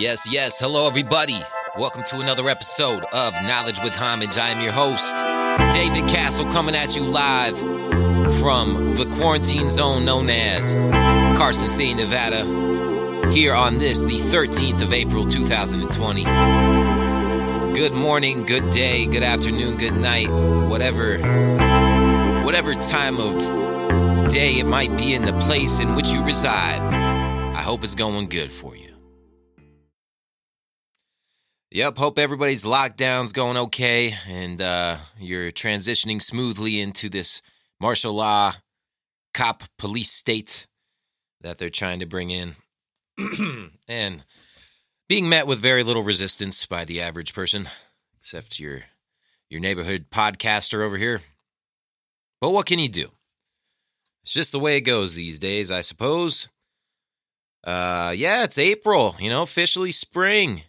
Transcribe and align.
Yes, 0.00 0.26
yes. 0.32 0.58
Hello, 0.58 0.86
everybody. 0.86 1.42
Welcome 1.76 2.04
to 2.04 2.20
another 2.20 2.48
episode 2.48 3.04
of 3.12 3.34
Knowledge 3.34 3.80
with 3.84 3.94
Homage. 3.94 4.38
I 4.38 4.48
am 4.48 4.62
your 4.62 4.72
host, 4.72 5.14
David 5.76 6.08
Castle, 6.08 6.46
coming 6.46 6.74
at 6.74 6.96
you 6.96 7.04
live 7.06 7.58
from 8.38 8.94
the 8.94 9.04
quarantine 9.18 9.68
zone 9.68 10.06
known 10.06 10.30
as 10.30 10.72
Carson 11.38 11.68
City, 11.68 11.92
Nevada, 11.92 13.30
here 13.30 13.52
on 13.52 13.76
this, 13.76 14.02
the 14.02 14.16
13th 14.16 14.80
of 14.80 14.94
April, 14.94 15.26
2020. 15.26 16.24
Good 17.74 17.92
morning, 17.92 18.46
good 18.46 18.70
day, 18.70 19.04
good 19.04 19.22
afternoon, 19.22 19.76
good 19.76 19.96
night, 19.96 20.30
whatever, 20.30 21.18
whatever 22.42 22.74
time 22.74 23.18
of 23.18 24.30
day 24.30 24.60
it 24.60 24.66
might 24.66 24.96
be 24.96 25.12
in 25.12 25.26
the 25.26 25.38
place 25.40 25.78
in 25.78 25.94
which 25.94 26.08
you 26.08 26.24
reside. 26.24 26.80
I 26.80 27.60
hope 27.60 27.84
it's 27.84 27.94
going 27.94 28.30
good 28.30 28.50
for 28.50 28.74
you. 28.74 28.89
Yep, 31.72 31.98
hope 31.98 32.18
everybody's 32.18 32.64
lockdown's 32.64 33.32
going 33.32 33.56
okay 33.56 34.16
and 34.28 34.60
uh, 34.60 34.96
you're 35.20 35.52
transitioning 35.52 36.20
smoothly 36.20 36.80
into 36.80 37.08
this 37.08 37.42
martial 37.80 38.12
law 38.12 38.54
cop 39.34 39.62
police 39.78 40.10
state 40.10 40.66
that 41.42 41.58
they're 41.58 41.70
trying 41.70 42.00
to 42.00 42.06
bring 42.06 42.30
in. 42.30 42.56
and 43.88 44.24
being 45.08 45.28
met 45.28 45.46
with 45.46 45.60
very 45.60 45.84
little 45.84 46.02
resistance 46.02 46.66
by 46.66 46.84
the 46.84 47.00
average 47.00 47.34
person, 47.34 47.68
except 48.20 48.58
your 48.58 48.80
your 49.48 49.60
neighborhood 49.60 50.06
podcaster 50.10 50.84
over 50.84 50.96
here. 50.96 51.20
But 52.40 52.50
what 52.50 52.66
can 52.66 52.80
you 52.80 52.88
do? 52.88 53.10
It's 54.24 54.32
just 54.32 54.50
the 54.50 54.58
way 54.58 54.76
it 54.76 54.82
goes 54.82 55.14
these 55.14 55.38
days, 55.38 55.70
I 55.70 55.82
suppose. 55.82 56.48
Uh 57.62 58.12
yeah, 58.16 58.42
it's 58.42 58.58
April, 58.58 59.14
you 59.20 59.30
know, 59.30 59.42
officially 59.42 59.92
spring 59.92 60.64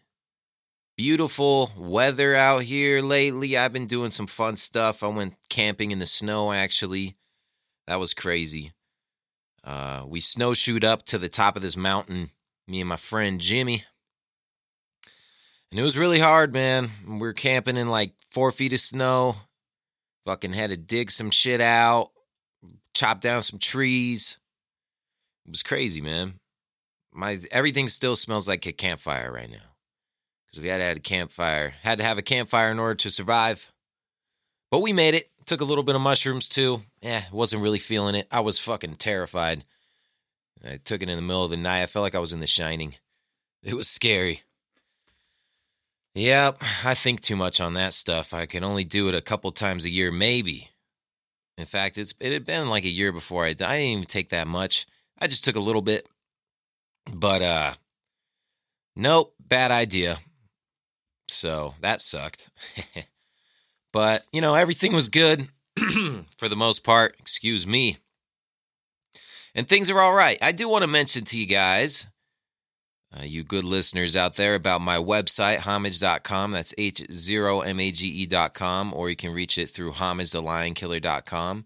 beautiful 1.01 1.71
weather 1.75 2.35
out 2.35 2.61
here 2.61 3.01
lately. 3.01 3.57
I've 3.57 3.71
been 3.71 3.87
doing 3.87 4.11
some 4.11 4.27
fun 4.27 4.55
stuff. 4.55 5.01
I 5.01 5.07
went 5.07 5.33
camping 5.49 5.89
in 5.89 5.97
the 5.97 6.05
snow 6.05 6.51
actually. 6.53 7.17
That 7.87 7.99
was 7.99 8.13
crazy. 8.13 8.71
Uh, 9.63 10.03
we 10.07 10.19
snowshoed 10.19 10.85
up 10.85 11.03
to 11.07 11.17
the 11.17 11.27
top 11.27 11.55
of 11.55 11.63
this 11.63 11.75
mountain, 11.75 12.29
me 12.67 12.81
and 12.81 12.87
my 12.87 12.97
friend 12.97 13.41
Jimmy. 13.41 13.83
And 15.71 15.79
it 15.79 15.83
was 15.83 15.97
really 15.97 16.19
hard, 16.19 16.53
man. 16.53 16.91
We 17.07 17.17
were 17.17 17.33
camping 17.33 17.77
in 17.77 17.89
like 17.89 18.13
four 18.29 18.51
feet 18.51 18.73
of 18.73 18.79
snow. 18.79 19.37
Fucking 20.27 20.53
had 20.53 20.69
to 20.69 20.77
dig 20.77 21.09
some 21.09 21.31
shit 21.31 21.61
out, 21.61 22.11
chop 22.93 23.21
down 23.21 23.41
some 23.41 23.57
trees. 23.57 24.37
It 25.47 25.49
was 25.49 25.63
crazy, 25.63 26.01
man. 26.01 26.35
My 27.11 27.39
everything 27.49 27.89
still 27.89 28.15
smells 28.15 28.47
like 28.47 28.67
a 28.67 28.71
campfire 28.71 29.31
right 29.31 29.49
now 29.49 29.70
because 30.51 30.61
we 30.61 30.69
had 30.69 30.79
to 30.79 30.83
have 30.83 30.97
a 30.97 31.01
campfire. 31.01 31.73
Had 31.81 31.99
to 31.99 32.03
have 32.03 32.17
a 32.17 32.23
campfire 32.23 32.71
in 32.71 32.79
order 32.79 32.95
to 32.95 33.09
survive. 33.09 33.71
But 34.69 34.81
we 34.81 34.93
made 34.93 35.15
it. 35.15 35.29
Took 35.45 35.61
a 35.61 35.65
little 35.65 35.83
bit 35.83 35.95
of 35.95 36.01
mushrooms 36.01 36.47
too. 36.47 36.81
Yeah, 37.01 37.23
wasn't 37.31 37.63
really 37.63 37.79
feeling 37.79 38.15
it. 38.15 38.27
I 38.31 38.41
was 38.41 38.59
fucking 38.59 38.95
terrified. 38.95 39.63
I 40.63 40.77
took 40.77 41.01
it 41.01 41.09
in 41.09 41.15
the 41.15 41.21
middle 41.21 41.43
of 41.43 41.51
the 41.51 41.57
night. 41.57 41.81
I 41.81 41.87
felt 41.87 42.03
like 42.03 42.15
I 42.15 42.19
was 42.19 42.33
in 42.33 42.39
The 42.39 42.47
Shining. 42.47 42.95
It 43.63 43.73
was 43.73 43.87
scary. 43.87 44.43
Yep, 46.13 46.61
I 46.83 46.93
think 46.93 47.21
too 47.21 47.35
much 47.35 47.59
on 47.61 47.73
that 47.73 47.93
stuff. 47.93 48.33
I 48.33 48.45
can 48.45 48.63
only 48.63 48.83
do 48.83 49.07
it 49.07 49.15
a 49.15 49.21
couple 49.21 49.51
times 49.51 49.85
a 49.85 49.89
year, 49.89 50.11
maybe. 50.11 50.69
In 51.57 51.65
fact, 51.65 51.97
it's 51.97 52.13
it 52.19 52.33
had 52.33 52.45
been 52.45 52.69
like 52.69 52.85
a 52.85 52.89
year 52.89 53.11
before 53.11 53.45
I, 53.45 53.49
I 53.49 53.53
didn't 53.53 53.81
even 53.81 54.03
take 54.03 54.29
that 54.29 54.47
much. 54.47 54.85
I 55.19 55.27
just 55.27 55.43
took 55.43 55.55
a 55.55 55.61
little 55.61 55.81
bit. 55.81 56.07
But 57.13 57.41
uh 57.41 57.73
nope, 58.95 59.33
bad 59.39 59.71
idea. 59.71 60.17
So 61.31 61.75
that 61.81 62.01
sucked. 62.01 62.49
but, 63.91 64.25
you 64.31 64.41
know, 64.41 64.55
everything 64.55 64.93
was 64.93 65.09
good 65.09 65.47
for 66.37 66.49
the 66.49 66.55
most 66.55 66.83
part. 66.83 67.15
Excuse 67.19 67.65
me. 67.65 67.97
And 69.53 69.67
things 69.67 69.89
are 69.89 69.99
all 69.99 70.13
right. 70.13 70.37
I 70.41 70.53
do 70.53 70.69
want 70.69 70.83
to 70.83 70.87
mention 70.87 71.25
to 71.25 71.37
you 71.37 71.45
guys, 71.45 72.07
uh, 73.17 73.23
you 73.23 73.43
good 73.43 73.65
listeners 73.65 74.15
out 74.15 74.35
there, 74.35 74.55
about 74.55 74.79
my 74.79 74.95
website, 74.97 75.59
homage.com. 75.59 76.51
That's 76.51 76.73
H0MAGE.com, 76.75 77.33
or 78.93 79.09
you 79.09 79.17
can 79.17 79.33
reach 79.33 79.57
it 79.57 79.69
through 79.69 79.91
homagethelionkiller.com. 79.91 81.65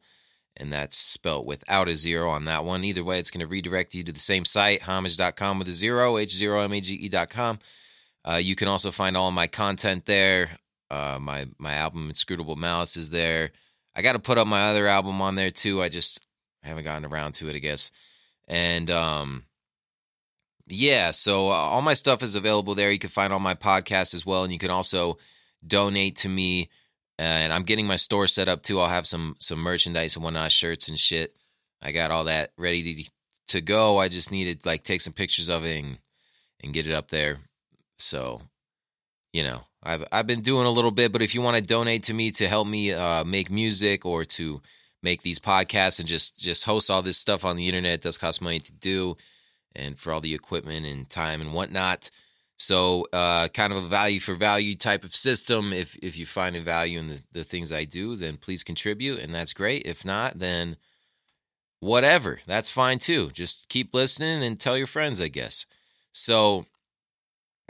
And 0.58 0.72
that's 0.72 0.98
spelt 0.98 1.46
without 1.46 1.90
a 1.90 1.96
zero 1.96 2.30
on 2.30 2.46
that 2.46 2.64
one. 2.64 2.84
Either 2.86 3.04
way, 3.04 3.20
it's 3.20 3.30
going 3.30 3.42
to 3.42 3.48
redirect 3.48 3.94
you 3.94 4.04
to 4.04 4.14
the 4.14 4.20
same 4.20 4.46
site, 4.46 4.84
homage.com 4.84 5.60
with 5.60 5.68
a 5.68 5.74
zero, 5.74 6.16
H0MAGE.com. 6.16 7.60
Uh, 8.28 8.40
you 8.42 8.56
can 8.56 8.68
also 8.68 8.92
find 8.92 9.16
all 9.16 9.32
my 9.32 9.48
content 9.48 10.06
there. 10.06 10.50
Uh, 10.90 11.20
my 11.22 11.48
my 11.60 11.74
album 11.74 12.10
Inscrutable 12.10 12.56
Malice 12.56 12.98
is 12.98 13.12
there. 13.12 13.52
I 13.96 14.02
got 14.02 14.14
to 14.14 14.20
put 14.20 14.38
up 14.38 14.48
my 14.48 14.70
other 14.70 14.88
album 14.88 15.22
on 15.22 15.36
there 15.36 15.52
too. 15.52 15.82
I 15.82 15.90
just 15.90 16.26
haven't 16.64 16.84
gotten 16.84 17.06
around 17.06 17.34
to 17.36 17.50
it, 17.50 17.56
I 17.56 17.60
guess. 17.60 17.92
And 18.48 18.90
um, 18.90 19.46
yeah, 20.68 21.12
so 21.12 21.50
uh, 21.50 21.54
all 21.54 21.82
my 21.82 21.94
stuff 21.94 22.24
is 22.24 22.36
available 22.36 22.76
there. 22.76 22.92
You 22.92 23.00
can 23.00 23.10
find 23.10 23.32
all 23.32 23.40
my 23.40 23.56
podcasts 23.56 24.14
as 24.14 24.26
well, 24.26 24.44
and 24.44 24.52
you 24.52 24.60
can 24.60 24.72
also 24.72 25.18
donate 25.66 26.18
to 26.18 26.30
me. 26.30 26.70
And 27.18 27.54
I'm 27.54 27.64
getting 27.64 27.88
my 27.88 27.96
store 27.96 28.28
set 28.28 28.50
up 28.50 28.64
too. 28.64 28.80
I'll 28.80 28.90
have 28.90 29.08
some 29.08 29.36
some 29.40 29.60
merchandise 29.60 30.16
and 30.16 30.24
whatnot, 30.24 30.52
shirts 30.52 30.90
and 30.90 31.00
shit. 31.00 31.34
I 31.82 31.92
got 31.92 32.12
all 32.12 32.26
that 32.26 32.52
ready 32.58 32.96
to 32.96 33.12
to 33.48 33.62
go. 33.62 34.00
I 34.00 34.10
just 34.10 34.32
needed 34.32 34.66
like 34.66 34.84
take 34.84 35.02
some 35.02 35.14
pictures 35.14 35.50
of 35.50 35.66
it 35.66 35.84
and, 35.84 36.00
and 36.64 36.74
get 36.74 36.88
it 36.88 36.94
up 36.94 37.10
there. 37.10 37.38
So, 37.98 38.42
you 39.34 39.44
know, 39.44 39.62
I've 39.84 40.06
I've 40.12 40.28
been 40.28 40.42
doing 40.42 40.66
a 40.66 40.72
little 40.72 40.92
bit, 40.92 41.12
but 41.12 41.22
if 41.22 41.36
you 41.36 41.42
want 41.42 41.58
to 41.58 41.64
donate 41.64 42.04
to 42.04 42.14
me 42.14 42.32
to 42.32 42.48
help 42.48 42.68
me 42.68 42.92
uh, 42.92 43.24
make 43.24 43.50
music 43.52 44.06
or 44.06 44.26
to 44.26 44.62
make 45.04 45.22
these 45.22 45.40
podcasts 45.40 46.00
and 46.00 46.08
just 46.08 46.40
just 46.40 46.66
host 46.66 46.90
all 46.90 47.02
this 47.02 47.18
stuff 47.18 47.46
on 47.46 47.56
the 47.56 47.68
internet, 47.68 47.96
it 47.96 48.02
does 48.02 48.18
cost 48.18 48.42
money 48.42 48.60
to 48.60 48.74
do, 48.74 49.16
and 49.76 49.98
for 49.98 50.12
all 50.12 50.22
the 50.22 50.34
equipment 50.34 50.86
and 50.86 51.10
time 51.10 51.42
and 51.42 51.54
whatnot. 51.54 52.10
So, 52.58 53.06
uh, 53.12 53.50
kind 53.50 53.74
of 53.74 53.84
a 53.84 53.88
value 53.88 54.22
for 54.22 54.34
value 54.34 54.76
type 54.76 55.04
of 55.04 55.16
system. 55.16 55.74
If 55.74 55.96
if 55.98 56.18
you 56.18 56.26
find 56.26 56.56
a 56.56 56.62
value 56.62 57.00
in 57.00 57.08
the, 57.08 57.22
the 57.34 57.44
things 57.44 57.72
I 57.72 57.84
do, 57.84 58.16
then 58.16 58.38
please 58.38 58.64
contribute, 58.64 59.20
and 59.20 59.34
that's 59.34 59.54
great. 59.54 59.86
If 59.86 60.06
not, 60.06 60.40
then 60.40 60.78
whatever, 61.82 62.40
that's 62.48 62.72
fine 62.72 62.98
too. 63.00 63.30
Just 63.32 63.70
keep 63.70 63.94
listening 63.94 64.44
and 64.44 64.60
tell 64.60 64.78
your 64.78 64.88
friends, 64.88 65.20
I 65.20 65.28
guess. 65.28 65.66
So, 66.12 66.66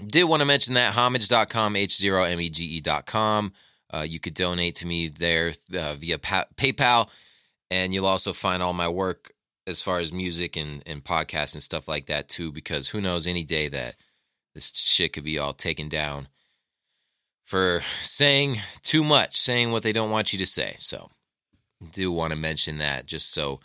did 0.06 0.24
want 0.26 0.42
to 0.42 0.46
mention 0.46 0.74
that 0.76 0.94
homage.com, 0.94 1.76
H0MEGE.com. 1.76 3.54
Uh, 3.94 4.06
you 4.08 4.20
could 4.20 4.34
donate 4.34 4.76
to 4.76 4.88
me 4.88 5.08
there 5.08 5.54
uh, 5.78 5.96
via 5.96 6.18
pa- 6.18 6.46
PayPal, 6.56 7.10
and 7.70 7.94
you'll 7.94 8.06
also 8.06 8.34
find 8.34 8.62
all 8.62 8.74
my 8.74 8.88
work 8.88 9.32
as 9.68 9.82
far 9.82 10.00
as 10.00 10.12
music 10.12 10.58
and, 10.58 10.84
and 10.86 11.04
podcasts 11.04 11.54
and 11.54 11.64
stuff 11.64 11.88
like 11.88 12.08
that, 12.08 12.28
too, 12.28 12.52
because 12.52 12.90
who 12.90 13.02
knows 13.02 13.26
any 13.26 13.44
day 13.44 13.68
that 13.70 13.96
this 14.54 14.72
shit 14.76 15.14
could 15.14 15.24
be 15.24 15.40
all 15.40 15.54
taken 15.54 15.88
down 15.88 16.28
for 17.46 17.82
saying 18.02 18.58
too 18.84 19.04
much, 19.04 19.38
saying 19.38 19.72
what 19.72 19.84
they 19.84 19.94
don't 19.94 20.12
want 20.12 20.34
you 20.34 20.40
to 20.40 20.46
say. 20.46 20.76
So, 20.78 21.10
do 21.94 22.12
want 22.12 22.32
to 22.32 22.38
mention 22.38 22.78
that 22.80 23.06
just 23.06 23.34
so 23.34 23.60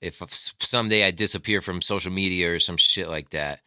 if 0.00 0.22
someday 0.60 1.04
I 1.04 1.10
disappear 1.10 1.60
from 1.60 1.82
social 1.82 2.12
media 2.12 2.54
or 2.54 2.58
some 2.58 2.76
shit 2.76 3.08
like 3.08 3.30
that, 3.30 3.60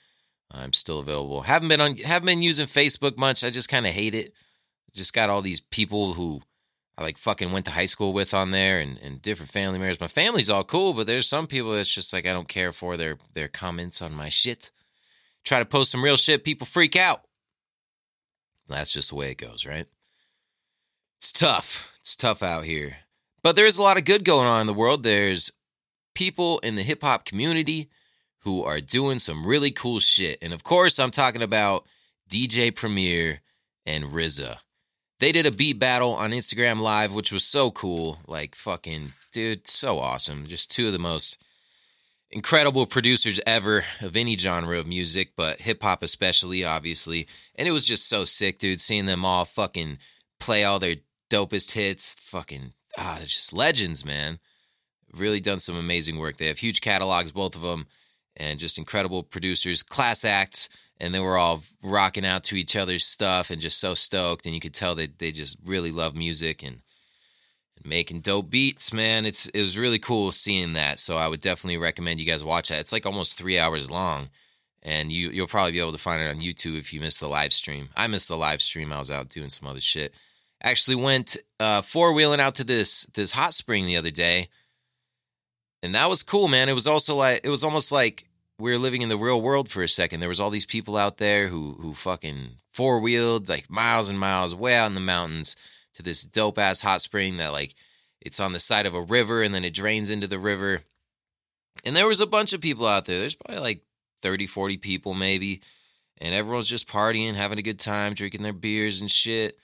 I'm 0.53 0.73
still 0.73 0.99
available. 0.99 1.41
Haven't 1.41 1.69
been 1.69 1.81
on 1.81 1.95
haven't 1.95 2.27
been 2.27 2.41
using 2.41 2.67
Facebook 2.67 3.17
much. 3.17 3.43
I 3.43 3.49
just 3.49 3.69
kind 3.69 3.87
of 3.87 3.93
hate 3.93 4.13
it. 4.13 4.33
Just 4.93 5.13
got 5.13 5.29
all 5.29 5.41
these 5.41 5.59
people 5.59 6.13
who 6.13 6.41
I 6.97 7.01
like 7.01 7.17
fucking 7.17 7.51
went 7.51 7.65
to 7.65 7.71
high 7.71 7.87
school 7.87 8.13
with 8.13 8.33
on 8.33 8.51
there 8.51 8.79
and, 8.79 8.99
and 9.01 9.21
different 9.21 9.51
family 9.51 9.79
members. 9.79 9.99
My 9.99 10.07
family's 10.07 10.49
all 10.49 10.63
cool, 10.63 10.93
but 10.93 11.07
there's 11.07 11.27
some 11.27 11.47
people 11.47 11.71
that's 11.71 11.93
just 11.93 12.13
like 12.13 12.27
I 12.27 12.33
don't 12.33 12.47
care 12.47 12.71
for 12.71 12.97
their 12.97 13.17
their 13.33 13.47
comments 13.47 14.01
on 14.01 14.13
my 14.13 14.29
shit. 14.29 14.69
Try 15.43 15.59
to 15.59 15.65
post 15.65 15.91
some 15.91 16.03
real 16.03 16.17
shit, 16.17 16.43
people 16.43 16.67
freak 16.67 16.95
out. 16.95 17.21
That's 18.69 18.93
just 18.93 19.09
the 19.09 19.15
way 19.15 19.31
it 19.31 19.37
goes, 19.37 19.65
right? 19.65 19.87
It's 21.17 21.31
tough. 21.31 21.91
It's 21.99 22.15
tough 22.15 22.41
out 22.41 22.63
here. 22.63 22.97
But 23.41 23.55
there's 23.55 23.77
a 23.77 23.83
lot 23.83 23.97
of 23.97 24.05
good 24.05 24.23
going 24.23 24.47
on 24.47 24.61
in 24.61 24.67
the 24.67 24.73
world. 24.73 25.03
There's 25.03 25.51
people 26.15 26.59
in 26.59 26.75
the 26.75 26.83
hip 26.83 27.01
hop 27.01 27.25
community 27.25 27.89
who 28.43 28.63
are 28.63 28.79
doing 28.79 29.19
some 29.19 29.45
really 29.45 29.71
cool 29.71 29.99
shit. 29.99 30.37
And 30.41 30.53
of 30.53 30.63
course, 30.63 30.99
I'm 30.99 31.11
talking 31.11 31.41
about 31.41 31.85
DJ 32.29 32.75
Premier 32.75 33.41
and 33.85 34.05
RZA. 34.05 34.57
They 35.19 35.31
did 35.31 35.45
a 35.45 35.51
beat 35.51 35.79
battle 35.79 36.13
on 36.13 36.31
Instagram 36.31 36.79
Live, 36.79 37.13
which 37.13 37.31
was 37.31 37.45
so 37.45 37.71
cool. 37.71 38.19
Like, 38.27 38.55
fucking, 38.55 39.13
dude, 39.31 39.67
so 39.67 39.99
awesome. 39.99 40.47
Just 40.47 40.71
two 40.71 40.87
of 40.87 40.93
the 40.93 40.99
most 40.99 41.41
incredible 42.31 42.85
producers 42.85 43.39
ever 43.47 43.85
of 44.01 44.17
any 44.17 44.35
genre 44.37 44.77
of 44.77 44.87
music, 44.87 45.31
but 45.37 45.61
hip 45.61 45.81
hop 45.81 46.03
especially, 46.03 46.65
obviously. 46.65 47.27
And 47.55 47.67
it 47.67 47.71
was 47.71 47.87
just 47.87 48.09
so 48.09 48.25
sick, 48.25 48.59
dude, 48.59 48.81
seeing 48.81 49.05
them 49.05 49.23
all 49.23 49.45
fucking 49.45 49.99
play 50.39 50.65
all 50.65 50.79
their 50.79 50.95
dopest 51.29 51.71
hits. 51.71 52.19
Fucking, 52.19 52.73
ah, 52.97 53.15
they're 53.19 53.27
just 53.27 53.53
legends, 53.53 54.03
man. 54.03 54.39
Really 55.13 55.39
done 55.39 55.59
some 55.59 55.77
amazing 55.77 56.17
work. 56.17 56.37
They 56.37 56.47
have 56.47 56.57
huge 56.57 56.81
catalogs, 56.81 57.31
both 57.31 57.55
of 57.55 57.61
them 57.61 57.85
and 58.37 58.59
just 58.59 58.77
incredible 58.77 59.23
producers, 59.23 59.83
class 59.83 60.25
acts, 60.25 60.69
and 60.99 61.13
they 61.13 61.19
were 61.19 61.37
all 61.37 61.63
rocking 61.81 62.25
out 62.25 62.43
to 62.45 62.55
each 62.55 62.75
other's 62.75 63.05
stuff 63.05 63.49
and 63.49 63.61
just 63.61 63.79
so 63.79 63.93
stoked. 63.93 64.45
And 64.45 64.55
you 64.55 64.61
could 64.61 64.73
tell 64.73 64.95
that 64.95 65.19
they 65.19 65.31
just 65.31 65.57
really 65.65 65.91
love 65.91 66.15
music 66.15 66.63
and, 66.63 66.81
and 67.77 67.85
making 67.85 68.21
dope 68.21 68.49
beats, 68.49 68.93
man. 68.93 69.25
It's 69.25 69.47
it 69.47 69.61
was 69.61 69.77
really 69.77 69.99
cool 69.99 70.31
seeing 70.31 70.73
that. 70.73 70.99
So 70.99 71.17
I 71.17 71.27
would 71.27 71.41
definitely 71.41 71.77
recommend 71.77 72.19
you 72.19 72.25
guys 72.25 72.43
watch 72.43 72.69
that. 72.69 72.79
It's 72.79 72.93
like 72.93 73.05
almost 73.05 73.37
three 73.37 73.59
hours 73.59 73.91
long, 73.91 74.29
and 74.81 75.11
you 75.11 75.29
you'll 75.29 75.47
probably 75.47 75.73
be 75.73 75.79
able 75.79 75.91
to 75.91 75.97
find 75.97 76.21
it 76.21 76.29
on 76.29 76.41
YouTube 76.41 76.79
if 76.79 76.93
you 76.93 77.01
missed 77.01 77.19
the 77.19 77.27
live 77.27 77.53
stream. 77.53 77.89
I 77.95 78.07
missed 78.07 78.29
the 78.29 78.37
live 78.37 78.61
stream. 78.61 78.93
I 78.93 78.99
was 78.99 79.11
out 79.11 79.29
doing 79.29 79.49
some 79.49 79.67
other 79.67 79.81
shit. 79.81 80.13
Actually 80.61 80.95
went 80.95 81.35
uh, 81.59 81.81
four 81.81 82.13
wheeling 82.13 82.39
out 82.39 82.55
to 82.55 82.63
this 82.63 83.05
this 83.13 83.33
hot 83.33 83.53
spring 83.53 83.85
the 83.85 83.97
other 83.97 84.11
day, 84.11 84.47
and 85.83 85.93
that 85.95 86.09
was 86.09 86.23
cool, 86.23 86.47
man. 86.47 86.69
It 86.69 86.73
was 86.73 86.87
also 86.87 87.15
like 87.15 87.41
it 87.43 87.49
was 87.49 87.61
almost 87.61 87.91
like 87.91 88.25
we 88.57 88.71
were 88.71 88.79
living 88.79 89.01
in 89.01 89.09
the 89.09 89.17
real 89.17 89.41
world 89.41 89.69
for 89.69 89.83
a 89.83 89.89
second. 89.89 90.21
There 90.21 90.29
was 90.29 90.39
all 90.39 90.49
these 90.49 90.65
people 90.65 90.95
out 90.95 91.17
there 91.17 91.49
who 91.49 91.77
who 91.81 91.93
fucking 91.93 92.57
four 92.71 93.01
wheeled 93.01 93.49
like 93.49 93.69
miles 93.69 94.07
and 94.09 94.17
miles 94.17 94.55
way 94.55 94.75
out 94.75 94.87
in 94.87 94.95
the 94.95 95.01
mountains 95.01 95.57
to 95.95 96.01
this 96.01 96.23
dope 96.23 96.57
ass 96.57 96.81
hot 96.81 97.01
spring 97.01 97.37
that 97.37 97.51
like 97.51 97.75
it's 98.21 98.39
on 98.39 98.53
the 98.53 98.59
side 98.59 98.85
of 98.85 98.95
a 98.95 99.01
river 99.01 99.43
and 99.43 99.53
then 99.53 99.65
it 99.65 99.73
drains 99.73 100.09
into 100.09 100.25
the 100.25 100.39
river. 100.39 100.83
And 101.85 101.95
there 101.97 102.07
was 102.07 102.21
a 102.21 102.25
bunch 102.25 102.53
of 102.53 102.61
people 102.61 102.87
out 102.87 103.03
there. 103.03 103.19
There's 103.19 103.35
probably 103.35 103.61
like 103.61 103.83
30, 104.21 104.47
40 104.47 104.77
people 104.77 105.13
maybe. 105.13 105.61
And 106.19 106.33
everyone's 106.33 106.69
just 106.69 106.87
partying, 106.87 107.33
having 107.33 107.59
a 107.59 107.63
good 107.63 107.79
time, 107.79 108.13
drinking 108.13 108.43
their 108.43 108.53
beers 108.53 109.01
and 109.01 109.11
shit. 109.11 109.57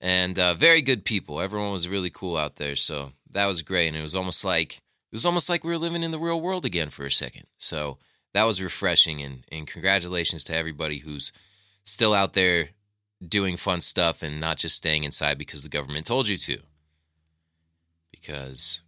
And 0.00 0.36
uh, 0.36 0.54
very 0.54 0.82
good 0.82 1.04
people. 1.04 1.40
Everyone 1.40 1.70
was 1.70 1.88
really 1.88 2.10
cool 2.10 2.36
out 2.36 2.56
there. 2.56 2.74
So 2.74 3.12
that 3.30 3.46
was 3.46 3.62
great. 3.62 3.86
And 3.86 3.96
it 3.96 4.02
was 4.02 4.16
almost 4.16 4.44
like 4.44 4.82
it 5.12 5.16
was 5.16 5.26
almost 5.26 5.50
like 5.50 5.62
we 5.62 5.70
were 5.70 5.78
living 5.78 6.02
in 6.02 6.10
the 6.10 6.18
real 6.18 6.40
world 6.40 6.64
again 6.64 6.88
for 6.88 7.04
a 7.04 7.10
second. 7.10 7.44
So 7.58 7.98
that 8.32 8.44
was 8.44 8.62
refreshing 8.62 9.20
and, 9.20 9.44
and 9.52 9.66
congratulations 9.66 10.42
to 10.44 10.56
everybody 10.56 10.98
who's 10.98 11.34
still 11.84 12.14
out 12.14 12.32
there 12.32 12.70
doing 13.26 13.58
fun 13.58 13.82
stuff 13.82 14.22
and 14.22 14.40
not 14.40 14.56
just 14.56 14.74
staying 14.74 15.04
inside 15.04 15.36
because 15.36 15.64
the 15.64 15.68
government 15.68 16.06
told 16.06 16.28
you 16.28 16.38
to. 16.38 16.60
Because 18.10 18.80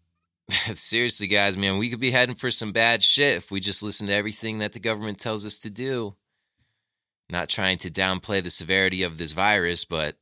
seriously, 0.49 1.27
guys, 1.27 1.59
man, 1.59 1.77
we 1.77 1.91
could 1.91 2.01
be 2.01 2.13
heading 2.13 2.37
for 2.37 2.51
some 2.51 2.73
bad 2.73 3.03
shit 3.03 3.37
if 3.37 3.51
we 3.51 3.61
just 3.61 3.83
listen 3.83 4.07
to 4.07 4.15
everything 4.15 4.61
that 4.61 4.73
the 4.73 4.81
government 4.81 5.21
tells 5.21 5.45
us 5.45 5.59
to 5.59 5.69
do. 5.69 6.15
Not 7.29 7.51
trying 7.51 7.77
to 7.79 7.91
downplay 7.91 8.43
the 8.43 8.49
severity 8.49 9.03
of 9.03 9.19
this 9.19 9.33
virus, 9.33 9.85
but 9.85 10.17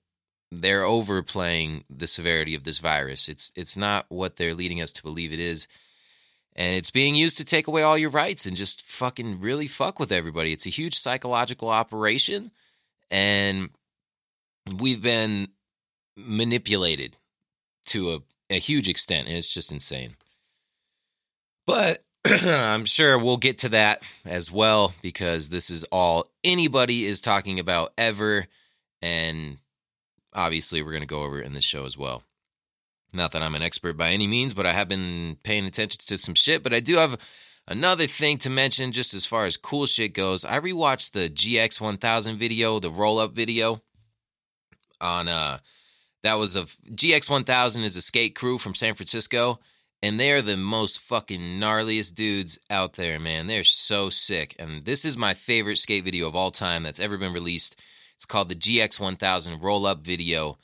they're 0.50 0.84
overplaying 0.84 1.84
the 1.88 2.08
severity 2.08 2.56
of 2.56 2.64
this 2.64 2.78
virus. 2.78 3.28
It's 3.28 3.52
it's 3.56 3.76
not 3.76 4.06
what 4.08 4.36
they're 4.36 4.54
leading 4.54 4.80
us 4.80 4.92
to 4.92 5.02
believe 5.02 5.32
it 5.32 5.40
is 5.40 5.66
and 6.54 6.74
it's 6.74 6.90
being 6.90 7.14
used 7.14 7.38
to 7.38 7.44
take 7.44 7.66
away 7.66 7.82
all 7.82 7.96
your 7.96 8.10
rights 8.10 8.46
and 8.46 8.56
just 8.56 8.82
fucking 8.82 9.40
really 9.40 9.66
fuck 9.66 9.98
with 9.98 10.12
everybody. 10.12 10.52
It's 10.52 10.66
a 10.66 10.70
huge 10.70 10.94
psychological 10.94 11.68
operation, 11.68 12.50
and 13.10 13.70
we've 14.78 15.02
been 15.02 15.48
manipulated 16.16 17.16
to 17.86 18.12
a, 18.14 18.18
a 18.50 18.58
huge 18.58 18.88
extent, 18.88 19.28
and 19.28 19.36
it's 19.36 19.52
just 19.52 19.72
insane. 19.72 20.16
But 21.66 22.04
I'm 22.44 22.84
sure 22.84 23.18
we'll 23.18 23.36
get 23.38 23.58
to 23.58 23.70
that 23.70 24.02
as 24.24 24.52
well 24.52 24.94
because 25.02 25.48
this 25.48 25.70
is 25.70 25.84
all 25.84 26.30
anybody 26.44 27.04
is 27.04 27.20
talking 27.20 27.58
about 27.58 27.92
ever, 27.96 28.46
and 29.00 29.56
obviously 30.34 30.82
we're 30.82 30.92
going 30.92 31.02
to 31.02 31.06
go 31.06 31.22
over 31.22 31.40
it 31.40 31.46
in 31.46 31.54
this 31.54 31.64
show 31.64 31.84
as 31.84 31.96
well. 31.96 32.22
Not 33.14 33.32
that 33.32 33.42
I'm 33.42 33.54
an 33.54 33.62
expert 33.62 33.96
by 33.96 34.10
any 34.10 34.26
means, 34.26 34.54
but 34.54 34.66
I 34.66 34.72
have 34.72 34.88
been 34.88 35.36
paying 35.42 35.66
attention 35.66 36.00
to 36.06 36.16
some 36.16 36.34
shit. 36.34 36.62
But 36.62 36.72
I 36.72 36.80
do 36.80 36.96
have 36.96 37.18
another 37.68 38.06
thing 38.06 38.38
to 38.38 38.50
mention 38.50 38.92
just 38.92 39.14
as 39.14 39.26
far 39.26 39.44
as 39.44 39.56
cool 39.56 39.86
shit 39.86 40.14
goes. 40.14 40.44
I 40.44 40.60
rewatched 40.60 41.12
the 41.12 41.28
GX1000 41.28 42.36
video, 42.36 42.78
the 42.78 42.90
roll 42.90 43.18
up 43.18 43.32
video 43.32 43.82
on 45.00 45.26
uh 45.26 45.58
that 46.22 46.34
was 46.34 46.54
a 46.54 46.62
GX1000 46.62 47.82
is 47.82 47.96
a 47.96 48.00
skate 48.00 48.36
crew 48.36 48.56
from 48.56 48.76
San 48.76 48.94
Francisco 48.94 49.58
and 50.02 50.18
they're 50.18 50.42
the 50.42 50.56
most 50.56 51.00
fucking 51.00 51.40
gnarliest 51.60 52.14
dudes 52.14 52.58
out 52.68 52.94
there, 52.94 53.20
man. 53.20 53.46
They're 53.46 53.62
so 53.62 54.10
sick. 54.10 54.56
And 54.58 54.84
this 54.84 55.04
is 55.04 55.16
my 55.16 55.32
favorite 55.32 55.78
skate 55.78 56.04
video 56.04 56.26
of 56.26 56.34
all 56.34 56.50
time 56.50 56.82
that's 56.82 56.98
ever 56.98 57.16
been 57.16 57.32
released. 57.32 57.80
It's 58.16 58.26
called 58.26 58.48
the 58.48 58.56
GX1000 58.56 59.62
roll 59.62 59.86
up 59.86 60.04
video. 60.04 60.58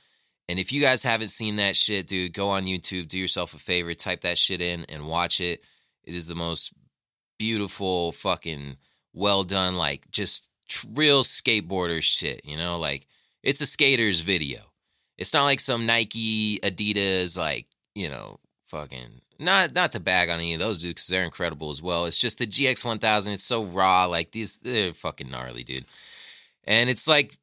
And 0.49 0.59
if 0.59 0.73
you 0.73 0.81
guys 0.81 1.03
haven't 1.03 1.29
seen 1.29 1.57
that 1.57 1.77
shit, 1.77 2.07
dude, 2.07 2.33
go 2.33 2.49
on 2.49 2.65
YouTube, 2.65 3.09
do 3.09 3.19
yourself 3.19 3.55
a 3.55 3.59
favor, 3.59 3.93
type 3.95 4.23
that 4.23 4.39
shit 4.39 4.61
in 4.61 4.85
and 4.89 5.07
watch 5.07 5.41
it. 5.41 5.63
It 6.05 6.15
is 6.15 6.27
the 6.27 6.35
most 6.35 6.73
beautiful, 7.39 8.13
fucking 8.13 8.79
well 9.13 9.45
done, 9.45 9.77
like 9.77 10.11
just 10.11 10.49
real 10.95 11.23
skateboarder 11.23 12.03
shit, 12.03 12.43
you 12.45 12.57
know? 12.57 12.79
Like 12.79 13.07
it's 13.43 13.61
a 13.61 13.67
skater's 13.67 14.21
video. 14.21 14.61
It's 15.19 15.35
not 15.35 15.45
like 15.45 15.61
some 15.61 15.85
Nike, 15.85 16.61
Adidas, 16.61 17.37
like, 17.37 17.67
you 17.95 18.09
know, 18.09 18.41
fucking 18.69 19.21
not 19.39 19.75
not 19.75 19.93
to 19.93 20.01
bag 20.01 20.31
on 20.31 20.39
any 20.39 20.55
of 20.55 20.61
those 20.61 20.81
dudes 20.81 20.95
because 20.95 21.09
they're 21.09 21.25
incredible 21.25 21.71
as 21.71 21.83
well. 21.83 22.07
It's 22.07 22.19
just 22.19 22.39
the 22.39 22.47
GX 22.47 22.85
one 22.85 22.99
thousand. 22.99 23.35
It's 23.35 23.45
so 23.45 23.65
raw, 23.65 24.07
like 24.07 24.31
these 24.31 24.59
they're 24.59 24.93
fucking 24.93 25.31
gnarly, 25.31 25.65
dude. 25.65 25.85
And 26.65 26.91
it's 26.91 27.07
like 27.09 27.37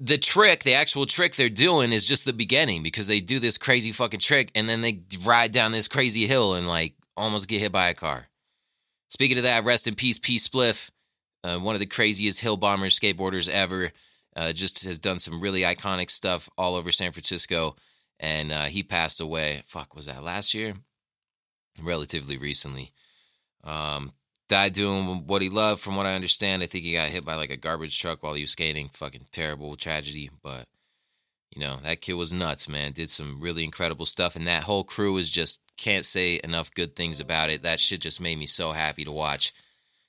the 0.00 0.18
trick, 0.18 0.62
the 0.62 0.74
actual 0.74 1.06
trick 1.06 1.34
they're 1.34 1.48
doing 1.48 1.92
is 1.92 2.06
just 2.06 2.24
the 2.24 2.32
beginning 2.32 2.82
because 2.82 3.06
they 3.06 3.20
do 3.20 3.38
this 3.38 3.58
crazy 3.58 3.92
fucking 3.92 4.20
trick 4.20 4.50
and 4.54 4.68
then 4.68 4.80
they 4.80 5.00
ride 5.24 5.52
down 5.52 5.72
this 5.72 5.88
crazy 5.88 6.26
hill 6.26 6.54
and 6.54 6.68
like 6.68 6.94
almost 7.16 7.48
get 7.48 7.60
hit 7.60 7.72
by 7.72 7.88
a 7.88 7.94
car. 7.94 8.26
Speaking 9.08 9.38
of 9.38 9.44
that, 9.44 9.64
rest 9.64 9.88
in 9.88 9.94
peace, 9.94 10.18
P 10.18 10.36
Spliff, 10.36 10.90
uh, 11.42 11.58
one 11.58 11.74
of 11.74 11.80
the 11.80 11.86
craziest 11.86 12.40
hill 12.40 12.56
bombers, 12.56 12.98
skateboarders 12.98 13.48
ever. 13.48 13.92
Uh, 14.36 14.52
just 14.52 14.84
has 14.84 15.00
done 15.00 15.18
some 15.18 15.40
really 15.40 15.62
iconic 15.62 16.10
stuff 16.10 16.48
all 16.56 16.76
over 16.76 16.92
San 16.92 17.10
Francisco, 17.10 17.74
and 18.20 18.52
uh, 18.52 18.64
he 18.64 18.84
passed 18.84 19.20
away. 19.20 19.62
Fuck, 19.66 19.96
was 19.96 20.06
that 20.06 20.22
last 20.22 20.54
year? 20.54 20.74
Relatively 21.82 22.36
recently. 22.38 22.92
Um, 23.64 24.12
died 24.48 24.72
doing 24.72 25.26
what 25.26 25.42
he 25.42 25.48
loved, 25.48 25.80
from 25.80 25.96
what 25.96 26.06
I 26.06 26.14
understand. 26.14 26.62
I 26.62 26.66
think 26.66 26.84
he 26.84 26.94
got 26.94 27.08
hit 27.08 27.24
by 27.24 27.34
like 27.34 27.50
a 27.50 27.56
garbage 27.56 28.00
truck 28.00 28.22
while 28.22 28.34
he 28.34 28.42
was 28.42 28.52
skating. 28.52 28.88
Fucking 28.88 29.26
terrible 29.30 29.76
tragedy. 29.76 30.30
But, 30.42 30.66
you 31.54 31.60
know, 31.60 31.78
that 31.84 32.00
kid 32.00 32.14
was 32.14 32.32
nuts, 32.32 32.68
man. 32.68 32.92
Did 32.92 33.10
some 33.10 33.40
really 33.40 33.64
incredible 33.64 34.06
stuff. 34.06 34.36
And 34.36 34.46
that 34.46 34.64
whole 34.64 34.84
crew 34.84 35.16
is 35.18 35.30
just, 35.30 35.62
can't 35.76 36.04
say 36.04 36.40
enough 36.42 36.74
good 36.74 36.96
things 36.96 37.20
about 37.20 37.50
it. 37.50 37.62
That 37.62 37.78
shit 37.78 38.00
just 38.00 38.20
made 38.20 38.36
me 38.38 38.46
so 38.46 38.72
happy 38.72 39.04
to 39.04 39.12
watch. 39.12 39.52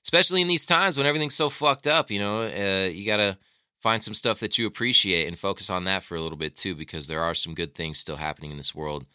Especially 0.04 0.42
in 0.42 0.48
these 0.48 0.66
times 0.66 0.98
when 0.98 1.06
everything's 1.06 1.36
so 1.36 1.50
fucked 1.50 1.86
up, 1.86 2.10
you 2.10 2.18
know, 2.18 2.42
uh, 2.42 2.90
you 2.90 3.06
got 3.06 3.18
to 3.18 3.38
find 3.80 4.04
some 4.04 4.14
stuff 4.14 4.40
that 4.40 4.58
you 4.58 4.66
appreciate 4.66 5.28
and 5.28 5.38
focus 5.38 5.70
on 5.70 5.84
that 5.84 6.02
for 6.02 6.16
a 6.16 6.22
little 6.22 6.38
bit 6.38 6.56
too, 6.56 6.74
because 6.74 7.08
there 7.08 7.22
are 7.22 7.36
some 7.36 7.54
good 7.54 7.76
things 7.76 8.00
still 8.00 8.16
happening 8.16 8.52
in 8.52 8.58
this 8.58 8.74
world. 8.74 9.06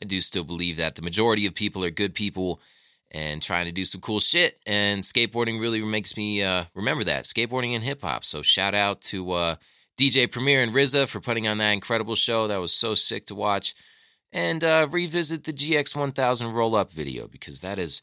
I 0.00 0.04
do 0.04 0.20
still 0.20 0.44
believe 0.44 0.76
that 0.76 0.94
the 0.94 1.02
majority 1.02 1.46
of 1.46 1.54
people 1.54 1.84
are 1.84 1.90
good 1.90 2.14
people 2.14 2.60
and 3.10 3.42
trying 3.42 3.66
to 3.66 3.72
do 3.72 3.84
some 3.84 4.00
cool 4.00 4.20
shit. 4.20 4.58
And 4.66 5.02
skateboarding 5.02 5.60
really 5.60 5.82
makes 5.82 6.16
me 6.16 6.42
uh, 6.42 6.64
remember 6.74 7.04
that 7.04 7.24
skateboarding 7.24 7.74
and 7.74 7.84
hip 7.84 8.02
hop. 8.02 8.24
So 8.24 8.42
shout 8.42 8.74
out 8.74 9.00
to 9.02 9.32
uh, 9.32 9.56
DJ 9.98 10.30
Premier 10.30 10.62
and 10.62 10.72
RZA 10.72 11.08
for 11.08 11.20
putting 11.20 11.46
on 11.48 11.58
that 11.58 11.72
incredible 11.72 12.14
show. 12.14 12.46
That 12.46 12.60
was 12.60 12.72
so 12.72 12.94
sick 12.94 13.26
to 13.26 13.34
watch. 13.34 13.74
And 14.32 14.62
uh, 14.62 14.88
revisit 14.90 15.44
the 15.44 15.52
GX 15.52 15.96
1000 15.96 16.52
roll 16.52 16.74
up 16.74 16.90
video 16.90 17.28
because 17.28 17.60
that 17.60 17.78
is 17.78 18.02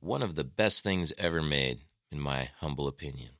one 0.00 0.22
of 0.22 0.34
the 0.34 0.44
best 0.44 0.82
things 0.82 1.12
ever 1.18 1.42
made, 1.42 1.80
in 2.10 2.18
my 2.18 2.50
humble 2.60 2.88
opinion. 2.88 3.30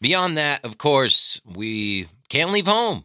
Beyond 0.00 0.36
that, 0.38 0.64
of 0.64 0.78
course, 0.78 1.40
we 1.44 2.08
can't 2.28 2.50
leave 2.50 2.66
home. 2.66 3.04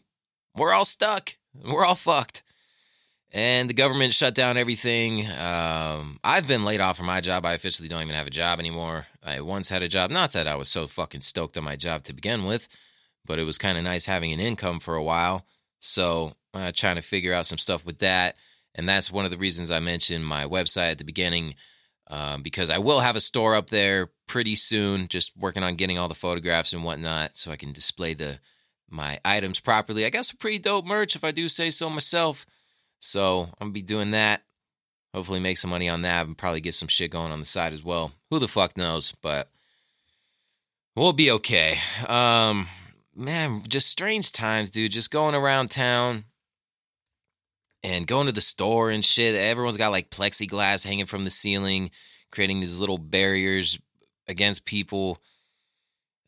We're 0.56 0.74
all 0.74 0.86
stuck. 0.86 1.36
We're 1.54 1.86
all 1.86 1.96
fucked 1.96 2.44
and 3.32 3.70
the 3.70 3.74
government 3.74 4.14
shut 4.14 4.34
down 4.34 4.58
everything. 4.58 5.28
Um, 5.28 6.20
I've 6.24 6.48
been 6.48 6.64
laid 6.64 6.82
off 6.82 6.98
from 6.98 7.06
my 7.06 7.22
job. 7.22 7.46
I 7.46 7.54
officially 7.54 7.88
don't 7.88 8.02
even 8.02 8.16
have 8.16 8.28
a 8.28 8.32
job 8.32 8.60
anymore. 8.60 9.06
I 9.24 9.42
once 9.42 9.70
had 9.70 9.84
a 9.84 9.88
job. 9.88 10.10
Not 10.10 10.32
that 10.34 10.48
I 10.48 10.56
was 10.56 10.70
so 10.70 10.88
fucking 10.88 11.22
stoked 11.22 11.58
on 11.58 11.64
my 11.64 11.76
job 11.76 12.04
to 12.04 12.14
begin 12.14 12.46
with, 12.46 12.68
but 13.26 13.38
it 13.38 13.44
was 13.44 13.58
kind 13.58 13.78
of 13.78 13.84
nice 13.84 14.06
having 14.08 14.34
an 14.34 14.40
income 14.40 14.80
for 14.80 14.96
a 14.96 15.04
while. 15.04 15.46
So 15.80 16.34
uh, 16.54 16.72
trying 16.74 16.96
to 16.96 17.02
figure 17.02 17.34
out 17.34 17.46
some 17.46 17.58
stuff 17.58 17.86
with 17.86 18.00
that. 18.00 18.36
And 18.76 18.88
that's 18.88 19.12
one 19.12 19.26
of 19.26 19.32
the 19.32 19.38
reasons 19.38 19.72
I 19.72 19.80
mentioned 19.80 20.26
my 20.26 20.46
website 20.46 20.92
at 20.92 20.98
the 20.98 21.04
beginning, 21.04 21.56
um, 22.08 22.42
because 22.42 22.70
I 22.70 22.78
will 22.78 23.02
have 23.02 23.16
a 23.16 23.20
store 23.22 23.56
up 23.56 23.70
there 23.70 24.10
pretty 24.28 24.56
soon. 24.56 25.08
Just 25.08 25.38
working 25.38 25.64
on 25.64 25.76
getting 25.76 26.00
all 26.00 26.08
the 26.08 26.16
photographs 26.16 26.74
and 26.74 26.84
whatnot, 26.84 27.36
so 27.36 27.52
I 27.52 27.56
can 27.56 27.72
display 27.72 28.14
the 28.14 28.40
my 28.90 29.20
items 29.24 29.60
properly. 29.60 30.06
I 30.06 30.10
got 30.10 30.26
some 30.26 30.38
pretty 30.38 30.58
dope 30.60 30.86
merch, 30.86 31.16
if 31.16 31.24
I 31.24 31.32
do 31.32 31.48
say 31.48 31.70
so 31.70 31.90
myself. 31.90 32.46
So 33.00 33.50
I'm 33.60 33.68
gonna 33.68 33.72
be 33.72 33.82
doing 33.82 34.12
that. 34.12 34.44
Hopefully 35.14 35.40
make 35.40 35.58
some 35.58 35.72
money 35.72 35.90
on 35.90 36.04
that 36.04 36.28
and 36.28 36.38
probably 36.38 36.62
get 36.62 36.76
some 36.76 36.88
shit 36.88 37.12
going 37.12 37.32
on 37.32 37.40
the 37.40 37.46
side 37.46 37.74
as 37.74 37.84
well. 37.84 38.12
Who 38.30 38.40
the 38.40 38.48
fuck 38.48 38.78
knows? 38.78 39.14
But 39.22 39.50
we'll 40.96 41.14
be 41.14 41.32
okay. 41.32 41.78
Um 42.08 42.68
man, 43.16 43.64
just 43.68 43.90
strange 43.90 44.32
times, 44.32 44.70
dude. 44.70 44.92
Just 44.92 45.12
going 45.12 45.36
around 45.36 45.72
town 45.72 46.26
and 47.84 48.08
going 48.08 48.28
to 48.28 48.34
the 48.34 48.42
store 48.42 48.90
and 48.90 49.04
shit. 49.04 49.36
Everyone's 49.36 49.78
got 49.78 49.92
like 49.92 50.10
plexiglass 50.10 50.86
hanging 50.86 51.06
from 51.06 51.24
the 51.24 51.30
ceiling, 51.30 51.92
creating 52.32 52.60
these 52.60 52.80
little 52.80 52.98
barriers 52.98 53.80
against 54.28 54.66
people. 54.66 55.22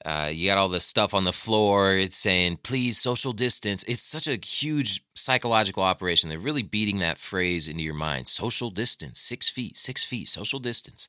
Uh, 0.04 0.32
you 0.34 0.48
got 0.50 0.58
all 0.58 0.70
the 0.70 0.80
stuff 0.80 1.14
on 1.14 1.26
the 1.26 1.34
floor. 1.34 1.94
It's 1.94 2.18
saying, 2.18 2.60
please 2.64 2.98
social 2.98 3.34
distance. 3.34 3.84
It's 3.84 4.02
such 4.02 4.28
a 4.28 4.40
huge 4.44 5.04
psychological 5.22 5.84
operation. 5.84 6.30
They're 6.30 6.40
really 6.40 6.64
beating 6.64 7.00
that 7.00 7.18
phrase 7.18 7.68
into 7.68 7.84
your 7.84 7.94
mind 7.94 8.28
social 8.28 8.70
distance, 8.70 9.20
six 9.20 9.48
feet, 9.50 9.78
six 9.78 10.04
feet, 10.04 10.28
social 10.28 10.60
distance. 10.60 11.08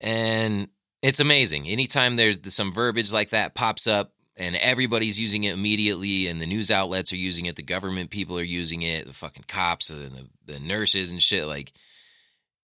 And 0.00 0.68
it's 1.02 1.20
amazing. 1.20 1.66
Anytime 1.68 2.16
there's 2.16 2.38
some 2.54 2.72
verbiage 2.72 3.12
like 3.12 3.30
that 3.30 3.54
pops 3.54 3.86
up 3.86 4.12
and 4.36 4.56
everybody's 4.56 5.20
using 5.20 5.44
it 5.44 5.54
immediately, 5.54 6.26
and 6.26 6.40
the 6.40 6.46
news 6.46 6.70
outlets 6.70 7.12
are 7.12 7.16
using 7.16 7.46
it, 7.46 7.56
the 7.56 7.62
government 7.62 8.10
people 8.10 8.38
are 8.38 8.42
using 8.42 8.82
it, 8.82 9.06
the 9.06 9.12
fucking 9.12 9.44
cops 9.46 9.90
and 9.90 10.12
the, 10.12 10.28
the 10.46 10.60
nurses 10.60 11.10
and 11.10 11.20
shit, 11.20 11.46
like, 11.46 11.72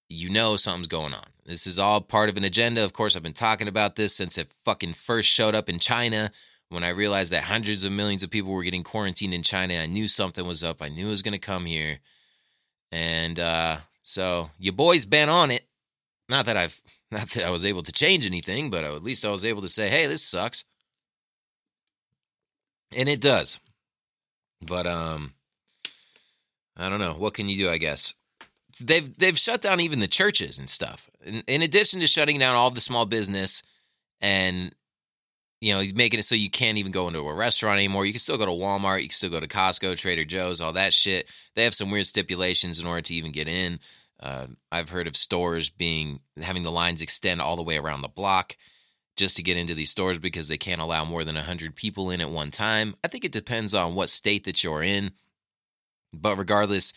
you 0.08 0.30
know 0.30 0.56
something's 0.56 0.88
going 0.88 1.12
on. 1.12 1.26
This 1.44 1.66
is 1.66 1.78
all 1.78 2.00
part 2.00 2.30
of 2.30 2.36
an 2.38 2.44
agenda. 2.44 2.82
Of 2.82 2.94
course, 2.94 3.14
I've 3.14 3.22
been 3.22 3.34
talking 3.34 3.68
about 3.68 3.96
this 3.96 4.14
since 4.14 4.38
it 4.38 4.50
fucking 4.64 4.94
first 4.94 5.28
showed 5.28 5.54
up 5.54 5.68
in 5.68 5.78
China. 5.78 6.30
When 6.70 6.84
I 6.84 6.90
realized 6.90 7.32
that 7.32 7.44
hundreds 7.44 7.84
of 7.84 7.92
millions 7.92 8.22
of 8.22 8.30
people 8.30 8.52
were 8.52 8.62
getting 8.62 8.84
quarantined 8.84 9.32
in 9.32 9.42
China, 9.42 9.74
I 9.74 9.86
knew 9.86 10.06
something 10.06 10.46
was 10.46 10.62
up. 10.62 10.82
I 10.82 10.88
knew 10.88 11.06
it 11.06 11.10
was 11.10 11.22
going 11.22 11.32
to 11.32 11.38
come 11.38 11.64
here. 11.64 12.00
And 12.92 13.38
uh, 13.40 13.78
so 14.02 14.50
your 14.58 14.74
boy's 14.74 15.06
been 15.06 15.28
on 15.28 15.50
it. 15.50 15.64
Not 16.28 16.46
that 16.46 16.56
I've, 16.56 16.80
not 17.10 17.30
that 17.30 17.44
I 17.44 17.50
was 17.50 17.64
able 17.64 17.82
to 17.82 17.92
change 17.92 18.26
anything, 18.26 18.70
but 18.70 18.84
at 18.84 19.02
least 19.02 19.24
I 19.24 19.30
was 19.30 19.44
able 19.44 19.62
to 19.62 19.68
say, 19.68 19.88
hey, 19.88 20.06
this 20.06 20.22
sucks. 20.22 20.64
And 22.94 23.08
it 23.08 23.20
does. 23.20 23.60
But, 24.60 24.86
um, 24.86 25.34
I 26.76 26.88
don't 26.88 27.00
know. 27.00 27.14
What 27.14 27.34
can 27.34 27.48
you 27.48 27.56
do, 27.56 27.70
I 27.70 27.78
guess? 27.78 28.14
they've 28.80 29.16
they've 29.18 29.38
shut 29.38 29.62
down 29.62 29.80
even 29.80 30.00
the 30.00 30.08
churches 30.08 30.58
and 30.58 30.68
stuff. 30.68 31.10
In, 31.24 31.42
in 31.46 31.62
addition 31.62 32.00
to 32.00 32.06
shutting 32.06 32.38
down 32.38 32.56
all 32.56 32.70
the 32.70 32.80
small 32.80 33.06
business 33.06 33.62
and 34.20 34.72
you 35.60 35.74
know 35.74 35.82
making 35.94 36.18
it 36.18 36.24
so 36.24 36.34
you 36.34 36.50
can't 36.50 36.78
even 36.78 36.92
go 36.92 37.08
into 37.08 37.20
a 37.20 37.34
restaurant 37.34 37.78
anymore. 37.78 38.06
You 38.06 38.12
can 38.12 38.20
still 38.20 38.38
go 38.38 38.46
to 38.46 38.52
Walmart, 38.52 39.02
you 39.02 39.08
can 39.08 39.14
still 39.14 39.30
go 39.30 39.40
to 39.40 39.48
Costco, 39.48 39.96
Trader 39.96 40.24
Joe's, 40.24 40.60
all 40.60 40.72
that 40.74 40.92
shit. 40.92 41.30
They 41.54 41.64
have 41.64 41.74
some 41.74 41.90
weird 41.90 42.06
stipulations 42.06 42.80
in 42.80 42.86
order 42.86 43.02
to 43.02 43.14
even 43.14 43.32
get 43.32 43.48
in. 43.48 43.80
Uh, 44.20 44.48
I've 44.72 44.90
heard 44.90 45.06
of 45.06 45.16
stores 45.16 45.70
being 45.70 46.20
having 46.40 46.62
the 46.62 46.72
lines 46.72 47.02
extend 47.02 47.40
all 47.40 47.56
the 47.56 47.62
way 47.62 47.78
around 47.78 48.02
the 48.02 48.08
block 48.08 48.56
just 49.16 49.36
to 49.36 49.42
get 49.42 49.56
into 49.56 49.74
these 49.74 49.90
stores 49.90 50.18
because 50.18 50.48
they 50.48 50.56
can't 50.56 50.80
allow 50.80 51.04
more 51.04 51.24
than 51.24 51.34
100 51.34 51.74
people 51.74 52.10
in 52.10 52.20
at 52.20 52.30
one 52.30 52.50
time. 52.50 52.94
I 53.04 53.08
think 53.08 53.24
it 53.24 53.32
depends 53.32 53.74
on 53.74 53.94
what 53.94 54.08
state 54.08 54.44
that 54.44 54.62
you're 54.62 54.82
in. 54.82 55.12
But 56.12 56.36
regardless, 56.36 56.92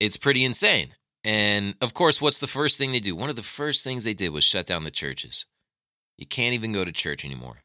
it's 0.00 0.16
pretty 0.16 0.44
insane. 0.44 0.94
And 1.22 1.74
of 1.80 1.94
course, 1.94 2.20
what's 2.20 2.38
the 2.38 2.46
first 2.46 2.78
thing 2.78 2.92
they 2.92 3.00
do? 3.00 3.14
One 3.14 3.30
of 3.30 3.36
the 3.36 3.42
first 3.42 3.84
things 3.84 4.04
they 4.04 4.14
did 4.14 4.30
was 4.30 4.42
shut 4.42 4.66
down 4.66 4.84
the 4.84 4.90
churches. 4.90 5.44
You 6.16 6.26
can't 6.26 6.54
even 6.54 6.72
go 6.72 6.84
to 6.84 6.92
church 6.92 7.24
anymore. 7.24 7.58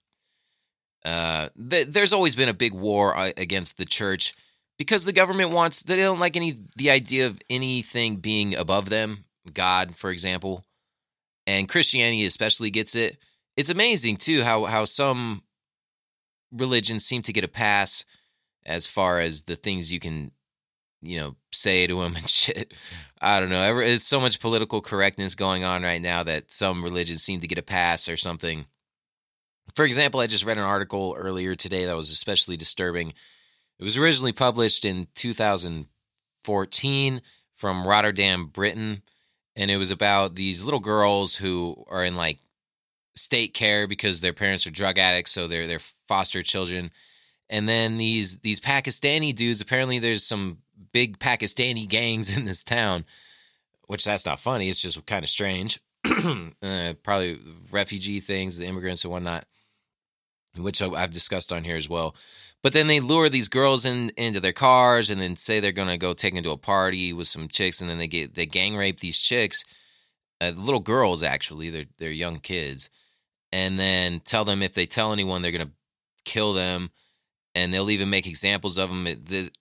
Uh, 1.05 1.49
th- 1.69 1.87
there's 1.87 2.13
always 2.13 2.35
been 2.35 2.49
a 2.49 2.53
big 2.53 2.73
war 2.73 3.15
uh, 3.15 3.31
against 3.37 3.77
the 3.77 3.85
church 3.85 4.33
because 4.77 5.05
the 5.05 5.13
government 5.13 5.51
wants 5.51 5.83
they 5.83 5.97
don't 5.97 6.19
like 6.19 6.35
any 6.35 6.57
the 6.75 6.89
idea 6.89 7.27
of 7.27 7.39
anything 7.49 8.17
being 8.17 8.55
above 8.55 8.89
them, 8.89 9.25
God, 9.53 9.95
for 9.95 10.09
example, 10.09 10.65
and 11.45 11.69
Christianity 11.69 12.25
especially 12.25 12.71
gets 12.71 12.95
it. 12.95 13.17
It's 13.55 13.69
amazing 13.69 14.17
too 14.17 14.43
how 14.43 14.65
how 14.65 14.83
some 14.83 15.43
religions 16.51 17.05
seem 17.05 17.21
to 17.21 17.33
get 17.33 17.43
a 17.43 17.49
pass 17.49 18.03
as 18.65 18.87
far 18.87 19.19
as 19.19 19.43
the 19.43 19.55
things 19.55 19.93
you 19.93 19.99
can 19.99 20.31
you 21.05 21.19
know, 21.19 21.35
say 21.51 21.87
to 21.87 22.01
them 22.01 22.15
and 22.17 22.29
shit. 22.29 22.73
I 23.21 23.39
don't 23.39 23.49
know. 23.49 23.79
It's 23.79 24.05
so 24.05 24.19
much 24.19 24.39
political 24.39 24.81
correctness 24.81 25.35
going 25.35 25.63
on 25.63 25.83
right 25.83 26.01
now 26.01 26.23
that 26.23 26.51
some 26.51 26.83
religions 26.83 27.23
seem 27.23 27.39
to 27.39 27.47
get 27.47 27.57
a 27.57 27.63
pass 27.63 28.09
or 28.09 28.17
something. 28.17 28.65
For 29.73 29.85
example, 29.85 30.19
I 30.19 30.27
just 30.27 30.45
read 30.45 30.57
an 30.57 30.63
article 30.63 31.15
earlier 31.17 31.55
today 31.55 31.85
that 31.85 31.95
was 31.95 32.11
especially 32.11 32.57
disturbing. 32.57 33.13
It 33.79 33.83
was 33.83 33.97
originally 33.97 34.31
published 34.31 34.85
in 34.85 35.07
2014 35.15 37.21
from 37.55 37.87
Rotherham, 37.87 38.47
Britain, 38.47 39.01
and 39.55 39.71
it 39.71 39.77
was 39.77 39.91
about 39.91 40.35
these 40.35 40.63
little 40.63 40.79
girls 40.79 41.37
who 41.37 41.83
are 41.89 42.03
in 42.03 42.15
like 42.15 42.39
state 43.15 43.53
care 43.53 43.87
because 43.87 44.21
their 44.21 44.33
parents 44.33 44.67
are 44.67 44.71
drug 44.71 44.97
addicts, 44.97 45.31
so 45.31 45.47
they're 45.47 45.67
they're 45.67 45.79
foster 46.07 46.43
children. 46.43 46.91
And 47.49 47.67
then 47.67 47.97
these 47.97 48.39
these 48.39 48.59
Pakistani 48.59 49.33
dudes, 49.33 49.61
apparently 49.61 49.99
there's 49.99 50.23
some 50.23 50.59
big 50.91 51.19
Pakistani 51.19 51.87
gangs 51.87 52.29
in 52.37 52.45
this 52.45 52.63
town, 52.63 53.05
which 53.87 54.05
that's 54.05 54.25
not 54.25 54.39
funny. 54.39 54.69
It's 54.69 54.81
just 54.81 55.05
kind 55.05 55.23
of 55.23 55.29
strange. 55.29 55.79
uh, 56.61 56.93
probably 57.03 57.39
refugee 57.71 58.19
things, 58.19 58.57
the 58.57 58.65
immigrants 58.65 59.03
and 59.03 59.11
whatnot, 59.11 59.45
which 60.57 60.81
I've 60.81 61.11
discussed 61.11 61.51
on 61.53 61.63
here 61.63 61.75
as 61.75 61.89
well. 61.89 62.15
But 62.63 62.73
then 62.73 62.87
they 62.87 62.99
lure 62.99 63.29
these 63.29 63.49
girls 63.49 63.85
in 63.85 64.11
into 64.17 64.39
their 64.39 64.53
cars 64.53 65.09
and 65.09 65.21
then 65.21 65.35
say 65.35 65.59
they're 65.59 65.71
gonna 65.71 65.97
go 65.97 66.13
take 66.13 66.33
them 66.33 66.43
to 66.43 66.51
a 66.51 66.57
party 66.57 67.13
with 67.13 67.27
some 67.27 67.47
chicks, 67.47 67.81
and 67.81 67.89
then 67.89 67.97
they 67.97 68.07
get 68.07 68.33
they 68.33 68.45
gang 68.45 68.75
rape 68.75 68.99
these 68.99 69.19
chicks, 69.19 69.63
uh, 70.41 70.51
little 70.55 70.79
girls 70.79 71.23
actually, 71.23 71.69
they're 71.69 71.85
they're 71.97 72.11
young 72.11 72.39
kids, 72.39 72.89
and 73.51 73.79
then 73.79 74.19
tell 74.19 74.45
them 74.45 74.61
if 74.61 74.73
they 74.73 74.85
tell 74.85 75.13
anyone 75.13 75.41
they're 75.41 75.51
gonna 75.51 75.71
kill 76.25 76.53
them 76.53 76.89
and 77.55 77.73
they'll 77.73 77.89
even 77.89 78.09
make 78.09 78.27
examples 78.27 78.77
of 78.77 78.89
them. 78.89 79.07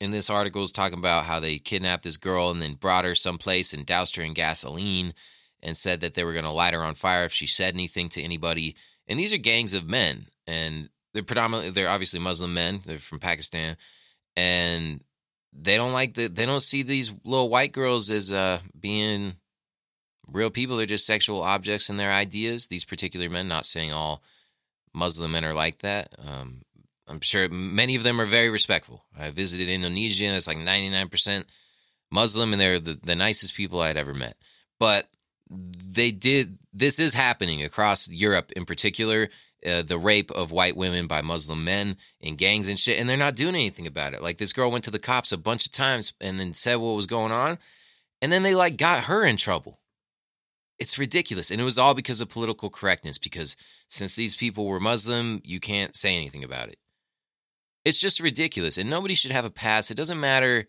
In 0.00 0.10
this 0.10 0.28
article, 0.28 0.64
is 0.64 0.72
talking 0.72 0.98
about 0.98 1.26
how 1.26 1.38
they 1.38 1.58
kidnapped 1.58 2.02
this 2.02 2.16
girl 2.16 2.50
and 2.50 2.60
then 2.60 2.74
brought 2.74 3.04
her 3.04 3.14
someplace 3.14 3.72
and 3.72 3.86
doused 3.86 4.16
her 4.16 4.22
in 4.22 4.34
gasoline 4.34 5.14
and 5.62 5.76
said 5.76 6.00
that 6.00 6.14
they 6.14 6.24
were 6.24 6.32
going 6.32 6.44
to 6.44 6.50
light 6.50 6.74
her 6.74 6.82
on 6.82 6.96
fire 6.96 7.24
if 7.24 7.32
she 7.32 7.46
said 7.46 7.72
anything 7.72 8.08
to 8.10 8.22
anybody. 8.22 8.74
And 9.06 9.18
these 9.18 9.32
are 9.32 9.38
gangs 9.38 9.74
of 9.74 9.88
men, 9.88 10.26
and 10.46 10.88
they're 11.12 11.22
predominantly 11.22 11.70
they're 11.70 11.88
obviously 11.88 12.20
Muslim 12.20 12.54
men. 12.54 12.80
They're 12.84 12.98
from 12.98 13.20
Pakistan, 13.20 13.76
and 14.36 15.02
they 15.52 15.76
don't 15.76 15.92
like 15.92 16.14
the 16.14 16.28
they 16.28 16.46
don't 16.46 16.60
see 16.60 16.82
these 16.82 17.12
little 17.24 17.48
white 17.48 17.72
girls 17.72 18.10
as 18.10 18.32
uh 18.32 18.60
being 18.78 19.36
real 20.26 20.50
people. 20.50 20.76
They're 20.76 20.86
just 20.86 21.06
sexual 21.06 21.42
objects 21.42 21.88
in 21.88 21.96
their 21.96 22.12
ideas. 22.12 22.66
These 22.66 22.84
particular 22.84 23.28
men, 23.28 23.48
not 23.48 23.66
saying 23.66 23.92
all 23.92 24.22
Muslim 24.92 25.32
men 25.32 25.44
are 25.44 25.54
like 25.54 25.78
that. 25.78 26.08
Um, 26.26 26.62
I'm 27.06 27.20
sure 27.20 27.48
many 27.48 27.96
of 27.96 28.02
them 28.02 28.20
are 28.20 28.26
very 28.26 28.48
respectful. 28.48 29.04
I 29.18 29.30
visited 29.30 29.68
Indonesia, 29.68 30.24
and 30.26 30.36
it's 30.36 30.48
like 30.48 30.56
99% 30.56 31.44
Muslim, 32.10 32.52
and 32.52 32.60
they're 32.60 32.80
the, 32.80 32.94
the 32.94 33.14
nicest 33.14 33.54
people 33.54 33.80
I'd 33.80 33.96
ever 33.96 34.14
met. 34.14 34.36
But 34.80 35.08
they 35.50 36.10
did, 36.10 36.58
this 36.72 36.98
is 36.98 37.12
happening 37.12 37.62
across 37.62 38.08
Europe 38.08 38.52
in 38.52 38.64
particular. 38.64 39.28
Uh, 39.66 39.83
the 39.83 39.99
rape 39.99 40.30
of 40.33 40.50
white 40.50 40.76
women 40.76 41.06
by 41.06 41.23
Muslim 41.23 41.64
men 41.64 41.97
in 42.21 42.37
gangs 42.37 42.68
and 42.68 42.78
shit, 42.78 42.99
and 42.99 43.09
they're 43.09 43.16
not 43.16 43.35
doing 43.35 43.54
anything 43.54 43.87
about 43.87 44.12
it. 44.12 44.23
Like 44.23 44.37
this 44.37 44.52
girl 44.52 44.71
went 44.71 44.85
to 44.85 44.90
the 44.90 44.99
cops 44.99 45.33
a 45.33 45.38
bunch 45.38 45.64
of 45.64 45.73
times 45.73 46.12
and 46.21 46.38
then 46.38 46.52
said 46.52 46.76
what 46.76 46.97
was 46.97 47.06
going 47.06 47.33
on, 47.33 47.59
and 48.21 48.30
then 48.30 48.42
they 48.42 48.54
like 48.54 48.76
got 48.76 49.04
her 49.04 49.25
in 49.25 49.37
trouble. 49.38 49.80
It's 50.78 50.99
ridiculous. 50.99 51.50
And 51.50 51.61
it 51.61 51.64
was 51.64 51.78
all 51.78 51.94
because 51.94 52.21
of 52.21 52.28
political 52.28 52.68
correctness, 52.68 53.16
because 53.16 53.56
since 53.88 54.16
these 54.16 54.37
people 54.37 54.66
were 54.66 54.80
Muslim, 54.80 55.40
you 55.44 55.61
can't 55.61 55.94
say 55.94 56.16
anything 56.16 56.44
about 56.44 56.68
it. 56.68 56.76
It's 57.85 58.00
just 58.00 58.21
ridiculous. 58.21 58.76
And 58.76 58.90
nobody 58.90 59.14
should 59.14 59.30
have 59.30 59.44
a 59.44 59.50
pass. 59.50 59.90
It 59.90 59.97
doesn't 59.97 60.21
matter 60.21 60.66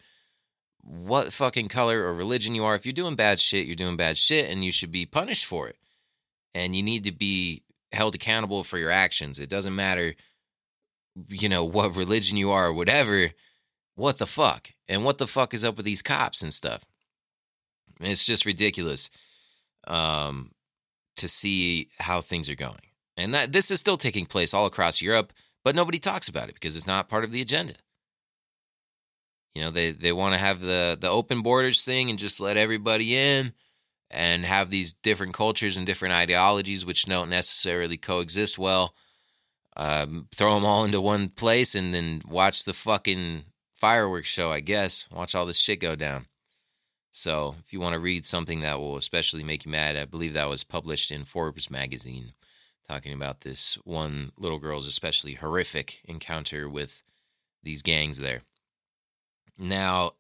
what 0.82 1.34
fucking 1.34 1.68
color 1.68 2.04
or 2.04 2.14
religion 2.14 2.56
you 2.56 2.64
are. 2.64 2.76
If 2.76 2.86
you're 2.86 2.94
doing 2.94 3.16
bad 3.16 3.40
shit, 3.40 3.66
you're 3.66 3.76
doing 3.76 3.98
bad 3.98 4.18
shit 4.18 4.50
and 4.50 4.64
you 4.64 4.72
should 4.72 4.92
be 4.92 5.06
punished 5.06 5.46
for 5.46 5.68
it. 5.68 5.78
And 6.54 6.76
you 6.76 6.84
need 6.84 7.04
to 7.06 7.12
be 7.12 7.64
held 7.96 8.16
accountable 8.16 8.64
for 8.64 8.78
your 8.78 8.92
actions. 8.92 9.40
It 9.40 9.50
doesn't 9.50 9.76
matter, 9.76 10.14
you 11.30 11.50
know, 11.50 11.64
what 11.64 11.96
religion 11.96 12.38
you 12.38 12.52
are 12.52 12.68
or 12.68 12.74
whatever. 12.74 13.32
What 13.96 14.18
the 14.18 14.28
fuck? 14.28 14.72
And 14.88 15.04
what 15.04 15.18
the 15.18 15.28
fuck 15.28 15.54
is 15.54 15.66
up 15.66 15.78
with 15.78 15.86
these 15.86 16.02
cops 16.02 16.42
and 16.42 16.54
stuff? 16.54 16.84
It's 18.02 18.26
just 18.26 18.46
ridiculous 18.46 19.10
um, 19.88 20.52
to 21.18 21.28
see 21.28 21.90
how 22.00 22.22
things 22.22 22.50
are 22.50 22.56
going. 22.56 22.78
And 23.18 23.34
that 23.34 23.54
this 23.54 23.72
is 23.72 23.80
still 23.80 23.98
taking 23.98 24.26
place 24.26 24.54
all 24.54 24.66
across 24.66 25.02
Europe. 25.02 25.32
But 25.64 25.76
nobody 25.76 25.98
talks 25.98 26.28
about 26.28 26.50
it 26.50 26.54
because 26.54 26.76
it's 26.76 26.86
not 26.86 27.10
part 27.10 27.24
of 27.24 27.32
the 27.32 27.42
agenda. 27.42 27.74
You 29.56 29.64
know, 29.64 29.72
they, 29.72 29.92
they 29.92 30.12
want 30.12 30.34
to 30.34 30.40
have 30.40 30.60
the, 30.60 30.98
the 31.00 31.10
open 31.10 31.42
borders 31.42 31.84
thing 31.84 32.10
and 32.10 32.20
just 32.20 32.42
let 32.42 32.58
everybody 32.58 33.16
in 33.16 33.54
and 34.12 34.46
have 34.46 34.70
these 34.70 34.94
different 34.94 35.34
cultures 35.34 35.78
and 35.78 35.86
different 35.86 36.14
ideologies 36.14 36.86
which 36.86 37.06
don't 37.06 37.30
necessarily 37.30 37.98
coexist 37.98 38.58
well. 38.58 38.94
Um, 39.78 40.28
throw 40.34 40.56
them 40.56 40.66
all 40.66 40.86
into 40.86 41.02
one 41.02 41.28
place 41.30 41.76
and 41.76 41.94
then 41.94 42.22
watch 42.28 42.64
the 42.64 42.74
fucking 42.74 43.44
fireworks 43.74 44.30
show, 44.30 44.52
I 44.52 44.62
guess. 44.62 45.10
Watch 45.12 45.36
all 45.36 45.46
this 45.46 45.60
shit 45.60 45.82
go 45.82 45.96
down. 45.96 46.28
So, 47.12 47.56
if 47.64 47.72
you 47.72 47.80
want 47.80 47.94
to 47.94 48.00
read 48.00 48.26
something 48.26 48.62
that 48.62 48.80
will 48.80 48.98
especially 48.98 49.44
make 49.44 49.66
you 49.66 49.72
mad, 49.72 49.96
I 49.96 50.06
believe 50.06 50.34
that 50.34 50.50
was 50.50 50.66
published 50.66 51.12
in 51.12 51.24
Forbes 51.24 51.72
magazine 51.72 52.34
talking 52.88 53.14
about 53.14 53.42
this 53.42 53.76
one 53.84 54.30
little 54.38 54.60
girl's 54.60 54.88
especially 54.88 55.34
horrific 55.34 56.02
encounter 56.06 56.70
with 56.70 57.04
these 57.64 57.82
gangs 57.82 58.20
there. 58.20 58.42
Now, 59.58 60.12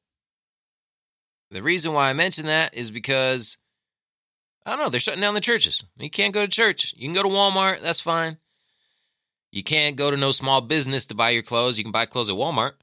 the 1.52 1.62
reason 1.62 1.94
why 1.94 2.10
I 2.10 2.14
mention 2.14 2.48
that 2.48 2.74
is 2.74 2.92
because 2.92 3.58
I 4.66 4.72
don't 4.72 4.80
know, 4.80 4.90
they're 4.90 5.00
shutting 5.00 5.22
down 5.22 5.36
the 5.36 5.42
churches. 5.42 5.84
You 5.98 6.10
can't 6.10 6.34
go 6.34 6.42
to 6.42 6.48
church. 6.48 6.94
You 6.98 7.08
can 7.08 7.14
go 7.14 7.24
to 7.24 7.30
Walmart, 7.30 7.82
that's 7.82 8.02
fine. 8.02 8.38
You 9.52 9.64
can't 9.64 9.96
go 9.96 10.12
to 10.12 10.18
no 10.18 10.32
small 10.32 10.62
business 10.62 11.06
to 11.08 11.16
buy 11.16 11.30
your 11.30 11.44
clothes. 11.44 11.78
You 11.78 11.84
can 11.84 11.92
buy 11.92 12.06
clothes 12.06 12.30
at 12.30 12.36
Walmart 12.36 12.74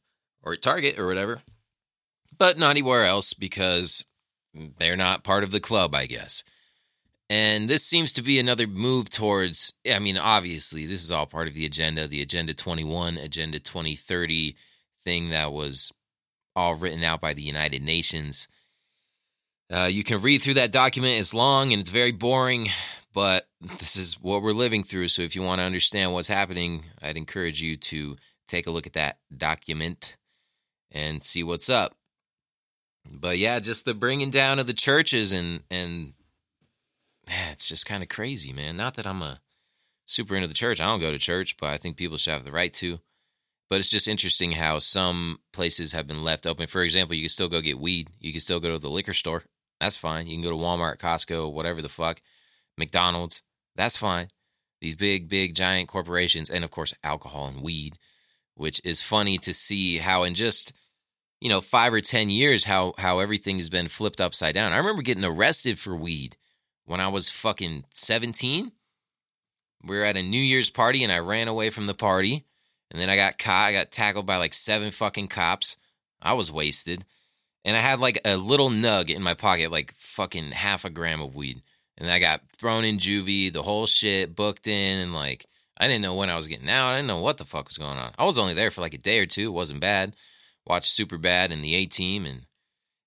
or 0.42 0.54
at 0.54 0.62
Target 0.62 0.98
or 0.98 1.06
whatever, 1.06 1.42
but 2.36 2.56
not 2.56 2.70
anywhere 2.70 3.04
else 3.04 3.34
because 3.34 4.04
they're 4.78 4.96
not 4.96 5.24
part 5.24 5.44
of 5.44 5.50
the 5.50 5.60
club, 5.60 5.94
I 5.94 6.06
guess. 6.06 6.44
And 7.28 7.68
this 7.68 7.82
seems 7.82 8.12
to 8.14 8.22
be 8.22 8.38
another 8.38 8.66
move 8.66 9.08
towards, 9.08 9.72
I 9.90 9.98
mean, 9.98 10.18
obviously, 10.18 10.86
this 10.86 11.02
is 11.02 11.10
all 11.10 11.26
part 11.26 11.48
of 11.48 11.54
the 11.54 11.64
agenda, 11.64 12.06
the 12.06 12.20
Agenda 12.20 12.52
21, 12.52 13.16
Agenda 13.16 13.58
2030 13.58 14.54
thing 15.02 15.30
that 15.30 15.52
was 15.52 15.92
all 16.54 16.74
written 16.74 17.02
out 17.02 17.20
by 17.20 17.32
the 17.32 17.42
United 17.42 17.82
Nations. 17.82 18.48
Uh, 19.72 19.88
you 19.90 20.04
can 20.04 20.20
read 20.20 20.42
through 20.42 20.54
that 20.54 20.70
document. 20.70 21.18
It's 21.18 21.32
long 21.32 21.72
and 21.72 21.80
it's 21.80 21.90
very 21.90 22.12
boring, 22.12 22.68
but 23.14 23.48
this 23.60 23.96
is 23.96 24.20
what 24.20 24.42
we're 24.42 24.52
living 24.52 24.82
through. 24.82 25.08
So 25.08 25.22
if 25.22 25.34
you 25.34 25.42
want 25.42 25.60
to 25.60 25.64
understand 25.64 26.12
what's 26.12 26.28
happening, 26.28 26.84
I'd 27.00 27.16
encourage 27.16 27.62
you 27.62 27.76
to 27.76 28.16
take 28.48 28.66
a 28.66 28.70
look 28.70 28.86
at 28.86 28.92
that 28.92 29.18
document 29.34 30.16
and 30.90 31.22
see 31.22 31.42
what's 31.42 31.70
up. 31.70 31.96
But 33.10 33.38
yeah, 33.38 33.58
just 33.60 33.86
the 33.86 33.94
bringing 33.94 34.30
down 34.30 34.58
of 34.58 34.66
the 34.66 34.74
churches 34.74 35.32
and 35.32 35.62
and 35.70 36.12
man, 37.26 37.52
it's 37.52 37.68
just 37.68 37.86
kind 37.86 38.02
of 38.02 38.10
crazy, 38.10 38.52
man. 38.52 38.76
Not 38.76 38.94
that 38.94 39.06
I'm 39.06 39.22
a 39.22 39.40
super 40.04 40.36
into 40.36 40.48
the 40.48 40.54
church. 40.54 40.80
I 40.80 40.86
don't 40.86 41.00
go 41.00 41.10
to 41.10 41.18
church, 41.18 41.56
but 41.56 41.70
I 41.70 41.78
think 41.78 41.96
people 41.96 42.18
should 42.18 42.34
have 42.34 42.44
the 42.44 42.52
right 42.52 42.72
to. 42.74 43.00
But 43.70 43.80
it's 43.80 43.90
just 43.90 44.06
interesting 44.06 44.52
how 44.52 44.78
some 44.80 45.40
places 45.54 45.92
have 45.92 46.06
been 46.06 46.22
left 46.22 46.46
open. 46.46 46.66
For 46.66 46.82
example, 46.82 47.16
you 47.16 47.22
can 47.22 47.30
still 47.30 47.48
go 47.48 47.62
get 47.62 47.78
weed. 47.78 48.10
You 48.20 48.30
can 48.30 48.40
still 48.40 48.60
go 48.60 48.70
to 48.70 48.78
the 48.78 48.90
liquor 48.90 49.14
store. 49.14 49.44
That's 49.82 49.96
fine. 49.96 50.28
You 50.28 50.36
can 50.36 50.44
go 50.44 50.50
to 50.50 50.62
Walmart, 50.62 50.98
Costco, 50.98 51.52
whatever 51.52 51.82
the 51.82 51.88
fuck, 51.88 52.22
McDonald's. 52.78 53.42
That's 53.74 53.96
fine. 53.96 54.28
These 54.80 54.94
big, 54.94 55.28
big, 55.28 55.56
giant 55.56 55.88
corporations, 55.88 56.50
and 56.50 56.62
of 56.62 56.70
course, 56.70 56.94
alcohol 57.02 57.48
and 57.48 57.60
weed, 57.60 57.94
which 58.54 58.80
is 58.84 59.02
funny 59.02 59.38
to 59.38 59.52
see 59.52 59.98
how 59.98 60.22
in 60.22 60.34
just 60.34 60.72
you 61.40 61.48
know 61.48 61.60
five 61.60 61.92
or 61.92 62.00
ten 62.00 62.30
years 62.30 62.62
how 62.62 62.94
how 62.96 63.18
everything 63.18 63.56
has 63.56 63.68
been 63.68 63.88
flipped 63.88 64.20
upside 64.20 64.54
down. 64.54 64.72
I 64.72 64.76
remember 64.76 65.02
getting 65.02 65.24
arrested 65.24 65.80
for 65.80 65.96
weed 65.96 66.36
when 66.84 67.00
I 67.00 67.08
was 67.08 67.28
fucking 67.28 67.84
17. 67.92 68.70
We 69.84 69.96
were 69.96 70.04
at 70.04 70.16
a 70.16 70.22
New 70.22 70.40
Year's 70.40 70.70
party 70.70 71.02
and 71.02 71.12
I 71.12 71.18
ran 71.18 71.48
away 71.48 71.70
from 71.70 71.86
the 71.86 71.94
party. 71.94 72.44
And 72.92 73.00
then 73.00 73.10
I 73.10 73.16
got 73.16 73.36
caught. 73.36 73.70
I 73.70 73.72
got 73.72 73.90
tackled 73.90 74.26
by 74.26 74.36
like 74.36 74.54
seven 74.54 74.92
fucking 74.92 75.26
cops. 75.26 75.76
I 76.20 76.34
was 76.34 76.52
wasted. 76.52 77.04
And 77.64 77.76
I 77.76 77.80
had 77.80 78.00
like 78.00 78.20
a 78.24 78.36
little 78.36 78.70
nug 78.70 79.08
in 79.10 79.22
my 79.22 79.34
pocket, 79.34 79.70
like 79.70 79.94
fucking 79.96 80.50
half 80.50 80.84
a 80.84 80.90
gram 80.90 81.20
of 81.20 81.34
weed. 81.34 81.60
And 81.98 82.10
I 82.10 82.18
got 82.18 82.40
thrown 82.56 82.84
in 82.84 82.98
juvie, 82.98 83.52
the 83.52 83.62
whole 83.62 83.86
shit, 83.86 84.34
booked 84.34 84.66
in, 84.66 84.98
and 84.98 85.14
like 85.14 85.46
I 85.78 85.86
didn't 85.86 86.02
know 86.02 86.14
when 86.14 86.30
I 86.30 86.36
was 86.36 86.48
getting 86.48 86.70
out. 86.70 86.92
I 86.92 86.96
didn't 86.96 87.08
know 87.08 87.20
what 87.20 87.38
the 87.38 87.44
fuck 87.44 87.68
was 87.68 87.78
going 87.78 87.98
on. 87.98 88.12
I 88.18 88.24
was 88.24 88.38
only 88.38 88.54
there 88.54 88.70
for 88.70 88.80
like 88.80 88.94
a 88.94 88.98
day 88.98 89.18
or 89.18 89.26
two. 89.26 89.46
It 89.46 89.52
wasn't 89.52 89.80
bad. 89.80 90.16
Watched 90.66 90.92
Super 90.92 91.18
Bad 91.18 91.50
and 91.50 91.62
the 91.62 91.74
A 91.74 91.86
Team 91.86 92.24
and 92.24 92.46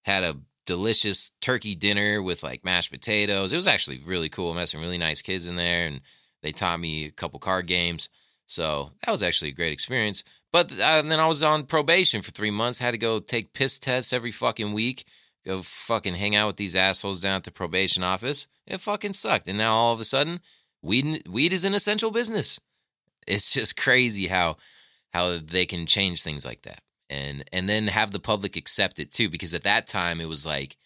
had 0.03 0.23
a 0.23 0.37
delicious 0.65 1.31
turkey 1.41 1.75
dinner 1.75 2.21
with 2.21 2.43
like 2.43 2.65
mashed 2.65 2.91
potatoes. 2.91 3.53
It 3.53 3.57
was 3.57 3.67
actually 3.67 4.01
really 4.05 4.29
cool. 4.29 4.51
I 4.51 4.55
met 4.55 4.69
some 4.69 4.81
really 4.81 4.97
nice 4.97 5.21
kids 5.21 5.47
in 5.47 5.55
there, 5.55 5.87
and 5.87 6.01
they 6.41 6.51
taught 6.51 6.79
me 6.79 7.05
a 7.05 7.11
couple 7.11 7.39
card 7.39 7.67
games. 7.67 8.09
So 8.45 8.91
that 9.05 9.11
was 9.11 9.23
actually 9.23 9.49
a 9.49 9.55
great 9.55 9.73
experience. 9.73 10.23
But 10.55 10.71
uh, 10.71 11.01
then 11.01 11.19
I 11.19 11.27
was 11.27 11.43
on 11.43 11.65
probation 11.65 12.21
for 12.21 12.31
three 12.31 12.49
months. 12.49 12.79
Had 12.79 12.91
to 12.91 12.97
go 12.97 13.19
take 13.19 13.51
piss 13.51 13.77
tests 13.77 14.13
every 14.13 14.31
fucking 14.31 14.71
week. 14.71 15.03
Go 15.45 15.61
fucking 15.61 16.15
hang 16.15 16.33
out 16.33 16.47
with 16.47 16.55
these 16.55 16.77
assholes 16.77 17.19
down 17.19 17.35
at 17.35 17.43
the 17.43 17.51
probation 17.51 18.03
office. 18.03 18.47
It 18.65 18.79
fucking 18.79 19.11
sucked. 19.11 19.49
And 19.49 19.57
now 19.57 19.73
all 19.73 19.93
of 19.93 19.99
a 19.99 20.05
sudden, 20.05 20.39
weed 20.81 21.27
weed 21.29 21.51
is 21.51 21.65
an 21.65 21.73
essential 21.73 22.09
business. 22.09 22.57
It's 23.27 23.51
just 23.51 23.75
crazy 23.75 24.27
how 24.27 24.55
how 25.11 25.39
they 25.39 25.65
can 25.65 25.85
change 25.87 26.23
things 26.23 26.45
like 26.45 26.61
that 26.61 26.79
and 27.09 27.43
and 27.51 27.67
then 27.67 27.87
have 27.87 28.11
the 28.11 28.19
public 28.21 28.55
accept 28.55 28.97
it 28.97 29.11
too 29.11 29.27
because 29.27 29.53
at 29.53 29.63
that 29.63 29.87
time 29.87 30.21
it 30.21 30.29
was 30.29 30.45
like 30.45 30.77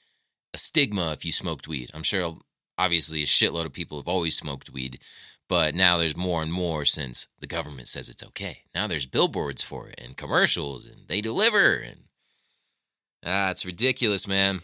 a 0.51 0.57
stigma 0.57 1.11
if 1.11 1.23
you 1.23 1.31
smoked 1.31 1.67
weed 1.67 1.89
i'm 1.93 2.03
sure 2.03 2.37
obviously 2.77 3.23
a 3.23 3.25
shitload 3.25 3.65
of 3.65 3.73
people 3.73 3.97
have 3.97 4.07
always 4.07 4.35
smoked 4.35 4.71
weed 4.71 4.99
but 5.49 5.73
now 5.73 5.97
there's 5.97 6.15
more 6.15 6.41
and 6.43 6.53
more 6.53 6.85
since 6.85 7.27
the 7.39 7.47
government 7.47 7.89
says 7.89 8.07
it's 8.07 8.23
okay. 8.23 8.59
Now 8.73 8.87
there's 8.87 9.07
billboards 9.07 9.63
for 9.63 9.89
it 9.89 9.99
and 10.01 10.15
commercials 10.15 10.87
and 10.87 11.07
they 11.07 11.19
deliver 11.19 11.73
and 11.73 12.03
ah 13.25 13.49
it's 13.49 13.65
ridiculous 13.65 14.27
man. 14.27 14.61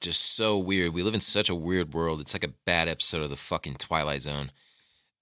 Just 0.00 0.34
so 0.34 0.58
weird. 0.58 0.92
We 0.92 1.04
live 1.04 1.14
in 1.14 1.20
such 1.20 1.48
a 1.48 1.54
weird 1.54 1.94
world. 1.94 2.20
It's 2.20 2.34
like 2.34 2.44
a 2.44 2.54
bad 2.66 2.88
episode 2.88 3.22
of 3.22 3.30
the 3.30 3.36
fucking 3.36 3.76
twilight 3.76 4.22
zone. 4.22 4.50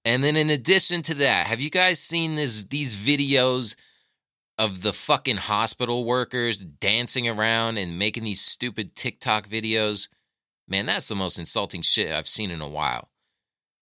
And 0.07 0.25
then 0.25 0.37
in 0.37 0.49
addition 0.49 1.03
to 1.03 1.15
that 1.17 1.47
have 1.47 1.61
you 1.61 1.71
guys 1.71 2.01
seen 2.01 2.35
this 2.35 2.65
these 2.65 2.97
videos 2.97 3.77
of 4.57 4.83
the 4.83 4.93
fucking 4.95 5.37
hospital 5.37 6.05
workers 6.05 6.65
dancing 6.65 7.29
around 7.29 7.77
and 7.79 7.99
making 7.99 8.25
these 8.25 8.41
stupid 8.41 8.95
TikTok 8.95 9.49
videos. 9.49 10.09
Man, 10.67 10.87
that's 10.87 11.09
the 11.09 11.15
most 11.15 11.39
insulting 11.39 11.83
shit 11.83 12.13
I've 12.13 12.29
seen 12.29 12.51
in 12.51 12.61
a 12.61 12.69
while. 12.69 13.10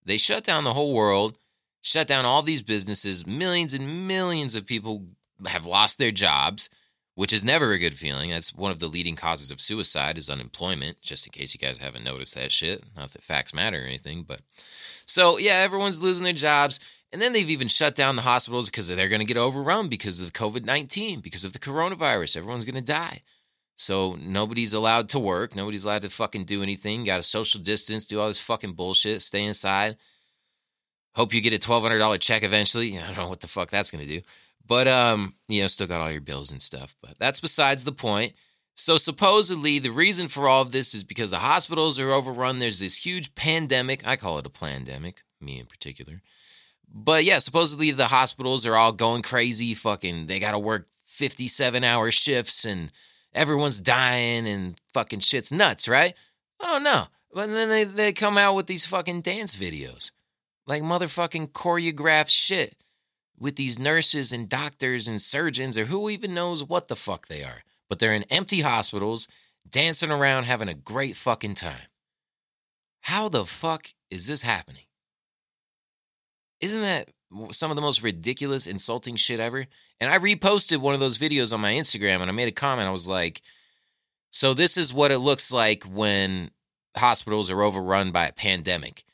They 0.08 0.16
shut 0.16 0.42
down 0.42 0.64
the 0.64 0.72
whole 0.72 0.94
world, 0.94 1.36
shut 1.82 2.08
down 2.08 2.24
all 2.24 2.40
these 2.40 2.62
businesses. 2.62 3.26
Millions 3.26 3.74
and 3.74 4.08
millions 4.08 4.54
of 4.54 4.64
people 4.64 5.04
have 5.46 5.66
lost 5.66 5.98
their 5.98 6.10
jobs, 6.10 6.70
which 7.14 7.30
is 7.30 7.44
never 7.44 7.72
a 7.72 7.78
good 7.78 7.92
feeling. 7.92 8.30
That's 8.30 8.54
one 8.54 8.70
of 8.70 8.78
the 8.78 8.88
leading 8.88 9.16
causes 9.16 9.50
of 9.50 9.60
suicide 9.60 10.16
is 10.16 10.30
unemployment, 10.30 11.02
just 11.02 11.26
in 11.26 11.32
case 11.32 11.52
you 11.52 11.60
guys 11.60 11.76
haven't 11.76 12.04
noticed 12.04 12.34
that 12.36 12.52
shit. 12.52 12.84
Not 12.96 13.12
that 13.12 13.22
facts 13.22 13.52
matter 13.52 13.82
or 13.82 13.84
anything, 13.84 14.22
but 14.22 14.40
so 15.04 15.36
yeah, 15.36 15.56
everyone's 15.56 16.00
losing 16.00 16.24
their 16.24 16.32
jobs. 16.32 16.80
And 17.12 17.20
then 17.20 17.34
they've 17.34 17.50
even 17.50 17.68
shut 17.68 17.94
down 17.94 18.16
the 18.16 18.22
hospitals 18.22 18.70
because 18.70 18.88
they're 18.88 19.08
going 19.08 19.20
to 19.20 19.26
get 19.26 19.36
overrun 19.36 19.88
because 19.88 20.22
of 20.22 20.32
COVID 20.32 20.64
19, 20.64 21.20
because 21.20 21.44
of 21.44 21.52
the 21.52 21.58
coronavirus. 21.58 22.38
Everyone's 22.38 22.64
going 22.64 22.82
to 22.82 22.92
die. 22.92 23.20
So 23.78 24.16
nobody's 24.20 24.74
allowed 24.74 25.08
to 25.10 25.20
work. 25.20 25.54
Nobody's 25.54 25.84
allowed 25.84 26.02
to 26.02 26.10
fucking 26.10 26.44
do 26.44 26.64
anything. 26.64 27.04
Got 27.04 27.18
to 27.18 27.22
social 27.22 27.60
distance, 27.60 28.06
do 28.06 28.20
all 28.20 28.26
this 28.26 28.40
fucking 28.40 28.72
bullshit, 28.72 29.22
stay 29.22 29.44
inside. 29.44 29.96
Hope 31.14 31.32
you 31.32 31.40
get 31.40 31.52
a 31.52 31.58
$1,200 31.58 32.20
check 32.20 32.42
eventually. 32.42 32.98
I 32.98 33.06
don't 33.06 33.16
know 33.16 33.28
what 33.28 33.40
the 33.40 33.46
fuck 33.46 33.70
that's 33.70 33.92
going 33.92 34.04
to 34.04 34.10
do. 34.10 34.20
But, 34.66 34.88
um, 34.88 35.34
you 35.46 35.60
know, 35.60 35.68
still 35.68 35.86
got 35.86 36.00
all 36.00 36.10
your 36.10 36.20
bills 36.20 36.50
and 36.50 36.60
stuff. 36.60 36.96
But 37.00 37.20
that's 37.20 37.38
besides 37.38 37.84
the 37.84 37.92
point. 37.92 38.32
So 38.74 38.96
supposedly 38.96 39.78
the 39.78 39.90
reason 39.92 40.26
for 40.26 40.48
all 40.48 40.62
of 40.62 40.72
this 40.72 40.92
is 40.92 41.04
because 41.04 41.30
the 41.30 41.38
hospitals 41.38 42.00
are 42.00 42.10
overrun. 42.10 42.58
There's 42.58 42.80
this 42.80 43.06
huge 43.06 43.36
pandemic. 43.36 44.04
I 44.06 44.16
call 44.16 44.38
it 44.38 44.46
a 44.46 44.50
pandemic, 44.50 45.22
me 45.40 45.60
in 45.60 45.66
particular. 45.66 46.20
But 46.92 47.24
yeah, 47.24 47.38
supposedly 47.38 47.92
the 47.92 48.06
hospitals 48.06 48.66
are 48.66 48.76
all 48.76 48.92
going 48.92 49.22
crazy. 49.22 49.74
Fucking, 49.74 50.26
they 50.26 50.40
got 50.40 50.52
to 50.52 50.58
work 50.58 50.88
57 51.04 51.84
hour 51.84 52.10
shifts 52.10 52.64
and 52.64 52.90
everyone's 53.34 53.80
dying 53.80 54.46
and 54.46 54.80
fucking 54.92 55.20
shit's 55.20 55.52
nuts, 55.52 55.88
right? 55.88 56.14
Oh 56.60 56.80
no. 56.82 57.04
But 57.32 57.50
then 57.50 57.68
they, 57.68 57.84
they 57.84 58.12
come 58.12 58.38
out 58.38 58.54
with 58.54 58.66
these 58.66 58.86
fucking 58.86 59.20
dance 59.20 59.54
videos. 59.54 60.10
Like 60.66 60.82
motherfucking 60.82 61.52
choreographed 61.52 62.30
shit 62.30 62.74
with 63.38 63.56
these 63.56 63.78
nurses 63.78 64.32
and 64.32 64.48
doctors 64.48 65.08
and 65.08 65.20
surgeons 65.20 65.78
or 65.78 65.86
who 65.86 66.10
even 66.10 66.34
knows 66.34 66.64
what 66.64 66.88
the 66.88 66.96
fuck 66.96 67.28
they 67.28 67.42
are. 67.42 67.62
But 67.88 67.98
they're 67.98 68.14
in 68.14 68.24
empty 68.24 68.60
hospitals, 68.60 69.28
dancing 69.68 70.10
around, 70.10 70.44
having 70.44 70.68
a 70.68 70.74
great 70.74 71.16
fucking 71.16 71.54
time. 71.54 71.88
How 73.02 73.28
the 73.28 73.46
fuck 73.46 73.88
is 74.10 74.26
this 74.26 74.42
happening? 74.42 74.84
Isn't 76.60 76.82
that 76.82 77.08
some 77.50 77.70
of 77.70 77.76
the 77.76 77.82
most 77.82 78.02
ridiculous, 78.02 78.66
insulting 78.66 79.16
shit 79.16 79.40
ever? 79.40 79.66
And 80.00 80.10
I 80.10 80.18
reposted 80.18 80.78
one 80.78 80.94
of 80.94 81.00
those 81.00 81.18
videos 81.18 81.52
on 81.52 81.60
my 81.60 81.72
Instagram 81.72 82.20
and 82.20 82.30
I 82.30 82.32
made 82.32 82.48
a 82.48 82.52
comment. 82.52 82.88
I 82.88 82.92
was 82.92 83.08
like, 83.08 83.42
so 84.30 84.54
this 84.54 84.76
is 84.76 84.92
what 84.92 85.10
it 85.10 85.18
looks 85.18 85.52
like 85.52 85.84
when 85.84 86.50
hospitals 86.96 87.50
are 87.50 87.62
overrun 87.62 88.10
by 88.10 88.26
a 88.26 88.32
pandemic. 88.32 89.04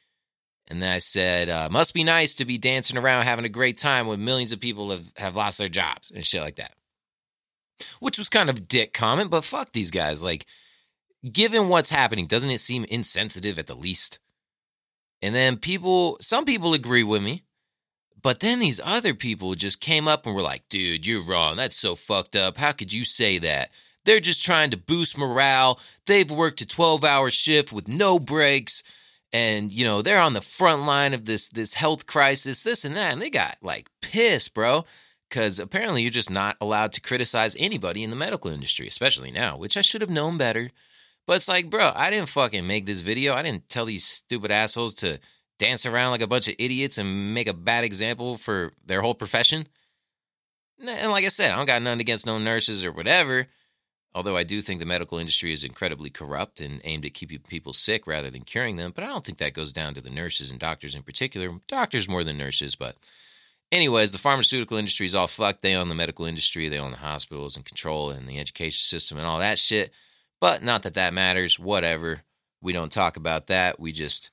And 0.69 0.81
then 0.81 0.93
I 0.93 0.99
said, 0.99 1.49
uh, 1.49 1.69
must 1.71 1.93
be 1.93 2.05
nice 2.05 2.35
to 2.37 2.45
be 2.45 2.59
dancing 2.59 2.97
around 2.99 3.25
having 3.25 3.45
a 3.45 3.51
great 3.51 3.77
time 3.77 4.07
when 4.07 4.25
millions 4.25 4.53
of 4.53 4.61
people 4.61 4.91
have, 4.91 5.13
have 5.19 5.37
lost 5.37 5.59
their 5.59 5.69
jobs 5.69 6.11
and 6.11 6.25
shit 6.25 6.41
like 6.41 6.57
that. 6.57 6.75
Which 8.01 8.19
was 8.19 8.29
kind 8.29 8.49
of 8.49 8.69
dick 8.69 8.93
comment, 8.95 9.31
but 9.31 9.45
fuck 9.45 9.73
these 9.73 9.91
guys. 9.91 10.25
Like, 10.25 10.47
given 11.31 11.69
what's 11.69 11.91
happening, 11.91 12.27
doesn't 12.27 12.51
it 12.51 12.59
seem 12.59 12.85
insensitive 12.85 13.59
at 13.59 13.67
the 13.67 13.75
least? 13.75 14.19
And 15.21 15.35
then 15.35 15.57
people, 15.57 16.17
some 16.21 16.45
people 16.45 16.73
agree 16.73 17.03
with 17.03 17.23
me, 17.23 17.43
but 18.25 18.41
then 18.41 18.59
these 18.59 18.81
other 18.83 19.13
people 19.13 19.55
just 19.55 19.83
came 19.83 20.09
up 20.09 20.25
and 20.25 20.35
were 20.35 20.41
like, 20.41 20.67
dude, 20.71 21.07
you're 21.07 21.23
wrong. 21.23 21.57
That's 21.57 21.77
so 21.77 21.95
fucked 21.95 22.35
up. 22.35 22.57
How 22.57 22.73
could 22.73 22.91
you 22.91 23.05
say 23.05 23.37
that? 23.39 23.71
They're 24.07 24.19
just 24.19 24.43
trying 24.43 24.71
to 24.71 24.79
boost 24.79 25.19
morale. 25.19 25.79
They've 26.07 26.31
worked 26.31 26.63
a 26.63 26.67
12 26.67 27.05
hour 27.05 27.31
shift 27.31 27.71
with 27.71 27.87
no 27.87 28.19
breaks. 28.19 28.83
And, 29.35 29.71
you 29.71 29.85
know, 29.85 30.01
they're 30.01 30.23
on 30.23 30.33
the 30.33 30.41
front 30.41 30.87
line 30.87 31.13
of 31.13 31.27
this 31.27 31.51
this 31.51 31.75
health 31.75 32.07
crisis, 32.07 32.63
this 32.63 32.87
and 32.87 32.97
that. 32.97 33.13
And 33.13 33.21
they 33.21 33.29
got 33.29 33.59
like 33.61 33.91
pissed, 34.01 34.55
bro. 34.55 34.87
Because 35.29 35.61
apparently 35.61 36.01
you're 36.01 36.11
just 36.11 36.31
not 36.31 36.57
allowed 36.63 36.93
to 36.93 37.03
criticize 37.03 37.55
anybody 37.59 38.03
in 38.03 38.09
the 38.09 38.17
medical 38.17 38.51
industry, 38.51 38.89
especially 38.89 39.33
now, 39.33 39.59
which 39.59 39.77
I 39.77 39.83
should 39.83 40.01
have 40.01 40.11
known 40.11 40.39
better. 40.39 40.71
But 41.27 41.37
it's 41.37 41.49
like, 41.49 41.69
bro, 41.69 41.93
I 41.95 42.09
didn't 42.09 42.31
fucking 42.31 42.67
make 42.67 42.87
this 42.87 43.01
video. 43.01 43.35
I 43.35 43.43
didn't 43.43 43.69
tell 43.69 43.85
these 43.85 44.07
stupid 44.07 44.51
assholes 44.51 44.95
to 44.95 45.19
dance 45.59 45.87
around 45.87 46.11
like 46.11 46.23
a 46.23 46.27
bunch 46.27 46.49
of 46.49 46.55
idiots 46.59 46.99
and 46.99 47.35
make 47.35 47.49
a 47.49 47.55
bad 47.55 47.85
example 47.85 48.37
for 48.37 48.73
their 48.85 49.03
whole 49.03 49.15
profession. 49.15 49.67
And 50.87 51.11
like 51.11 51.25
I 51.25 51.29
said, 51.29 51.53
I 51.53 51.57
don't 51.57 51.67
got 51.67 51.83
nothing 51.83 52.01
against 52.01 52.27
no 52.27 52.39
nurses 52.39 52.85
or 52.85 52.93
whatever. 52.93 53.47
Although 54.17 54.37
I 54.37 54.45
do 54.45 54.61
think 54.61 54.79
the 54.79 54.87
medical 54.87 55.19
industry 55.19 55.53
is 55.53 55.65
incredibly 55.65 56.09
corrupt 56.09 56.61
and 56.61 56.81
aimed 56.85 57.05
at 57.05 57.15
keeping 57.15 57.41
people 57.41 57.73
sick 57.73 58.07
rather 58.07 58.31
than 58.31 58.43
curing 58.43 58.77
them. 58.77 58.93
But 58.95 59.03
I 59.03 59.09
don't 59.09 59.25
think 59.25 59.39
that 59.39 59.55
goes 59.55 59.73
down 59.73 59.95
to 59.95 60.01
the 60.01 60.11
nurses 60.11 60.53
and 60.53 60.61
doctors 60.61 60.95
in 60.95 61.03
particular. 61.03 61.51
Doctors 61.67 62.09
more 62.09 62.23
than 62.23 62.39
nurses. 62.39 62.77
But, 62.77 62.95
anyways, 63.73 64.13
the 64.13 64.19
pharmaceutical 64.19 64.77
industry 64.77 65.07
is 65.07 65.17
all 65.17 65.27
fucked. 65.27 65.63
They 65.63 65.75
own 65.75 65.89
the 65.89 65.97
medical 65.97 66.27
industry, 66.27 66.69
they 66.69 66.79
own 66.79 66.93
the 66.93 66.99
hospitals 66.99 67.57
and 67.57 67.65
control 67.65 68.11
and 68.11 68.29
the 68.29 68.39
education 68.39 68.79
system 68.79 69.19
and 69.19 69.27
all 69.27 69.41
that 69.41 69.59
shit. 69.59 69.93
But 70.41 70.63
not 70.63 70.85
that 70.85 70.95
that 70.95 71.13
matters. 71.13 71.59
Whatever. 71.59 72.23
We 72.63 72.73
don't 72.73 72.93
talk 72.93 73.17
about 73.17 73.49
that. 73.49 73.81
We 73.81 73.91
just 73.91 74.31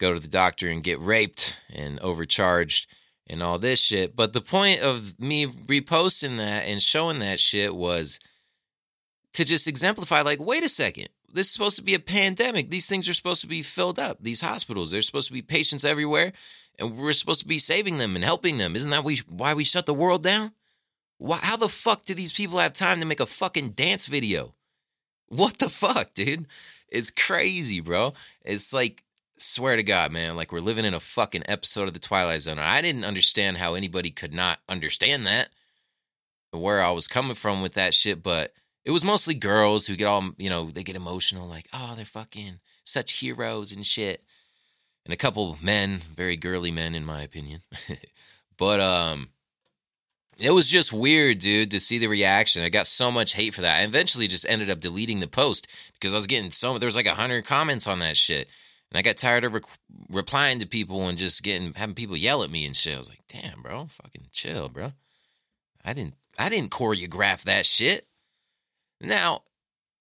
go 0.00 0.12
to 0.12 0.18
the 0.18 0.26
doctor 0.26 0.66
and 0.68 0.82
get 0.82 0.98
raped 0.98 1.60
and 1.72 2.00
overcharged 2.00 2.90
and 3.28 3.42
all 3.42 3.58
this 3.58 3.80
shit. 3.80 4.16
But 4.16 4.32
the 4.32 4.40
point 4.40 4.80
of 4.80 5.20
me 5.20 5.46
reposting 5.46 6.38
that 6.38 6.66
and 6.66 6.82
showing 6.82 7.20
that 7.20 7.38
shit 7.38 7.76
was 7.76 8.18
to 9.34 9.44
just 9.44 9.68
exemplify 9.68 10.22
like, 10.22 10.40
wait 10.40 10.64
a 10.64 10.68
second, 10.68 11.08
this 11.32 11.46
is 11.46 11.52
supposed 11.52 11.76
to 11.76 11.84
be 11.84 11.94
a 11.94 12.00
pandemic. 12.00 12.70
These 12.70 12.88
things 12.88 13.08
are 13.08 13.14
supposed 13.14 13.42
to 13.42 13.46
be 13.46 13.62
filled 13.62 14.00
up. 14.00 14.18
These 14.20 14.40
hospitals, 14.40 14.90
there's 14.90 15.06
supposed 15.06 15.28
to 15.28 15.32
be 15.32 15.42
patients 15.42 15.84
everywhere, 15.84 16.32
and 16.78 16.98
we're 16.98 17.12
supposed 17.12 17.42
to 17.42 17.46
be 17.46 17.58
saving 17.58 17.98
them 17.98 18.16
and 18.16 18.24
helping 18.24 18.58
them. 18.58 18.74
Isn't 18.74 18.90
that 18.90 19.04
we, 19.04 19.20
why 19.28 19.54
we 19.54 19.62
shut 19.62 19.86
the 19.86 19.94
world 19.94 20.24
down? 20.24 20.52
Why, 21.18 21.38
how 21.40 21.56
the 21.56 21.68
fuck 21.68 22.04
do 22.04 22.14
these 22.14 22.32
people 22.32 22.58
have 22.58 22.72
time 22.72 22.98
to 22.98 23.06
make 23.06 23.20
a 23.20 23.26
fucking 23.26 23.70
dance 23.70 24.06
video? 24.06 24.54
What 25.28 25.58
the 25.58 25.68
fuck, 25.68 26.14
dude? 26.14 26.46
It's 26.88 27.10
crazy, 27.10 27.80
bro. 27.80 28.14
It's 28.42 28.72
like, 28.72 29.04
swear 29.40 29.76
to 29.76 29.82
God, 29.82 30.12
man, 30.12 30.36
like 30.36 30.52
we're 30.52 30.60
living 30.60 30.84
in 30.84 30.94
a 30.94 31.00
fucking 31.00 31.44
episode 31.46 31.88
of 31.88 31.94
The 31.94 32.00
Twilight 32.00 32.42
Zone. 32.42 32.58
I 32.58 32.82
didn't 32.82 33.04
understand 33.04 33.56
how 33.56 33.74
anybody 33.74 34.10
could 34.10 34.34
not 34.34 34.58
understand 34.68 35.26
that, 35.26 35.48
where 36.50 36.82
I 36.82 36.90
was 36.90 37.08
coming 37.08 37.34
from 37.34 37.62
with 37.62 37.74
that 37.74 37.94
shit, 37.94 38.22
but 38.22 38.52
it 38.84 38.90
was 38.90 39.04
mostly 39.04 39.34
girls 39.34 39.86
who 39.86 39.96
get 39.96 40.06
all 40.06 40.30
you 40.38 40.50
know 40.50 40.64
they 40.64 40.82
get 40.82 40.96
emotional 40.96 41.46
like 41.46 41.66
oh 41.72 41.94
they're 41.96 42.04
fucking 42.04 42.60
such 42.84 43.20
heroes 43.20 43.72
and 43.72 43.86
shit 43.86 44.22
and 45.04 45.12
a 45.12 45.16
couple 45.16 45.58
men 45.62 45.98
very 46.14 46.36
girly 46.36 46.70
men 46.70 46.94
in 46.94 47.04
my 47.04 47.22
opinion 47.22 47.60
but 48.56 48.80
um 48.80 49.28
it 50.38 50.52
was 50.52 50.70
just 50.70 50.92
weird 50.92 51.38
dude 51.38 51.70
to 51.70 51.80
see 51.80 51.98
the 51.98 52.06
reaction 52.06 52.62
i 52.62 52.68
got 52.68 52.86
so 52.86 53.10
much 53.10 53.34
hate 53.34 53.54
for 53.54 53.60
that 53.60 53.80
i 53.80 53.84
eventually 53.84 54.26
just 54.26 54.46
ended 54.48 54.70
up 54.70 54.80
deleting 54.80 55.20
the 55.20 55.28
post 55.28 55.66
because 55.94 56.12
i 56.12 56.16
was 56.16 56.26
getting 56.26 56.50
so 56.50 56.78
there 56.78 56.86
was 56.86 56.96
like 56.96 57.06
a 57.06 57.14
hundred 57.14 57.44
comments 57.44 57.86
on 57.86 57.98
that 57.98 58.16
shit 58.16 58.48
and 58.90 58.98
i 58.98 59.02
got 59.02 59.16
tired 59.16 59.44
of 59.44 59.54
re- 59.54 59.60
replying 60.10 60.60
to 60.60 60.66
people 60.66 61.08
and 61.08 61.18
just 61.18 61.42
getting 61.42 61.72
having 61.74 61.94
people 61.94 62.16
yell 62.16 62.42
at 62.42 62.50
me 62.50 62.64
and 62.66 62.76
shit 62.76 62.94
i 62.94 62.98
was 62.98 63.08
like 63.08 63.20
damn 63.28 63.62
bro 63.62 63.86
fucking 63.86 64.26
chill 64.32 64.68
bro 64.68 64.92
i 65.84 65.92
didn't 65.92 66.14
i 66.38 66.48
didn't 66.48 66.70
choreograph 66.70 67.42
that 67.42 67.66
shit 67.66 68.06
now, 69.00 69.42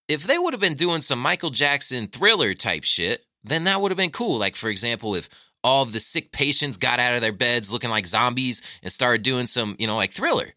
if 0.08 0.24
they 0.24 0.38
would 0.38 0.54
have 0.54 0.62
been 0.62 0.74
doing 0.74 1.02
some 1.02 1.20
Michael 1.20 1.52
Jackson 1.52 2.08
thriller 2.08 2.54
type 2.54 2.84
shit, 2.84 3.26
then 3.44 3.64
that 3.64 3.80
would 3.80 3.92
have 3.92 3.98
been 3.98 4.12
cool. 4.12 4.38
Like, 4.38 4.56
for 4.56 4.70
example, 4.70 5.16
if 5.16 5.30
all 5.64 5.86
the 5.86 6.00
sick 6.00 6.32
patients 6.32 6.78
got 6.78 7.00
out 7.00 7.16
of 7.16 7.22
their 7.22 7.32
beds 7.32 7.72
looking 7.72 7.90
like 7.90 8.06
zombies 8.06 8.62
and 8.84 8.92
started 8.92 9.24
doing 9.24 9.46
some, 9.46 9.76
you 9.80 9.88
know, 9.88 9.96
like 9.96 10.12
thriller, 10.12 10.48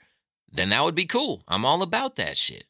then 0.51 0.71
that 0.71 0.85
would 0.85 0.95
be 0.95 1.07
cool. 1.07 1.43
I'm 1.47 1.65
all 1.65 1.83
about 1.83 2.17
that 2.17 2.37
shit. 2.37 2.65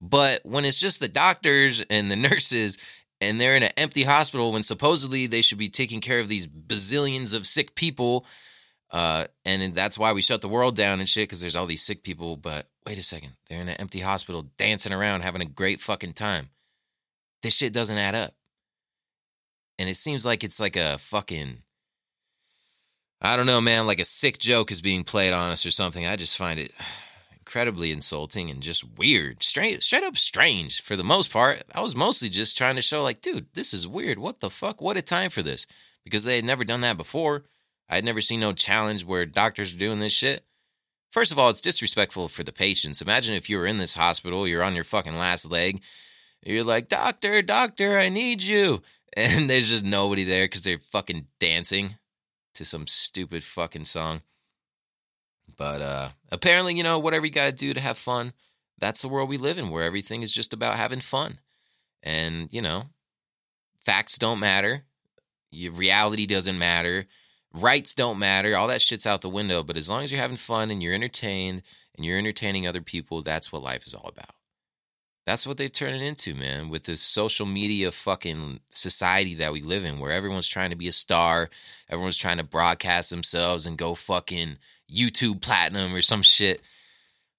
But 0.00 0.40
when 0.44 0.64
it's 0.64 0.80
just 0.80 1.00
the 1.00 1.08
doctors 1.08 1.80
and 1.88 2.10
the 2.10 2.16
nurses 2.28 2.78
and 3.20 3.40
they're 3.40 3.56
in 3.56 3.62
an 3.62 3.72
empty 3.76 4.04
hospital 4.04 4.52
when 4.52 4.62
supposedly 4.62 5.26
they 5.26 5.42
should 5.42 5.58
be 5.58 5.68
taking 5.68 6.00
care 6.00 6.20
of 6.20 6.28
these 6.28 6.46
bazillions 6.46 7.34
of 7.34 7.46
sick 7.46 7.74
people, 7.74 8.26
uh, 8.90 9.24
and 9.44 9.74
that's 9.74 9.98
why 9.98 10.12
we 10.12 10.22
shut 10.22 10.40
the 10.40 10.48
world 10.48 10.76
down 10.76 11.00
and 11.00 11.08
shit 11.08 11.28
because 11.28 11.40
there's 11.40 11.56
all 11.56 11.66
these 11.66 11.82
sick 11.82 12.02
people. 12.02 12.36
But 12.36 12.66
wait 12.86 12.98
a 12.98 13.02
second, 13.02 13.32
they're 13.48 13.60
in 13.60 13.68
an 13.68 13.76
empty 13.76 14.00
hospital 14.00 14.46
dancing 14.56 14.92
around 14.92 15.22
having 15.22 15.42
a 15.42 15.46
great 15.46 15.80
fucking 15.80 16.14
time. 16.14 16.50
This 17.42 17.56
shit 17.56 17.72
doesn't 17.72 17.98
add 17.98 18.14
up. 18.14 18.32
And 19.78 19.88
it 19.88 19.96
seems 19.96 20.26
like 20.26 20.42
it's 20.42 20.58
like 20.58 20.74
a 20.74 20.98
fucking 20.98 21.62
I 23.20 23.36
don't 23.36 23.46
know, 23.46 23.60
man, 23.60 23.86
like 23.86 24.00
a 24.00 24.04
sick 24.04 24.38
joke 24.38 24.70
is 24.70 24.80
being 24.80 25.02
played 25.02 25.32
on 25.32 25.50
us 25.50 25.66
or 25.66 25.72
something. 25.72 26.06
I 26.06 26.16
just 26.16 26.38
find 26.38 26.60
it 26.60 26.72
incredibly 27.48 27.90
insulting 27.90 28.50
and 28.50 28.60
just 28.60 28.84
weird. 28.98 29.42
Straight 29.42 29.82
straight 29.82 30.04
up 30.04 30.18
strange 30.18 30.82
for 30.82 30.96
the 30.96 31.02
most 31.02 31.32
part. 31.32 31.62
I 31.74 31.80
was 31.80 31.96
mostly 31.96 32.28
just 32.28 32.58
trying 32.58 32.76
to 32.76 32.82
show 32.82 33.02
like, 33.02 33.22
dude, 33.22 33.46
this 33.54 33.72
is 33.72 33.88
weird. 33.88 34.18
What 34.18 34.40
the 34.40 34.50
fuck? 34.50 34.82
What 34.82 34.98
a 34.98 35.02
time 35.02 35.30
for 35.30 35.40
this. 35.40 35.66
Because 36.04 36.24
they 36.24 36.36
had 36.36 36.44
never 36.44 36.62
done 36.62 36.82
that 36.82 36.98
before. 36.98 37.44
I 37.88 37.94
had 37.94 38.04
never 38.04 38.20
seen 38.20 38.40
no 38.40 38.52
challenge 38.52 39.02
where 39.02 39.24
doctors 39.24 39.72
are 39.72 39.78
doing 39.78 39.98
this 39.98 40.12
shit. 40.12 40.44
First 41.10 41.32
of 41.32 41.38
all, 41.38 41.48
it's 41.48 41.62
disrespectful 41.62 42.28
for 42.28 42.42
the 42.42 42.52
patients. 42.52 43.00
Imagine 43.00 43.34
if 43.34 43.48
you 43.48 43.56
were 43.56 43.66
in 43.66 43.78
this 43.78 43.94
hospital, 43.94 44.46
you're 44.46 44.62
on 44.62 44.74
your 44.74 44.84
fucking 44.84 45.16
last 45.16 45.50
leg, 45.50 45.80
you're 46.44 46.64
like, 46.64 46.90
Doctor, 46.90 47.40
doctor, 47.40 47.98
I 47.98 48.10
need 48.10 48.42
you. 48.42 48.82
And 49.16 49.48
there's 49.48 49.70
just 49.70 49.84
nobody 49.84 50.22
there 50.22 50.44
because 50.44 50.62
they're 50.62 50.78
fucking 50.78 51.28
dancing 51.40 51.96
to 52.54 52.64
some 52.66 52.86
stupid 52.86 53.42
fucking 53.42 53.86
song. 53.86 54.20
But 55.58 55.82
uh 55.82 56.08
apparently, 56.32 56.74
you 56.74 56.82
know, 56.82 56.98
whatever 56.98 57.26
you 57.26 57.32
gotta 57.32 57.52
do 57.52 57.74
to 57.74 57.80
have 57.80 57.98
fun, 57.98 58.32
that's 58.78 59.02
the 59.02 59.08
world 59.08 59.28
we 59.28 59.36
live 59.36 59.58
in 59.58 59.68
where 59.68 59.84
everything 59.84 60.22
is 60.22 60.32
just 60.32 60.54
about 60.54 60.76
having 60.76 61.00
fun. 61.00 61.40
And, 62.02 62.48
you 62.50 62.62
know, 62.62 62.84
facts 63.84 64.16
don't 64.16 64.40
matter. 64.40 64.84
Your 65.50 65.72
reality 65.72 66.24
doesn't 66.24 66.58
matter 66.58 67.06
rights 67.52 67.94
don't 67.94 68.18
matter. 68.18 68.56
All 68.56 68.68
that 68.68 68.82
shit's 68.82 69.06
out 69.06 69.20
the 69.20 69.28
window. 69.28 69.62
But 69.62 69.76
as 69.76 69.88
long 69.88 70.04
as 70.04 70.12
you're 70.12 70.20
having 70.20 70.36
fun 70.36 70.70
and 70.70 70.82
you're 70.82 70.94
entertained 70.94 71.62
and 71.96 72.04
you're 72.04 72.18
entertaining 72.18 72.66
other 72.66 72.80
people, 72.80 73.22
that's 73.22 73.52
what 73.52 73.62
life 73.62 73.84
is 73.86 73.94
all 73.94 74.08
about. 74.08 74.34
That's 75.26 75.46
what 75.46 75.58
they've 75.58 75.70
turned 75.70 75.96
it 75.96 76.02
into, 76.02 76.34
man, 76.34 76.70
with 76.70 76.84
this 76.84 77.02
social 77.02 77.44
media 77.44 77.92
fucking 77.92 78.60
society 78.70 79.34
that 79.34 79.52
we 79.52 79.60
live 79.60 79.84
in 79.84 79.98
where 79.98 80.10
everyone's 80.12 80.48
trying 80.48 80.70
to 80.70 80.76
be 80.76 80.88
a 80.88 80.92
star, 80.92 81.50
everyone's 81.90 82.16
trying 82.16 82.38
to 82.38 82.44
broadcast 82.44 83.10
themselves 83.10 83.66
and 83.66 83.76
go 83.76 83.94
fucking 83.94 84.56
YouTube 84.92 85.42
platinum 85.42 85.94
or 85.94 86.02
some 86.02 86.22
shit. 86.22 86.60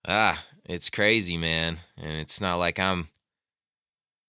Ah, 0.07 0.43
it's 0.65 0.89
crazy, 0.89 1.37
man. 1.37 1.77
And 1.97 2.19
it's 2.19 2.39
not 2.39 2.57
like 2.57 2.79
I'm 2.79 3.09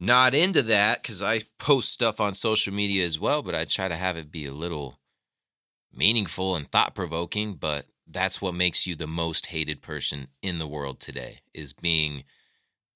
not 0.01 0.35
into 0.35 0.63
that 0.63 1.03
because 1.03 1.23
I 1.23 1.43
post 1.59 1.93
stuff 1.93 2.21
on 2.21 2.33
social 2.33 2.73
media 2.73 3.05
as 3.05 3.21
well, 3.21 3.43
but 3.43 3.55
I 3.55 3.65
try 3.65 3.89
to 3.89 3.97
have 3.97 4.17
it 4.17 4.33
be 4.33 4.47
a 4.47 4.53
little 4.53 4.99
meaningful 5.95 6.57
and 6.57 6.67
thought 6.67 6.95
provoking, 6.95 7.55
but 7.55 7.87
that's 8.07 8.41
what 8.41 8.55
makes 8.55 8.87
you 8.87 8.95
the 8.95 9.07
most 9.07 9.47
hated 9.47 9.83
person 9.83 10.29
in 10.43 10.59
the 10.59 10.67
world 10.67 11.01
today 11.01 11.41
is 11.55 11.73
being, 11.73 12.25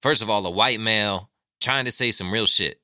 first 0.03 0.23
of 0.23 0.31
all, 0.31 0.45
a 0.47 0.51
white 0.51 0.81
male 0.81 1.31
trying 1.61 1.85
to 1.85 1.93
say 1.93 2.11
some 2.11 2.33
real 2.33 2.47
shit. 2.47 2.81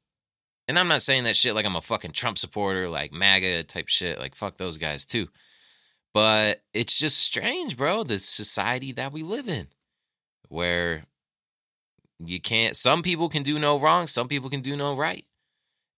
And 0.68 0.78
I'm 0.78 0.88
not 0.88 1.02
saying 1.02 1.24
that 1.24 1.36
shit 1.36 1.54
like 1.54 1.66
I'm 1.66 1.76
a 1.76 1.80
fucking 1.80 2.12
Trump 2.12 2.38
supporter, 2.38 2.88
like 2.88 3.12
MAGA 3.12 3.64
type 3.64 3.88
shit. 3.88 4.20
Like, 4.20 4.36
fuck 4.36 4.56
those 4.56 4.78
guys 4.78 5.04
too. 5.04 5.28
But 6.12 6.62
it's 6.74 6.98
just 6.98 7.18
strange, 7.18 7.76
bro, 7.76 8.02
the 8.02 8.18
society 8.18 8.92
that 8.92 9.12
we 9.12 9.22
live 9.22 9.48
in 9.48 9.68
where 10.48 11.04
you 12.18 12.40
can't, 12.40 12.76
some 12.76 13.02
people 13.02 13.28
can 13.28 13.42
do 13.42 13.58
no 13.58 13.78
wrong, 13.78 14.06
some 14.06 14.28
people 14.28 14.50
can 14.50 14.60
do 14.60 14.76
no 14.76 14.96
right. 14.96 15.24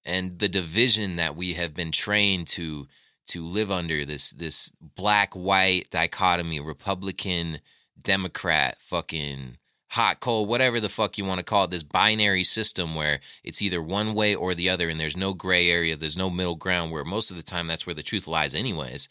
And 0.05 0.39
the 0.39 0.49
division 0.49 1.17
that 1.17 1.37
we 1.37 1.55
have 1.55 1.75
been 1.75 1.93
trained 1.93 2.47
to 2.49 2.87
to 3.29 3.45
live 3.45 3.71
under 3.71 4.05
this 4.05 4.31
this 4.31 4.73
black 4.81 5.33
white 5.35 5.89
dichotomy, 5.91 6.61
Republican, 6.61 7.61
Democrat, 8.03 8.77
fucking 8.81 9.59
hot 9.91 10.21
cold, 10.21 10.49
whatever 10.49 10.81
the 10.81 10.89
fuck 10.89 11.19
you 11.19 11.25
want 11.25 11.39
to 11.39 11.45
call 11.45 11.65
it, 11.65 11.71
this 11.71 11.83
binary 11.83 12.43
system 12.43 12.95
where 12.95 13.21
it's 13.45 13.63
either 13.63 13.81
one 13.81 14.15
way 14.15 14.35
or 14.35 14.55
the 14.55 14.69
other, 14.69 14.89
and 14.89 14.99
there's 14.99 15.17
no 15.17 15.35
gray 15.35 15.71
area, 15.71 15.97
there's 15.97 16.17
no 16.17 16.31
middle 16.31 16.57
ground. 16.57 16.91
Where 16.91 17.05
most 17.05 17.31
of 17.31 17.37
the 17.37 17.43
time 17.43 17.69
that's 17.69 17.87
where 17.87 17.95
the 17.95 18.03
truth 18.03 18.27
lies, 18.27 18.55
anyways. 18.55 19.09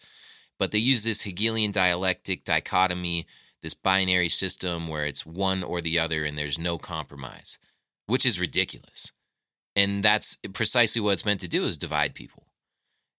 But 0.61 0.69
they 0.69 0.77
use 0.77 1.03
this 1.03 1.23
Hegelian 1.23 1.71
dialectic 1.71 2.45
dichotomy, 2.45 3.25
this 3.63 3.73
binary 3.73 4.29
system 4.29 4.87
where 4.87 5.07
it's 5.07 5.25
one 5.25 5.63
or 5.63 5.81
the 5.81 5.97
other, 5.97 6.23
and 6.23 6.37
there's 6.37 6.59
no 6.59 6.77
compromise, 6.77 7.57
which 8.05 8.27
is 8.27 8.39
ridiculous. 8.39 9.11
And 9.75 10.03
that's 10.03 10.37
precisely 10.53 11.01
what 11.01 11.13
it's 11.13 11.25
meant 11.25 11.39
to 11.39 11.47
do: 11.47 11.65
is 11.65 11.79
divide 11.79 12.13
people. 12.13 12.45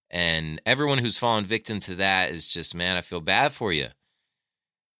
And 0.08 0.62
everyone 0.64 0.98
who's 0.98 1.18
fallen 1.18 1.44
victim 1.44 1.80
to 1.80 1.96
that 1.96 2.30
is 2.30 2.52
just, 2.52 2.76
man, 2.76 2.96
I 2.96 3.00
feel 3.00 3.20
bad 3.20 3.50
for 3.50 3.72
you. 3.72 3.88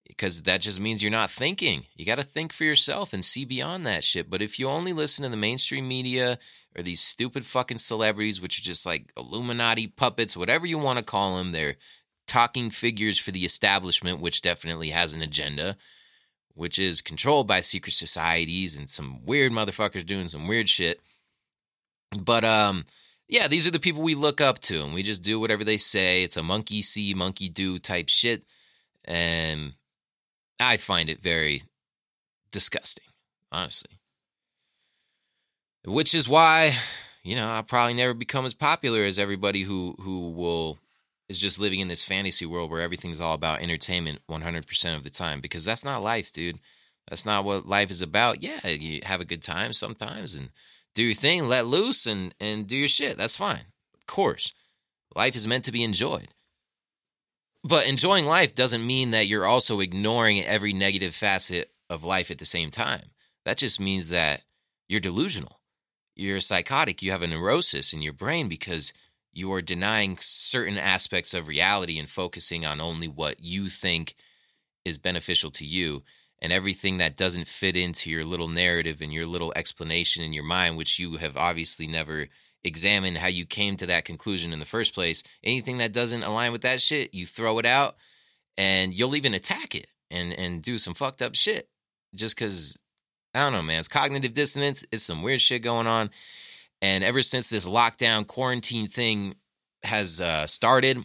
Because 0.09 0.43
that 0.43 0.63
just 0.63 0.81
means 0.81 1.01
you're 1.01 1.13
not 1.13 1.31
thinking. 1.31 1.87
You 1.95 2.05
got 2.05 2.17
to 2.17 2.25
think 2.25 2.53
for 2.53 2.65
yourself 2.65 3.13
and 3.13 3.25
see 3.25 3.45
beyond 3.45 3.87
that 3.87 4.03
shit. 4.03 4.29
But 4.29 4.43
if 4.43 4.59
you 4.59 4.69
only 4.69 4.93
listen 4.93 5.23
to 5.23 5.31
the 5.31 5.37
mainstream 5.37 5.87
media 5.87 6.41
or 6.77 6.83
these 6.83 7.01
stupid 7.01 7.47
fucking 7.47 7.79
celebrities, 7.79 8.41
which 8.41 8.59
are 8.59 8.63
just 8.63 8.85
like 8.85 9.13
Illuminati 9.17 9.87
puppets, 9.87 10.37
whatever 10.37 10.67
you 10.67 10.77
want 10.77 10.99
to 10.99 11.05
call 11.05 11.39
them, 11.39 11.53
they're 11.53 11.77
talking 12.33 12.71
figures 12.71 13.19
for 13.19 13.31
the 13.31 13.45
establishment, 13.45 14.19
which 14.19 14.41
definitely 14.41 14.89
has 14.89 15.13
an 15.13 15.21
agenda, 15.21 15.77
which 16.55 16.79
is 16.79 17.03
controlled 17.03 17.47
by 17.47 17.61
secret 17.61 17.93
societies 17.93 18.75
and 18.75 18.89
some 18.89 19.23
weird 19.27 19.53
motherfuckers 19.53 20.07
doing 20.07 20.29
some 20.29 20.49
weird 20.49 20.67
shit. 20.67 20.99
But 22.19 22.43
um, 22.43 22.87
yeah, 23.29 23.49
these 23.49 23.67
are 23.67 23.71
the 23.71 23.79
people 23.79 24.01
we 24.01 24.15
look 24.15 24.41
up 24.41 24.61
to, 24.61 24.83
and 24.83 24.95
we 24.95 25.03
just 25.03 25.23
do 25.23 25.39
whatever 25.39 25.63
they 25.63 25.77
say. 25.77 26.23
It's 26.23 26.39
a 26.39 26.43
monkey 26.43 26.81
see, 26.81 27.13
monkey 27.13 27.51
do 27.51 27.79
type 27.79 28.09
shit. 28.09 28.45
And 29.05 29.75
I 30.59 30.79
find 30.79 31.11
it 31.11 31.21
very 31.21 31.65
disgusting, 32.51 33.09
honestly. 33.51 33.99
Which 35.85 36.15
is 36.15 36.27
why, 36.31 36.77
you 37.23 37.37
know, 37.37 37.47
I'll 37.47 37.63
probably 37.63 37.93
never 37.93 38.15
become 38.15 38.47
as 38.47 38.55
popular 38.55 39.05
as 39.05 39.19
everybody 39.19 39.65
who 39.65 39.97
who 40.01 40.31
will 40.31 40.79
is 41.29 41.39
just 41.39 41.61
living 41.61 41.81
in 41.81 41.89
this 41.89 42.05
fantasy 42.05 42.47
world 42.47 42.71
where 42.71 42.81
everything's 42.81 43.21
all 43.21 43.35
about 43.35 43.63
entertainment 43.63 44.21
100% 44.29 44.97
of 44.97 45.03
the 45.03 45.11
time 45.11 45.41
because 45.41 45.65
that's 45.65 45.85
not 45.85 46.03
life, 46.03 46.33
dude. 46.33 46.59
That's 47.09 47.27
not 47.27 47.45
what 47.45 47.67
life 47.67 47.91
is 47.91 48.03
about. 48.03 48.43
Yeah, 48.43 48.67
you 48.69 49.01
have 49.05 49.21
a 49.21 49.25
good 49.25 49.43
time 49.43 49.73
sometimes 49.73 50.35
and 50.35 50.51
do 50.95 51.03
your 51.03 51.15
thing, 51.15 51.49
let 51.49 51.67
loose 51.67 52.07
and 52.07 52.35
and 52.41 52.67
do 52.67 52.77
your 52.77 52.89
shit. 52.89 53.17
That's 53.17 53.37
fine. 53.37 53.67
Of 53.95 54.07
course. 54.07 54.53
Life 55.15 55.37
is 55.37 55.49
meant 55.49 55.65
to 55.65 55.73
be 55.73 55.83
enjoyed. 55.83 56.29
But 57.65 57.87
enjoying 57.87 58.27
life 58.27 58.55
doesn't 58.55 58.87
mean 58.87 59.11
that 59.13 59.27
you're 59.27 59.47
also 59.47 59.81
ignoring 59.81 60.43
every 60.43 60.73
negative 60.73 61.15
facet 61.15 61.71
of 61.89 62.05
life 62.05 62.31
at 62.31 62.39
the 62.39 62.47
same 62.47 62.71
time. 62.71 63.11
That 63.45 63.59
just 63.59 63.79
means 63.79 64.09
that 64.09 64.45
you're 64.89 65.01
delusional. 65.01 65.61
You're 66.15 66.41
psychotic. 66.41 67.03
You 67.03 67.13
have 67.13 67.23
a 67.23 67.27
neurosis 67.27 67.93
in 67.93 68.03
your 68.03 68.13
brain 68.13 68.49
because 68.49 68.93
you 69.33 69.53
are 69.53 69.63
denying 69.63 70.17
certain 70.21 70.79
aspects 70.79 71.35
of 71.35 71.49
reality 71.49 71.99
and 71.99 72.09
focusing 72.09 72.65
on 72.65 72.81
only 72.81 73.09
what 73.09 73.37
you 73.41 73.69
think 73.69 74.15
is 74.85 74.99
beneficial 74.99 75.51
to 75.51 75.65
you 75.65 76.03
and 76.41 76.53
everything 76.53 76.99
that 76.99 77.17
doesn't 77.17 77.47
fit 77.47 77.77
into 77.77 78.11
your 78.11 78.25
little 78.25 78.49
narrative 78.49 79.01
and 79.01 79.13
your 79.13 79.25
little 79.25 79.53
explanation 79.57 80.23
in 80.25 80.33
your 80.33 80.45
mind 80.45 80.77
which 80.77 80.99
you 80.99 81.17
have 81.17 81.37
obviously 81.37 81.87
never 81.87 82.27
examined 82.65 83.19
how 83.19 83.29
you 83.29 83.47
came 83.47 83.77
to 83.77 83.87
that 83.87 84.05
conclusion 84.05 84.53
in 84.53 84.59
the 84.59 84.65
first 84.65 84.95
place 84.95 85.23
anything 85.43 85.79
that 85.79 85.93
doesn't 85.93 86.25
align 86.25 86.53
with 86.53 86.63
that 86.63 86.81
shit 86.81 87.15
you 87.15 87.25
throw 87.27 87.59
it 87.59 87.67
out 87.67 87.97
and 88.59 88.95
you'll 88.95 89.17
even 89.17 89.35
attack 89.35 89.75
it 89.75 89.87
and 90.11 90.33
and 90.35 90.63
do 90.63 90.79
some 90.79 90.95
fucked 90.95 91.23
up 91.23 91.35
shit 91.35 91.69
just 92.15 92.37
cuz 92.37 92.81
I 93.35 93.45
don't 93.45 93.53
know 93.53 93.63
man 93.63 93.79
it's 93.79 93.89
cognitive 93.89 94.33
dissonance 94.33 94.85
it's 94.93 95.03
some 95.03 95.23
weird 95.23 95.41
shit 95.41 95.63
going 95.63 95.87
on 95.87 96.11
and 96.83 97.05
ever 97.05 97.23
since 97.23 97.49
this 97.49 97.67
lockdown 97.67 98.27
quarantine 98.27 98.89
thing 98.89 99.37
has 99.85 100.21
uh, 100.21 100.47
started, 100.49 100.99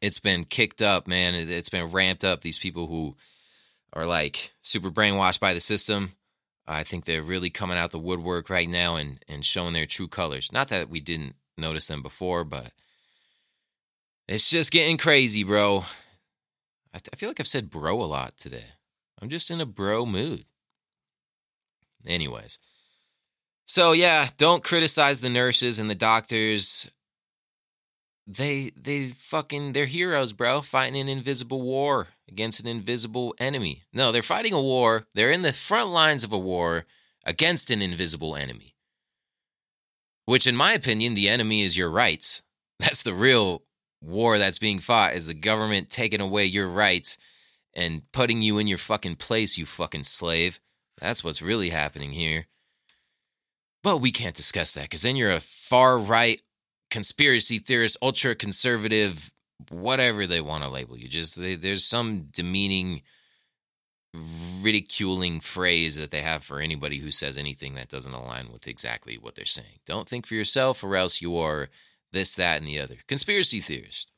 it's 0.00 0.20
been 0.20 0.44
kicked 0.44 0.80
up, 0.80 1.08
man. 1.08 1.34
It's 1.34 1.68
been 1.68 1.90
ramped 1.90 2.24
up. 2.24 2.40
These 2.40 2.58
people 2.58 2.86
who 2.86 3.16
are 3.92 4.06
like 4.06 4.52
super 4.60 4.90
brainwashed 4.90 5.40
by 5.40 5.54
the 5.54 5.60
system, 5.60 6.12
I 6.68 6.84
think 6.84 7.04
they're 7.04 7.22
really 7.22 7.50
coming 7.50 7.76
out 7.76 7.90
the 7.90 7.98
woodwork 7.98 8.48
right 8.48 8.68
now 8.68 8.94
and 8.94 9.18
and 9.28 9.44
showing 9.44 9.74
their 9.74 9.86
true 9.86 10.08
colors. 10.08 10.52
Not 10.52 10.68
that 10.68 10.88
we 10.88 11.00
didn't 11.00 11.34
notice 11.58 11.88
them 11.88 12.02
before, 12.02 12.44
but 12.44 12.72
it's 14.28 14.48
just 14.48 14.70
getting 14.70 14.98
crazy, 14.98 15.42
bro. 15.42 15.84
I, 16.94 16.98
th- 16.98 17.10
I 17.12 17.16
feel 17.16 17.28
like 17.28 17.40
I've 17.40 17.48
said 17.48 17.70
bro 17.70 18.00
a 18.00 18.04
lot 18.04 18.36
today. 18.36 18.64
I'm 19.20 19.28
just 19.28 19.50
in 19.50 19.60
a 19.60 19.66
bro 19.66 20.06
mood. 20.06 20.44
Anyways, 22.06 22.60
so 23.66 23.92
yeah, 23.92 24.28
don't 24.38 24.64
criticize 24.64 25.20
the 25.20 25.28
nurses 25.28 25.78
and 25.78 25.90
the 25.90 25.94
doctors. 25.94 26.90
They 28.26 28.70
they 28.76 29.08
fucking 29.08 29.72
they're 29.72 29.86
heroes, 29.86 30.32
bro, 30.32 30.62
fighting 30.62 31.00
an 31.00 31.08
invisible 31.08 31.62
war 31.62 32.08
against 32.28 32.60
an 32.60 32.66
invisible 32.66 33.34
enemy. 33.38 33.82
No, 33.92 34.10
they're 34.10 34.22
fighting 34.22 34.52
a 34.52 34.62
war. 34.62 35.06
They're 35.14 35.30
in 35.30 35.42
the 35.42 35.52
front 35.52 35.90
lines 35.90 36.24
of 36.24 36.32
a 36.32 36.38
war 36.38 36.86
against 37.24 37.70
an 37.70 37.82
invisible 37.82 38.36
enemy. 38.36 38.74
Which 40.24 40.46
in 40.46 40.56
my 40.56 40.72
opinion, 40.72 41.14
the 41.14 41.28
enemy 41.28 41.62
is 41.62 41.76
your 41.76 41.90
rights. 41.90 42.42
That's 42.78 43.02
the 43.02 43.14
real 43.14 43.62
war 44.02 44.38
that's 44.38 44.58
being 44.58 44.78
fought 44.78 45.14
is 45.14 45.26
the 45.26 45.34
government 45.34 45.90
taking 45.90 46.20
away 46.20 46.44
your 46.44 46.68
rights 46.68 47.16
and 47.74 48.02
putting 48.12 48.42
you 48.42 48.58
in 48.58 48.66
your 48.66 48.78
fucking 48.78 49.16
place, 49.16 49.56
you 49.56 49.66
fucking 49.66 50.02
slave. 50.02 50.60
That's 50.98 51.24
what's 51.24 51.42
really 51.42 51.70
happening 51.70 52.12
here. 52.12 52.46
But 53.86 53.98
we 53.98 54.10
can't 54.10 54.34
discuss 54.34 54.74
that 54.74 54.82
because 54.82 55.02
then 55.02 55.14
you're 55.14 55.30
a 55.30 55.38
far 55.38 55.96
right 55.96 56.42
conspiracy 56.90 57.60
theorist, 57.60 57.96
ultra 58.02 58.34
conservative, 58.34 59.30
whatever 59.70 60.26
they 60.26 60.40
want 60.40 60.64
to 60.64 60.68
label 60.68 60.98
you. 60.98 61.06
Just 61.06 61.40
they, 61.40 61.54
there's 61.54 61.84
some 61.84 62.22
demeaning, 62.32 63.02
ridiculing 64.60 65.38
phrase 65.38 65.94
that 65.94 66.10
they 66.10 66.22
have 66.22 66.42
for 66.42 66.58
anybody 66.58 66.98
who 66.98 67.12
says 67.12 67.38
anything 67.38 67.76
that 67.76 67.88
doesn't 67.88 68.12
align 68.12 68.50
with 68.50 68.66
exactly 68.66 69.18
what 69.18 69.36
they're 69.36 69.44
saying. 69.44 69.78
Don't 69.86 70.08
think 70.08 70.26
for 70.26 70.34
yourself, 70.34 70.82
or 70.82 70.96
else 70.96 71.22
you 71.22 71.38
are 71.38 71.68
this, 72.12 72.34
that, 72.34 72.58
and 72.58 72.66
the 72.66 72.80
other. 72.80 72.96
Conspiracy 73.06 73.60
theorist. 73.60 74.10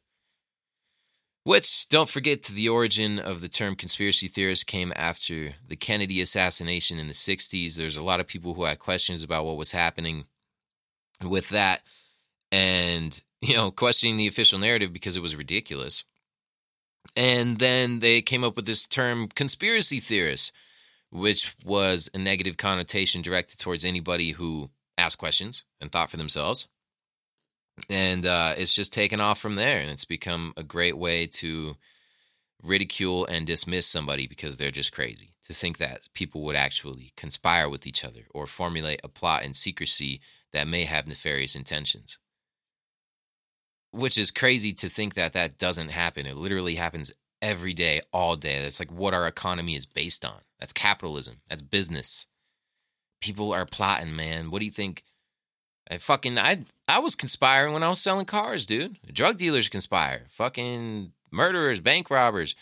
Which, 1.48 1.88
don't 1.88 2.10
forget, 2.10 2.42
to 2.42 2.52
the 2.52 2.68
origin 2.68 3.18
of 3.18 3.40
the 3.40 3.48
term 3.48 3.74
conspiracy 3.74 4.28
theorist 4.28 4.66
came 4.66 4.92
after 4.94 5.54
the 5.66 5.76
Kennedy 5.76 6.20
assassination 6.20 6.98
in 6.98 7.06
the 7.06 7.14
60s. 7.14 7.74
There's 7.74 7.96
a 7.96 8.04
lot 8.04 8.20
of 8.20 8.26
people 8.26 8.52
who 8.52 8.64
had 8.64 8.78
questions 8.78 9.22
about 9.22 9.46
what 9.46 9.56
was 9.56 9.72
happening 9.72 10.26
with 11.24 11.48
that 11.48 11.80
and, 12.52 13.18
you 13.40 13.56
know, 13.56 13.70
questioning 13.70 14.18
the 14.18 14.26
official 14.26 14.58
narrative 14.58 14.92
because 14.92 15.16
it 15.16 15.22
was 15.22 15.36
ridiculous. 15.36 16.04
And 17.16 17.58
then 17.58 18.00
they 18.00 18.20
came 18.20 18.44
up 18.44 18.54
with 18.54 18.66
this 18.66 18.86
term 18.86 19.26
conspiracy 19.28 20.00
theorist, 20.00 20.52
which 21.10 21.56
was 21.64 22.10
a 22.12 22.18
negative 22.18 22.58
connotation 22.58 23.22
directed 23.22 23.58
towards 23.58 23.86
anybody 23.86 24.32
who 24.32 24.68
asked 24.98 25.16
questions 25.16 25.64
and 25.80 25.90
thought 25.90 26.10
for 26.10 26.18
themselves 26.18 26.68
and 27.88 28.26
uh, 28.26 28.54
it's 28.56 28.74
just 28.74 28.92
taken 28.92 29.20
off 29.20 29.38
from 29.38 29.54
there 29.54 29.80
and 29.80 29.90
it's 29.90 30.04
become 30.04 30.52
a 30.56 30.62
great 30.62 30.96
way 30.96 31.26
to 31.26 31.76
ridicule 32.62 33.26
and 33.26 33.46
dismiss 33.46 33.86
somebody 33.86 34.26
because 34.26 34.56
they're 34.56 34.70
just 34.70 34.92
crazy. 34.92 35.34
To 35.46 35.54
think 35.54 35.78
that 35.78 36.08
people 36.12 36.42
would 36.42 36.56
actually 36.56 37.12
conspire 37.16 37.70
with 37.70 37.86
each 37.86 38.04
other 38.04 38.26
or 38.34 38.46
formulate 38.46 39.00
a 39.02 39.08
plot 39.08 39.46
in 39.46 39.54
secrecy 39.54 40.20
that 40.52 40.68
may 40.68 40.84
have 40.84 41.06
nefarious 41.06 41.56
intentions. 41.56 42.18
Which 43.90 44.18
is 44.18 44.30
crazy 44.30 44.74
to 44.74 44.90
think 44.90 45.14
that 45.14 45.32
that 45.32 45.56
doesn't 45.56 45.90
happen. 45.90 46.26
It 46.26 46.36
literally 46.36 46.74
happens 46.74 47.14
every 47.40 47.72
day 47.72 48.02
all 48.12 48.36
day. 48.36 48.60
That's 48.60 48.78
like 48.78 48.92
what 48.92 49.14
our 49.14 49.26
economy 49.26 49.74
is 49.74 49.86
based 49.86 50.22
on. 50.22 50.40
That's 50.60 50.74
capitalism. 50.74 51.36
That's 51.48 51.62
business. 51.62 52.26
People 53.22 53.54
are 53.54 53.64
plotting 53.64 54.14
man. 54.14 54.50
What 54.50 54.58
do 54.58 54.66
you 54.66 54.70
think 54.70 55.02
I 55.90 55.98
fucking 55.98 56.38
I 56.38 56.64
I 56.86 56.98
was 56.98 57.14
conspiring 57.14 57.72
when 57.72 57.82
I 57.82 57.88
was 57.88 58.00
selling 58.00 58.26
cars, 58.26 58.66
dude. 58.66 58.98
Drug 59.12 59.38
dealers 59.38 59.68
conspire. 59.68 60.26
Fucking 60.28 61.12
murderers, 61.30 61.80
bank 61.80 62.10
robbers. 62.10 62.54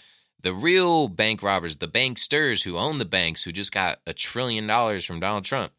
The 0.43 0.53
real 0.53 1.09
bank 1.09 1.43
robbers, 1.43 1.77
the 1.77 1.89
banksters 1.89 2.63
who 2.65 2.77
own 2.77 2.99
the 2.99 3.05
banks 3.05 3.43
who 3.43 3.53
just 3.53 3.73
got 3.73 3.99
a 4.07 4.13
trillion 4.13 4.67
dollars 4.67 5.05
from 5.05 5.19
Donald 5.19 5.45
Trump. 5.45 5.73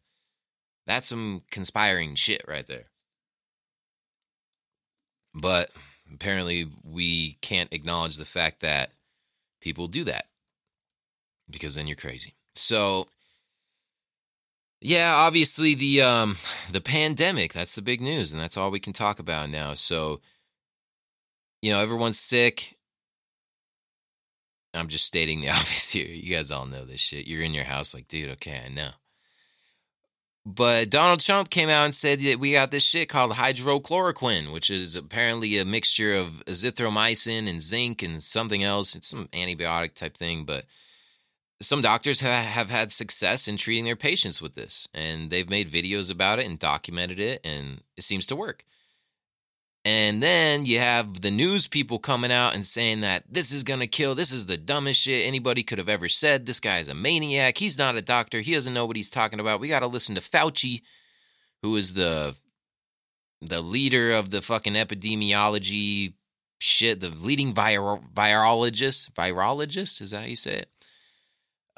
That's 0.86 1.06
some 1.06 1.42
conspiring 1.50 2.16
shit 2.16 2.44
right 2.46 2.66
there. 2.66 2.86
But 5.34 5.70
apparently 6.12 6.66
we 6.82 7.34
can't 7.40 7.72
acknowledge 7.72 8.16
the 8.16 8.24
fact 8.24 8.60
that 8.60 8.90
people 9.60 9.86
do 9.86 10.04
that 10.04 10.26
because 11.48 11.74
then 11.74 11.86
you're 11.86 11.96
crazy. 11.96 12.34
So 12.54 13.08
yeah, 14.80 15.14
obviously 15.14 15.74
the 15.74 16.02
um 16.02 16.36
the 16.70 16.80
pandemic, 16.80 17.52
that's 17.52 17.74
the 17.74 17.82
big 17.82 18.00
news 18.00 18.32
and 18.32 18.40
that's 18.40 18.56
all 18.56 18.70
we 18.70 18.80
can 18.80 18.92
talk 18.92 19.18
about 19.18 19.50
now. 19.50 19.74
So 19.74 20.20
you 21.62 21.72
know, 21.72 21.80
everyone's 21.80 22.18
sick. 22.18 22.76
I'm 24.74 24.88
just 24.88 25.06
stating 25.06 25.40
the 25.40 25.48
obvious 25.50 25.90
here. 25.90 26.06
You 26.06 26.36
guys 26.36 26.50
all 26.50 26.66
know 26.66 26.84
this 26.84 27.00
shit. 27.00 27.26
You're 27.26 27.42
in 27.42 27.54
your 27.54 27.64
house 27.64 27.94
like, 27.94 28.08
dude, 28.08 28.30
okay, 28.32 28.62
I 28.64 28.68
know. 28.68 28.90
But 30.46 30.88
Donald 30.88 31.20
Trump 31.20 31.50
came 31.50 31.68
out 31.68 31.84
and 31.84 31.94
said 31.94 32.20
that 32.20 32.38
we 32.38 32.52
got 32.52 32.70
this 32.70 32.82
shit 32.82 33.10
called 33.10 33.32
hydrochloroquine, 33.32 34.50
which 34.50 34.70
is 34.70 34.96
apparently 34.96 35.58
a 35.58 35.64
mixture 35.66 36.14
of 36.14 36.42
azithromycin 36.46 37.46
and 37.46 37.60
zinc 37.60 38.02
and 38.02 38.22
something 38.22 38.64
else. 38.64 38.96
It's 38.96 39.08
some 39.08 39.28
antibiotic 39.28 39.92
type 39.92 40.16
thing, 40.16 40.44
but 40.44 40.64
some 41.60 41.82
doctors 41.82 42.20
have 42.20 42.70
had 42.70 42.92
success 42.92 43.48
in 43.48 43.56
treating 43.56 43.84
their 43.84 43.96
patients 43.96 44.40
with 44.40 44.54
this, 44.54 44.88
and 44.94 45.30
they've 45.30 45.50
made 45.50 45.70
videos 45.70 46.12
about 46.12 46.38
it 46.38 46.46
and 46.46 46.58
documented 46.58 47.18
it, 47.18 47.40
and 47.44 47.82
it 47.96 48.04
seems 48.04 48.26
to 48.28 48.36
work. 48.36 48.64
And 49.84 50.22
then 50.22 50.66
you 50.66 50.80
have 50.80 51.22
the 51.22 51.30
news 51.30 51.66
people 51.66 51.98
coming 51.98 52.30
out 52.30 52.54
and 52.54 52.64
saying 52.64 53.00
that 53.00 53.24
this 53.28 53.50
is 53.50 53.62
going 53.62 53.80
to 53.80 53.86
kill, 53.86 54.14
this 54.14 54.32
is 54.32 54.46
the 54.46 54.56
dumbest 54.56 55.00
shit 55.00 55.26
anybody 55.26 55.62
could 55.62 55.78
have 55.78 55.88
ever 55.88 56.08
said. 56.08 56.46
This 56.46 56.60
guy 56.60 56.78
is 56.78 56.88
a 56.88 56.94
maniac. 56.94 57.58
He's 57.58 57.78
not 57.78 57.96
a 57.96 58.02
doctor. 58.02 58.40
He 58.40 58.52
doesn't 58.52 58.74
know 58.74 58.86
what 58.86 58.96
he's 58.96 59.08
talking 59.08 59.40
about. 59.40 59.60
We 59.60 59.68
got 59.68 59.80
to 59.80 59.86
listen 59.86 60.14
to 60.16 60.20
Fauci, 60.20 60.82
who 61.62 61.74
is 61.76 61.94
the 61.94 62.34
the 63.40 63.62
leader 63.62 64.12
of 64.12 64.30
the 64.30 64.42
fucking 64.42 64.74
epidemiology 64.74 66.12
shit, 66.60 67.00
the 67.00 67.08
leading 67.08 67.54
vir- 67.54 68.00
virologist. 68.14 69.12
Virologist, 69.12 70.02
is 70.02 70.10
that 70.10 70.20
how 70.20 70.26
you 70.26 70.36
say 70.36 70.54
it? 70.54 70.70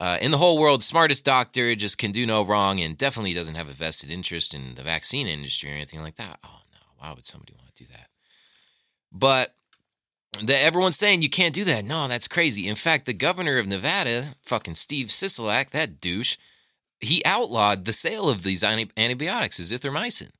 Uh, 0.00 0.16
in 0.22 0.30
the 0.30 0.38
whole 0.38 0.58
world, 0.58 0.82
smartest 0.82 1.26
doctor 1.26 1.74
just 1.74 1.98
can 1.98 2.10
do 2.10 2.24
no 2.24 2.42
wrong 2.42 2.80
and 2.80 2.96
definitely 2.96 3.34
doesn't 3.34 3.54
have 3.54 3.68
a 3.68 3.72
vested 3.72 4.10
interest 4.10 4.54
in 4.54 4.74
the 4.74 4.82
vaccine 4.82 5.26
industry 5.26 5.70
or 5.70 5.74
anything 5.74 6.00
like 6.00 6.16
that. 6.16 6.38
Oh 6.42 6.60
no, 6.72 6.78
Why 6.96 7.12
would 7.12 7.26
somebody 7.26 7.52
want 7.52 7.74
to 7.74 7.84
do 7.84 7.90
that? 7.92 8.08
But 9.12 9.54
that 10.42 10.64
everyone's 10.64 10.96
saying 10.96 11.20
you 11.20 11.28
can't 11.28 11.54
do 11.54 11.64
that. 11.64 11.84
No, 11.84 12.08
that's 12.08 12.28
crazy. 12.28 12.66
In 12.66 12.76
fact, 12.76 13.04
the 13.04 13.12
governor 13.12 13.58
of 13.58 13.66
Nevada, 13.66 14.36
fucking 14.42 14.74
Steve 14.74 15.08
Sisolak, 15.08 15.70
that 15.70 16.00
douche, 16.00 16.38
he 17.00 17.22
outlawed 17.26 17.84
the 17.84 17.92
sale 17.92 18.30
of 18.30 18.42
these 18.42 18.64
antibiotics, 18.64 19.60
azithromycin. 19.60 20.30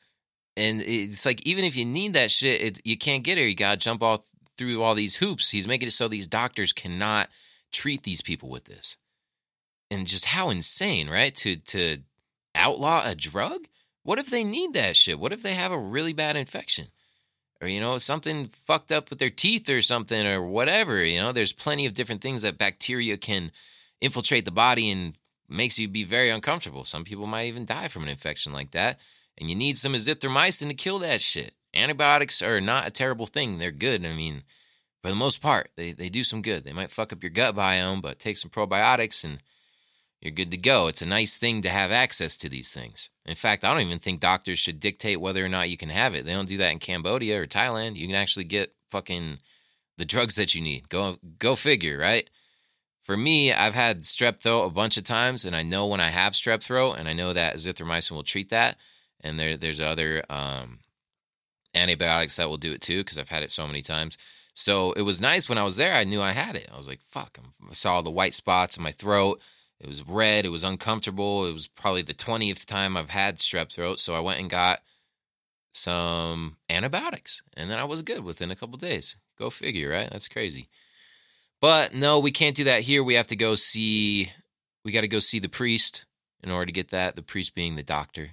And 0.56 0.80
it's 0.80 1.26
like 1.26 1.46
even 1.46 1.64
if 1.64 1.76
you 1.76 1.84
need 1.84 2.14
that 2.14 2.30
shit, 2.30 2.62
it, 2.62 2.80
you 2.84 2.96
can't 2.96 3.24
get 3.24 3.36
it. 3.36 3.46
You 3.46 3.54
gotta 3.54 3.76
jump 3.76 4.02
off 4.02 4.26
through 4.56 4.82
all 4.82 4.94
these 4.94 5.16
hoops. 5.16 5.50
He's 5.50 5.68
making 5.68 5.88
it 5.88 5.92
so 5.92 6.08
these 6.08 6.26
doctors 6.26 6.72
cannot 6.72 7.28
treat 7.72 8.04
these 8.04 8.22
people 8.22 8.48
with 8.48 8.64
this. 8.64 8.96
And 9.90 10.07
just 10.07 10.26
how 10.26 10.50
insane, 10.50 11.09
right? 11.11 11.35
To 11.37 11.57
to 11.57 11.98
outlaw 12.55 13.03
a 13.05 13.14
drug? 13.14 13.66
What 14.03 14.18
if 14.18 14.31
they 14.31 14.44
need 14.44 14.72
that 14.74 14.96
shit? 14.96 15.18
What 15.18 15.33
if 15.33 15.42
they 15.42 15.55
have 15.55 15.72
a 15.72 15.79
really 15.79 16.12
bad 16.12 16.37
infection? 16.37 16.87
Or, 17.61 17.68
you 17.68 17.81
know, 17.81 17.98
something 17.98 18.46
fucked 18.46 18.90
up 18.90 19.11
with 19.11 19.18
their 19.18 19.29
teeth 19.29 19.68
or 19.68 19.83
something 19.83 20.26
or 20.26 20.40
whatever. 20.42 21.05
You 21.05 21.20
know, 21.20 21.33
there's 21.33 21.53
plenty 21.53 21.85
of 21.85 21.92
different 21.92 22.22
things 22.22 22.40
that 22.40 22.57
bacteria 22.57 23.18
can 23.18 23.53
infiltrate 24.00 24.46
the 24.46 24.50
body 24.50 24.90
and 24.90 25.18
makes 25.46 25.79
you 25.79 25.87
be 25.87 26.05
very 26.05 26.31
uncomfortable. 26.31 26.85
Some 26.85 27.05
people 27.05 27.26
might 27.26 27.48
even 27.48 27.66
die 27.66 27.88
from 27.88 28.05
an 28.05 28.09
infection 28.09 28.55
like 28.55 28.70
that. 28.70 28.98
And 29.37 29.50
you 29.50 29.55
need 29.55 29.76
some 29.76 29.92
azithromycin 29.92 30.68
to 30.68 30.74
kill 30.74 30.98
that 31.00 31.20
shit. 31.20 31.53
Antibiotics 31.74 32.40
are 32.40 32.61
not 32.61 32.87
a 32.87 32.90
terrible 32.90 33.26
thing. 33.26 33.59
They're 33.59 33.70
good. 33.70 34.07
I 34.07 34.14
mean, 34.14 34.42
for 35.03 35.11
the 35.11 35.14
most 35.14 35.42
part, 35.42 35.70
they, 35.76 35.92
they 35.92 36.09
do 36.09 36.24
some 36.24 36.40
good. 36.40 36.64
They 36.64 36.72
might 36.72 36.90
fuck 36.90 37.12
up 37.12 37.22
your 37.22 37.31
gut 37.31 37.55
biome, 37.55 38.00
but 38.00 38.18
take 38.18 38.38
some 38.38 38.50
probiotics 38.50 39.22
and 39.22 39.38
you're 40.20 40.33
good 40.33 40.50
to 40.50 40.59
go. 40.59 40.87
It's 40.87 41.02
a 41.02 41.06
nice 41.06 41.37
thing 41.37 41.62
to 41.62 41.70
have 41.70 41.90
access 41.90 42.37
to 42.38 42.48
these 42.48 42.72
things. 42.72 43.09
In 43.24 43.35
fact, 43.35 43.64
I 43.64 43.72
don't 43.72 43.87
even 43.87 43.98
think 43.98 44.20
doctors 44.20 44.59
should 44.59 44.78
dictate 44.78 45.20
whether 45.20 45.44
or 45.44 45.48
not 45.48 45.70
you 45.70 45.78
can 45.78 45.88
have 45.88 46.14
it. 46.14 46.26
They 46.26 46.33
don't 46.33 46.48
do 46.48 46.59
that 46.59 46.72
in 46.72 46.78
Cambodia 46.78 47.40
or 47.40 47.46
Thailand. 47.46 47.96
You 47.96 48.06
can 48.06 48.16
actually 48.16 48.44
get 48.44 48.74
fucking 48.88 49.38
the 49.96 50.04
drugs 50.04 50.35
that 50.35 50.54
you 50.54 50.61
need. 50.61 50.88
Go 50.88 51.16
go 51.38 51.56
figure, 51.56 51.98
right? 51.98 52.28
For 53.02 53.16
me, 53.16 53.52
I've 53.52 53.74
had 53.74 54.02
strep 54.02 54.40
throat 54.40 54.66
a 54.66 54.70
bunch 54.70 54.96
of 54.96 55.04
times, 55.04 55.44
and 55.44 55.56
I 55.56 55.62
know 55.62 55.87
when 55.87 56.00
I 56.00 56.11
have 56.11 56.35
strep 56.35 56.62
throat, 56.62 56.96
and 56.98 57.09
I 57.09 57.12
know 57.12 57.33
that 57.33 57.56
azithromycin 57.56 58.12
will 58.12 58.22
treat 58.22 58.50
that. 58.50 58.76
And 59.22 59.38
there, 59.38 59.56
there's 59.56 59.80
other 59.80 60.22
um, 60.30 60.80
antibiotics 61.74 62.37
that 62.37 62.48
will 62.48 62.56
do 62.56 62.72
it 62.72 62.80
too, 62.80 62.98
because 62.98 63.18
I've 63.18 63.30
had 63.30 63.42
it 63.42 63.50
so 63.50 63.66
many 63.66 63.83
times. 63.83 64.18
So 64.52 64.92
it 64.92 65.02
was 65.02 65.20
nice 65.20 65.48
when 65.48 65.59
I 65.59 65.64
was 65.64 65.76
there. 65.76 65.94
I 65.94 66.04
knew 66.04 66.20
I 66.20 66.33
had 66.33 66.56
it. 66.56 66.68
I 66.72 66.76
was 66.76 66.88
like, 66.88 67.00
"Fuck!" 67.00 67.38
I 67.68 67.72
saw 67.72 68.02
the 68.02 68.11
white 68.11 68.35
spots 68.35 68.76
in 68.76 68.83
my 68.83 68.92
throat. 68.92 69.40
It 69.80 69.88
was 69.88 70.06
red. 70.06 70.44
It 70.44 70.50
was 70.50 70.62
uncomfortable. 70.62 71.46
It 71.46 71.52
was 71.52 71.66
probably 71.66 72.02
the 72.02 72.12
twentieth 72.12 72.66
time 72.66 72.96
I've 72.96 73.10
had 73.10 73.36
strep 73.36 73.72
throat. 73.72 73.98
So 73.98 74.14
I 74.14 74.20
went 74.20 74.38
and 74.38 74.50
got 74.50 74.80
some 75.72 76.56
antibiotics, 76.68 77.42
and 77.56 77.70
then 77.70 77.78
I 77.78 77.84
was 77.84 78.02
good 78.02 78.22
within 78.24 78.50
a 78.50 78.56
couple 78.56 78.76
days. 78.76 79.16
Go 79.38 79.48
figure, 79.48 79.90
right? 79.90 80.10
That's 80.10 80.28
crazy. 80.28 80.68
But 81.60 81.94
no, 81.94 82.18
we 82.18 82.30
can't 82.30 82.56
do 82.56 82.64
that 82.64 82.82
here. 82.82 83.02
We 83.02 83.14
have 83.14 83.28
to 83.28 83.36
go 83.36 83.54
see. 83.54 84.32
We 84.84 84.92
got 84.92 85.02
to 85.02 85.08
go 85.08 85.18
see 85.18 85.38
the 85.38 85.48
priest 85.48 86.04
in 86.42 86.50
order 86.50 86.66
to 86.66 86.72
get 86.72 86.90
that. 86.90 87.16
The 87.16 87.22
priest 87.22 87.54
being 87.54 87.76
the 87.76 87.82
doctor, 87.82 88.30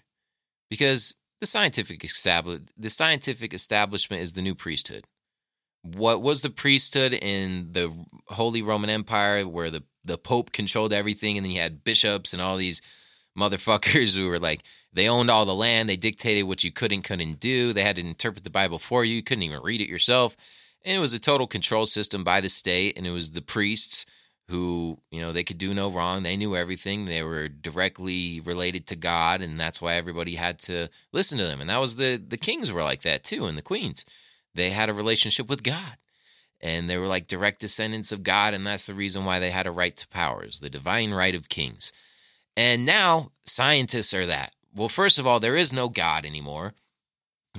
because 0.70 1.16
the 1.40 1.48
scientific 1.48 2.04
establish 2.04 2.62
the 2.76 2.90
scientific 2.90 3.54
establishment 3.54 4.24
is 4.24 4.34
the 4.34 4.42
new 4.42 4.56
priesthood. 4.56 5.06
What 5.84 6.22
was 6.22 6.42
the 6.42 6.50
priesthood 6.50 7.14
in 7.14 7.72
the 7.72 7.94
Holy 8.28 8.62
Roman 8.62 8.90
Empire, 8.90 9.48
where 9.48 9.70
the 9.70 9.84
the 10.08 10.18
Pope 10.18 10.52
controlled 10.52 10.94
everything, 10.94 11.38
and 11.38 11.46
then 11.46 11.52
you 11.52 11.62
had 11.62 11.84
bishops 11.84 12.34
and 12.34 12.42
all 12.42 12.58
these 12.58 12.82
motherfuckers 13.38 14.16
who 14.18 14.28
were 14.28 14.40
like 14.40 14.64
they 14.94 15.08
owned 15.08 15.30
all 15.30 15.46
the 15.46 15.54
land. 15.54 15.88
They 15.88 15.98
dictated 15.98 16.46
what 16.46 16.64
you 16.64 16.72
could 16.72 16.92
and 16.92 17.04
couldn't 17.04 17.40
do. 17.40 17.72
They 17.72 17.84
had 17.84 17.98
to 17.98 18.02
interpret 18.02 18.44
the 18.44 18.50
Bible 18.50 18.80
for 18.80 19.06
you. 19.06 19.16
You 19.16 19.24
couldn't 19.24 19.44
even 19.44 19.62
read 19.62 19.82
it 19.82 19.90
yourself 19.90 20.36
and 20.88 20.96
it 20.96 21.00
was 21.00 21.14
a 21.14 21.20
total 21.20 21.46
control 21.46 21.86
system 21.86 22.24
by 22.24 22.42
the 22.42 22.50
state 22.50 22.98
and 22.98 23.06
it 23.06 23.12
was 23.12 23.32
the 23.32 23.42
priests 23.42 24.06
who 24.50 24.98
you 25.12 25.22
know 25.22 25.34
they 25.34 25.44
could 25.44 25.58
do 25.58 25.74
no 25.74 25.92
wrong 25.92 26.24
they 26.24 26.38
knew 26.38 26.56
everything 26.56 27.06
they 27.06 27.22
were 27.22 27.50
directly 27.50 28.40
related 28.40 28.88
to 28.88 28.96
god 28.96 29.42
and 29.42 29.60
that's 29.60 29.82
why 29.82 29.96
everybody 29.96 30.36
had 30.36 30.58
to 30.58 30.88
listen 31.12 31.38
to 31.38 31.44
them 31.44 31.60
and 31.60 31.70
that 31.70 31.82
was 31.82 31.98
the 31.98 32.16
the 32.16 32.38
kings 32.38 32.72
were 32.72 32.84
like 32.84 33.02
that 33.02 33.24
too 33.24 33.46
and 33.46 33.58
the 33.58 33.62
queens 33.62 34.06
they 34.56 34.70
had 34.70 34.90
a 34.90 34.94
relationship 34.94 35.50
with 35.50 35.64
god 35.64 35.98
and 36.62 36.90
they 36.90 36.98
were 36.98 37.08
like 37.08 37.28
direct 37.28 37.60
descendants 37.60 38.12
of 38.12 38.24
god 38.24 38.54
and 38.54 38.66
that's 38.66 38.86
the 38.86 38.94
reason 38.94 39.26
why 39.26 39.40
they 39.40 39.52
had 39.52 39.68
a 39.68 39.72
right 39.72 39.96
to 39.96 40.08
powers 40.08 40.60
the 40.60 40.70
divine 40.70 41.14
right 41.14 41.36
of 41.36 41.50
kings 41.50 41.92
and 42.56 42.86
now 42.86 43.30
scientists 43.44 44.14
are 44.14 44.26
that 44.26 44.54
well 44.76 44.90
first 44.90 45.20
of 45.20 45.28
all 45.28 45.40
there 45.40 45.56
is 45.56 45.72
no 45.72 45.90
god 45.90 46.26
anymore 46.26 46.74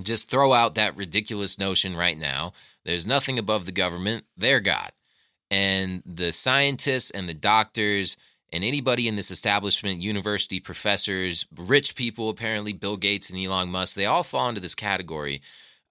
just 0.03 0.31
throw 0.31 0.53
out 0.53 0.75
that 0.75 0.97
ridiculous 0.97 1.59
notion 1.59 1.97
right 1.97 2.19
now 2.19 2.53
there's 2.89 3.07
nothing 3.07 3.39
above 3.39 3.67
the 3.67 3.73
government. 3.73 4.25
They're 4.35 4.61
God. 4.61 4.93
And 5.51 6.03
the 6.07 6.33
scientists 6.33 7.11
and 7.11 7.29
the 7.29 7.35
doctors 7.35 8.17
and 8.51 8.65
anybody 8.65 9.07
in 9.07 9.15
this 9.15 9.31
establishment, 9.31 10.01
university 10.01 10.59
professors, 10.59 11.47
rich 11.55 11.95
people, 11.95 12.31
apparently 12.31 12.73
Bill 12.73 12.97
Gates 12.97 13.29
and 13.29 13.39
Elon 13.39 13.69
Musk, 13.69 13.95
they 13.95 14.07
all 14.07 14.23
fall 14.23 14.49
into 14.49 14.63
this 14.63 14.75
category 14.75 15.43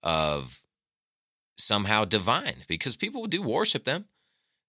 of 0.02 0.64
somehow 1.58 2.06
divine 2.06 2.56
because 2.68 2.96
people 2.96 3.26
do 3.26 3.42
worship 3.42 3.84
them. 3.84 4.06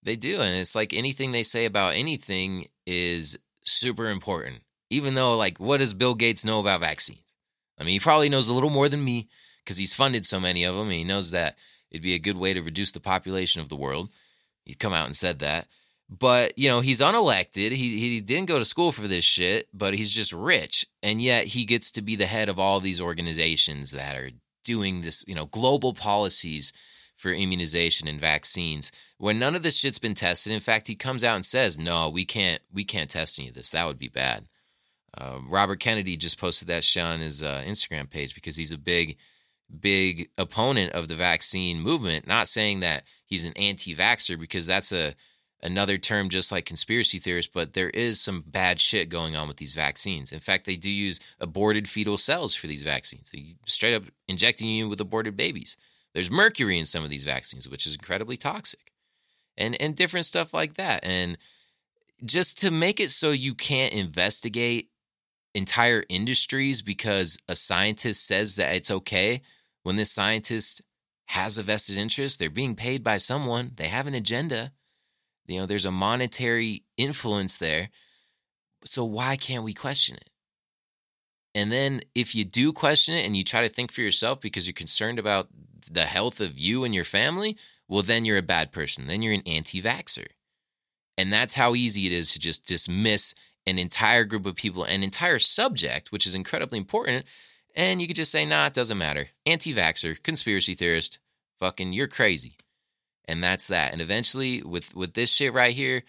They 0.03 0.17
do. 0.17 0.41
And 0.41 0.59
it's 0.59 0.75
like 0.75 0.93
anything 0.93 1.33
they 1.33 1.43
say 1.43 1.65
about 1.65 1.95
anything 1.95 2.69
is 2.87 3.39
super 3.65 4.09
important. 4.09 4.61
Even 4.91 5.15
though, 5.15 5.37
like, 5.37 5.59
what 5.59 5.79
does 5.79 5.93
Bill 5.93 6.15
Gates 6.15 6.45
know 6.45 6.61
about 6.61 6.81
vaccines? 6.81 7.35
I 7.79 7.85
mean, 7.85 7.93
he 7.93 8.01
probably 8.01 8.29
knows 8.29 8.49
a 8.49 8.55
little 8.55 8.71
more 8.71 8.89
than 8.89 9.05
me 9.05 9.29
because 9.63 9.77
he's 9.77 9.95
funded 9.95 10.25
so 10.25 10.41
many 10.41 10.65
of 10.65 10.75
them. 10.75 10.85
And 10.85 10.95
he 10.95 11.05
knows 11.05 11.31
that 11.33 11.57
It'd 11.91 12.03
be 12.03 12.15
a 12.15 12.19
good 12.19 12.37
way 12.37 12.53
to 12.53 12.63
reduce 12.63 12.93
the 12.93 13.01
population 13.01 13.63
of 13.63 13.69
the 13.69 13.77
world. 13.77 14.11
He's 14.65 14.77
come 14.77 14.93
out 14.93 15.07
and 15.07 15.17
said 15.17 15.39
that. 15.39 15.67
But, 16.11 16.59
you 16.59 16.69
know, 16.69 16.81
he's 16.81 17.01
unelected. 17.01 17.73
He, 17.73 17.99
he 17.99 18.21
didn't 18.21 18.49
go 18.49 18.59
to 18.59 18.65
school 18.65 18.93
for 18.93 19.07
this 19.07 19.25
shit, 19.25 19.69
but 19.75 19.95
he's 19.95 20.13
just 20.13 20.33
rich. 20.33 20.87
And 21.03 21.21
yet 21.21 21.45
he 21.45 21.65
gets 21.65 21.91
to 21.93 22.03
be 22.03 22.17
the 22.17 22.27
head 22.27 22.49
of 22.49 22.59
all 22.59 22.81
these 22.81 23.01
organizations 23.01 23.91
that 23.91 24.17
are 24.17 24.31
doing 24.69 25.01
this, 25.01 25.25
you 25.27 25.35
know, 25.35 25.47
global 25.47 25.95
policies 25.95 26.73
for 27.17 27.33
immunization 27.33 28.07
and 28.07 28.21
vaccines 28.21 28.93
when 29.17 29.39
none 29.39 29.57
of 29.57 29.63
this 29.63 29.79
shit's 29.79 29.99
been 29.99 30.15
tested. 30.15 30.53
In 30.53 30.61
fact, 30.61 30.87
he 30.87 30.95
comes 30.95 31.25
out 31.25 31.37
and 31.37 31.45
says, 31.45 31.79
"No, 31.79 32.11
we 32.11 32.25
can't. 32.25 32.61
We 32.73 32.85
can't 32.85 33.11
test 33.11 33.39
any 33.39 33.49
of 33.49 33.55
this. 33.55 33.71
That 33.71 33.87
would 33.87 33.99
be 33.99 34.09
bad." 34.09 34.47
Uh, 35.17 35.39
Robert 35.49 35.81
Kennedy 35.81 36.17
just 36.17 36.39
posted 36.39 36.69
that 36.69 36.85
shit 36.85 37.03
on 37.03 37.21
his 37.21 37.43
uh, 37.43 37.65
Instagram 37.67 38.11
page 38.11 38.35
because 38.35 38.57
he's 38.57 38.73
a 38.73 38.79
big 38.79 39.17
big 39.81 40.31
opponent 40.39 40.93
of 40.93 41.09
the 41.09 41.17
vaccine 41.17 41.81
movement. 41.81 42.27
Not 42.27 42.49
saying 42.49 42.81
that 42.81 43.05
he's 43.25 43.47
an 43.47 43.53
anti-vaxxer 43.57 44.39
because 44.39 44.67
that's 44.67 44.93
a 44.93 45.15
another 45.63 45.99
term 45.99 46.29
just 46.29 46.53
like 46.53 46.65
conspiracy 46.65 47.19
theorists, 47.19 47.51
but 47.53 47.75
there 47.75 47.91
is 47.91 48.21
some 48.21 48.45
bad 48.47 48.81
shit 48.81 49.09
going 49.09 49.37
on 49.37 49.49
with 49.49 49.57
these 49.57 49.75
vaccines. 49.75 50.33
In 50.33 50.41
fact, 50.41 50.67
they 50.67 50.77
do 50.77 50.91
use 50.91 51.21
aborted 51.41 51.89
fetal 51.89 52.17
cells 52.17 52.55
for 52.55 52.67
these 52.67 52.83
vaccines. 52.83 53.31
They 53.31 53.55
straight 53.67 53.95
up 53.95 54.05
injecting 54.27 54.69
you 54.69 54.89
with 54.89 55.01
aborted 55.01 55.37
babies. 55.37 55.77
There's 56.15 56.31
mercury 56.31 56.79
in 56.79 56.87
some 56.87 57.05
of 57.05 57.11
these 57.11 57.25
vaccines, 57.25 57.69
which 57.69 57.87
is 57.87 57.95
incredibly 57.95 58.37
toxic. 58.37 58.93
And 59.57 59.81
and 59.81 59.97
different 59.97 60.27
stuff 60.27 60.55
like 60.55 60.75
that. 60.75 61.05
And 61.05 61.37
just 62.25 62.59
to 62.59 62.71
make 62.71 63.01
it 63.01 63.11
so 63.11 63.31
you 63.31 63.55
can't 63.55 63.93
investigate 63.93 64.91
entire 65.55 66.05
industries 66.09 66.83
because 66.83 67.39
a 67.49 67.57
scientist 67.57 68.25
says 68.25 68.57
that 68.57 68.75
it's 68.75 68.91
okay 68.91 69.43
when 69.83 69.97
this 69.97 70.13
scientist 70.13 70.83
has 71.27 71.59
a 71.59 71.63
vested 71.63 71.99
interest, 71.99 72.39
they're 72.39 72.51
being 72.51 72.75
paid 72.75 73.03
by 73.03 73.17
someone, 73.17 73.73
they 73.77 73.89
have 73.89 74.07
an 74.07 74.15
agenda. 74.15 74.73
You 75.49 75.61
know, 75.61 75.67
there's 75.67 75.85
a 75.85 75.91
monetary 75.91 76.85
influence 76.97 77.59
there. 77.59 77.91
So 78.85 79.05
why 79.05 79.37
can't 79.37 79.65
we 79.65 79.75
question 79.75 80.17
it? 80.17 80.31
And 81.55 81.73
then 81.73 82.03
if 82.15 82.35
you 82.35 82.45
do 82.45 82.73
question 82.73 83.15
it 83.15 83.27
and 83.27 83.37
you 83.37 83.43
try 83.43 83.63
to 83.63 83.69
think 83.69 83.91
for 83.91 84.03
yourself 84.03 84.41
because 84.41 84.67
you're 84.67 84.75
concerned 84.75 85.19
about 85.19 85.49
the 85.91 86.05
health 86.05 86.41
of 86.41 86.59
you 86.59 86.85
and 86.85 86.95
your 86.95 87.05
family, 87.05 87.57
well, 87.89 88.03
then 88.03 88.25
you're 88.25 88.39
a 88.39 88.43
bad 88.43 88.71
person. 88.71 89.07
Then 89.07 89.23
you're 89.23 89.35
an 89.35 89.43
anti 89.47 89.83
vaxxer. 89.83 90.27
And 91.17 91.33
that's 91.33 91.55
how 91.55 91.75
easy 91.75 92.07
it 92.07 92.13
is 92.13 92.33
to 92.33 92.39
just 92.39 92.67
dismiss 92.67 93.35
an 93.67 93.79
entire 93.79 94.25
group 94.25 94.47
of 94.47 94.55
people, 94.55 94.85
an 94.85 95.03
entire 95.03 95.39
subject, 95.39 96.13
which 96.13 96.27
is 96.27 96.35
incredibly 96.35 96.79
important, 96.79 97.25
and 97.75 98.01
you 98.01 98.07
could 98.07 98.17
just 98.17 98.33
say, 98.33 98.45
nah, 98.45 98.67
it 98.67 98.75
doesn't 98.75 98.99
matter. 98.99 99.29
Anti 99.45 99.75
vaxxer, 99.75 100.23
conspiracy 100.23 100.75
theorist, 100.75 101.19
fucking, 101.59 101.93
you're 101.93 102.09
crazy. 102.09 102.57
And 103.29 103.45
that's 103.45 103.69
that. 103.69 103.93
And 103.93 104.01
eventually, 104.01 104.63
with, 104.63 104.97
with 104.97 105.13
this 105.13 105.33
shit 105.33 105.53
right 105.53 105.75
here, 105.75 106.03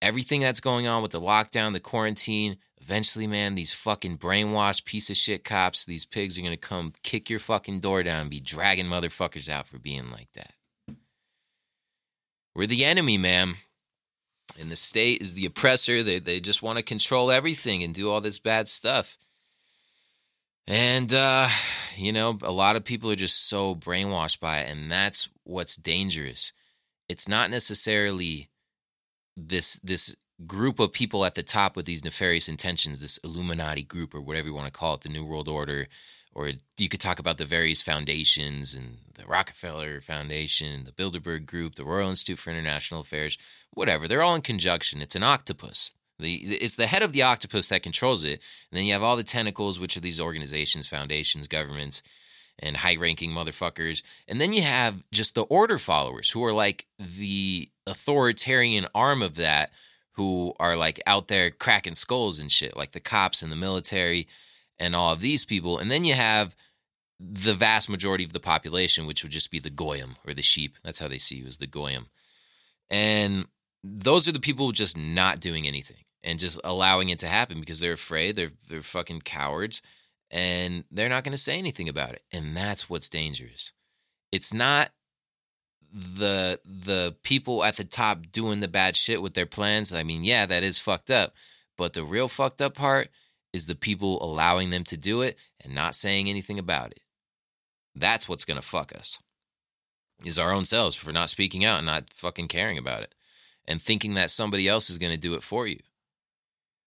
everything 0.00 0.40
that's 0.40 0.60
going 0.60 0.86
on 0.86 1.02
with 1.02 1.12
the 1.12 1.20
lockdown, 1.20 1.74
the 1.74 1.80
quarantine, 1.80 2.56
eventually, 2.80 3.26
man, 3.26 3.54
these 3.54 3.74
fucking 3.74 4.16
brainwashed 4.18 4.86
piece 4.86 5.10
of 5.10 5.16
shit 5.16 5.44
cops, 5.44 5.84
these 5.84 6.06
pigs 6.06 6.38
are 6.38 6.42
gonna 6.42 6.56
come 6.56 6.94
kick 7.02 7.28
your 7.28 7.38
fucking 7.38 7.80
door 7.80 8.02
down 8.02 8.22
and 8.22 8.30
be 8.30 8.40
dragging 8.40 8.86
motherfuckers 8.86 9.48
out 9.48 9.68
for 9.68 9.78
being 9.78 10.10
like 10.10 10.32
that. 10.32 10.54
We're 12.56 12.66
the 12.66 12.84
enemy, 12.84 13.18
man. 13.18 13.54
And 14.58 14.70
the 14.70 14.76
state 14.76 15.20
is 15.20 15.34
the 15.34 15.46
oppressor. 15.46 16.02
They, 16.02 16.18
they 16.18 16.40
just 16.40 16.62
want 16.62 16.78
to 16.78 16.84
control 16.84 17.30
everything 17.30 17.82
and 17.82 17.94
do 17.94 18.10
all 18.10 18.20
this 18.20 18.38
bad 18.38 18.68
stuff. 18.68 19.16
And, 20.66 21.12
uh, 21.12 21.48
you 21.96 22.12
know, 22.12 22.38
a 22.42 22.52
lot 22.52 22.76
of 22.76 22.84
people 22.84 23.10
are 23.10 23.16
just 23.16 23.48
so 23.48 23.74
brainwashed 23.74 24.40
by 24.40 24.58
it. 24.60 24.70
And 24.70 24.90
that's 24.90 25.28
what's 25.44 25.76
dangerous. 25.76 26.52
It's 27.08 27.28
not 27.28 27.50
necessarily 27.50 28.48
this, 29.36 29.78
this 29.80 30.14
group 30.46 30.78
of 30.78 30.92
people 30.92 31.24
at 31.24 31.34
the 31.34 31.42
top 31.42 31.76
with 31.76 31.86
these 31.86 32.04
nefarious 32.04 32.48
intentions, 32.48 33.00
this 33.00 33.18
Illuminati 33.18 33.82
group 33.82 34.14
or 34.14 34.20
whatever 34.20 34.48
you 34.48 34.54
want 34.54 34.66
to 34.66 34.78
call 34.78 34.94
it, 34.94 35.02
the 35.02 35.08
New 35.08 35.24
World 35.24 35.48
Order, 35.48 35.88
or 36.34 36.50
you 36.78 36.88
could 36.88 37.00
talk 37.00 37.18
about 37.18 37.38
the 37.38 37.44
various 37.44 37.82
foundations 37.82 38.74
and 38.74 38.98
the 39.14 39.26
Rockefeller 39.26 40.00
Foundation, 40.00 40.84
the 40.84 40.92
Bilderberg 40.92 41.46
Group, 41.46 41.74
the 41.74 41.84
Royal 41.84 42.10
Institute 42.10 42.38
for 42.38 42.50
International 42.50 43.00
Affairs, 43.00 43.36
whatever. 43.72 44.08
They're 44.08 44.22
all 44.22 44.34
in 44.34 44.42
conjunction. 44.42 45.02
It's 45.02 45.16
an 45.16 45.22
octopus. 45.22 45.92
The, 46.22 46.34
it's 46.34 46.76
the 46.76 46.86
head 46.86 47.02
of 47.02 47.12
the 47.12 47.22
octopus 47.22 47.68
that 47.68 47.82
controls 47.82 48.24
it. 48.24 48.40
And 48.70 48.78
then 48.78 48.84
you 48.84 48.92
have 48.94 49.02
all 49.02 49.16
the 49.16 49.22
tentacles, 49.22 49.78
which 49.78 49.96
are 49.96 50.00
these 50.00 50.20
organizations, 50.20 50.86
foundations, 50.86 51.48
governments, 51.48 52.02
and 52.58 52.76
high 52.76 52.96
ranking 52.96 53.32
motherfuckers. 53.32 54.02
And 54.28 54.40
then 54.40 54.52
you 54.52 54.62
have 54.62 55.02
just 55.12 55.34
the 55.34 55.42
order 55.42 55.78
followers 55.78 56.30
who 56.30 56.44
are 56.44 56.52
like 56.52 56.86
the 56.98 57.68
authoritarian 57.86 58.86
arm 58.94 59.22
of 59.22 59.36
that, 59.36 59.72
who 60.12 60.54
are 60.60 60.76
like 60.76 61.02
out 61.06 61.28
there 61.28 61.50
cracking 61.50 61.94
skulls 61.94 62.38
and 62.38 62.50
shit, 62.50 62.76
like 62.76 62.92
the 62.92 63.00
cops 63.00 63.42
and 63.42 63.50
the 63.50 63.56
military 63.56 64.28
and 64.78 64.94
all 64.94 65.12
of 65.12 65.20
these 65.20 65.44
people. 65.44 65.78
And 65.78 65.90
then 65.90 66.04
you 66.04 66.14
have 66.14 66.54
the 67.18 67.54
vast 67.54 67.88
majority 67.88 68.24
of 68.24 68.32
the 68.32 68.40
population, 68.40 69.06
which 69.06 69.22
would 69.22 69.32
just 69.32 69.50
be 69.50 69.58
the 69.58 69.70
goyim 69.70 70.16
or 70.26 70.34
the 70.34 70.42
sheep. 70.42 70.76
That's 70.82 70.98
how 70.98 71.08
they 71.08 71.18
see 71.18 71.36
you 71.36 71.46
as 71.46 71.58
the 71.58 71.66
goyim. 71.66 72.06
And 72.90 73.46
those 73.82 74.28
are 74.28 74.32
the 74.32 74.40
people 74.40 74.70
just 74.72 74.96
not 74.98 75.40
doing 75.40 75.66
anything 75.66 76.04
and 76.24 76.38
just 76.38 76.60
allowing 76.64 77.08
it 77.08 77.18
to 77.20 77.26
happen 77.26 77.60
because 77.60 77.80
they're 77.80 77.92
afraid. 77.92 78.36
They're 78.36 78.52
they're 78.68 78.82
fucking 78.82 79.20
cowards 79.20 79.82
and 80.30 80.84
they're 80.90 81.08
not 81.08 81.24
going 81.24 81.32
to 81.32 81.38
say 81.38 81.58
anything 81.58 81.88
about 81.88 82.12
it. 82.12 82.22
And 82.32 82.56
that's 82.56 82.88
what's 82.88 83.08
dangerous. 83.08 83.72
It's 84.32 84.52
not 84.52 84.90
the 85.92 86.58
the 86.64 87.14
people 87.22 87.64
at 87.64 87.76
the 87.76 87.84
top 87.84 88.32
doing 88.32 88.60
the 88.60 88.68
bad 88.68 88.96
shit 88.96 89.20
with 89.20 89.34
their 89.34 89.46
plans. 89.46 89.92
I 89.92 90.02
mean, 90.02 90.24
yeah, 90.24 90.46
that 90.46 90.62
is 90.62 90.78
fucked 90.78 91.10
up. 91.10 91.34
But 91.76 91.92
the 91.92 92.04
real 92.04 92.28
fucked 92.28 92.62
up 92.62 92.74
part 92.74 93.10
is 93.52 93.66
the 93.66 93.74
people 93.74 94.22
allowing 94.22 94.70
them 94.70 94.84
to 94.84 94.96
do 94.96 95.20
it 95.20 95.38
and 95.62 95.74
not 95.74 95.94
saying 95.94 96.28
anything 96.28 96.58
about 96.58 96.92
it. 96.92 97.00
That's 97.94 98.28
what's 98.28 98.46
going 98.46 98.58
to 98.58 98.66
fuck 98.66 98.94
us. 98.94 99.18
Is 100.24 100.38
our 100.38 100.52
own 100.52 100.64
selves 100.64 100.94
for 100.94 101.12
not 101.12 101.28
speaking 101.28 101.64
out 101.64 101.78
and 101.78 101.86
not 101.86 102.12
fucking 102.14 102.48
caring 102.48 102.78
about 102.78 103.02
it 103.02 103.14
and 103.66 103.82
thinking 103.82 104.14
that 104.14 104.30
somebody 104.30 104.68
else 104.68 104.88
is 104.88 104.98
going 104.98 105.12
to 105.12 105.18
do 105.18 105.34
it 105.34 105.42
for 105.42 105.66
you. 105.66 105.78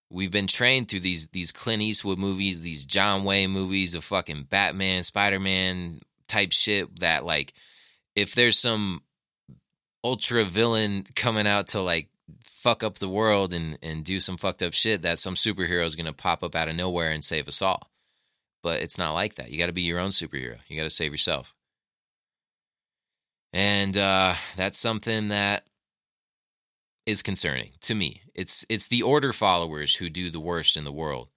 We've 0.09 0.31
been 0.31 0.47
trained 0.47 0.87
through 0.87 1.01
these 1.01 1.27
these 1.27 1.51
Clint 1.51 1.81
Eastwood 1.81 2.19
movies, 2.19 2.61
these 2.61 2.85
John 2.85 3.23
Wayne 3.23 3.51
movies 3.51 3.95
of 3.95 4.03
fucking 4.03 4.43
Batman, 4.43 5.03
Spider-Man 5.03 6.01
type 6.27 6.51
shit 6.51 6.99
that 6.99 7.25
like 7.25 7.53
if 8.15 8.33
there's 8.35 8.57
some 8.57 9.01
ultra 10.03 10.43
villain 10.43 11.03
coming 11.15 11.47
out 11.47 11.67
to 11.67 11.81
like 11.81 12.09
fuck 12.43 12.83
up 12.83 12.95
the 12.95 13.09
world 13.09 13.53
and 13.53 13.77
and 13.81 14.03
do 14.03 14.19
some 14.19 14.37
fucked 14.37 14.63
up 14.63 14.73
shit 14.73 15.01
that 15.01 15.19
some 15.19 15.35
superhero 15.35 15.85
is 15.85 15.95
going 15.95 16.05
to 16.05 16.13
pop 16.13 16.43
up 16.43 16.55
out 16.55 16.67
of 16.67 16.75
nowhere 16.75 17.11
and 17.11 17.25
save 17.25 17.47
us 17.47 17.61
all. 17.61 17.89
But 18.63 18.81
it's 18.81 18.97
not 18.97 19.13
like 19.13 19.35
that. 19.35 19.51
You 19.51 19.57
got 19.57 19.67
to 19.67 19.73
be 19.73 19.83
your 19.83 19.99
own 19.99 20.09
superhero. 20.09 20.57
You 20.67 20.77
got 20.77 20.83
to 20.83 20.89
save 20.89 21.11
yourself. 21.11 21.53
And 23.53 23.95
uh, 23.95 24.33
that's 24.55 24.79
something 24.79 25.29
that 25.29 25.65
is 27.05 27.21
concerning 27.21 27.71
to 27.81 27.95
me. 27.95 28.21
It's 28.33 28.65
it's 28.69 28.87
the 28.87 29.03
order 29.03 29.33
followers 29.33 29.95
who 29.95 30.09
do 30.09 30.29
the 30.29 30.39
worst 30.39 30.77
in 30.77 30.83
the 30.83 30.91
world. 30.91 31.29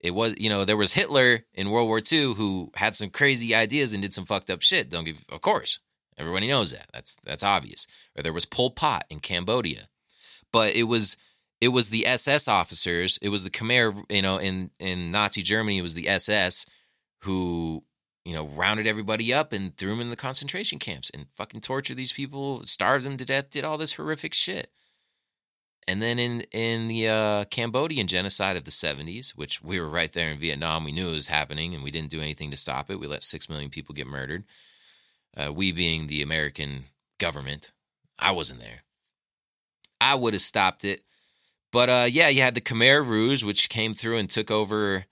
It 0.00 0.12
was, 0.12 0.36
you 0.38 0.48
know, 0.48 0.64
there 0.64 0.76
was 0.76 0.94
Hitler 0.94 1.44
in 1.54 1.70
World 1.70 1.88
War 1.88 2.00
II 2.00 2.34
who 2.34 2.70
had 2.76 2.94
some 2.94 3.10
crazy 3.10 3.54
ideas 3.54 3.92
and 3.92 4.02
did 4.02 4.14
some 4.14 4.26
fucked 4.26 4.48
up 4.48 4.62
shit. 4.62 4.90
Don't 4.90 5.02
give, 5.04 5.24
of 5.28 5.40
course, 5.40 5.80
everybody 6.16 6.46
knows 6.46 6.72
that. 6.72 6.86
That's 6.92 7.16
that's 7.24 7.42
obvious. 7.42 7.88
Or 8.16 8.22
there 8.22 8.32
was 8.32 8.46
Pol 8.46 8.70
Pot 8.70 9.04
in 9.10 9.18
Cambodia 9.18 9.88
but 10.52 10.74
it 10.74 10.84
was 10.84 11.16
it 11.60 11.68
was 11.68 11.90
the 11.90 12.06
SS 12.06 12.46
officers. 12.46 13.18
It 13.20 13.30
was 13.30 13.42
the 13.42 13.50
Khmer, 13.50 14.04
you 14.10 14.22
know, 14.22 14.38
in 14.38 14.70
in 14.78 15.10
Nazi 15.10 15.42
Germany, 15.42 15.78
it 15.78 15.82
was 15.82 15.94
the 15.94 16.08
SS 16.08 16.66
who 17.22 17.84
you 18.24 18.34
know 18.34 18.46
rounded 18.46 18.86
everybody 18.86 19.32
up 19.32 19.52
and 19.52 19.76
threw 19.76 19.90
them 19.90 20.00
in 20.00 20.10
the 20.10 20.16
concentration 20.16 20.78
camps 20.78 21.10
and 21.10 21.26
fucking 21.30 21.60
tortured 21.60 21.96
these 21.96 22.12
people, 22.12 22.64
starved 22.64 23.04
them 23.04 23.16
to 23.16 23.24
death, 23.24 23.50
did 23.50 23.64
all 23.64 23.78
this 23.78 23.94
horrific 23.94 24.34
shit. 24.34 24.70
And 25.88 26.02
then 26.02 26.18
in 26.18 26.42
in 26.52 26.86
the 26.86 27.08
uh, 27.08 27.44
Cambodian 27.46 28.06
genocide 28.06 28.58
of 28.58 28.64
the 28.64 28.70
70s, 28.70 29.30
which 29.30 29.62
we 29.62 29.80
were 29.80 29.88
right 29.88 30.12
there 30.12 30.28
in 30.28 30.38
Vietnam, 30.38 30.84
we 30.84 30.92
knew 30.92 31.08
it 31.08 31.14
was 31.14 31.28
happening, 31.28 31.74
and 31.74 31.82
we 31.82 31.90
didn't 31.90 32.10
do 32.10 32.20
anything 32.20 32.50
to 32.50 32.58
stop 32.58 32.90
it. 32.90 33.00
We 33.00 33.06
let 33.06 33.22
six 33.22 33.48
million 33.48 33.70
people 33.70 33.94
get 33.94 34.06
murdered. 34.06 34.44
Uh, 35.34 35.50
we 35.50 35.72
being 35.72 36.06
the 36.06 36.20
American 36.20 36.84
government, 37.18 37.72
I 38.18 38.32
wasn't 38.32 38.60
there. 38.60 38.82
I 39.98 40.14
would 40.14 40.34
have 40.34 40.42
stopped 40.42 40.84
it. 40.84 41.04
But 41.72 41.88
uh, 41.88 42.06
yeah, 42.10 42.28
you 42.28 42.42
had 42.42 42.54
the 42.54 42.60
Khmer 42.60 43.06
Rouge, 43.06 43.42
which 43.42 43.70
came 43.70 43.94
through 43.94 44.18
and 44.18 44.28
took 44.28 44.50
over 44.50 45.06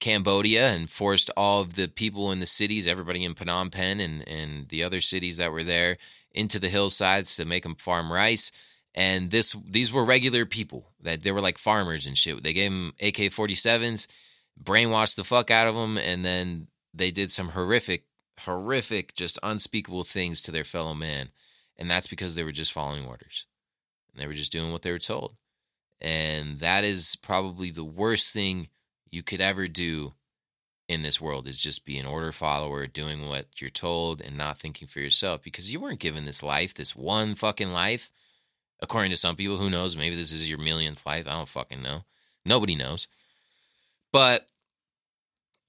Cambodia 0.00 0.70
and 0.70 0.88
forced 0.88 1.30
all 1.36 1.60
of 1.60 1.74
the 1.74 1.88
people 1.88 2.32
in 2.32 2.40
the 2.40 2.46
cities, 2.46 2.88
everybody 2.88 3.22
in 3.22 3.34
Phnom 3.34 3.70
Penh 3.70 4.00
and, 4.00 4.26
and 4.26 4.68
the 4.68 4.82
other 4.82 5.02
cities 5.02 5.36
that 5.36 5.52
were 5.52 5.62
there, 5.62 5.98
into 6.32 6.58
the 6.58 6.70
hillsides 6.70 7.36
to 7.36 7.44
make 7.44 7.64
them 7.64 7.74
farm 7.74 8.10
rice. 8.10 8.50
And 8.94 9.30
this 9.30 9.56
these 9.68 9.92
were 9.92 10.04
regular 10.04 10.46
people 10.46 10.92
that 11.00 11.22
they 11.22 11.32
were 11.32 11.40
like 11.40 11.58
farmers 11.58 12.06
and 12.06 12.16
shit. 12.16 12.42
They 12.42 12.52
gave 12.52 12.70
them 12.70 12.94
AK 13.00 13.32
47s, 13.32 14.06
brainwashed 14.62 15.16
the 15.16 15.24
fuck 15.24 15.50
out 15.50 15.66
of 15.66 15.74
them, 15.74 15.98
and 15.98 16.24
then 16.24 16.68
they 16.92 17.10
did 17.10 17.30
some 17.30 17.50
horrific, 17.50 18.04
horrific, 18.40 19.14
just 19.14 19.38
unspeakable 19.42 20.04
things 20.04 20.42
to 20.42 20.52
their 20.52 20.64
fellow 20.64 20.94
man. 20.94 21.30
And 21.76 21.90
that's 21.90 22.06
because 22.06 22.34
they 22.34 22.44
were 22.44 22.52
just 22.52 22.72
following 22.72 23.04
orders. 23.04 23.46
And 24.12 24.22
they 24.22 24.28
were 24.28 24.32
just 24.32 24.52
doing 24.52 24.70
what 24.70 24.82
they 24.82 24.92
were 24.92 24.98
told. 24.98 25.34
And 26.00 26.60
that 26.60 26.84
is 26.84 27.16
probably 27.16 27.70
the 27.70 27.84
worst 27.84 28.32
thing 28.32 28.68
you 29.10 29.22
could 29.22 29.40
ever 29.40 29.66
do 29.66 30.12
in 30.88 31.02
this 31.02 31.20
world 31.20 31.48
is 31.48 31.60
just 31.60 31.86
be 31.86 31.98
an 31.98 32.06
order 32.06 32.30
follower, 32.30 32.86
doing 32.86 33.28
what 33.28 33.60
you're 33.60 33.70
told 33.70 34.20
and 34.20 34.36
not 34.36 34.58
thinking 34.58 34.86
for 34.86 35.00
yourself 35.00 35.42
because 35.42 35.72
you 35.72 35.80
weren't 35.80 36.00
given 36.00 36.24
this 36.24 36.42
life, 36.42 36.74
this 36.74 36.94
one 36.94 37.34
fucking 37.34 37.72
life. 37.72 38.10
According 38.80 39.10
to 39.10 39.16
some 39.16 39.36
people, 39.36 39.56
who 39.56 39.70
knows? 39.70 39.96
Maybe 39.96 40.16
this 40.16 40.32
is 40.32 40.48
your 40.48 40.58
millionth 40.58 41.06
life. 41.06 41.26
I 41.28 41.32
don't 41.32 41.48
fucking 41.48 41.82
know. 41.82 42.04
Nobody 42.44 42.74
knows. 42.74 43.08
But 44.12 44.46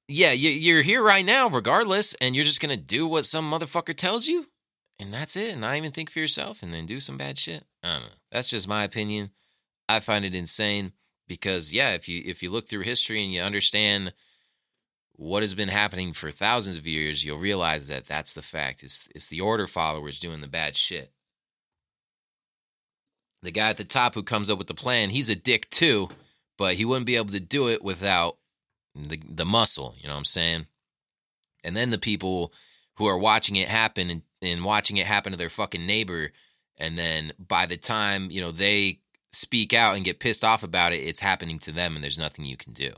yeah, 0.08 0.32
you're 0.32 0.82
here 0.82 1.01
right 1.01 1.26
now, 1.26 1.47
regardless, 1.47 2.14
and 2.16 2.36
you're 2.36 2.43
just 2.43 2.62
gonna 2.62 2.78
do 2.78 3.08
what 3.08 3.26
some 3.26 3.49
motherfucker 3.49 3.95
tells 3.95 4.28
you, 4.28 4.47
and 4.99 5.14
that's 5.14 5.36
it. 5.36 5.53
And 5.53 5.62
not 5.62 5.76
even 5.76 5.91
think 5.91 6.10
for 6.10 6.20
yourself, 6.20 6.62
and 6.62 6.74
then 6.74 6.86
do 6.86 6.99
some 6.99 7.18
bad 7.18 7.39
shit. 7.39 7.64
I 7.84 7.93
don't 7.93 8.03
know. 8.03 8.16
That's 8.32 8.49
just 8.49 8.68
my 8.68 8.84
opinion. 8.84 9.32
I 9.88 9.99
find 9.99 10.26
it 10.26 10.36
insane 10.36 10.93
because 11.28 11.74
yeah, 11.74 11.93
if 11.93 12.08
you 12.08 12.22
if 12.26 12.43
you 12.43 12.51
look 12.51 12.68
through 12.68 12.82
history 12.82 13.20
and 13.20 13.32
you 13.32 13.41
understand 13.41 14.14
what 15.14 15.43
has 15.43 15.56
been 15.56 15.70
happening 15.70 16.14
for 16.14 16.30
thousands 16.30 16.78
of 16.78 16.86
years, 16.86 17.24
you'll 17.24 17.39
realize 17.39 17.88
that 17.88 18.06
that's 18.06 18.34
the 18.34 18.41
fact. 18.41 18.84
It's 18.84 19.08
it's 19.16 19.28
the 19.28 19.41
order 19.41 19.68
followers 19.68 20.20
doing 20.20 20.41
the 20.41 20.47
bad 20.47 20.76
shit. 20.76 21.12
The 23.46 23.52
guy 23.52 23.70
at 23.70 23.78
the 23.78 23.84
top 23.84 24.16
who 24.16 24.24
comes 24.24 24.50
up 24.50 24.58
with 24.58 24.68
the 24.68 24.74
plan, 24.74 25.10
he's 25.10 25.30
a 25.30 25.36
dick 25.36 25.70
too, 25.70 26.10
but 26.58 26.76
he 26.76 26.86
wouldn't 26.86 27.06
be 27.06 27.16
able 27.16 27.28
to 27.28 27.39
do 27.39 27.70
it 27.70 27.84
without 27.84 28.38
the 28.93 29.20
the 29.28 29.46
muscle, 29.46 29.96
you 29.98 30.08
know 30.08 30.14
what 30.14 30.20
I'm 30.20 30.26
saying? 30.26 30.68
And 31.64 31.76
then 31.76 31.89
the 31.89 31.98
people 31.98 32.54
who 32.98 33.08
are 33.08 33.18
watching 33.18 33.56
it 33.56 33.68
happen 33.68 34.10
and, 34.10 34.22
and 34.41 34.64
watching 34.64 34.98
it 34.98 35.06
happen 35.06 35.32
to 35.32 35.38
their 35.38 35.50
fucking 35.50 35.86
neighbor 35.86 36.32
and 36.78 36.98
then 36.98 37.34
by 37.39 37.66
the 37.66 37.78
time 37.78 38.30
you 38.32 38.41
know 38.41 38.52
they 38.52 39.00
speak 39.32 39.74
out 39.74 39.96
and 39.96 40.06
get 40.06 40.20
pissed 40.20 40.43
off 40.43 40.64
about 40.64 40.93
it 40.93 40.98
it's 40.98 41.20
happening 41.20 41.60
to 41.60 41.72
them 41.72 41.96
and 41.96 42.04
there's 42.04 42.20
nothing 42.20 42.46
you 42.46 42.58
can 42.58 42.74
do 42.74 42.91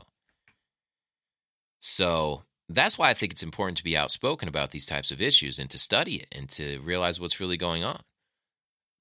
so 1.78 2.42
that's 2.68 2.98
why 2.98 3.10
i 3.10 3.14
think 3.14 3.32
it's 3.32 3.42
important 3.42 3.76
to 3.76 3.84
be 3.84 3.96
outspoken 3.96 4.48
about 4.48 4.70
these 4.70 4.86
types 4.86 5.10
of 5.10 5.20
issues 5.20 5.58
and 5.58 5.70
to 5.70 5.78
study 5.78 6.16
it 6.16 6.28
and 6.32 6.48
to 6.48 6.78
realize 6.80 7.20
what's 7.20 7.40
really 7.40 7.56
going 7.56 7.84
on 7.84 8.00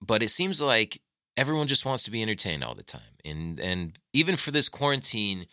but 0.02 0.24
it 0.24 0.30
seems 0.30 0.62
like 0.62 1.02
everyone 1.38 1.68
just 1.68 1.86
wants 1.86 2.04
to 2.04 2.12
be 2.12 2.22
entertained 2.22 2.64
all 2.64 2.76
the 2.76 2.84
time 2.84 3.02
and 3.24 3.60
and 3.60 3.98
even 4.14 4.36
for 4.36 4.52
this 4.52 4.68
quarantine 4.68 5.46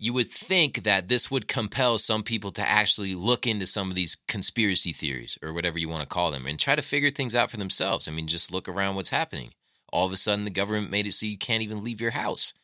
you 0.00 0.12
would 0.12 0.28
think 0.28 0.84
that 0.84 1.08
this 1.08 1.28
would 1.30 1.48
compel 1.48 1.98
some 1.98 2.22
people 2.22 2.52
to 2.52 2.66
actually 2.66 3.16
look 3.16 3.46
into 3.46 3.66
some 3.66 3.90
of 3.90 3.96
these 3.96 4.16
conspiracy 4.28 4.92
theories 4.92 5.36
or 5.42 5.52
whatever 5.52 5.76
you 5.76 5.88
want 5.88 6.02
to 6.02 6.06
call 6.06 6.30
them 6.30 6.46
and 6.46 6.58
try 6.58 6.76
to 6.76 6.82
figure 6.82 7.10
things 7.10 7.34
out 7.34 7.50
for 7.50 7.56
themselves. 7.56 8.06
I 8.06 8.12
mean, 8.12 8.28
just 8.28 8.52
look 8.52 8.68
around 8.68 8.94
what's 8.94 9.08
happening. 9.08 9.54
All 9.92 10.06
of 10.06 10.12
a 10.12 10.16
sudden, 10.16 10.44
the 10.44 10.50
government 10.52 10.92
made 10.92 11.08
it 11.08 11.12
so 11.12 11.26
you 11.26 11.36
can't 11.36 11.64
even 11.64 11.82
leave 11.82 12.00
your 12.00 12.12
house. 12.12 12.54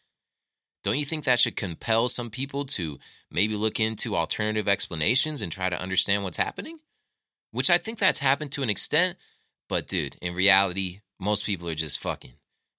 Don't 0.85 0.99
you 0.99 1.05
think 1.05 1.25
that 1.25 1.41
should 1.41 1.57
compel 1.57 2.09
some 2.09 2.31
people 2.31 2.65
to 2.67 3.01
maybe 3.33 3.57
look 3.57 3.81
into 3.81 4.15
alternative 4.15 4.69
explanations 4.69 5.43
and 5.43 5.51
try 5.51 5.69
to 5.69 5.81
understand 5.81 6.23
what's 6.23 6.37
happening? 6.37 6.79
Which 7.51 7.71
I 7.71 7.79
think 7.79 7.99
that's 7.99 8.21
happened 8.21 8.53
to 8.53 8.63
an 8.63 8.71
extent, 8.71 9.17
but 9.69 9.89
dude, 9.89 10.17
in 10.23 10.35
reality, 10.35 11.01
most 11.19 11.47
people 11.47 11.69
are 11.69 11.75
just 11.75 11.99
fucking 11.99 12.35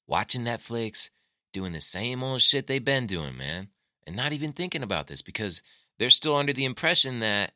watching 0.08 0.44
Netflix, 0.44 1.10
doing 1.54 1.74
the 1.74 1.82
same 1.82 2.24
old 2.24 2.42
shit 2.42 2.68
they've 2.68 2.84
been 2.84 3.08
doing, 3.08 3.38
man 3.38 3.70
and 4.06 4.16
not 4.16 4.34
even 4.34 4.52
thinking 4.52 4.84
about 4.84 5.08
this 5.08 5.22
because 5.22 5.62
they're 5.98 6.10
still 6.10 6.36
under 6.36 6.54
the 6.54 6.66
impression 6.66 7.20
that 7.20 7.54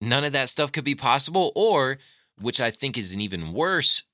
none 0.00 0.24
of 0.24 0.32
that 0.32 0.48
stuff 0.48 0.72
could 0.72 0.84
be 0.84 0.94
possible, 0.94 1.52
or 1.54 1.98
which 2.40 2.60
I 2.60 2.70
think 2.70 2.96
is 2.96 3.14
an 3.14 3.20
even 3.20 3.52
worse 3.52 4.04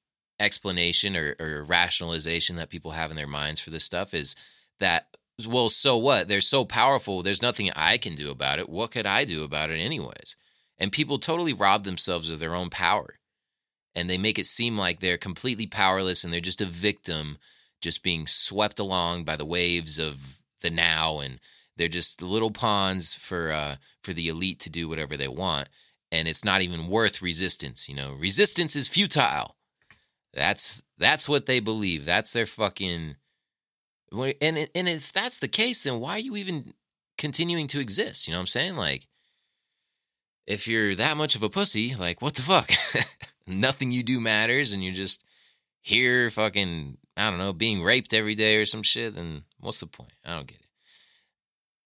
explanation 0.41 1.17
or, 1.17 1.37
or 1.39 1.65
rationalization 1.65 2.57
that 2.57 2.71
people 2.71 2.93
have 2.93 3.11
in 3.11 3.17
their 3.17 3.27
minds 3.27 3.61
for 3.61 3.71
this 3.71 3.85
stuff 3.85 4.15
is 4.15 4.35
that 4.81 5.17
well 5.47 5.69
so 5.69 5.97
what? 5.97 6.27
They're 6.27 6.41
so 6.41 6.65
powerful 6.65 7.23
there's 7.23 7.43
nothing 7.43 7.71
i 7.77 7.99
can 7.99 8.15
do 8.15 8.31
about 8.31 8.59
it. 8.59 8.69
What 8.69 8.91
could 8.91 9.07
i 9.07 9.25
do 9.25 9.45
about 9.45 9.71
it 9.71 9.79
anyways? 9.79 10.37
And 10.77 10.91
people 10.91 11.19
totally 11.19 11.53
rob 11.53 11.85
themselves 11.85 12.31
of 12.31 12.41
their 12.41 12.55
own 12.55 12.69
power 12.69 13.19
and 13.95 14.11
they 14.11 14.19
make 14.19 14.39
it 14.39 14.47
seem 14.47 14.77
like 14.77 15.01
they're 15.01 15.17
completely 15.17 15.67
powerless 15.67 16.25
and 16.25 16.33
they're 16.33 16.41
just 16.41 16.61
a 16.61 16.67
victim 16.67 17.39
just 17.81 18.03
being 18.03 18.27
swept 18.27 18.79
along 18.79 19.25
by 19.25 19.37
the 19.37 19.45
waves 19.45 19.99
of 19.99 20.39
the 20.61 20.71
now 20.71 21.21
and 21.21 21.39
they're 21.77 21.89
just 21.89 22.23
little 22.23 22.51
pawns 22.51 23.15
for 23.15 23.53
uh, 23.53 23.77
for 24.03 24.13
the 24.13 24.29
elite 24.29 24.59
to 24.61 24.71
do 24.71 24.89
whatever 24.89 25.17
they 25.17 25.29
want 25.29 25.69
and 26.11 26.29
it's 26.29 26.45
not 26.45 26.63
even 26.63 26.89
worth 26.89 27.23
resistance 27.23 27.89
you 27.89 27.95
know? 27.95 28.13
Resistance 28.15 28.75
is 28.75 28.89
futile. 28.89 29.57
That's 30.33 30.83
that's 30.99 31.29
what 31.29 31.47
they 31.47 31.61
believe. 31.61 32.05
That's 32.05 32.33
their 32.33 32.47
fucking 32.47 33.17
and 34.13 34.69
and 34.75 34.89
if 34.89 35.13
that's 35.13 35.39
the 35.39 35.49
case 35.49 35.83
then 35.83 36.01
why 36.01 36.13
are 36.13 36.21
you 36.21 36.37
even 36.37 36.73
continuing 37.19 37.67
to 37.69 37.81
exist? 37.81 38.27
You 38.27 38.33
know 38.33 38.39
what 38.39 38.43
i'm 38.43 38.47
saying? 38.49 38.77
Like 38.77 39.07
if 40.47 40.69
you're 40.69 40.95
that 40.95 41.17
much 41.17 41.35
of 41.35 41.43
a 41.43 41.49
pussy 41.49 41.95
like 41.95 42.21
what 42.21 42.35
the 42.35 42.43
fuck 42.43 42.71
nothing 43.47 43.93
you 43.93 44.03
do 44.03 44.21
matters 44.21 44.73
and 44.73 44.83
you're 44.83 44.95
just 44.95 45.25
here 45.81 46.31
fucking 46.31 46.99
I 47.17 47.31
don't 47.31 47.39
know, 47.39 47.53
being 47.53 47.83
raped 47.83 48.13
every 48.13 48.35
day 48.35 48.57
or 48.57 48.67
some 48.67 48.83
shit, 48.83 49.15
then 49.15 49.45
what's 49.61 49.81
the 49.81 49.87
point? 49.87 50.13
I 50.25 50.35
don't 50.35 50.47
get 50.47 50.59
it. 50.59 50.67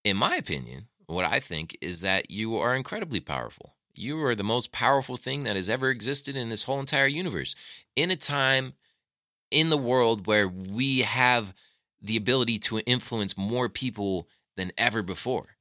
In 0.05 0.17
my 0.17 0.37
opinion, 0.37 0.89
what 1.07 1.25
I 1.25 1.41
think 1.41 1.77
is 1.81 2.01
that 2.01 2.31
you 2.31 2.57
are 2.57 2.75
incredibly 2.75 3.21
powerful. 3.21 3.75
You 3.95 4.23
are 4.25 4.35
the 4.35 4.45
most 4.45 4.73
powerful 4.73 5.17
thing 5.17 5.45
that 5.45 5.57
has 5.57 5.69
ever 5.69 5.91
existed 5.91 6.37
in 6.37 6.49
this 6.49 6.63
whole 6.63 6.81
entire 6.81 7.07
universe. 7.07 7.55
In 7.97 8.11
a 8.11 8.17
time 8.17 8.75
in 9.51 9.71
the 9.71 9.77
world 9.77 10.27
where 10.27 10.49
we 10.49 11.01
have 11.01 11.53
the 12.01 12.17
ability 12.17 12.59
to 12.61 12.79
influence 12.81 13.37
more 13.37 13.69
people 13.69 14.29
than 14.57 14.73
ever 14.79 15.03
before. 15.03 15.57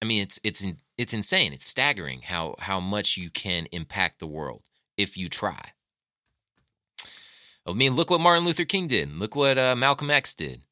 I 0.00 0.06
mean, 0.06 0.22
it's 0.22 0.40
it's 0.44 0.64
it's 0.96 1.12
insane. 1.12 1.52
It's 1.52 1.66
staggering 1.66 2.22
how 2.22 2.54
how 2.60 2.80
much 2.80 3.16
you 3.16 3.30
can 3.30 3.66
impact 3.66 4.18
the 4.18 4.26
world 4.26 4.67
if 4.98 5.16
you 5.16 5.30
try. 5.30 5.72
I 7.66 7.72
mean, 7.72 7.94
look 7.94 8.10
what 8.10 8.20
Martin 8.20 8.44
Luther 8.44 8.64
King 8.64 8.88
did. 8.88 9.10
Look 9.12 9.36
what 9.36 9.56
uh, 9.58 9.76
Malcolm 9.76 10.10
X 10.10 10.34
did. 10.34 10.62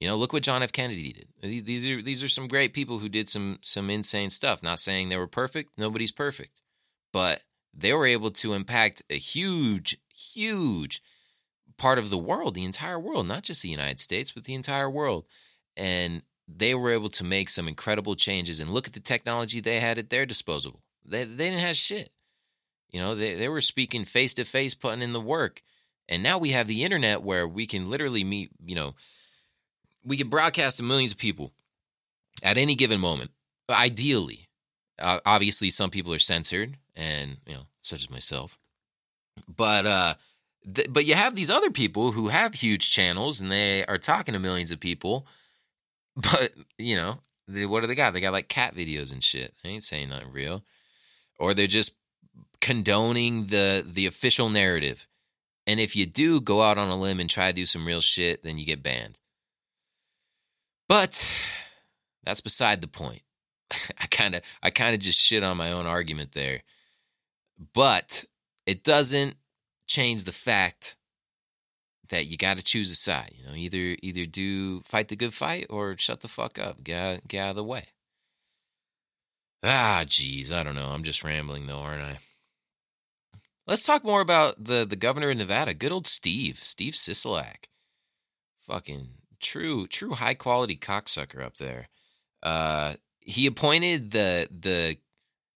You 0.00 0.08
know, 0.08 0.16
look 0.16 0.32
what 0.32 0.42
John 0.42 0.62
F. 0.62 0.72
Kennedy 0.72 1.12
did. 1.12 1.64
These 1.64 1.86
are 1.86 2.02
these 2.02 2.22
are 2.22 2.28
some 2.28 2.48
great 2.48 2.72
people 2.72 2.98
who 2.98 3.08
did 3.08 3.28
some 3.28 3.58
some 3.62 3.88
insane 3.88 4.30
stuff. 4.30 4.62
Not 4.62 4.80
saying 4.80 5.08
they 5.08 5.16
were 5.16 5.28
perfect. 5.28 5.72
Nobody's 5.78 6.10
perfect, 6.10 6.60
but 7.12 7.42
they 7.72 7.92
were 7.92 8.06
able 8.06 8.30
to 8.32 8.52
impact 8.52 9.02
a 9.08 9.16
huge, 9.16 9.96
huge 10.12 11.00
part 11.78 11.98
of 11.98 12.10
the 12.10 12.18
world, 12.18 12.54
the 12.54 12.64
entire 12.64 12.98
world, 12.98 13.26
not 13.26 13.44
just 13.44 13.62
the 13.62 13.68
United 13.68 14.00
States, 14.00 14.32
but 14.32 14.44
the 14.44 14.54
entire 14.54 14.90
world. 14.90 15.24
And 15.76 16.22
they 16.48 16.74
were 16.74 16.90
able 16.90 17.08
to 17.10 17.24
make 17.24 17.48
some 17.48 17.68
incredible 17.68 18.16
changes. 18.16 18.60
And 18.60 18.70
look 18.70 18.86
at 18.86 18.92
the 18.92 19.00
technology 19.00 19.60
they 19.60 19.80
had 19.80 19.98
at 19.98 20.10
their 20.10 20.26
disposal. 20.26 20.82
They 21.04 21.24
they 21.24 21.50
didn't 21.50 21.60
have 21.60 21.76
shit. 21.76 22.10
You 22.92 23.00
know, 23.00 23.14
they, 23.14 23.34
they 23.34 23.48
were 23.48 23.60
speaking 23.60 24.04
face 24.04 24.34
to 24.34 24.44
face, 24.44 24.74
putting 24.74 25.02
in 25.02 25.12
the 25.12 25.20
work. 25.20 25.62
And 26.08 26.22
now 26.22 26.38
we 26.38 26.50
have 26.50 26.66
the 26.66 26.84
internet 26.84 27.22
where 27.22 27.48
we 27.48 27.66
can 27.66 27.88
literally 27.88 28.24
meet, 28.24 28.50
you 28.64 28.74
know, 28.74 28.94
we 30.04 30.16
can 30.16 30.28
broadcast 30.28 30.76
to 30.76 30.82
millions 30.82 31.12
of 31.12 31.18
people 31.18 31.52
at 32.42 32.58
any 32.58 32.74
given 32.74 33.00
moment. 33.00 33.30
Ideally, 33.70 34.48
uh, 34.98 35.20
obviously, 35.24 35.70
some 35.70 35.90
people 35.90 36.12
are 36.12 36.18
censored, 36.18 36.76
and 36.94 37.38
you 37.46 37.54
know, 37.54 37.66
such 37.82 38.02
as 38.02 38.10
myself. 38.10 38.58
But 39.48 39.86
uh, 39.86 40.14
th- 40.74 40.92
but 40.92 41.04
you 41.04 41.14
have 41.14 41.34
these 41.34 41.50
other 41.50 41.70
people 41.70 42.12
who 42.12 42.28
have 42.28 42.54
huge 42.54 42.90
channels, 42.90 43.40
and 43.40 43.50
they 43.50 43.84
are 43.86 43.98
talking 43.98 44.34
to 44.34 44.40
millions 44.40 44.70
of 44.70 44.80
people. 44.80 45.26
But 46.14 46.52
you 46.76 46.94
know, 46.94 47.20
they, 47.48 47.64
what 47.64 47.80
do 47.80 47.86
they 47.86 47.94
got? 47.94 48.12
They 48.12 48.20
got 48.20 48.34
like 48.34 48.48
cat 48.48 48.74
videos 48.74 49.14
and 49.14 49.24
shit. 49.24 49.54
They 49.62 49.70
ain't 49.70 49.82
saying 49.82 50.10
nothing 50.10 50.30
real, 50.30 50.62
or 51.38 51.54
they're 51.54 51.66
just 51.66 51.96
condoning 52.62 53.46
the 53.46 53.84
the 53.86 54.06
official 54.06 54.48
narrative. 54.48 55.06
And 55.66 55.78
if 55.78 55.94
you 55.94 56.06
do 56.06 56.40
go 56.40 56.62
out 56.62 56.78
on 56.78 56.88
a 56.88 56.96
limb 56.96 57.20
and 57.20 57.28
try 57.28 57.48
to 57.48 57.54
do 57.54 57.66
some 57.66 57.86
real 57.86 58.00
shit, 58.00 58.42
then 58.42 58.58
you 58.58 58.64
get 58.64 58.82
banned. 58.82 59.18
But 60.88 61.38
that's 62.24 62.40
beside 62.40 62.80
the 62.80 62.88
point. 62.88 63.22
I 63.72 64.06
kind 64.06 64.34
of 64.34 64.42
I 64.62 64.70
kind 64.70 64.94
of 64.94 65.00
just 65.00 65.20
shit 65.20 65.42
on 65.42 65.56
my 65.56 65.72
own 65.72 65.86
argument 65.86 66.32
there. 66.32 66.62
But 67.74 68.24
it 68.66 68.82
doesn't 68.82 69.34
change 69.86 70.24
the 70.24 70.32
fact 70.32 70.96
that 72.08 72.26
you 72.26 72.36
got 72.36 72.58
to 72.58 72.64
choose 72.64 72.90
a 72.90 72.96
side. 72.96 73.32
You 73.36 73.46
know, 73.46 73.54
either 73.54 73.96
either 74.02 74.24
do 74.24 74.80
fight 74.82 75.08
the 75.08 75.16
good 75.16 75.34
fight 75.34 75.66
or 75.68 75.96
shut 75.98 76.20
the 76.20 76.28
fuck 76.28 76.58
up. 76.58 76.82
Get 76.84 76.98
out, 76.98 77.28
get 77.28 77.40
out 77.40 77.50
of 77.50 77.56
the 77.56 77.64
way. 77.64 77.84
Ah, 79.64 80.04
geez, 80.06 80.50
I 80.50 80.62
don't 80.62 80.74
know. 80.74 80.88
I'm 80.88 81.04
just 81.04 81.24
rambling 81.24 81.66
though, 81.66 81.78
aren't 81.78 82.02
I? 82.02 82.18
Let's 83.72 83.86
talk 83.86 84.04
more 84.04 84.20
about 84.20 84.62
the 84.62 84.84
the 84.84 84.96
governor 84.96 85.30
of 85.30 85.38
Nevada. 85.38 85.72
Good 85.72 85.92
old 85.92 86.06
Steve, 86.06 86.58
Steve 86.58 86.92
Sisolak. 86.92 87.68
Fucking 88.66 89.08
true, 89.40 89.86
true 89.86 90.12
high 90.12 90.34
quality 90.34 90.76
cocksucker 90.76 91.42
up 91.42 91.56
there. 91.56 91.88
Uh, 92.42 92.96
he 93.18 93.46
appointed 93.46 94.10
the 94.10 94.46
the 94.50 94.98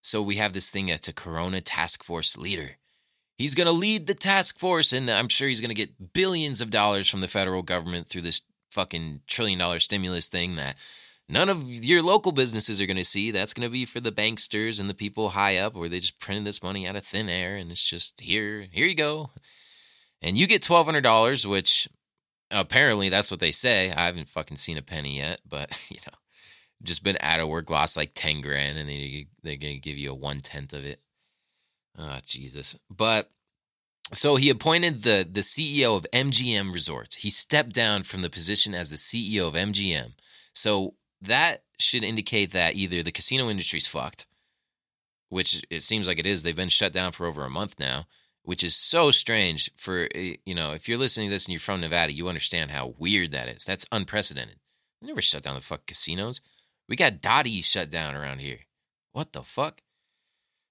so 0.01 0.23
we 0.23 0.37
have 0.37 0.53
this 0.53 0.71
thing 0.71 0.89
as 0.89 1.07
a 1.07 1.13
Corona 1.13 1.61
task 1.61 2.03
force 2.03 2.35
leader. 2.35 2.77
He's 3.37 3.53
going 3.53 3.67
to 3.67 3.71
lead 3.71 4.07
the 4.07 4.15
task 4.15 4.57
force, 4.57 4.93
and 4.93 5.11
I'm 5.11 5.29
sure 5.29 5.47
he's 5.47 5.61
going 5.61 5.69
to 5.69 5.75
get 5.75 6.13
billions 6.13 6.59
of 6.59 6.71
dollars 6.71 7.07
from 7.07 7.21
the 7.21 7.27
federal 7.27 7.61
government 7.61 8.07
through 8.07 8.23
this 8.23 8.41
fucking 8.71 9.21
trillion 9.27 9.59
dollar 9.59 9.77
stimulus 9.77 10.27
thing 10.27 10.55
that 10.55 10.75
none 11.29 11.49
of 11.49 11.63
your 11.63 12.01
local 12.01 12.31
businesses 12.31 12.81
are 12.81 12.85
going 12.85 12.97
to 12.97 13.03
see. 13.03 13.31
That's 13.31 13.53
going 13.53 13.67
to 13.67 13.71
be 13.71 13.85
for 13.85 13.99
the 13.99 14.11
banksters 14.11 14.79
and 14.79 14.89
the 14.89 14.93
people 14.93 15.29
high 15.29 15.57
up 15.57 15.75
where 15.75 15.89
they 15.89 15.99
just 15.99 16.19
printed 16.19 16.45
this 16.45 16.63
money 16.63 16.87
out 16.87 16.95
of 16.95 17.03
thin 17.03 17.29
air 17.29 17.55
and 17.55 17.71
it's 17.71 17.87
just 17.87 18.21
here, 18.21 18.67
here 18.71 18.87
you 18.87 18.95
go. 18.95 19.31
And 20.21 20.37
you 20.37 20.47
get 20.47 20.63
$1,200, 20.63 21.45
which 21.45 21.87
apparently 22.49 23.09
that's 23.09 23.29
what 23.29 23.39
they 23.39 23.51
say. 23.51 23.91
I 23.91 24.05
haven't 24.05 24.29
fucking 24.29 24.57
seen 24.57 24.77
a 24.77 24.81
penny 24.81 25.17
yet, 25.17 25.41
but 25.47 25.87
you 25.91 25.97
know, 26.07 26.17
just 26.83 27.03
been 27.03 27.17
out 27.19 27.39
of 27.39 27.49
work, 27.49 27.69
lost 27.69 27.97
like 27.97 28.11
10 28.13 28.41
grand 28.41 28.77
and 28.77 28.89
they, 28.89 29.27
they're 29.43 29.57
going 29.57 29.75
to 29.75 29.79
give 29.79 29.97
you 29.97 30.11
a 30.11 30.15
one 30.15 30.39
tenth 30.39 30.73
of 30.73 30.85
it. 30.85 31.01
Oh, 31.97 32.19
Jesus. 32.25 32.77
But 32.89 33.31
so 34.13 34.37
he 34.37 34.49
appointed 34.49 35.03
the, 35.03 35.27
the 35.29 35.41
CEO 35.41 35.97
of 35.97 36.05
MGM 36.13 36.73
Resorts. 36.73 37.17
He 37.17 37.29
stepped 37.29 37.73
down 37.73 38.03
from 38.03 38.21
the 38.21 38.29
position 38.29 38.73
as 38.73 38.89
the 38.89 38.95
CEO 38.95 39.47
of 39.47 39.53
MGM. 39.55 40.13
So 40.53 40.93
that 41.21 41.63
should 41.79 42.03
indicate 42.03 42.51
that 42.51 42.75
either 42.75 43.03
the 43.03 43.11
casino 43.11 43.49
industry's 43.49 43.87
fucked, 43.87 44.27
which 45.29 45.63
it 45.69 45.81
seems 45.81 46.07
like 46.07 46.19
it 46.19 46.27
is. 46.27 46.43
They've 46.43 46.55
been 46.55 46.69
shut 46.69 46.93
down 46.93 47.11
for 47.11 47.25
over 47.25 47.43
a 47.45 47.49
month 47.49 47.79
now, 47.79 48.05
which 48.43 48.63
is 48.63 48.75
so 48.75 49.11
strange 49.11 49.69
for, 49.75 50.07
eh, 50.15 50.35
you 50.45 50.55
know, 50.55 50.73
if 50.73 50.87
you're 50.87 50.97
listening 50.97 51.29
to 51.29 51.33
this 51.33 51.45
and 51.45 51.53
you're 51.53 51.59
from 51.59 51.81
Nevada, 51.81 52.13
you 52.13 52.27
understand 52.27 52.71
how 52.71 52.95
weird 52.97 53.31
that 53.31 53.49
is. 53.49 53.65
That's 53.65 53.87
unprecedented. 53.91 54.57
We 55.01 55.07
never 55.07 55.21
shut 55.21 55.43
down 55.43 55.55
the 55.55 55.61
fuck 55.61 55.85
casinos. 55.85 56.41
We 56.89 56.95
got 56.95 57.21
Dottie 57.21 57.61
shut 57.61 57.89
down 57.89 58.15
around 58.15 58.39
here. 58.39 58.59
What 59.11 59.33
the 59.33 59.41
fuck? 59.41 59.81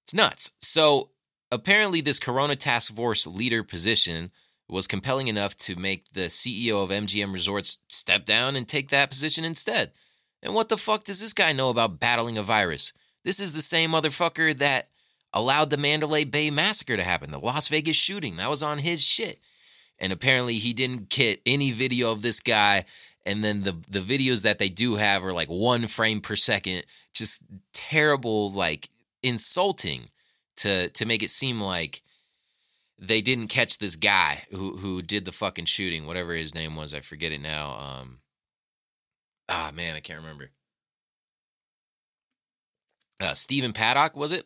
It's 0.03 0.13
nuts. 0.13 0.51
So 0.61 1.11
apparently, 1.51 2.01
this 2.01 2.19
Corona 2.19 2.55
Task 2.55 2.93
Force 2.95 3.27
leader 3.27 3.63
position 3.63 4.31
was 4.69 4.87
compelling 4.87 5.27
enough 5.27 5.55
to 5.57 5.75
make 5.75 6.11
the 6.13 6.27
CEO 6.27 6.83
of 6.83 6.89
MGM 6.89 7.31
Resorts 7.31 7.77
step 7.89 8.25
down 8.25 8.55
and 8.55 8.67
take 8.67 8.89
that 8.89 9.09
position 9.09 9.45
instead. 9.45 9.91
And 10.41 10.53
what 10.53 10.69
the 10.69 10.77
fuck 10.77 11.03
does 11.03 11.19
this 11.19 11.33
guy 11.33 11.51
know 11.51 11.69
about 11.69 11.99
battling 11.99 12.37
a 12.37 12.43
virus? 12.43 12.93
This 13.23 13.39
is 13.39 13.53
the 13.53 13.61
same 13.61 13.91
motherfucker 13.91 14.57
that 14.57 14.87
allowed 15.33 15.69
the 15.69 15.77
Mandalay 15.77 16.23
Bay 16.23 16.49
massacre 16.49 16.95
to 16.95 17.03
happen, 17.03 17.31
the 17.31 17.39
Las 17.39 17.67
Vegas 17.67 17.95
shooting. 17.95 18.37
That 18.37 18.49
was 18.49 18.63
on 18.63 18.77
his 18.79 19.05
shit. 19.05 19.39
And 19.99 20.13
apparently 20.13 20.55
he 20.55 20.73
didn't 20.73 21.09
get 21.09 21.41
any 21.45 21.71
video 21.71 22.11
of 22.11 22.21
this 22.21 22.39
guy. 22.39 22.85
And 23.25 23.43
then 23.43 23.63
the 23.63 23.75
the 23.89 23.99
videos 23.99 24.43
that 24.43 24.57
they 24.57 24.69
do 24.69 24.95
have 24.95 25.23
are 25.25 25.33
like 25.33 25.49
one 25.49 25.87
frame 25.87 26.21
per 26.21 26.35
second, 26.35 26.83
just 27.13 27.43
terrible, 27.73 28.51
like 28.51 28.89
insulting 29.21 30.09
to 30.57 30.89
to 30.89 31.05
make 31.05 31.23
it 31.23 31.29
seem 31.29 31.59
like 31.59 32.03
they 32.97 33.21
didn't 33.21 33.47
catch 33.47 33.79
this 33.79 33.95
guy 33.95 34.43
who 34.51 34.77
who 34.77 35.01
did 35.01 35.25
the 35.25 35.31
fucking 35.31 35.65
shooting, 35.65 36.07
whatever 36.07 36.33
his 36.33 36.55
name 36.55 36.75
was, 36.75 36.93
I 36.93 37.01
forget 37.01 37.31
it 37.31 37.41
now. 37.41 37.77
Um, 37.77 38.19
ah 39.49 39.71
man, 39.73 39.95
I 39.95 39.99
can't 39.99 40.19
remember. 40.19 40.49
Uh, 43.19 43.33
Stephen 43.33 43.73
Paddock 43.73 44.15
was 44.15 44.31
it? 44.31 44.45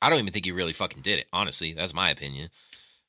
I 0.00 0.10
don't 0.10 0.18
even 0.18 0.32
think 0.32 0.44
he 0.44 0.52
really 0.52 0.72
fucking 0.72 1.02
did 1.02 1.18
it. 1.18 1.26
Honestly, 1.32 1.72
that's 1.72 1.94
my 1.94 2.10
opinion. 2.10 2.50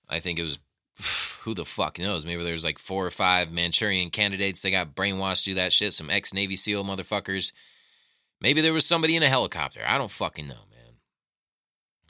I 0.09 0.19
think 0.19 0.39
it 0.39 0.43
was 0.43 0.59
who 1.41 1.53
the 1.53 1.65
fuck 1.65 1.99
knows? 1.99 2.25
Maybe 2.25 2.43
there's 2.43 2.63
like 2.63 2.79
four 2.79 3.05
or 3.05 3.11
five 3.11 3.51
Manchurian 3.51 4.09
candidates. 4.09 4.61
They 4.61 4.71
got 4.71 4.95
brainwashed 4.95 5.43
to 5.43 5.51
do 5.51 5.53
that 5.55 5.73
shit. 5.73 5.93
Some 5.93 6.09
ex 6.09 6.33
Navy 6.33 6.55
SEAL 6.55 6.83
motherfuckers. 6.83 7.53
Maybe 8.41 8.61
there 8.61 8.73
was 8.73 8.85
somebody 8.85 9.15
in 9.15 9.23
a 9.23 9.29
helicopter. 9.29 9.81
I 9.85 9.97
don't 9.97 10.11
fucking 10.11 10.47
know, 10.47 10.53
man. 10.53 10.95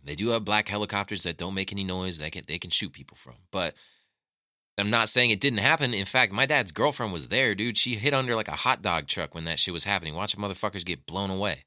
They 0.03 0.15
do 0.15 0.29
have 0.29 0.45
black 0.45 0.67
helicopters 0.67 1.23
that 1.23 1.38
don't 1.38 1.53
make 1.53 1.71
any 1.71 1.83
noise 1.83 2.19
that 2.19 2.31
can, 2.31 2.43
they 2.47 2.59
can 2.59 2.69
shoot 2.69 2.93
people 2.93 3.17
from. 3.17 3.36
But 3.51 3.73
I'm 4.78 4.89
not 4.89 5.09
saying 5.09 5.30
it 5.30 5.39
didn't 5.39 5.59
happen. 5.59 5.93
In 5.93 6.05
fact, 6.05 6.34
my 6.34 6.45
dad's 6.45 6.71
girlfriend 6.71 7.13
was 7.13 7.30
there, 7.30 7.55
dude. 7.55 7.78
She 7.78 7.95
hid 7.95 8.13
under 8.13 8.36
like 8.36 8.49
a 8.49 8.57
hot 8.57 8.82
dog 8.82 9.07
truck 9.07 9.34
when 9.34 9.45
that 9.45 9.59
shit 9.59 9.73
was 9.73 9.86
happening. 9.86 10.15
Watching 10.15 10.41
motherfuckers 10.41 10.84
get 10.84 11.05
blown 11.05 11.30
away. 11.30 11.63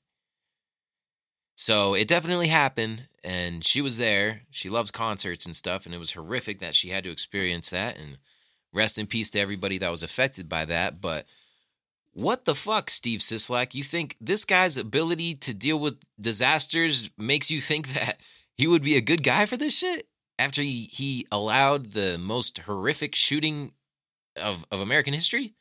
So 1.55 1.95
it 1.95 2.07
definitely 2.07 2.49
happened, 2.49 3.09
and 3.25 3.65
she 3.65 3.81
was 3.81 3.99
there. 3.99 4.43
She 4.51 4.69
loves 4.69 4.91
concerts 4.91 5.45
and 5.45 5.57
stuff, 5.57 5.87
and 5.87 5.95
it 5.95 5.99
was 5.99 6.13
horrific 6.13 6.61
that 6.61 6.75
she 6.75 6.91
had 6.91 7.03
to 7.05 7.11
experience 7.11 7.71
that. 7.71 7.99
And 7.99 8.19
rest 8.73 8.99
in 8.99 9.07
peace 9.07 9.31
to 9.31 9.41
everybody 9.41 9.79
that 9.79 9.91
was 9.91 10.03
affected 10.03 10.49
by 10.49 10.65
that. 10.67 11.01
But 11.01 11.27
what 12.13 12.45
the 12.45 12.55
fuck, 12.55 12.91
Steve 12.91 13.21
Sisolak? 13.21 13.75
You 13.75 13.83
think 13.83 14.17
this 14.21 14.45
guy's 14.45 14.77
ability 14.77 15.35
to 15.37 15.55
deal 15.55 15.79
with 15.79 15.99
disasters 16.21 17.11
makes 17.17 17.51
you 17.51 17.61
think 17.61 17.89
that 17.95 18.21
he 18.55 18.67
would 18.67 18.83
be 18.83 18.97
a 18.97 19.01
good 19.01 19.23
guy 19.23 19.47
for 19.47 19.57
this 19.57 19.79
shit? 19.79 20.08
After 20.39 20.63
he, 20.63 20.85
he 20.85 21.27
allowed 21.33 21.87
the 21.87 22.19
most 22.19 22.59
horrific 22.59 23.15
shooting 23.15 23.73
of, 24.37 24.65
of 24.71 24.81
American 24.81 25.15
history? 25.15 25.55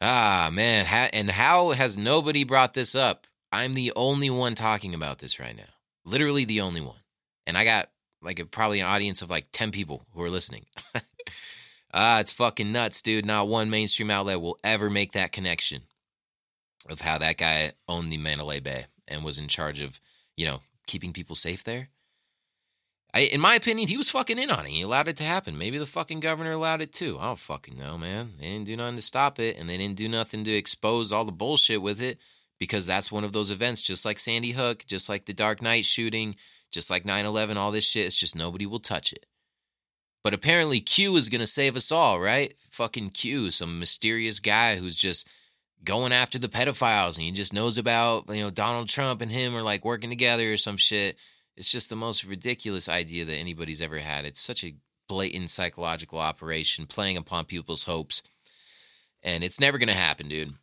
Ah, 0.00 0.50
man. 0.52 0.86
and 1.12 1.30
how 1.30 1.70
has 1.70 1.96
nobody 1.96 2.44
brought 2.44 2.74
this 2.74 2.94
up? 2.94 3.26
I'm 3.52 3.74
the 3.74 3.92
only 3.94 4.30
one 4.30 4.54
talking 4.54 4.94
about 4.94 5.18
this 5.18 5.38
right 5.38 5.56
now. 5.56 5.62
Literally 6.04 6.44
the 6.44 6.62
only 6.62 6.80
one. 6.80 6.96
And 7.46 7.56
I 7.58 7.64
got 7.64 7.90
like 8.22 8.38
a, 8.38 8.46
probably 8.46 8.80
an 8.80 8.86
audience 8.86 9.22
of 9.22 9.30
like 9.30 9.46
10 9.52 9.70
people 9.70 10.06
who 10.14 10.22
are 10.22 10.30
listening. 10.30 10.64
Ah, 11.94 12.20
it's 12.20 12.32
fucking 12.32 12.72
nuts, 12.72 13.02
dude. 13.02 13.26
Not 13.26 13.48
one 13.48 13.68
mainstream 13.68 14.10
outlet 14.10 14.40
will 14.40 14.58
ever 14.64 14.88
make 14.88 15.12
that 15.12 15.32
connection 15.32 15.82
of 16.88 17.02
how 17.02 17.18
that 17.18 17.36
guy 17.36 17.72
owned 17.86 18.10
the 18.10 18.16
Mandalay 18.16 18.60
Bay 18.60 18.86
and 19.06 19.24
was 19.24 19.38
in 19.38 19.46
charge 19.48 19.82
of, 19.82 20.00
you 20.36 20.46
know, 20.46 20.62
keeping 20.86 21.12
people 21.12 21.36
safe 21.36 21.62
there. 21.64 21.88
I, 23.14 23.20
in 23.20 23.40
my 23.40 23.54
opinion, 23.56 23.88
he 23.88 23.98
was 23.98 24.10
fucking 24.10 24.38
in 24.38 24.50
on 24.50 24.64
it. 24.64 24.70
He 24.70 24.82
allowed 24.82 25.08
it 25.08 25.16
to 25.16 25.24
happen. 25.24 25.58
Maybe 25.58 25.76
the 25.76 25.86
fucking 25.86 26.20
governor 26.20 26.52
allowed 26.52 26.80
it 26.80 26.92
too. 26.92 27.18
I 27.20 27.26
don't 27.26 27.38
fucking 27.38 27.76
know, 27.76 27.98
man. 27.98 28.32
They 28.38 28.46
didn't 28.46 28.66
do 28.66 28.76
nothing 28.76 28.96
to 28.96 29.02
stop 29.02 29.38
it, 29.38 29.58
and 29.58 29.68
they 29.68 29.76
didn't 29.76 29.96
do 29.96 30.08
nothing 30.08 30.44
to 30.44 30.52
expose 30.52 31.12
all 31.12 31.24
the 31.24 31.32
bullshit 31.32 31.82
with 31.82 32.00
it 32.00 32.18
because 32.58 32.86
that's 32.86 33.12
one 33.12 33.24
of 33.24 33.32
those 33.32 33.50
events, 33.50 33.82
just 33.82 34.04
like 34.04 34.18
Sandy 34.18 34.52
Hook, 34.52 34.84
just 34.86 35.08
like 35.08 35.26
the 35.26 35.34
Dark 35.34 35.60
Knight 35.60 35.84
shooting, 35.84 36.36
just 36.70 36.90
like 36.90 37.04
9 37.04 37.24
11, 37.26 37.56
all 37.58 37.70
this 37.70 37.88
shit. 37.88 38.06
It's 38.06 38.18
just 38.18 38.36
nobody 38.36 38.64
will 38.64 38.78
touch 38.78 39.12
it. 39.12 39.26
But 40.24 40.34
apparently 40.34 40.80
Q 40.80 41.16
is 41.16 41.28
going 41.28 41.40
to 41.40 41.46
save 41.46 41.76
us 41.76 41.90
all, 41.90 42.20
right? 42.20 42.54
Fucking 42.70 43.10
Q, 43.10 43.50
some 43.50 43.78
mysterious 43.78 44.40
guy 44.40 44.76
who's 44.76 44.96
just 44.96 45.28
going 45.84 46.12
after 46.12 46.38
the 46.38 46.48
pedophiles 46.48 47.16
and 47.16 47.24
he 47.24 47.32
just 47.32 47.52
knows 47.52 47.76
about, 47.76 48.24
you 48.28 48.40
know, 48.40 48.50
Donald 48.50 48.88
Trump 48.88 49.20
and 49.20 49.32
him 49.32 49.56
are 49.56 49.62
like 49.62 49.84
working 49.84 50.10
together 50.10 50.52
or 50.52 50.56
some 50.56 50.76
shit. 50.76 51.18
It's 51.56 51.70
just 51.70 51.90
the 51.90 51.96
most 51.96 52.24
ridiculous 52.24 52.88
idea 52.88 53.24
that 53.24 53.36
anybody's 53.36 53.82
ever 53.82 53.98
had. 53.98 54.24
It's 54.24 54.40
such 54.40 54.64
a 54.64 54.74
blatant 55.08 55.50
psychological 55.50 56.18
operation 56.18 56.86
playing 56.86 57.16
upon 57.16 57.44
people's 57.44 57.84
hopes. 57.84 58.22
And 59.22 59.44
it's 59.44 59.60
never 59.60 59.78
going 59.78 59.88
to 59.88 59.94
happen, 59.94 60.28
dude. 60.28 60.54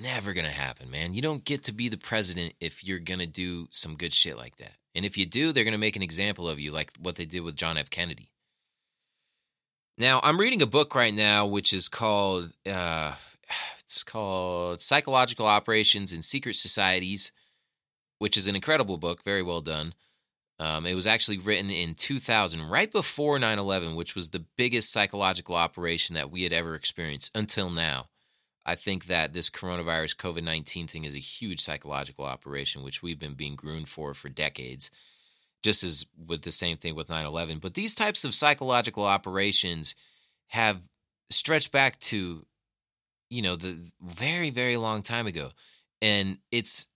Never 0.00 0.32
going 0.32 0.46
to 0.46 0.52
happen, 0.52 0.90
man. 0.90 1.14
You 1.14 1.22
don't 1.22 1.44
get 1.44 1.62
to 1.64 1.72
be 1.72 1.88
the 1.88 1.96
president 1.96 2.54
if 2.60 2.84
you're 2.84 2.98
going 2.98 3.20
to 3.20 3.26
do 3.26 3.68
some 3.70 3.96
good 3.96 4.12
shit 4.12 4.36
like 4.36 4.56
that. 4.56 4.72
And 4.94 5.04
if 5.04 5.16
you 5.16 5.24
do, 5.26 5.52
they're 5.52 5.64
going 5.64 5.72
to 5.72 5.78
make 5.78 5.96
an 5.96 6.02
example 6.02 6.48
of 6.48 6.58
you 6.58 6.72
like 6.72 6.92
what 7.00 7.16
they 7.16 7.24
did 7.24 7.40
with 7.40 7.56
John 7.56 7.78
F. 7.78 7.88
Kennedy. 7.88 8.30
Now, 9.98 10.20
I'm 10.22 10.38
reading 10.38 10.60
a 10.60 10.66
book 10.66 10.94
right 10.94 11.14
now 11.14 11.46
which 11.46 11.72
is 11.72 11.88
called 11.88 12.52
uh, 12.66 13.14
it's 13.80 14.02
called 14.02 14.80
Psychological 14.80 15.46
Operations 15.46 16.12
in 16.12 16.20
Secret 16.20 16.56
Societies, 16.56 17.32
which 18.18 18.36
is 18.36 18.46
an 18.46 18.54
incredible 18.54 18.96
book, 18.96 19.24
very 19.24 19.42
well 19.42 19.60
done. 19.60 19.94
Um, 20.58 20.86
it 20.86 20.94
was 20.94 21.06
actually 21.06 21.38
written 21.38 21.70
in 21.70 21.94
2000, 21.94 22.68
right 22.68 22.90
before 22.90 23.38
9 23.38 23.58
11, 23.58 23.94
which 23.94 24.14
was 24.14 24.30
the 24.30 24.44
biggest 24.56 24.90
psychological 24.90 25.54
operation 25.54 26.14
that 26.14 26.30
we 26.30 26.44
had 26.44 26.52
ever 26.52 26.74
experienced 26.74 27.36
until 27.36 27.68
now. 27.68 28.08
I 28.64 28.74
think 28.74 29.06
that 29.06 29.32
this 29.32 29.50
coronavirus 29.50 30.16
COVID 30.16 30.42
19 30.42 30.86
thing 30.86 31.04
is 31.04 31.14
a 31.14 31.18
huge 31.18 31.60
psychological 31.60 32.24
operation, 32.24 32.82
which 32.82 33.02
we've 33.02 33.18
been 33.18 33.34
being 33.34 33.54
groomed 33.54 33.88
for 33.88 34.14
for 34.14 34.28
decades 34.28 34.90
just 35.66 35.82
as 35.82 36.06
with 36.28 36.42
the 36.42 36.52
same 36.52 36.76
thing 36.76 36.94
with 36.94 37.08
9-11 37.08 37.60
but 37.60 37.74
these 37.74 37.92
types 37.92 38.24
of 38.24 38.32
psychological 38.32 39.04
operations 39.04 39.96
have 40.48 40.80
stretched 41.28 41.72
back 41.72 41.98
to 41.98 42.46
you 43.30 43.42
know 43.42 43.56
the 43.56 43.76
very 44.00 44.50
very 44.50 44.76
long 44.76 45.02
time 45.02 45.26
ago 45.26 45.48
and 46.00 46.38
it's 46.52 46.86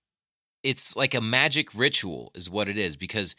it's 0.63 0.97
like 0.97 1.15
a 1.15 1.21
magic 1.21 1.75
ritual 1.75 2.31
is 2.35 2.51
what 2.51 2.69
it 2.69 2.79
is 2.79 2.97
because 2.97 3.35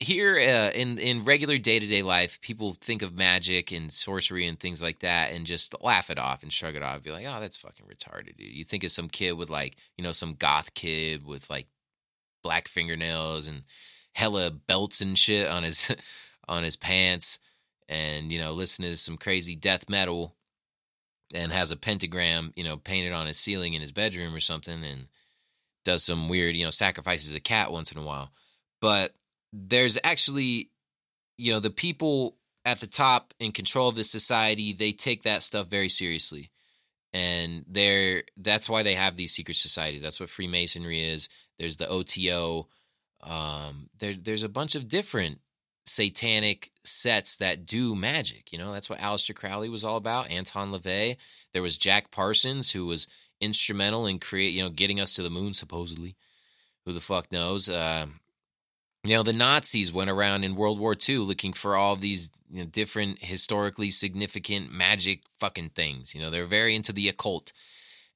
here 0.00 0.36
uh, 0.38 0.70
in 0.72 0.98
in 0.98 1.22
regular 1.24 1.58
day-to-day 1.58 2.02
life 2.02 2.40
people 2.40 2.74
think 2.80 3.02
of 3.02 3.14
magic 3.14 3.70
and 3.70 3.92
sorcery 3.92 4.46
and 4.46 4.58
things 4.58 4.82
like 4.82 5.00
that 5.00 5.30
and 5.32 5.44
just 5.44 5.74
laugh 5.82 6.08
it 6.08 6.18
off 6.18 6.42
and 6.42 6.52
shrug 6.52 6.74
it 6.74 6.82
off 6.82 7.02
be 7.02 7.10
like 7.10 7.26
oh 7.28 7.38
that's 7.38 7.58
fucking 7.58 7.86
retarded 7.86 8.36
dude. 8.36 8.48
you 8.52 8.64
think 8.64 8.82
of 8.82 8.90
some 8.90 9.08
kid 9.08 9.32
with 9.32 9.50
like 9.50 9.76
you 9.98 10.02
know 10.02 10.12
some 10.12 10.34
goth 10.34 10.72
kid 10.72 11.24
with 11.26 11.48
like 11.50 11.66
black 12.42 12.66
fingernails 12.66 13.46
and 13.46 13.62
hella 14.14 14.50
belts 14.50 15.02
and 15.02 15.18
shit 15.18 15.46
on 15.46 15.62
his 15.62 15.94
on 16.48 16.64
his 16.64 16.76
pants 16.76 17.38
and 17.86 18.32
you 18.32 18.40
know 18.40 18.52
listening 18.52 18.90
to 18.90 18.96
some 18.96 19.18
crazy 19.18 19.54
death 19.54 19.90
metal 19.90 20.34
and 21.34 21.52
has 21.52 21.70
a 21.70 21.76
pentagram 21.76 22.52
you 22.56 22.64
know 22.64 22.78
painted 22.78 23.12
on 23.12 23.26
his 23.26 23.36
ceiling 23.36 23.74
in 23.74 23.82
his 23.82 23.92
bedroom 23.92 24.34
or 24.34 24.40
something 24.40 24.82
and 24.82 25.08
does 25.90 26.04
some 26.04 26.28
weird 26.28 26.54
you 26.54 26.64
know 26.64 26.70
sacrifices 26.70 27.34
a 27.34 27.40
cat 27.40 27.72
once 27.72 27.90
in 27.90 27.98
a 27.98 28.04
while 28.04 28.30
but 28.80 29.12
there's 29.52 29.98
actually 30.04 30.70
you 31.36 31.52
know 31.52 31.58
the 31.58 31.70
people 31.70 32.36
at 32.64 32.78
the 32.78 32.86
top 32.86 33.34
in 33.40 33.50
control 33.50 33.88
of 33.88 33.96
the 33.96 34.04
society 34.04 34.72
they 34.72 34.92
take 34.92 35.24
that 35.24 35.42
stuff 35.42 35.66
very 35.66 35.88
seriously 35.88 36.50
and 37.12 37.64
they're 37.66 38.22
that's 38.36 38.68
why 38.68 38.84
they 38.84 38.94
have 38.94 39.16
these 39.16 39.32
secret 39.32 39.56
societies 39.56 40.00
that's 40.00 40.20
what 40.20 40.30
freemasonry 40.30 41.02
is 41.02 41.28
there's 41.58 41.76
the 41.76 41.88
oto 41.88 42.68
um, 43.22 43.90
there, 43.98 44.14
there's 44.14 44.44
a 44.44 44.48
bunch 44.48 44.74
of 44.76 44.88
different 44.88 45.40
satanic 45.86 46.70
sets 46.84 47.36
that 47.36 47.66
do 47.66 47.94
magic. 47.94 48.52
You 48.52 48.58
know, 48.58 48.72
that's 48.72 48.88
what 48.88 48.98
Aleister 49.00 49.34
Crowley 49.34 49.68
was 49.68 49.84
all 49.84 49.96
about. 49.96 50.30
Anton 50.30 50.72
LaVey. 50.72 51.16
There 51.52 51.62
was 51.62 51.76
Jack 51.76 52.10
Parsons, 52.10 52.70
who 52.70 52.86
was 52.86 53.06
instrumental 53.40 54.06
in 54.06 54.18
create, 54.18 54.54
you 54.54 54.62
know, 54.62 54.70
getting 54.70 55.00
us 55.00 55.12
to 55.14 55.22
the 55.22 55.30
moon 55.30 55.54
supposedly. 55.54 56.16
Who 56.84 56.92
the 56.92 57.00
fuck 57.00 57.30
knows? 57.30 57.68
Uh, 57.68 58.06
you 59.04 59.14
know, 59.14 59.22
the 59.22 59.32
Nazis 59.32 59.92
went 59.92 60.10
around 60.10 60.44
in 60.44 60.54
World 60.54 60.78
War 60.78 60.94
II 61.08 61.18
looking 61.18 61.52
for 61.52 61.76
all 61.76 61.96
these 61.96 62.30
you 62.50 62.60
know, 62.60 62.66
different 62.66 63.22
historically 63.22 63.90
significant 63.90 64.72
magic 64.72 65.22
fucking 65.38 65.70
things. 65.70 66.14
You 66.14 66.20
know, 66.20 66.30
they're 66.30 66.46
very 66.46 66.74
into 66.74 66.92
the 66.92 67.08
occult. 67.08 67.52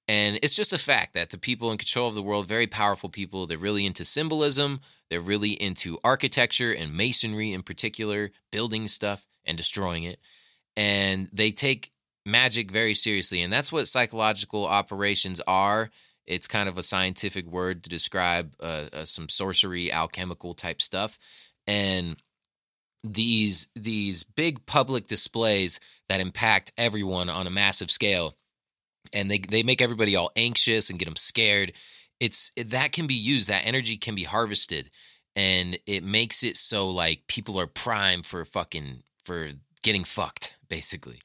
And 0.06 0.38
it's 0.42 0.56
just 0.56 0.74
a 0.74 0.78
fact 0.78 1.14
that 1.14 1.30
the 1.30 1.38
people 1.38 1.72
in 1.72 1.78
control 1.78 2.08
of 2.08 2.14
the 2.14 2.22
world, 2.22 2.46
very 2.46 2.66
powerful 2.66 3.08
people, 3.08 3.46
they're 3.46 3.56
really 3.56 3.86
into 3.86 4.04
symbolism, 4.04 4.80
they're 5.08 5.20
really 5.20 5.52
into 5.52 5.98
architecture 6.04 6.72
and 6.72 6.94
masonry 6.94 7.52
in 7.52 7.62
particular, 7.62 8.30
building 8.52 8.86
stuff 8.88 9.26
and 9.46 9.56
destroying 9.56 10.04
it. 10.04 10.18
And 10.76 11.28
they 11.32 11.52
take 11.52 11.90
magic 12.26 12.70
very 12.70 12.94
seriously. 12.94 13.42
And 13.42 13.52
that's 13.52 13.72
what 13.72 13.88
psychological 13.88 14.66
operations 14.66 15.40
are. 15.46 15.90
It's 16.26 16.46
kind 16.46 16.68
of 16.68 16.78
a 16.78 16.82
scientific 16.82 17.46
word 17.46 17.84
to 17.84 17.90
describe 17.90 18.54
uh, 18.60 18.86
uh, 18.92 19.04
some 19.04 19.28
sorcery, 19.28 19.92
alchemical 19.92 20.54
type 20.54 20.80
stuff. 20.80 21.18
And 21.66 22.16
these 23.04 23.68
these 23.76 24.24
big 24.24 24.64
public 24.64 25.06
displays 25.06 25.78
that 26.08 26.20
impact 26.20 26.72
everyone 26.78 27.28
on 27.28 27.46
a 27.46 27.50
massive 27.50 27.90
scale 27.90 28.34
and 29.12 29.30
they 29.30 29.38
they 29.38 29.62
make 29.62 29.82
everybody 29.82 30.16
all 30.16 30.32
anxious 30.36 30.88
and 30.88 30.98
get 30.98 31.04
them 31.04 31.16
scared 31.16 31.72
it's 32.18 32.50
that 32.56 32.92
can 32.92 33.06
be 33.06 33.14
used 33.14 33.50
that 33.50 33.66
energy 33.66 33.98
can 33.98 34.14
be 34.14 34.24
harvested 34.24 34.88
and 35.36 35.78
it 35.86 36.02
makes 36.02 36.42
it 36.42 36.56
so 36.56 36.88
like 36.88 37.26
people 37.26 37.60
are 37.60 37.66
primed 37.66 38.24
for 38.24 38.42
fucking 38.46 39.02
for 39.24 39.50
getting 39.82 40.04
fucked 40.04 40.56
basically 40.70 41.20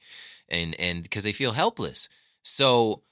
and 0.50 0.78
and 0.78 1.02
because 1.02 1.24
they 1.24 1.32
feel 1.32 1.52
helpless 1.52 2.08
so 2.42 3.02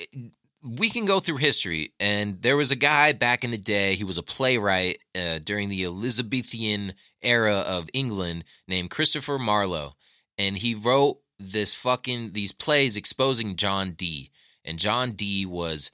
eh, 0.00 0.28
we 0.62 0.90
can 0.90 1.04
go 1.04 1.20
through 1.20 1.36
history 1.36 1.92
and 2.00 2.42
there 2.42 2.56
was 2.56 2.70
a 2.70 2.76
guy 2.76 3.12
back 3.12 3.44
in 3.44 3.50
the 3.50 3.58
day 3.58 3.94
he 3.94 4.04
was 4.04 4.18
a 4.18 4.22
playwright 4.22 4.98
uh, 5.14 5.38
during 5.42 5.68
the 5.68 5.84
elizabethan 5.84 6.92
era 7.22 7.58
of 7.66 7.88
england 7.92 8.44
named 8.66 8.90
christopher 8.90 9.38
marlowe 9.38 9.92
and 10.36 10.58
he 10.58 10.74
wrote 10.74 11.18
this 11.38 11.74
fucking 11.74 12.32
these 12.32 12.52
plays 12.52 12.96
exposing 12.96 13.56
john 13.56 13.92
dee 13.92 14.30
and 14.64 14.78
john 14.78 15.12
dee 15.12 15.46
was 15.46 15.92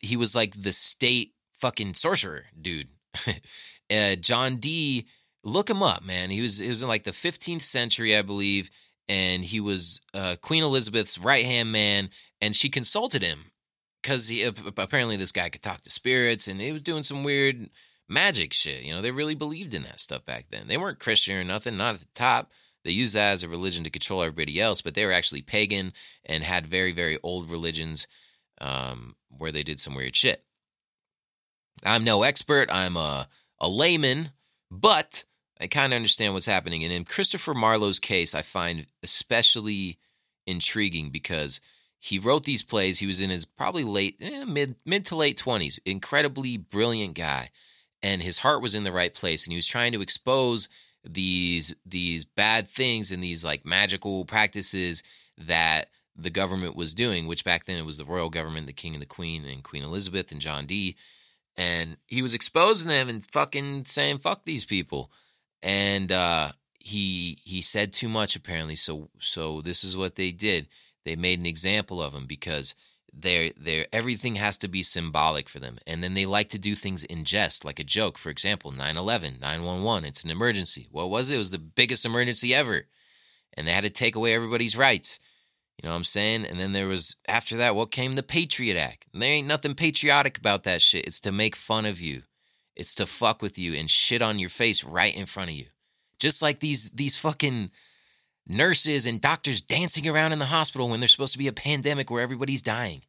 he 0.00 0.16
was 0.16 0.34
like 0.34 0.62
the 0.62 0.72
state 0.72 1.32
fucking 1.58 1.94
sorcerer 1.94 2.44
dude. 2.60 2.88
uh, 3.90 4.14
John 4.16 4.56
Dee, 4.56 5.06
look 5.44 5.68
him 5.68 5.82
up, 5.82 6.04
man. 6.04 6.30
He 6.30 6.40
was 6.40 6.58
he 6.58 6.68
was 6.68 6.82
in 6.82 6.88
like 6.88 7.04
the 7.04 7.10
15th 7.10 7.62
century, 7.62 8.16
I 8.16 8.22
believe, 8.22 8.70
and 9.08 9.44
he 9.44 9.60
was 9.60 10.00
uh, 10.14 10.36
Queen 10.40 10.62
Elizabeth's 10.62 11.18
right 11.18 11.44
hand 11.44 11.72
man, 11.72 12.10
and 12.40 12.54
she 12.54 12.68
consulted 12.68 13.22
him 13.22 13.46
because 14.02 14.30
apparently 14.76 15.16
this 15.16 15.32
guy 15.32 15.48
could 15.48 15.62
talk 15.62 15.80
to 15.82 15.90
spirits 15.90 16.46
and 16.48 16.60
he 16.60 16.72
was 16.72 16.80
doing 16.80 17.02
some 17.02 17.24
weird 17.24 17.68
magic 18.08 18.52
shit. 18.52 18.82
You 18.82 18.94
know, 18.94 19.02
they 19.02 19.10
really 19.10 19.34
believed 19.34 19.74
in 19.74 19.82
that 19.82 20.00
stuff 20.00 20.24
back 20.24 20.46
then. 20.50 20.66
They 20.66 20.76
weren't 20.76 20.98
Christian 20.98 21.36
or 21.36 21.44
nothing, 21.44 21.76
not 21.76 21.94
at 21.94 22.00
the 22.00 22.06
top. 22.14 22.50
They 22.84 22.90
used 22.92 23.14
that 23.14 23.32
as 23.32 23.42
a 23.42 23.48
religion 23.48 23.84
to 23.84 23.90
control 23.90 24.22
everybody 24.22 24.60
else, 24.60 24.80
but 24.80 24.94
they 24.94 25.04
were 25.04 25.12
actually 25.12 25.42
pagan 25.42 25.92
and 26.24 26.44
had 26.44 26.66
very, 26.66 26.92
very 26.92 27.18
old 27.22 27.50
religions 27.50 28.06
um, 28.60 29.16
where 29.28 29.52
they 29.52 29.62
did 29.62 29.80
some 29.80 29.94
weird 29.94 30.16
shit. 30.16 30.44
I'm 31.84 32.04
no 32.04 32.22
expert. 32.22 32.70
I'm 32.72 32.96
a, 32.96 33.28
a 33.60 33.68
layman, 33.68 34.30
but 34.70 35.24
I 35.60 35.66
kind 35.66 35.92
of 35.92 35.96
understand 35.96 36.34
what's 36.34 36.46
happening. 36.46 36.84
And 36.84 36.92
in 36.92 37.04
Christopher 37.04 37.54
Marlowe's 37.54 37.98
case, 37.98 38.34
I 38.34 38.42
find 38.42 38.86
especially 39.02 39.98
intriguing 40.46 41.10
because 41.10 41.60
he 41.98 42.18
wrote 42.18 42.44
these 42.44 42.62
plays. 42.62 43.00
He 43.00 43.06
was 43.06 43.20
in 43.20 43.30
his 43.30 43.44
probably 43.44 43.84
late, 43.84 44.16
eh, 44.20 44.44
mid, 44.44 44.76
mid 44.86 45.04
to 45.06 45.16
late 45.16 45.36
20s. 45.36 45.80
Incredibly 45.84 46.56
brilliant 46.56 47.14
guy. 47.14 47.50
And 48.02 48.22
his 48.22 48.38
heart 48.38 48.62
was 48.62 48.74
in 48.74 48.84
the 48.84 48.92
right 48.92 49.12
place. 49.12 49.46
And 49.46 49.52
he 49.52 49.56
was 49.56 49.66
trying 49.66 49.92
to 49.92 50.00
expose 50.00 50.68
these 51.04 51.74
these 51.86 52.24
bad 52.24 52.68
things 52.68 53.10
and 53.10 53.22
these 53.22 53.44
like 53.44 53.64
magical 53.64 54.24
practices 54.24 55.02
that 55.38 55.88
the 56.16 56.30
government 56.30 56.74
was 56.76 56.92
doing, 56.92 57.26
which 57.26 57.44
back 57.44 57.64
then 57.64 57.78
it 57.78 57.86
was 57.86 57.96
the 57.96 58.04
royal 58.04 58.28
government, 58.28 58.66
the 58.66 58.72
king 58.72 58.92
and 58.92 59.02
the 59.02 59.06
queen, 59.06 59.44
and 59.44 59.62
Queen 59.62 59.84
Elizabeth 59.84 60.32
and 60.32 60.40
John 60.40 60.66
Dee. 60.66 60.96
And 61.56 61.96
he 62.06 62.22
was 62.22 62.34
exposing 62.34 62.88
them 62.88 63.08
and 63.08 63.24
fucking 63.24 63.84
saying, 63.84 64.18
fuck 64.18 64.44
these 64.44 64.64
people. 64.64 65.10
And 65.62 66.12
uh, 66.12 66.50
he 66.78 67.38
he 67.44 67.62
said 67.62 67.92
too 67.92 68.08
much 68.08 68.36
apparently. 68.36 68.76
So 68.76 69.10
so 69.18 69.60
this 69.60 69.84
is 69.84 69.96
what 69.96 70.14
they 70.14 70.32
did. 70.32 70.68
They 71.04 71.16
made 71.16 71.40
an 71.40 71.46
example 71.46 72.02
of 72.02 72.14
him 72.14 72.26
because 72.26 72.74
they're, 73.12 73.50
they're, 73.56 73.86
everything 73.92 74.36
has 74.36 74.58
to 74.58 74.68
be 74.68 74.82
symbolic 74.82 75.48
for 75.48 75.58
them. 75.58 75.78
And 75.86 76.02
then 76.02 76.14
they 76.14 76.26
like 76.26 76.48
to 76.50 76.58
do 76.58 76.74
things 76.74 77.04
in 77.04 77.24
jest, 77.24 77.64
like 77.64 77.78
a 77.78 77.84
joke. 77.84 78.18
For 78.18 78.30
example, 78.30 78.72
9 78.72 78.96
11, 78.96 79.38
911, 79.40 80.04
it's 80.08 80.24
an 80.24 80.30
emergency. 80.30 80.86
What 80.90 81.10
was 81.10 81.30
it? 81.30 81.36
It 81.36 81.38
was 81.38 81.50
the 81.50 81.58
biggest 81.58 82.04
emergency 82.04 82.54
ever. 82.54 82.86
And 83.54 83.66
they 83.66 83.72
had 83.72 83.84
to 83.84 83.90
take 83.90 84.14
away 84.14 84.34
everybody's 84.34 84.76
rights. 84.76 85.18
You 85.82 85.88
know 85.88 85.92
what 85.92 85.98
I'm 85.98 86.04
saying? 86.04 86.44
And 86.44 86.58
then 86.58 86.72
there 86.72 86.88
was, 86.88 87.16
after 87.28 87.56
that, 87.56 87.74
what 87.74 87.90
came? 87.90 88.12
The 88.12 88.22
Patriot 88.22 88.76
Act. 88.76 89.06
And 89.12 89.22
there 89.22 89.32
ain't 89.32 89.46
nothing 89.46 89.74
patriotic 89.74 90.38
about 90.38 90.64
that 90.64 90.82
shit. 90.82 91.06
It's 91.06 91.20
to 91.20 91.32
make 91.32 91.56
fun 91.56 91.86
of 91.86 92.00
you, 92.00 92.22
it's 92.78 92.94
to 92.94 93.06
fuck 93.06 93.42
with 93.42 93.58
you 93.58 93.74
and 93.74 93.90
shit 93.90 94.22
on 94.22 94.38
your 94.38 94.48
face 94.48 94.84
right 94.84 95.14
in 95.14 95.26
front 95.26 95.50
of 95.50 95.56
you. 95.56 95.66
Just 96.18 96.40
like 96.40 96.60
these, 96.60 96.92
these 96.92 97.18
fucking 97.18 97.70
nurses 98.46 99.04
and 99.04 99.20
doctors 99.20 99.60
dancing 99.60 100.08
around 100.08 100.32
in 100.32 100.38
the 100.38 100.46
hospital 100.46 100.88
when 100.88 101.00
there's 101.00 101.12
supposed 101.12 101.32
to 101.32 101.38
be 101.38 101.48
a 101.48 101.52
pandemic 101.52 102.10
where 102.10 102.22
everybody's 102.22 102.62
dying. 102.62 103.02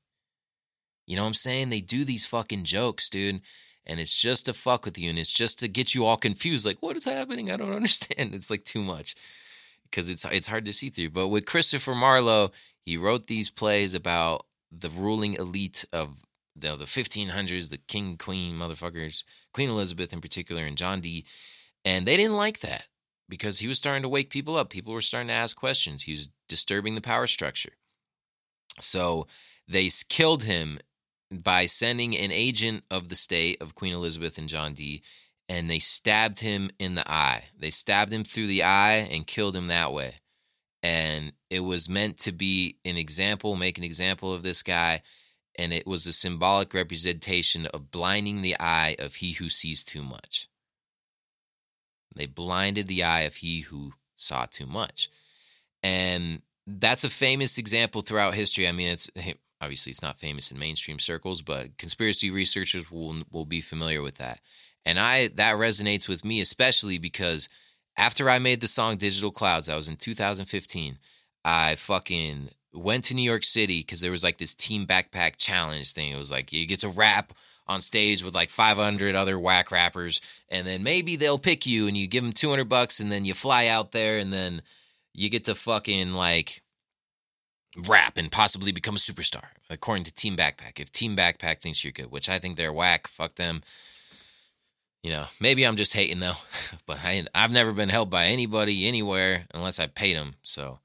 You 1.08 1.16
know 1.16 1.22
what 1.22 1.30
I'm 1.30 1.34
saying? 1.36 1.70
They 1.70 1.82
do 1.82 2.04
these 2.04 2.26
fucking 2.26 2.66
jokes, 2.66 3.10
dude. 3.10 3.42
And 3.86 4.00
it's 4.00 4.16
just 4.16 4.46
to 4.46 4.54
fuck 4.54 4.86
with 4.86 5.00
you 5.00 5.10
and 5.10 5.18
it's 5.18 5.32
just 5.32 5.60
to 5.60 5.68
get 5.68 5.96
you 5.96 6.06
all 6.06 6.18
confused 6.18 6.66
like 6.66 6.82
what 6.82 6.98
is 6.98 7.06
happening? 7.06 7.50
I 7.50 7.58
don't 7.58 7.74
understand. 7.76 8.36
It's 8.36 8.52
like 8.52 8.64
too 8.64 8.84
much 8.84 9.16
because 9.90 10.10
it's 10.10 10.26
it's 10.26 10.48
hard 10.48 10.66
to 10.66 10.74
see 10.74 10.90
through. 10.90 11.10
But 11.12 11.30
with 11.30 11.46
Christopher 11.46 11.96
Marlowe, 11.96 12.52
he 12.86 12.98
wrote 12.98 13.28
these 13.28 13.50
plays 13.50 13.94
about 13.94 14.46
the 14.72 14.90
ruling 14.90 15.34
elite 15.36 15.86
of 15.92 16.24
the, 16.62 16.76
the 16.76 16.86
1500s, 16.86 17.70
the 17.70 17.78
king, 17.78 18.18
queen, 18.18 18.56
motherfuckers, 18.56 19.24
Queen 19.54 19.70
Elizabeth 19.70 20.14
in 20.14 20.22
particular, 20.22 20.64
and 20.64 20.78
John 20.78 21.02
Dee. 21.02 21.26
And 21.86 22.06
they 22.06 22.18
didn't 22.18 22.38
like 22.38 22.60
that 22.60 22.88
because 23.28 23.60
he 23.60 23.68
was 23.68 23.78
starting 23.78 24.04
to 24.04 24.10
wake 24.10 24.30
people 24.30 24.56
up. 24.56 24.70
People 24.70 24.94
were 24.94 25.02
starting 25.02 25.30
to 25.30 25.34
ask 25.34 25.56
questions. 25.56 26.04
He 26.04 26.12
was 26.12 26.30
disturbing 26.48 26.96
the 26.96 27.02
power 27.02 27.28
structure. 27.28 27.74
So 28.80 29.28
they 29.68 29.90
killed 30.10 30.44
him 30.44 30.80
by 31.32 31.68
sending 31.68 32.18
an 32.18 32.32
agent 32.32 32.84
of 32.90 33.10
the 33.10 33.16
state 33.16 33.62
of 33.62 33.76
Queen 33.76 33.94
Elizabeth 33.94 34.38
and 34.38 34.50
John 34.50 34.74
Dee, 34.74 35.04
and 35.48 35.70
they 35.70 35.80
stabbed 35.80 36.40
him 36.40 36.72
in 36.80 36.96
the 36.96 37.10
eye. 37.10 37.46
They 37.58 37.70
stabbed 37.70 38.12
him 38.12 38.24
through 38.24 38.48
the 38.48 38.64
eye 38.64 39.08
and 39.12 39.28
killed 39.28 39.56
him 39.56 39.68
that 39.68 39.94
way. 39.94 40.16
And 40.82 41.34
it 41.50 41.62
was 41.62 41.90
meant 41.90 42.18
to 42.20 42.32
be 42.32 42.78
an 42.86 42.98
example, 42.98 43.56
make 43.56 43.78
an 43.78 43.84
example 43.84 44.34
of 44.34 44.44
this 44.44 44.64
guy. 44.64 45.02
And 45.60 45.74
it 45.74 45.86
was 45.86 46.08
a 46.08 46.14
symbolic 46.14 46.74
representation 46.74 47.66
of 47.68 47.92
blinding 47.92 48.42
the 48.42 48.56
eye 48.62 48.96
of 48.98 49.16
he 49.16 49.34
who 49.34 49.50
sees 49.50 49.84
too 49.84 50.02
much. 50.02 50.48
They 52.16 52.28
blinded 52.28 52.88
the 52.88 53.04
eye 53.04 53.22
of 53.22 53.36
he 53.36 53.62
who 53.62 53.94
saw 54.16 54.46
too 54.46 54.66
much. 54.66 55.10
And 55.84 56.44
that's 56.66 57.04
a 57.04 57.10
famous 57.10 57.58
example 57.58 58.02
throughout 58.02 58.36
history. 58.36 58.70
I 58.70 58.72
mean, 58.72 58.88
it's 58.88 59.12
obviously 59.60 59.92
it's 59.92 60.02
not 60.02 60.18
famous 60.18 60.50
in 60.50 60.58
mainstream 60.58 60.98
circles, 60.98 61.42
but 61.42 61.78
conspiracy 61.78 62.32
researchers 62.32 62.90
will 62.90 63.16
will 63.30 63.46
be 63.46 63.62
familiar 63.62 64.02
with 64.02 64.16
that. 64.16 64.40
And 64.86 64.98
I 64.98 65.28
that 65.36 65.56
resonates 65.56 66.08
with 66.08 66.24
me 66.24 66.40
especially 66.40 66.98
because 66.98 67.50
after 67.98 68.30
I 68.30 68.40
made 68.40 68.62
the 68.62 68.68
song 68.68 68.96
Digital 68.96 69.32
Clouds, 69.32 69.68
I 69.68 69.76
was 69.76 69.90
in 69.90 69.98
2015. 69.98 70.98
I 71.44 71.76
fucking 71.76 72.50
went 72.74 73.06
to 73.06 73.16
New 73.16 73.24
York 73.24 73.44
City 73.44 73.80
because 73.82 74.02
there 74.02 74.12
was 74.12 74.24
like 74.24 74.38
this 74.38 74.56
team 74.56 74.86
backpack 74.86 75.38
challenge 75.38 75.92
thing. 75.92 76.12
It 76.12 76.18
was 76.18 76.32
like 76.32 76.54
you 76.54 76.66
get 76.68 76.80
to 76.82 76.90
rap 76.90 77.34
on 77.68 77.82
stage 77.82 78.24
with 78.24 78.34
like 78.34 78.50
500 78.50 79.16
other 79.16 79.40
whack 79.40 79.72
rappers, 79.72 80.22
and 80.50 80.66
then 80.66 80.84
maybe 80.84 81.16
they'll 81.16 81.38
pick 81.38 81.66
you 81.66 81.88
and 81.88 81.96
you 81.96 82.08
give 82.08 82.24
them 82.24 82.34
200 82.34 82.66
bucks, 82.66 83.00
and 83.00 83.12
then 83.12 83.26
you 83.26 83.34
fly 83.34 83.68
out 83.68 83.92
there, 83.92 84.18
and 84.18 84.34
then 84.34 84.62
you 85.14 85.30
get 85.30 85.46
to 85.46 85.56
fucking 85.56 86.14
like 86.14 86.62
rap 87.88 88.18
and 88.18 88.32
possibly 88.32 88.72
become 88.72 88.96
a 88.96 89.00
superstar, 89.00 89.46
according 89.70 90.04
to 90.06 90.14
Team 90.14 90.36
Backpack. 90.36 90.80
If 90.80 90.92
Team 90.92 91.16
Backpack 91.16 91.60
thinks 91.60 91.84
you're 91.84 91.94
good, 91.94 92.12
which 92.12 92.30
I 92.30 92.40
think 92.40 92.58
they're 92.58 92.74
whack, 92.74 93.08
fuck 93.08 93.36
them. 93.36 93.62
You 95.04 95.12
know, 95.12 95.26
maybe 95.40 95.66
I'm 95.66 95.78
just 95.78 95.94
hating 95.94 96.20
though, 96.20 96.34
but 96.86 97.00
I, 97.04 97.26
I've 97.34 97.52
never 97.52 97.72
been 97.72 97.90
helped 97.90 98.12
by 98.12 98.26
anybody 98.26 98.88
anywhere 98.88 99.46
unless 99.54 99.80
I 99.80 99.88
paid 99.88 100.18
them. 100.18 100.36
So 100.44 100.80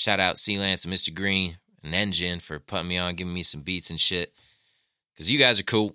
shout 0.00 0.20
out 0.20 0.38
C 0.38 0.58
Lance 0.58 0.84
and 0.84 0.94
Mr. 0.94 1.14
Green 1.14 1.58
and 1.82 1.94
Engine 1.94 2.40
for 2.40 2.58
putting 2.58 2.88
me 2.88 2.98
on, 2.98 3.14
giving 3.14 3.34
me 3.34 3.42
some 3.42 3.60
beats 3.60 3.90
and 3.90 4.00
shit. 4.00 4.32
Cause 5.16 5.30
you 5.30 5.38
guys 5.38 5.60
are 5.60 5.64
cool 5.64 5.94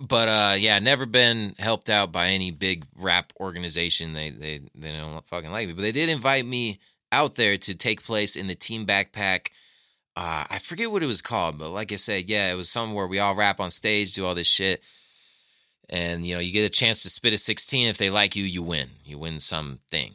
but 0.00 0.28
uh, 0.28 0.54
yeah, 0.58 0.78
never 0.78 1.06
been 1.06 1.54
helped 1.58 1.88
out 1.88 2.12
by 2.12 2.28
any 2.28 2.50
big 2.50 2.84
rap 2.96 3.32
organization. 3.40 4.12
They 4.12 4.30
they 4.30 4.60
they 4.74 4.92
don't 4.92 5.24
fucking 5.24 5.50
like 5.50 5.68
me, 5.68 5.74
but 5.74 5.82
they 5.82 5.92
did 5.92 6.08
invite 6.08 6.44
me 6.44 6.80
out 7.12 7.36
there 7.36 7.56
to 7.56 7.74
take 7.74 8.02
place 8.02 8.36
in 8.36 8.46
the 8.46 8.54
Team 8.54 8.86
Backpack. 8.86 9.48
Uh, 10.16 10.44
I 10.48 10.58
forget 10.58 10.90
what 10.90 11.02
it 11.02 11.06
was 11.06 11.22
called, 11.22 11.58
but 11.58 11.70
like 11.70 11.92
I 11.92 11.96
said, 11.96 12.28
yeah, 12.28 12.52
it 12.52 12.56
was 12.56 12.70
somewhere 12.70 12.96
where 12.96 13.06
we 13.06 13.18
all 13.18 13.34
rap 13.34 13.60
on 13.60 13.70
stage, 13.70 14.12
do 14.12 14.24
all 14.24 14.34
this 14.34 14.50
shit, 14.50 14.82
and 15.88 16.24
you 16.26 16.34
know 16.34 16.40
you 16.40 16.52
get 16.52 16.66
a 16.66 16.70
chance 16.70 17.02
to 17.02 17.10
spit 17.10 17.32
a 17.32 17.38
sixteen. 17.38 17.88
If 17.88 17.98
they 17.98 18.10
like 18.10 18.36
you, 18.36 18.44
you 18.44 18.62
win. 18.62 18.88
You 19.04 19.18
win 19.18 19.38
something. 19.38 20.14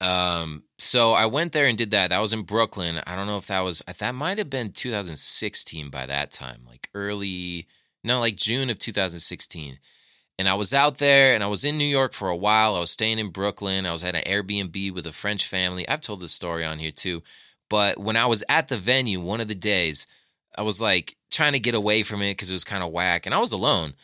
Um, 0.00 0.64
so 0.78 1.12
I 1.12 1.26
went 1.26 1.52
there 1.52 1.66
and 1.66 1.78
did 1.78 1.90
that. 1.92 2.10
That 2.10 2.20
was 2.20 2.32
in 2.32 2.42
Brooklyn. 2.42 3.00
I 3.06 3.16
don't 3.16 3.26
know 3.26 3.38
if 3.38 3.46
that 3.46 3.60
was 3.60 3.82
that 3.98 4.14
might 4.14 4.38
have 4.38 4.50
been 4.50 4.72
2016 4.72 5.88
by 5.88 6.06
that 6.06 6.32
time, 6.32 6.62
like 6.66 6.90
early 6.94 7.66
no, 8.06 8.20
like 8.20 8.36
June 8.36 8.70
of 8.70 8.78
2016. 8.78 9.78
And 10.38 10.48
I 10.48 10.54
was 10.54 10.72
out 10.72 10.98
there 10.98 11.34
and 11.34 11.42
I 11.42 11.48
was 11.48 11.64
in 11.64 11.76
New 11.76 11.84
York 11.84 12.12
for 12.12 12.28
a 12.28 12.36
while. 12.36 12.76
I 12.76 12.80
was 12.80 12.90
staying 12.90 13.18
in 13.18 13.30
Brooklyn. 13.30 13.84
I 13.84 13.92
was 13.92 14.04
at 14.04 14.14
an 14.14 14.22
Airbnb 14.22 14.94
with 14.94 15.06
a 15.06 15.12
French 15.12 15.48
family. 15.48 15.88
I've 15.88 16.02
told 16.02 16.20
this 16.20 16.32
story 16.32 16.64
on 16.64 16.78
here 16.78 16.92
too. 16.92 17.22
But 17.68 17.98
when 17.98 18.16
I 18.16 18.26
was 18.26 18.44
at 18.48 18.68
the 18.68 18.78
venue 18.78 19.20
one 19.20 19.40
of 19.40 19.48
the 19.48 19.54
days, 19.54 20.06
I 20.56 20.62
was 20.62 20.80
like 20.80 21.16
trying 21.30 21.54
to 21.54 21.58
get 21.58 21.74
away 21.74 22.02
from 22.02 22.22
it 22.22 22.32
because 22.32 22.50
it 22.50 22.54
was 22.54 22.64
kind 22.64 22.84
of 22.84 22.92
whack. 22.92 23.26
And 23.26 23.34
I 23.34 23.40
was 23.40 23.52
alone. 23.52 23.94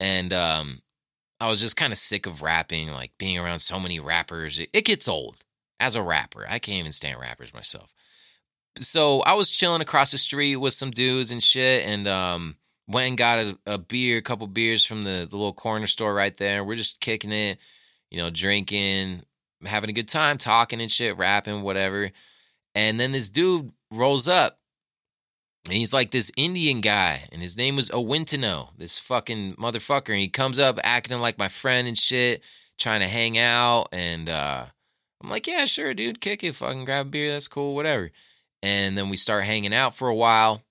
And 0.00 0.32
um, 0.32 0.82
I 1.42 1.48
was 1.48 1.60
just 1.60 1.76
kind 1.76 1.92
of 1.92 1.98
sick 1.98 2.26
of 2.26 2.40
rapping, 2.40 2.92
like 2.92 3.10
being 3.18 3.36
around 3.36 3.58
so 3.58 3.80
many 3.80 3.98
rappers. 3.98 4.60
It, 4.60 4.70
it 4.72 4.84
gets 4.84 5.08
old 5.08 5.38
as 5.80 5.96
a 5.96 6.02
rapper. 6.02 6.46
I 6.48 6.60
can't 6.60 6.78
even 6.78 6.92
stand 6.92 7.20
rappers 7.20 7.52
myself. 7.52 7.92
So 8.76 9.22
I 9.22 9.34
was 9.34 9.50
chilling 9.50 9.82
across 9.82 10.12
the 10.12 10.18
street 10.18 10.54
with 10.56 10.72
some 10.72 10.92
dudes 10.92 11.32
and 11.32 11.42
shit. 11.42 11.84
And 11.84 12.06
um, 12.06 12.54
went 12.86 13.08
and 13.08 13.18
got 13.18 13.38
a, 13.40 13.58
a 13.66 13.76
beer, 13.76 14.18
a 14.18 14.22
couple 14.22 14.46
beers 14.46 14.86
from 14.86 15.02
the, 15.02 15.26
the 15.28 15.36
little 15.36 15.52
corner 15.52 15.88
store 15.88 16.14
right 16.14 16.36
there. 16.36 16.62
We're 16.62 16.76
just 16.76 17.00
kicking 17.00 17.32
it, 17.32 17.58
you 18.08 18.18
know, 18.18 18.30
drinking, 18.30 19.22
having 19.64 19.90
a 19.90 19.94
good 19.94 20.08
time, 20.08 20.38
talking 20.38 20.80
and 20.80 20.92
shit, 20.92 21.18
rapping, 21.18 21.62
whatever. 21.62 22.12
And 22.76 23.00
then 23.00 23.10
this 23.10 23.28
dude 23.28 23.72
rolls 23.90 24.28
up. 24.28 24.60
And 25.66 25.74
he's 25.74 25.92
like 25.92 26.10
this 26.10 26.32
Indian 26.36 26.80
guy, 26.80 27.28
and 27.30 27.40
his 27.40 27.56
name 27.56 27.76
was 27.76 27.88
Owintino, 27.90 28.70
this 28.76 28.98
fucking 28.98 29.54
motherfucker. 29.54 30.10
And 30.10 30.18
he 30.18 30.28
comes 30.28 30.58
up 30.58 30.80
acting 30.82 31.20
like 31.20 31.38
my 31.38 31.48
friend 31.48 31.86
and 31.86 31.96
shit, 31.96 32.42
trying 32.78 33.00
to 33.00 33.08
hang 33.08 33.38
out. 33.38 33.88
And 33.92 34.28
uh, 34.28 34.64
I'm 35.22 35.30
like, 35.30 35.46
yeah, 35.46 35.64
sure, 35.66 35.94
dude, 35.94 36.20
kick 36.20 36.42
it, 36.42 36.56
fucking 36.56 36.84
grab 36.84 37.06
a 37.06 37.10
beer, 37.10 37.30
that's 37.30 37.46
cool, 37.46 37.76
whatever. 37.76 38.10
And 38.60 38.98
then 38.98 39.08
we 39.08 39.16
start 39.16 39.44
hanging 39.44 39.74
out 39.74 39.94
for 39.94 40.08
a 40.08 40.14
while 40.14 40.62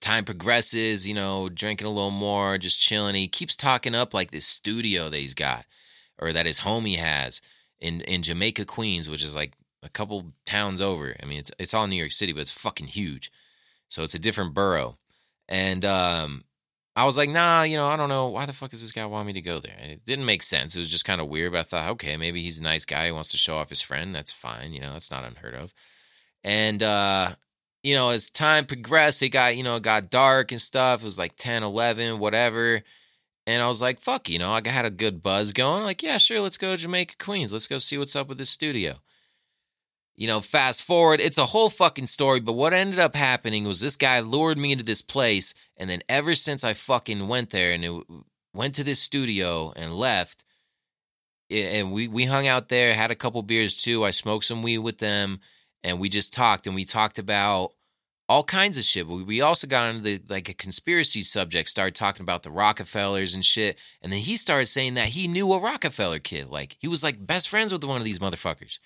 time 0.00 0.24
progresses, 0.24 1.08
you 1.08 1.14
know, 1.14 1.48
drinking 1.48 1.86
a 1.86 1.90
little 1.90 2.10
more, 2.10 2.58
just 2.58 2.80
chilling. 2.80 3.14
He 3.14 3.28
keeps 3.28 3.56
talking 3.56 3.94
up 3.94 4.14
like 4.14 4.30
this 4.30 4.46
studio 4.46 5.08
that 5.08 5.18
he's 5.18 5.34
got 5.34 5.66
or 6.18 6.32
that 6.32 6.46
his 6.46 6.60
homie 6.60 6.98
has 6.98 7.40
in 7.80 8.00
in 8.02 8.22
Jamaica, 8.22 8.64
Queens, 8.64 9.08
which 9.08 9.24
is 9.24 9.36
like 9.36 9.54
a 9.82 9.88
couple 9.88 10.32
towns 10.44 10.80
over. 10.80 11.16
I 11.22 11.26
mean, 11.26 11.38
it's 11.38 11.50
it's 11.58 11.74
all 11.74 11.86
New 11.86 11.96
York 11.96 12.12
City, 12.12 12.32
but 12.32 12.42
it's 12.42 12.52
fucking 12.52 12.88
huge. 12.88 13.30
So 13.88 14.02
it's 14.02 14.14
a 14.14 14.18
different 14.18 14.54
borough. 14.54 14.98
And 15.48 15.84
um, 15.84 16.44
I 16.96 17.04
was 17.04 17.16
like, 17.16 17.30
nah, 17.30 17.62
you 17.62 17.76
know, 17.76 17.86
I 17.86 17.96
don't 17.96 18.08
know. 18.08 18.28
Why 18.28 18.46
the 18.46 18.52
fuck 18.52 18.70
does 18.70 18.82
this 18.82 18.92
guy 18.92 19.06
want 19.06 19.26
me 19.26 19.32
to 19.34 19.40
go 19.40 19.58
there? 19.58 19.76
And 19.80 19.92
it 19.92 20.04
didn't 20.04 20.24
make 20.24 20.42
sense. 20.42 20.74
It 20.74 20.78
was 20.78 20.90
just 20.90 21.04
kind 21.04 21.20
of 21.20 21.28
weird. 21.28 21.52
But 21.52 21.58
I 21.58 21.62
thought, 21.62 21.90
okay, 21.92 22.16
maybe 22.16 22.42
he's 22.42 22.60
a 22.60 22.64
nice 22.64 22.84
guy. 22.84 23.06
He 23.06 23.12
wants 23.12 23.30
to 23.32 23.38
show 23.38 23.56
off 23.58 23.68
his 23.68 23.82
friend. 23.82 24.14
That's 24.14 24.32
fine. 24.32 24.72
You 24.72 24.80
know, 24.80 24.92
that's 24.92 25.10
not 25.10 25.24
unheard 25.24 25.54
of. 25.54 25.74
And, 26.42 26.82
uh, 26.82 27.30
you 27.82 27.94
know, 27.94 28.10
as 28.10 28.30
time 28.30 28.64
progressed, 28.66 29.22
it 29.22 29.28
got, 29.28 29.56
you 29.56 29.62
know, 29.62 29.76
it 29.76 29.82
got 29.82 30.10
dark 30.10 30.52
and 30.52 30.60
stuff. 30.60 31.02
It 31.02 31.04
was 31.04 31.18
like 31.18 31.36
10, 31.36 31.62
11, 31.62 32.18
whatever. 32.18 32.82
And 33.46 33.62
I 33.62 33.68
was 33.68 33.80
like, 33.80 34.00
fuck, 34.00 34.28
you 34.28 34.38
know, 34.40 34.50
I 34.50 34.66
had 34.66 34.84
a 34.84 34.90
good 34.90 35.22
buzz 35.22 35.52
going. 35.52 35.84
Like, 35.84 36.02
yeah, 36.02 36.18
sure, 36.18 36.40
let's 36.40 36.58
go 36.58 36.72
to 36.72 36.82
Jamaica, 36.82 37.14
Queens. 37.18 37.52
Let's 37.52 37.68
go 37.68 37.78
see 37.78 37.96
what's 37.96 38.16
up 38.16 38.28
with 38.28 38.38
this 38.38 38.50
studio. 38.50 38.96
You 40.16 40.26
know, 40.26 40.40
fast 40.40 40.82
forward, 40.82 41.20
it's 41.20 41.36
a 41.36 41.44
whole 41.44 41.68
fucking 41.68 42.06
story. 42.06 42.40
But 42.40 42.54
what 42.54 42.72
ended 42.72 42.98
up 42.98 43.14
happening 43.14 43.64
was 43.64 43.80
this 43.80 43.96
guy 43.96 44.20
lured 44.20 44.56
me 44.56 44.72
into 44.72 44.84
this 44.84 45.02
place. 45.02 45.52
And 45.76 45.90
then 45.90 46.02
ever 46.08 46.34
since 46.34 46.64
I 46.64 46.72
fucking 46.72 47.28
went 47.28 47.50
there 47.50 47.72
and 47.72 47.84
it 47.84 48.02
went 48.54 48.74
to 48.76 48.84
this 48.84 49.00
studio 49.00 49.74
and 49.76 49.94
left, 49.94 50.44
and 51.50 51.92
we, 51.92 52.08
we 52.08 52.24
hung 52.24 52.46
out 52.46 52.70
there, 52.70 52.94
had 52.94 53.10
a 53.10 53.14
couple 53.14 53.42
beers 53.42 53.80
too. 53.80 54.04
I 54.04 54.10
smoked 54.10 54.46
some 54.46 54.62
weed 54.62 54.78
with 54.78 54.98
them 54.98 55.40
and 55.84 56.00
we 56.00 56.08
just 56.08 56.32
talked 56.32 56.66
and 56.66 56.74
we 56.74 56.86
talked 56.86 57.18
about 57.18 57.72
all 58.26 58.42
kinds 58.42 58.78
of 58.78 58.84
shit. 58.84 59.06
But 59.06 59.26
we 59.26 59.42
also 59.42 59.66
got 59.66 59.90
into 59.90 60.02
the 60.02 60.22
like 60.30 60.48
a 60.48 60.54
conspiracy 60.54 61.20
subject, 61.20 61.68
started 61.68 61.94
talking 61.94 62.22
about 62.22 62.42
the 62.42 62.50
Rockefellers 62.50 63.34
and 63.34 63.44
shit. 63.44 63.78
And 64.00 64.10
then 64.10 64.20
he 64.20 64.38
started 64.38 64.66
saying 64.66 64.94
that 64.94 65.08
he 65.08 65.28
knew 65.28 65.52
a 65.52 65.60
Rockefeller 65.60 66.20
kid. 66.20 66.48
Like 66.48 66.78
he 66.80 66.88
was 66.88 67.04
like 67.04 67.26
best 67.26 67.50
friends 67.50 67.70
with 67.70 67.84
one 67.84 67.98
of 67.98 68.04
these 68.04 68.18
motherfuckers 68.18 68.78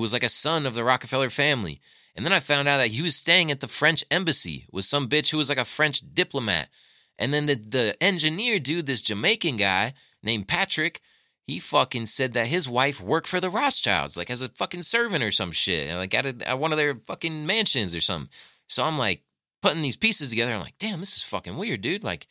who 0.00 0.02
was 0.02 0.14
like 0.14 0.24
a 0.24 0.30
son 0.30 0.64
of 0.64 0.72
the 0.72 0.82
Rockefeller 0.82 1.28
family. 1.28 1.78
And 2.16 2.24
then 2.24 2.32
I 2.32 2.40
found 2.40 2.68
out 2.68 2.78
that 2.78 2.88
he 2.88 3.02
was 3.02 3.14
staying 3.14 3.50
at 3.50 3.60
the 3.60 3.68
French 3.68 4.02
embassy 4.10 4.64
with 4.72 4.86
some 4.86 5.10
bitch 5.10 5.30
who 5.30 5.36
was 5.36 5.50
like 5.50 5.58
a 5.58 5.64
French 5.66 6.00
diplomat. 6.14 6.70
And 7.18 7.34
then 7.34 7.44
the, 7.44 7.54
the 7.54 8.02
engineer 8.02 8.58
dude, 8.58 8.86
this 8.86 9.02
Jamaican 9.02 9.58
guy 9.58 9.92
named 10.22 10.48
Patrick, 10.48 11.02
he 11.42 11.58
fucking 11.58 12.06
said 12.06 12.32
that 12.32 12.46
his 12.46 12.66
wife 12.66 12.98
worked 12.98 13.26
for 13.26 13.40
the 13.40 13.50
Rothschilds, 13.50 14.16
like 14.16 14.30
as 14.30 14.40
a 14.40 14.48
fucking 14.48 14.84
servant 14.84 15.22
or 15.22 15.30
some 15.30 15.52
shit, 15.52 15.94
like 15.94 16.14
at, 16.14 16.24
a, 16.24 16.48
at 16.48 16.58
one 16.58 16.72
of 16.72 16.78
their 16.78 16.94
fucking 16.94 17.46
mansions 17.46 17.94
or 17.94 18.00
something. 18.00 18.30
So 18.68 18.84
I'm 18.84 18.96
like 18.96 19.22
putting 19.60 19.82
these 19.82 19.96
pieces 19.96 20.30
together. 20.30 20.54
I'm 20.54 20.62
like, 20.62 20.78
damn, 20.78 21.00
this 21.00 21.14
is 21.14 21.22
fucking 21.24 21.58
weird, 21.58 21.82
dude. 21.82 22.04
Like, 22.04 22.26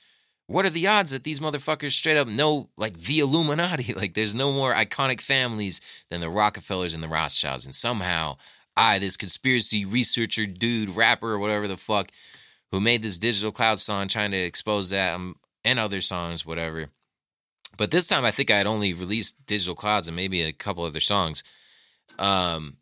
what 0.49 0.65
are 0.65 0.71
the 0.71 0.87
odds 0.87 1.11
that 1.11 1.23
these 1.23 1.39
motherfuckers 1.39 1.91
straight 1.91 2.17
up 2.17 2.27
know 2.27 2.69
like 2.75 2.97
the 2.97 3.19
Illuminati? 3.19 3.93
Like, 3.99 4.15
there's 4.15 4.33
no 4.33 4.51
more 4.51 4.73
iconic 4.73 5.21
families 5.21 5.79
than 6.09 6.21
the 6.21 6.29
Rockefellers 6.29 6.93
and 6.93 7.03
the 7.03 7.07
Rothschilds. 7.07 7.65
And 7.65 7.75
somehow, 7.75 8.37
I, 8.75 8.97
this 8.97 9.15
conspiracy 9.15 9.85
researcher, 9.85 10.47
dude, 10.47 10.95
rapper, 10.95 11.33
or 11.33 11.37
whatever 11.37 11.67
the 11.67 11.77
fuck, 11.77 12.09
who 12.71 12.79
made 12.79 13.03
this 13.03 13.19
digital 13.19 13.51
cloud 13.51 13.79
song 13.79 14.07
trying 14.07 14.31
to 14.31 14.37
expose 14.37 14.89
that 14.89 15.13
um, 15.13 15.35
and 15.63 15.77
other 15.77 16.01
songs, 16.01 16.47
whatever. 16.47 16.87
But 17.77 17.91
this 17.91 18.07
time, 18.07 18.25
I 18.25 18.31
think 18.31 18.49
I 18.49 18.57
had 18.57 18.65
only 18.67 18.93
released 18.93 19.45
digital 19.45 19.75
clouds 19.75 20.07
and 20.07 20.15
maybe 20.15 20.41
a 20.41 20.51
couple 20.51 20.83
other 20.83 20.99
songs. 20.99 21.43
Um, 22.17 22.77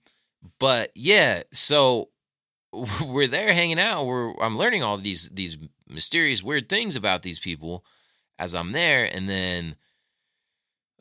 but 0.57 0.91
yeah, 0.95 1.43
so 1.51 2.09
we're 3.05 3.27
there 3.27 3.51
hanging 3.51 3.79
out. 3.79 4.05
We're 4.05 4.33
I'm 4.39 4.57
learning 4.57 4.83
all 4.83 4.97
these 4.97 5.29
these 5.29 5.57
mysterious 5.89 6.43
weird 6.43 6.69
things 6.69 6.95
about 6.95 7.21
these 7.21 7.39
people 7.39 7.85
as 8.39 8.53
I'm 8.53 8.71
there, 8.71 9.05
and 9.05 9.27
then 9.27 9.75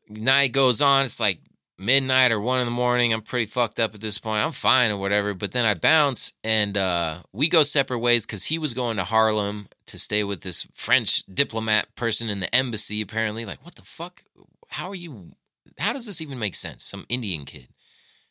night 0.08 0.52
goes 0.52 0.80
on. 0.80 1.04
It's 1.04 1.20
like 1.20 1.40
midnight 1.78 2.32
or 2.32 2.40
one 2.40 2.60
in 2.60 2.64
the 2.64 2.70
morning. 2.70 3.12
I'm 3.12 3.22
pretty 3.22 3.46
fucked 3.46 3.78
up 3.78 3.94
at 3.94 4.00
this 4.00 4.18
point. 4.18 4.44
I'm 4.44 4.52
fine 4.52 4.90
or 4.90 4.96
whatever. 4.96 5.34
But 5.34 5.52
then 5.52 5.66
I 5.66 5.74
bounce 5.74 6.32
and 6.42 6.78
uh, 6.78 7.18
we 7.32 7.48
go 7.48 7.62
separate 7.62 7.98
ways 7.98 8.24
because 8.24 8.44
he 8.44 8.58
was 8.58 8.72
going 8.72 8.96
to 8.96 9.04
Harlem 9.04 9.68
to 9.86 9.98
stay 9.98 10.24
with 10.24 10.40
this 10.40 10.66
French 10.74 11.22
diplomat 11.26 11.94
person 11.94 12.30
in 12.30 12.40
the 12.40 12.54
embassy. 12.54 13.02
Apparently, 13.02 13.44
like 13.44 13.64
what 13.64 13.74
the 13.74 13.82
fuck? 13.82 14.22
How 14.70 14.88
are 14.88 14.94
you? 14.94 15.32
How 15.78 15.92
does 15.92 16.06
this 16.06 16.20
even 16.22 16.38
make 16.38 16.54
sense? 16.54 16.84
Some 16.84 17.04
Indian 17.08 17.44
kid 17.44 17.68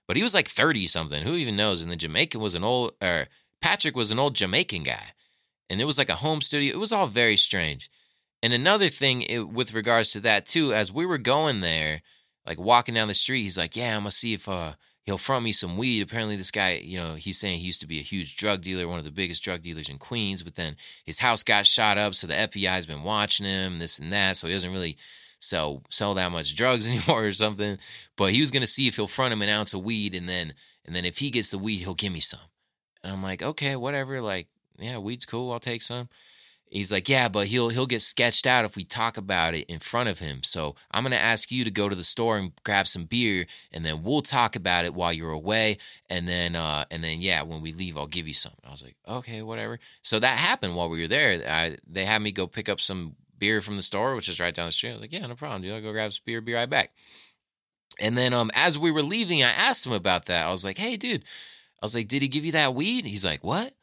but 0.08 0.18
he 0.18 0.24
was 0.24 0.34
like 0.34 0.48
30 0.48 0.88
something. 0.88 1.24
Who 1.24 1.36
even 1.36 1.56
knows? 1.56 1.82
And 1.82 1.92
the 1.92 1.96
Jamaican 1.96 2.40
was 2.40 2.56
an 2.56 2.64
old, 2.64 2.94
or 3.02 3.28
Patrick 3.62 3.96
was 3.96 4.12
an 4.12 4.20
old 4.20 4.36
Jamaican 4.36 4.84
guy. 4.84 5.12
And 5.70 5.82
it 5.82 5.86
was 5.86 5.98
like 5.98 6.10
a 6.10 6.16
home 6.16 6.42
studio. 6.42 6.74
It 6.74 6.80
was 6.80 6.92
all 6.92 7.08
very 7.08 7.38
strange. 7.38 7.90
And 8.44 8.54
another 8.54 8.90
thing 8.90 9.24
it, 9.24 9.50
with 9.50 9.74
regards 9.74 10.12
to 10.12 10.20
that, 10.22 10.46
too, 10.46 10.74
as 10.74 10.92
we 10.92 11.06
were 11.06 11.18
going 11.18 11.62
there, 11.62 12.02
like 12.46 12.60
walking 12.60 12.94
down 12.94 13.08
the 13.08 13.14
street, 13.14 13.42
he's 13.42 13.58
like, 13.58 13.76
Yeah, 13.76 13.96
I'm 13.96 14.04
to 14.04 14.12
see 14.12 14.34
if 14.34 14.48
uh, 14.48 14.74
he'll 15.06 15.18
front 15.18 15.44
me 15.44 15.52
some 15.52 15.78
weed. 15.78 16.02
Apparently, 16.02 16.36
this 16.36 16.52
guy, 16.52 16.80
you 16.84 16.98
know, 16.98 17.16
he's 17.16 17.40
saying 17.40 17.60
he 17.60 17.66
used 17.66 17.82
to 17.82 17.88
be 17.88 18.00
a 18.00 18.04
huge 18.04 18.38
drug 18.38 18.62
dealer, 18.62 18.88
one 18.88 19.00
of 19.00 19.06
the 19.06 19.12
biggest 19.12 19.44
drug 19.44 19.62
dealers 19.62 19.90
in 19.90 19.98
Queens, 19.98 20.44
but 20.44 20.56
then 20.56 20.76
his 21.06 21.20
house 21.20 21.44
got 21.44 21.66
shot 21.66 21.98
up. 21.98 22.14
So 22.14 22.28
the 22.28 22.34
FBI's 22.34 22.86
been 22.86 23.04
watching 23.04 23.46
him, 23.46 23.80
this 23.80 23.98
and 23.98 24.12
that. 24.14 24.38
So 24.38 24.48
he 24.48 24.54
doesn't 24.54 24.74
really 24.74 24.98
sell 25.40 25.84
sell 25.90 26.14
that 26.16 26.32
much 26.32 26.56
drugs 26.56 26.88
anymore 26.90 27.26
or 27.26 27.32
something. 27.32 27.78
But 28.16 28.34
he 28.34 28.42
was 28.42 28.52
gonna 28.52 28.68
see 28.68 28.88
if 28.88 28.96
he'll 28.96 29.08
front 29.08 29.34
him 29.34 29.42
an 29.42 29.50
ounce 29.50 29.74
of 29.74 29.84
weed, 29.84 30.14
and 30.14 30.30
then 30.30 30.54
and 30.86 30.96
then 30.96 31.06
if 31.06 31.18
he 31.18 31.32
gets 31.32 31.50
the 31.50 31.58
weed, 31.58 31.80
he'll 31.80 31.96
give 31.96 32.14
me 32.14 32.20
some. 32.20 32.40
And 33.04 33.14
I'm 33.14 33.24
like, 33.24 33.42
okay, 33.42 33.76
whatever. 33.76 34.22
Like, 34.22 34.48
yeah, 34.80 34.98
weed's 34.98 35.26
cool. 35.26 35.52
I'll 35.52 35.60
take 35.60 35.82
some. 35.82 36.10
He's 36.68 36.92
like, 36.92 37.08
yeah, 37.08 37.30
but 37.30 37.48
he'll 37.48 37.70
he'll 37.70 37.86
get 37.86 38.02
sketched 38.02 38.48
out 38.48 38.66
if 38.66 38.76
we 38.76 38.84
talk 38.84 39.18
about 39.18 39.54
it 39.54 39.66
in 39.70 39.80
front 39.80 40.10
of 40.10 40.20
him. 40.20 40.44
So 40.44 40.76
I'm 40.92 41.04
gonna 41.04 41.16
ask 41.16 41.52
you 41.52 41.64
to 41.64 41.72
go 41.72 41.88
to 41.88 41.96
the 41.96 42.04
store 42.04 42.38
and 42.38 42.52
grab 42.64 42.88
some 42.88 43.06
beer, 43.06 43.46
and 43.72 43.86
then 43.86 44.04
we'll 44.04 44.22
talk 44.22 44.56
about 44.56 44.84
it 44.84 44.96
while 44.96 45.14
you're 45.14 45.32
away. 45.32 45.78
And 46.10 46.28
then 46.28 46.56
uh, 46.56 46.86
and 46.90 47.04
then 47.04 47.22
yeah, 47.22 47.44
when 47.44 47.62
we 47.62 47.72
leave, 47.72 47.98
I'll 47.98 48.08
give 48.08 48.28
you 48.28 48.34
some. 48.34 48.54
I 48.68 48.72
was 48.72 48.84
like, 48.84 48.96
okay, 49.08 49.42
whatever. 49.42 49.80
So 50.02 50.20
that 50.20 50.40
happened 50.40 50.76
while 50.76 50.90
we 50.90 51.02
were 51.02 51.08
there. 51.08 51.42
I, 51.48 51.78
they 51.88 52.04
had 52.04 52.22
me 52.22 52.32
go 52.32 52.48
pick 52.48 52.68
up 52.68 52.82
some 52.82 53.16
beer 53.38 53.62
from 53.62 53.78
the 53.78 53.84
store, 53.84 54.16
which 54.16 54.28
is 54.28 54.40
right 54.40 54.54
down 54.54 54.68
the 54.68 54.72
street. 54.72 54.92
I 54.92 54.94
was 54.94 55.02
like, 55.02 55.14
yeah, 55.14 55.26
no 55.28 55.36
problem, 55.36 55.62
dude. 55.62 55.74
I'll 55.74 55.82
go 55.82 55.92
grab 55.92 56.12
some 56.14 56.24
beer, 56.26 56.42
be 56.42 56.54
right 56.54 56.70
back. 56.70 56.92
And 58.00 58.18
then 58.18 58.34
um, 58.34 58.52
as 58.54 58.78
we 58.78 58.92
were 58.92 59.04
leaving, 59.04 59.44
I 59.44 59.52
asked 59.52 59.86
him 59.86 59.94
about 59.94 60.26
that. 60.26 60.46
I 60.46 60.52
was 60.52 60.66
like, 60.66 60.78
hey, 60.78 60.98
dude. 60.98 61.24
I 61.82 61.86
was 61.86 61.96
like, 61.96 62.08
did 62.08 62.22
he 62.22 62.28
give 62.28 62.46
you 62.46 62.54
that 62.54 62.74
weed? 62.74 63.06
He's 63.06 63.24
like, 63.24 63.44
what? 63.44 63.74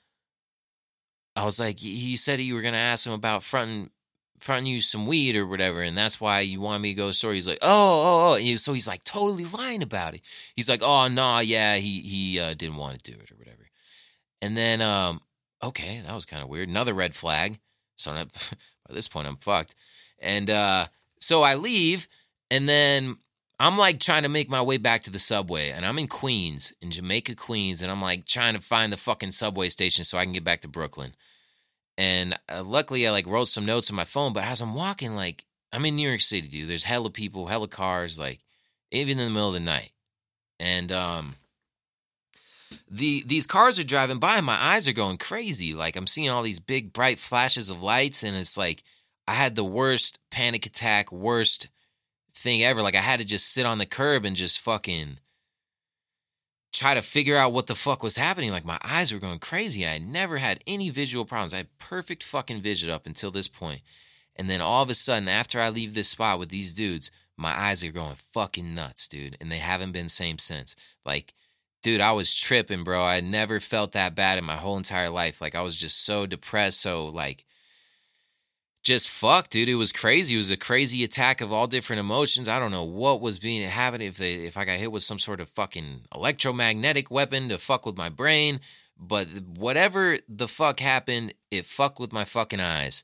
I 1.35 1.45
was 1.45 1.59
like, 1.59 1.78
he 1.78 2.16
said 2.16 2.41
you 2.41 2.55
were 2.55 2.62
gonna 2.62 2.76
ask 2.76 3.07
him 3.07 3.12
about 3.12 3.43
fronting 3.43 3.91
fronting 4.43 4.66
you 4.72 4.80
some 4.80 5.07
weed 5.07 5.37
or 5.37 5.47
whatever, 5.47 5.83
and 5.83 5.97
that's 5.97 6.20
why 6.20 6.41
you 6.41 6.61
want 6.61 6.83
me 6.83 6.91
to 6.91 6.95
go 6.97 7.03
to 7.05 7.09
the 7.09 7.14
store. 7.14 7.33
He's 7.33 7.47
like, 7.47 7.61
oh, 7.62 8.37
oh, 8.37 8.39
oh. 8.39 8.57
So 8.57 8.72
he's 8.72 8.89
like 8.89 9.05
totally 9.05 9.45
lying 9.45 9.83
about 9.83 10.14
it. 10.14 10.20
He's 10.57 10.68
like, 10.68 10.83
oh, 10.83 11.09
nah, 11.09 11.39
yeah, 11.41 11.76
he 11.76 12.01
he 12.01 12.41
uh, 12.41 12.55
didn't 12.55 12.76
want 12.76 13.03
to 13.03 13.12
do 13.12 13.18
it 13.18 13.30
or 13.30 13.37
whatever. 13.37 13.68
And 14.43 14.57
then, 14.57 14.83
um, 14.83 15.20
okay, 15.62 16.03
that 16.05 16.14
was 16.14 16.24
kind 16.24 16.43
of 16.43 16.49
weird. 16.49 16.68
Another 16.68 16.95
red 16.95 17.14
flag. 17.14 17.61
So 17.97 18.12
by 18.89 18.95
this 18.95 19.09
point 19.09 19.28
I'm 19.28 19.37
fucked. 19.37 19.74
And 20.18 20.51
uh, 20.51 20.89
so 21.20 21.43
I 21.43 21.55
leave, 21.55 22.09
and 22.51 22.68
then 22.68 23.16
I'm 23.63 23.79
like 23.79 24.01
trying 24.01 24.25
to 24.25 24.29
make 24.29 24.51
my 24.51 24.61
way 24.61 24.77
back 24.77 25.03
to 25.03 25.11
the 25.11 25.21
subway, 25.21 25.71
and 25.71 25.87
I'm 25.87 25.97
in 25.97 26.09
Queens, 26.09 26.73
in 26.83 26.91
Jamaica, 26.91 27.37
Queens, 27.37 27.81
and 27.81 27.93
I'm 27.93 28.03
like 28.03 28.27
trying 28.27 28.55
to 28.55 28.61
find 28.61 28.93
the 28.93 28.97
fucking 28.97 29.31
subway 29.31 29.69
station 29.69 30.03
so 30.03 30.19
I 30.19 30.25
can 30.25 30.33
get 30.33 30.43
back 30.43 30.63
to 30.63 30.69
Brooklyn. 30.69 31.15
And 31.97 32.37
uh, 32.49 32.65
luckily, 32.65 33.07
I 33.07 33.13
like 33.13 33.25
wrote 33.25 33.47
some 33.47 33.65
notes 33.65 33.89
on 33.89 33.95
my 33.95 34.05
phone. 34.05 34.33
But 34.33 34.43
as 34.43 34.61
I'm 34.61 34.75
walking, 34.75 35.15
like 35.15 35.45
I'm 35.73 35.85
in 35.85 35.95
New 35.95 36.09
York 36.09 36.23
City, 36.23 36.49
dude. 36.49 36.69
There's 36.69 36.83
hella 36.83 37.11
people, 37.11 37.47
hella 37.47 37.69
cars, 37.69 38.19
like 38.19 38.41
even 38.91 39.21
in 39.21 39.27
the 39.27 39.31
middle 39.31 39.49
of 39.51 39.55
the 39.55 39.61
night. 39.61 39.93
And 40.59 40.91
um, 40.91 41.37
the 42.91 43.23
these 43.25 43.47
cars 43.47 43.79
are 43.79 43.85
driving 43.85 44.19
by 44.19 44.39
and 44.39 44.47
my 44.47 44.59
eyes 44.61 44.89
are 44.89 44.93
going 44.93 45.19
crazy 45.19 45.73
like 45.73 45.97
i'm 45.97 46.07
seeing 46.07 46.29
all 46.29 46.43
these 46.43 46.61
big 46.61 46.93
bright 46.93 47.19
flashes 47.19 47.71
of 47.71 47.83
lights 47.83 48.23
and 48.23 48.37
it's 48.37 48.57
like 48.57 48.83
i 49.29 49.33
had 49.33 49.57
the 49.57 49.65
worst 49.65 50.19
panic 50.31 50.67
attack 50.67 51.13
worst 51.13 51.69
thing 52.35 52.62
ever. 52.62 52.83
Like 52.83 52.95
i 52.95 53.01
had 53.01 53.20
to 53.20 53.26
just 53.26 53.53
sit 53.53 53.66
on 53.66 53.78
the 53.78 53.87
curb 53.87 54.24
and 54.24 54.37
just 54.37 54.61
fucking 54.61 55.18
try 56.72 56.95
to 56.95 57.03
figure 57.03 57.37
out 57.37 57.53
what 57.53 57.66
the 57.66 57.74
fuck 57.74 58.03
was 58.03 58.16
happening. 58.16 58.51
Like 58.51 58.64
my 58.64 58.78
eyes 58.83 59.12
were 59.12 59.20
going 59.20 59.39
crazy. 59.39 59.87
I 59.87 59.91
had 59.91 60.03
never 60.03 60.39
had 60.39 60.62
any 60.66 60.91
visual 60.91 61.24
problems. 61.24 61.55
I 61.55 61.59
had 61.59 61.78
perfect 61.78 62.22
fucking 62.22 62.62
vision 62.62 62.91
up 62.91 63.07
until 63.07 63.30
this 63.30 63.49
point. 63.49 63.83
And 64.37 64.49
then 64.49 64.61
all 64.61 64.83
of 64.83 64.91
a 64.91 64.95
sudden 64.95 65.28
after 65.28 65.61
i 65.61 65.68
leave 65.68 65.95
this 65.95 66.09
spot 66.09 66.39
with 66.39 66.49
these 66.49 66.72
dudes 66.72 67.11
my 67.37 67.59
eyes 67.59 67.83
are 67.83 67.93
going 67.93 68.14
fucking 68.33 68.74
nuts 68.74 69.09
dude. 69.09 69.37
And 69.41 69.51
they 69.51 69.59
haven't 69.59 69.93
been 69.93 70.09
same 70.09 70.39
since. 70.39 70.74
Like 71.05 71.35
dude, 71.83 72.01
I 72.01 72.12
was 72.12 72.35
tripping, 72.35 72.85
bro. 72.85 73.05
I 73.05 73.20
never 73.20 73.61
felt 73.61 73.93
that 73.93 74.14
bad 74.14 74.39
in 74.39 74.45
my 74.45 74.57
whole 74.57 74.76
entire 74.76 75.11
life. 75.11 75.41
Like 75.41 75.55
I 75.55 75.62
was 75.62 75.76
just 75.76 76.05
so 76.05 76.26
depressed, 76.26 76.80
so 76.80 77.07
like 77.07 77.45
just 78.83 79.09
fuck, 79.09 79.49
dude. 79.49 79.68
It 79.68 79.76
was 79.76 79.93
crazy. 79.93 80.35
It 80.35 80.39
was 80.39 80.51
a 80.51 80.57
crazy 80.57 81.05
attack 81.05 81.41
of 81.41 81.53
all 81.53 81.66
different 81.66 82.01
emotions. 82.01 82.49
I 82.49 82.59
don't 82.59 82.70
know 82.70 82.85
what 82.85 83.20
was 83.20 83.39
being 83.39 83.62
happening 83.68 84.09
if 84.09 84.16
they 84.16 84.35
if 84.35 84.57
I 84.57 84.64
got 84.64 84.78
hit 84.78 84.93
with 84.93 85.03
some 85.03 85.18
sort 85.18 85.41
of 85.41 85.49
fucking 85.51 86.03
electromagnetic 86.14 87.11
weapon 87.11 87.49
to 87.49 87.59
fuck 87.59 87.87
with 87.87 87.97
my 87.97 88.09
brain. 88.09 88.61
But 88.99 89.26
whatever 89.59 90.18
the 90.28 90.49
fuck 90.49 90.80
happened, 90.80 91.35
it 91.51 91.64
fucked 91.64 91.99
with 91.99 92.12
my 92.12 92.24
fucking 92.24 92.61
eyes 92.61 93.03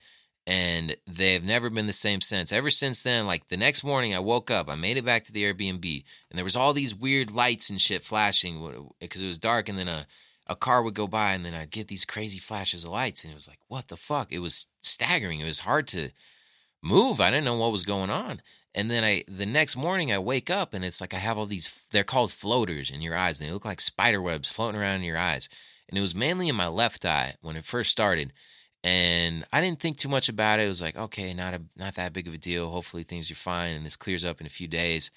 and 0.49 0.97
they've 1.07 1.45
never 1.45 1.68
been 1.68 1.87
the 1.87 1.93
same 1.93 2.22
since. 2.22 2.53
Ever 2.55 2.70
since 2.70 3.03
then, 3.03 3.26
like 3.26 3.49
the 3.49 3.59
next 3.59 3.85
morning, 3.85 4.14
I 4.14 4.18
woke 4.18 4.51
up, 4.51 4.70
I 4.70 4.76
made 4.76 4.97
it 4.97 5.05
back 5.05 5.24
to 5.24 5.33
the 5.33 5.45
Airbnb, 5.45 6.05
and 6.31 6.39
there 6.39 6.45
was 6.45 6.57
all 6.57 6.72
these 6.72 6.95
weird 6.95 7.31
lights 7.31 7.68
and 7.68 7.79
shit 7.79 8.03
flashing 8.03 8.91
because 8.99 9.22
it 9.22 9.26
was 9.26 9.37
dark, 9.37 9.68
and 9.68 9.79
then 9.79 9.89
a 9.89 10.07
a 10.49 10.57
car 10.57 10.82
would 10.82 10.94
go 10.94 11.07
by 11.07 11.32
and 11.32 11.44
then 11.44 11.55
I'd 11.55 11.70
get 11.70 11.88
these 11.88 12.05
crazy 12.05 12.38
flashes 12.38 12.84
of 12.84 12.90
lights 12.90 13.22
and 13.22 13.32
it 13.32 13.36
was 13.36 13.49
like, 13.49 13.59
what 13.68 13.88
the 13.88 13.96
fuck? 13.96 14.32
It 14.32 14.38
was 14.38 14.66
staggering. 14.82 15.40
It 15.40 15.44
was 15.44 15.61
hard 15.61 15.86
to 15.88 16.11
move. 16.82 17.20
I 17.20 17.30
didn't 17.30 17.44
know 17.44 17.59
what 17.59 17.72
was 17.72 17.82
going 17.82 18.11
on. 18.11 18.40
And 18.74 18.90
then 18.90 19.05
I 19.05 19.24
the 19.28 19.46
next 19.46 19.76
morning 19.76 20.12
I 20.12 20.18
wake 20.18 20.51
up 20.51 20.72
and 20.72 20.84
it's 20.84 21.01
like 21.01 21.12
I 21.12 21.18
have 21.18 21.36
all 21.36 21.46
these 21.46 21.82
they're 21.90 22.05
called 22.05 22.32
floaters 22.32 22.90
in 22.90 23.01
your 23.01 23.16
eyes 23.16 23.40
and 23.40 23.49
they 23.49 23.53
look 23.53 23.64
like 23.64 23.80
spider 23.80 24.22
webs 24.22 24.53
floating 24.53 24.80
around 24.80 24.96
in 24.96 25.07
your 25.07 25.18
eyes. 25.18 25.49
And 25.88 25.99
it 25.99 26.03
was 26.03 26.14
mainly 26.14 26.49
in 26.49 26.55
my 26.55 26.68
left 26.68 27.05
eye 27.05 27.34
when 27.40 27.57
it 27.57 27.64
first 27.64 27.90
started. 27.90 28.32
And 28.84 29.44
I 29.53 29.61
didn't 29.61 29.80
think 29.80 29.96
too 29.96 30.09
much 30.09 30.28
about 30.28 30.61
it. 30.61 30.64
It 30.64 30.68
was 30.68 30.82
like, 30.82 30.96
okay, 30.96 31.34
not 31.34 31.55
a 31.55 31.62
not 31.76 31.96
that 31.96 32.12
big 32.12 32.28
of 32.28 32.34
a 32.34 32.38
deal. 32.38 32.70
Hopefully 32.70 33.03
things 33.03 33.30
are 33.30 33.34
fine 33.34 33.74
and 33.74 33.84
this 33.84 33.96
clears 33.96 34.24
up 34.24 34.40
in 34.40 34.46
a 34.46 34.51
few 34.51 34.68
days. 34.68 35.11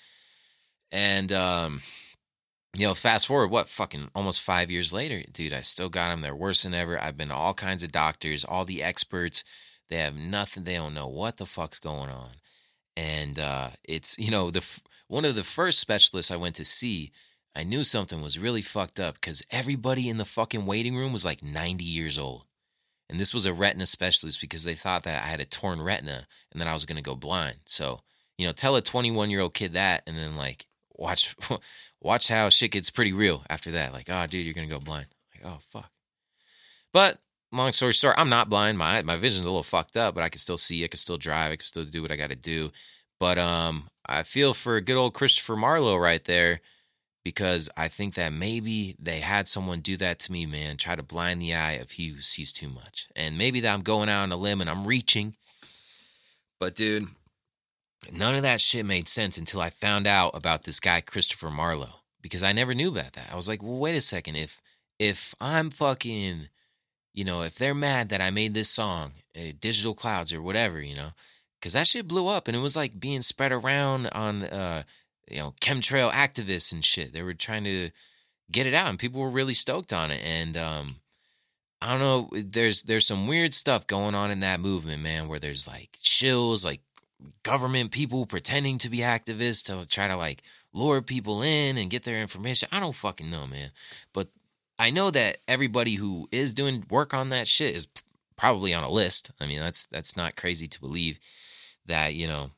And 0.91 1.31
um 1.31 1.81
you 2.75 2.87
know, 2.87 2.93
fast 2.93 3.27
forward, 3.27 3.51
what 3.51 3.67
fucking 3.67 4.09
almost 4.15 4.41
five 4.41 4.71
years 4.71 4.93
later, 4.93 5.21
dude, 5.31 5.53
I 5.53 5.61
still 5.61 5.89
got 5.89 6.09
them. 6.09 6.21
They're 6.21 6.35
worse 6.35 6.63
than 6.63 6.73
ever. 6.73 6.99
I've 6.99 7.17
been 7.17 7.27
to 7.27 7.35
all 7.35 7.53
kinds 7.53 7.83
of 7.83 7.91
doctors, 7.91 8.45
all 8.45 8.63
the 8.63 8.81
experts. 8.81 9.43
They 9.89 9.97
have 9.97 10.15
nothing. 10.15 10.63
They 10.63 10.75
don't 10.75 10.93
know 10.93 11.07
what 11.07 11.37
the 11.37 11.45
fuck's 11.45 11.79
going 11.79 12.09
on. 12.09 12.29
And 12.95 13.39
uh, 13.39 13.69
it's, 13.83 14.17
you 14.17 14.31
know, 14.31 14.51
the 14.51 14.65
one 15.07 15.25
of 15.25 15.35
the 15.35 15.43
first 15.43 15.79
specialists 15.79 16.31
I 16.31 16.37
went 16.37 16.55
to 16.55 16.65
see, 16.65 17.11
I 17.53 17.63
knew 17.63 17.83
something 17.83 18.21
was 18.21 18.39
really 18.39 18.61
fucked 18.61 18.99
up 18.99 19.15
because 19.15 19.43
everybody 19.51 20.07
in 20.07 20.17
the 20.17 20.23
fucking 20.23 20.65
waiting 20.65 20.95
room 20.95 21.11
was 21.11 21.25
like 21.25 21.43
90 21.43 21.83
years 21.83 22.17
old. 22.17 22.45
And 23.09 23.19
this 23.19 23.33
was 23.33 23.45
a 23.45 23.53
retina 23.53 23.85
specialist 23.85 24.39
because 24.39 24.63
they 24.63 24.75
thought 24.75 25.03
that 25.03 25.21
I 25.21 25.27
had 25.27 25.41
a 25.41 25.45
torn 25.45 25.81
retina 25.81 26.27
and 26.51 26.61
then 26.61 26.69
I 26.69 26.73
was 26.73 26.85
going 26.85 26.95
to 26.95 27.01
go 27.01 27.15
blind. 27.15 27.57
So, 27.65 27.99
you 28.37 28.45
know, 28.47 28.53
tell 28.53 28.77
a 28.77 28.81
21 28.81 29.29
year 29.29 29.41
old 29.41 29.53
kid 29.53 29.73
that 29.73 30.03
and 30.07 30.15
then 30.15 30.37
like 30.37 30.65
watch 31.01 31.35
watch 32.01 32.27
how 32.27 32.49
shit 32.49 32.71
gets 32.71 32.89
pretty 32.89 33.11
real 33.11 33.43
after 33.49 33.71
that. 33.71 33.93
Like, 33.93 34.07
oh, 34.09 34.25
dude, 34.27 34.45
you're 34.45 34.53
gonna 34.53 34.67
go 34.67 34.79
blind. 34.79 35.07
Like, 35.33 35.51
oh, 35.51 35.59
fuck. 35.69 35.89
But 36.93 37.17
long 37.51 37.71
story 37.71 37.93
short, 37.93 38.15
I'm 38.17 38.29
not 38.29 38.49
blind. 38.49 38.77
My 38.77 39.01
my 39.01 39.17
vision's 39.17 39.45
a 39.45 39.49
little 39.49 39.63
fucked 39.63 39.97
up, 39.97 40.15
but 40.15 40.23
I 40.23 40.29
can 40.29 40.39
still 40.39 40.57
see. 40.57 40.83
I 40.83 40.87
can 40.87 40.97
still 40.97 41.17
drive. 41.17 41.51
I 41.51 41.55
can 41.55 41.65
still 41.65 41.83
do 41.83 42.01
what 42.01 42.11
I 42.11 42.15
got 42.15 42.29
to 42.29 42.35
do. 42.35 42.71
But 43.19 43.37
um, 43.37 43.87
I 44.05 44.23
feel 44.23 44.53
for 44.53 44.79
good 44.81 44.97
old 44.97 45.13
Christopher 45.13 45.55
Marlowe 45.55 45.97
right 45.97 46.23
there 46.23 46.61
because 47.23 47.69
I 47.77 47.87
think 47.87 48.15
that 48.15 48.33
maybe 48.33 48.95
they 48.97 49.19
had 49.19 49.47
someone 49.47 49.81
do 49.81 49.95
that 49.97 50.17
to 50.19 50.31
me, 50.31 50.45
man. 50.47 50.77
Try 50.77 50.95
to 50.95 51.03
blind 51.03 51.41
the 51.41 51.53
eye 51.53 51.73
of 51.73 51.91
he 51.91 52.07
who 52.07 52.21
sees 52.21 52.51
too 52.51 52.69
much, 52.69 53.09
and 53.15 53.37
maybe 53.37 53.59
that 53.61 53.73
I'm 53.73 53.81
going 53.81 54.09
out 54.09 54.23
on 54.23 54.31
a 54.31 54.37
limb 54.37 54.61
and 54.61 54.69
I'm 54.69 54.87
reaching. 54.87 55.35
But 56.59 56.75
dude, 56.75 57.07
None 58.11 58.35
of 58.35 58.41
that 58.41 58.61
shit 58.61 58.85
made 58.85 59.07
sense 59.07 59.37
until 59.37 59.61
I 59.61 59.69
found 59.69 60.07
out 60.07 60.31
about 60.35 60.63
this 60.63 60.79
guy 60.79 61.01
Christopher 61.01 61.51
Marlowe 61.51 62.01
because 62.21 62.43
I 62.43 62.53
never 62.53 62.73
knew 62.73 62.89
about 62.89 63.13
that. 63.13 63.29
I 63.31 63.35
was 63.35 63.47
like, 63.47 63.61
"Well, 63.61 63.77
wait 63.77 63.95
a 63.95 64.01
second. 64.01 64.35
If 64.35 64.61
if 64.99 65.33
I'm 65.41 65.69
fucking, 65.71 66.49
you 67.13 67.23
know, 67.23 67.41
if 67.41 67.55
they're 67.55 67.73
mad 67.73 68.09
that 68.09 68.21
I 68.21 68.29
made 68.29 68.53
this 68.53 68.69
song, 68.69 69.13
uh, 69.35 69.53
Digital 69.59 69.95
Clouds 69.95 70.31
or 70.31 70.41
whatever, 70.41 70.81
you 70.81 70.95
know, 70.95 71.11
because 71.59 71.73
that 71.73 71.87
shit 71.87 72.07
blew 72.07 72.27
up 72.27 72.47
and 72.47 72.55
it 72.55 72.61
was 72.61 72.75
like 72.75 72.99
being 72.99 73.21
spread 73.21 73.51
around 73.51 74.07
on, 74.07 74.43
uh, 74.43 74.83
you 75.29 75.37
know, 75.37 75.53
chemtrail 75.61 76.11
activists 76.11 76.71
and 76.71 76.85
shit. 76.85 77.13
They 77.13 77.23
were 77.23 77.33
trying 77.33 77.63
to 77.63 77.89
get 78.51 78.67
it 78.67 78.73
out 78.73 78.89
and 78.89 78.99
people 78.99 79.21
were 79.21 79.29
really 79.29 79.53
stoked 79.53 79.91
on 79.91 80.11
it. 80.11 80.21
And 80.23 80.55
um, 80.55 80.87
I 81.81 81.91
don't 81.91 81.99
know, 81.99 82.29
there's 82.31 82.83
there's 82.83 83.07
some 83.07 83.27
weird 83.27 83.53
stuff 83.53 83.87
going 83.87 84.13
on 84.13 84.29
in 84.29 84.41
that 84.41 84.59
movement, 84.59 85.01
man, 85.01 85.27
where 85.27 85.39
there's 85.39 85.67
like 85.67 85.97
shills, 86.03 86.63
like 86.63 86.81
government 87.43 87.91
people 87.91 88.25
pretending 88.25 88.77
to 88.79 88.89
be 88.89 88.99
activists 88.99 89.65
to 89.65 89.87
try 89.87 90.07
to 90.07 90.15
like 90.15 90.43
lure 90.73 91.01
people 91.01 91.41
in 91.41 91.77
and 91.77 91.89
get 91.89 92.03
their 92.03 92.21
information. 92.21 92.69
I 92.71 92.79
don't 92.79 92.95
fucking 92.95 93.29
know, 93.29 93.47
man. 93.47 93.71
But 94.13 94.29
I 94.79 94.89
know 94.89 95.11
that 95.11 95.37
everybody 95.47 95.95
who 95.95 96.27
is 96.31 96.53
doing 96.53 96.85
work 96.89 97.13
on 97.13 97.29
that 97.29 97.47
shit 97.47 97.75
is 97.75 97.87
probably 98.35 98.73
on 98.73 98.83
a 98.83 98.89
list. 98.89 99.31
I 99.39 99.45
mean, 99.45 99.59
that's 99.59 99.85
that's 99.85 100.17
not 100.17 100.35
crazy 100.35 100.67
to 100.67 100.79
believe 100.79 101.19
that, 101.85 102.15
you 102.15 102.27
know, 102.27 102.51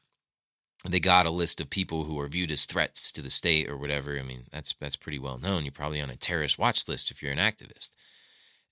they 0.87 0.99
got 0.99 1.25
a 1.25 1.31
list 1.31 1.61
of 1.61 1.69
people 1.69 2.03
who 2.03 2.19
are 2.19 2.27
viewed 2.27 2.51
as 2.51 2.65
threats 2.65 3.11
to 3.13 3.21
the 3.21 3.29
state 3.29 3.69
or 3.69 3.77
whatever. 3.77 4.17
I 4.19 4.21
mean, 4.21 4.43
that's 4.51 4.73
that's 4.79 4.95
pretty 4.95 5.19
well 5.19 5.37
known. 5.37 5.63
You're 5.63 5.71
probably 5.71 6.01
on 6.01 6.09
a 6.09 6.15
terrorist 6.15 6.59
watch 6.59 6.87
list 6.87 7.11
if 7.11 7.21
you're 7.21 7.31
an 7.31 7.37
activist. 7.37 7.91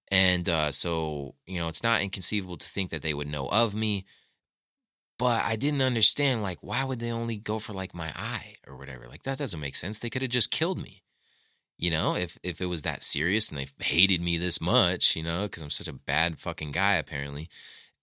And 0.10 0.50
uh, 0.50 0.72
so, 0.72 1.36
you 1.46 1.58
know, 1.58 1.70
it's 1.70 1.84
not 1.84 2.02
inconceivable 2.02 2.58
to 2.58 2.68
think 2.68 2.90
that 2.90 3.02
they 3.02 3.14
would 3.14 3.30
know 3.30 3.48
of 3.48 3.74
me 3.74 4.06
but 5.22 5.44
I 5.46 5.56
didn't 5.56 5.84
understand 5.84 6.42
like 6.42 6.58
why 6.62 6.84
would 6.84 7.00
they 7.00 7.12
only 7.12 7.38
go 7.38 7.60
for 7.60 7.74
like 7.74 7.94
my 7.94 8.12
eye 8.16 8.56
or 8.68 8.76
whatever? 8.76 9.08
Like 9.08 9.22
that 9.22 9.38
doesn't 9.38 9.60
make 9.60 9.76
sense. 9.76 10.00
They 10.00 10.10
could 10.10 10.24
have 10.24 10.32
just 10.32 10.50
killed 10.50 10.82
me. 10.82 11.04
You 11.78 11.92
know, 11.92 12.16
if 12.16 12.40
if 12.42 12.60
it 12.60 12.66
was 12.66 12.82
that 12.82 13.04
serious 13.04 13.50
and 13.50 13.60
they 13.60 13.68
hated 13.86 14.20
me 14.20 14.38
this 14.38 14.60
much, 14.60 15.16
you 15.16 15.22
know, 15.22 15.48
cuz 15.48 15.62
I'm 15.62 15.70
such 15.70 15.88
a 15.88 15.94
bad 15.94 16.40
fucking 16.40 16.72
guy 16.72 16.96
apparently. 16.96 17.50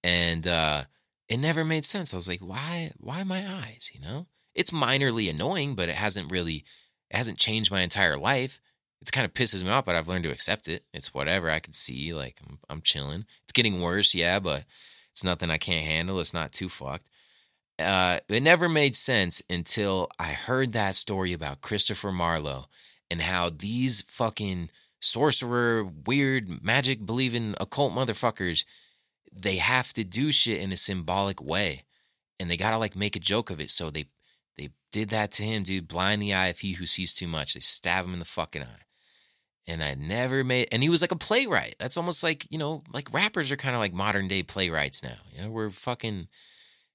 And 0.05 0.47
uh 0.47 0.85
it 1.29 1.39
never 1.39 1.65
made 1.65 1.85
sense. 1.85 2.15
I 2.15 2.17
was 2.17 2.29
like, 2.29 2.39
why 2.39 2.93
why 2.99 3.25
my 3.25 3.45
eyes, 3.45 3.91
you 3.93 4.01
know? 4.01 4.29
It's 4.55 4.71
minorly 4.71 5.29
annoying, 5.29 5.75
but 5.75 5.89
it 5.89 5.97
hasn't 5.97 6.31
really 6.31 6.65
it 7.11 7.17
hasn't 7.17 7.39
changed 7.39 7.73
my 7.73 7.81
entire 7.81 8.17
life. 8.17 8.61
It 9.03 9.11
kind 9.11 9.25
of 9.25 9.35
pisses 9.35 9.65
me 9.65 9.71
off, 9.71 9.87
but 9.87 9.97
I've 9.97 10.07
learned 10.07 10.25
to 10.25 10.33
accept 10.33 10.69
it. 10.69 10.85
It's 10.95 11.13
whatever 11.13 11.51
I 11.51 11.59
can 11.59 11.73
see. 11.73 12.15
Like 12.15 12.41
I'm, 12.47 12.61
I'm 12.69 12.81
chilling. 12.81 13.25
It's 13.43 13.53
getting 13.53 13.81
worse, 13.81 14.15
yeah, 14.15 14.39
but 14.39 14.67
it's 15.19 15.25
nothing 15.25 15.51
I 15.51 15.59
can't 15.59 15.85
handle. 15.85 16.21
It's 16.21 16.33
not 16.33 16.53
too 16.53 16.69
fucked. 16.69 17.11
Uh, 17.77 18.21
it 18.29 18.41
never 18.41 18.69
made 18.69 18.95
sense 18.95 19.43
until 19.51 20.09
I 20.17 20.29
heard 20.29 20.73
that 20.73 20.95
story 20.95 21.33
about 21.33 21.61
Christopher 21.61 22.13
Marlowe 22.13 22.67
and 23.11 23.21
how 23.23 23.51
these 23.51 24.03
fucking 24.03 24.71
sorcerer, 25.01 25.85
weird, 26.07 26.63
magic 26.63 27.05
believing 27.05 27.57
occult 27.61 27.93
motherfuckers, 27.93 28.65
they 29.33 29.57
have 29.57 29.93
to 29.95 30.05
do 30.05 30.31
shit 30.31 30.61
in 30.61 30.71
a 30.71 30.77
symbolic 30.77 31.43
way. 31.43 31.83
And 32.39 32.49
they 32.49 32.57
gotta 32.57 32.79
like 32.79 32.95
make 32.95 33.17
a 33.17 33.21
joke 33.21 33.51
of 33.51 33.59
it. 33.59 33.71
So 33.71 33.91
they 33.91 34.05
they 34.57 34.69
did 34.93 35.09
that 35.09 35.33
to 35.33 35.43
him, 35.43 35.65
dude. 35.65 35.89
Blind 35.89 36.23
the 36.23 36.33
eye 36.33 36.47
of 36.47 36.61
he 36.61 36.75
who 36.75 36.87
sees 36.87 37.13
too 37.13 37.27
much. 37.27 37.55
They 37.55 37.61
stab 37.61 38.05
him 38.05 38.13
in 38.13 38.21
the 38.21 38.25
fucking 38.25 38.63
eye 38.63 38.85
and 39.69 39.83
I 39.83 39.95
never 39.95 40.43
made 40.43 40.69
and 40.73 40.83
he 40.83 40.89
was 40.89 41.01
like 41.01 41.13
a 41.13 41.17
playwright. 41.17 41.77
That's 41.79 41.97
almost 41.97 42.23
like, 42.23 42.51
you 42.51 42.59
know, 42.59 42.83
like 42.93 43.13
rappers 43.13 43.53
are 43.53 43.57
kind 43.57 43.75
of 43.75 43.81
like 43.81 43.93
modern 43.93 44.27
day 44.27 44.43
playwrights 44.43 45.03
now. 45.03 45.19
You 45.33 45.43
know, 45.43 45.51
we're 45.51 45.71
fucking 45.71 46.29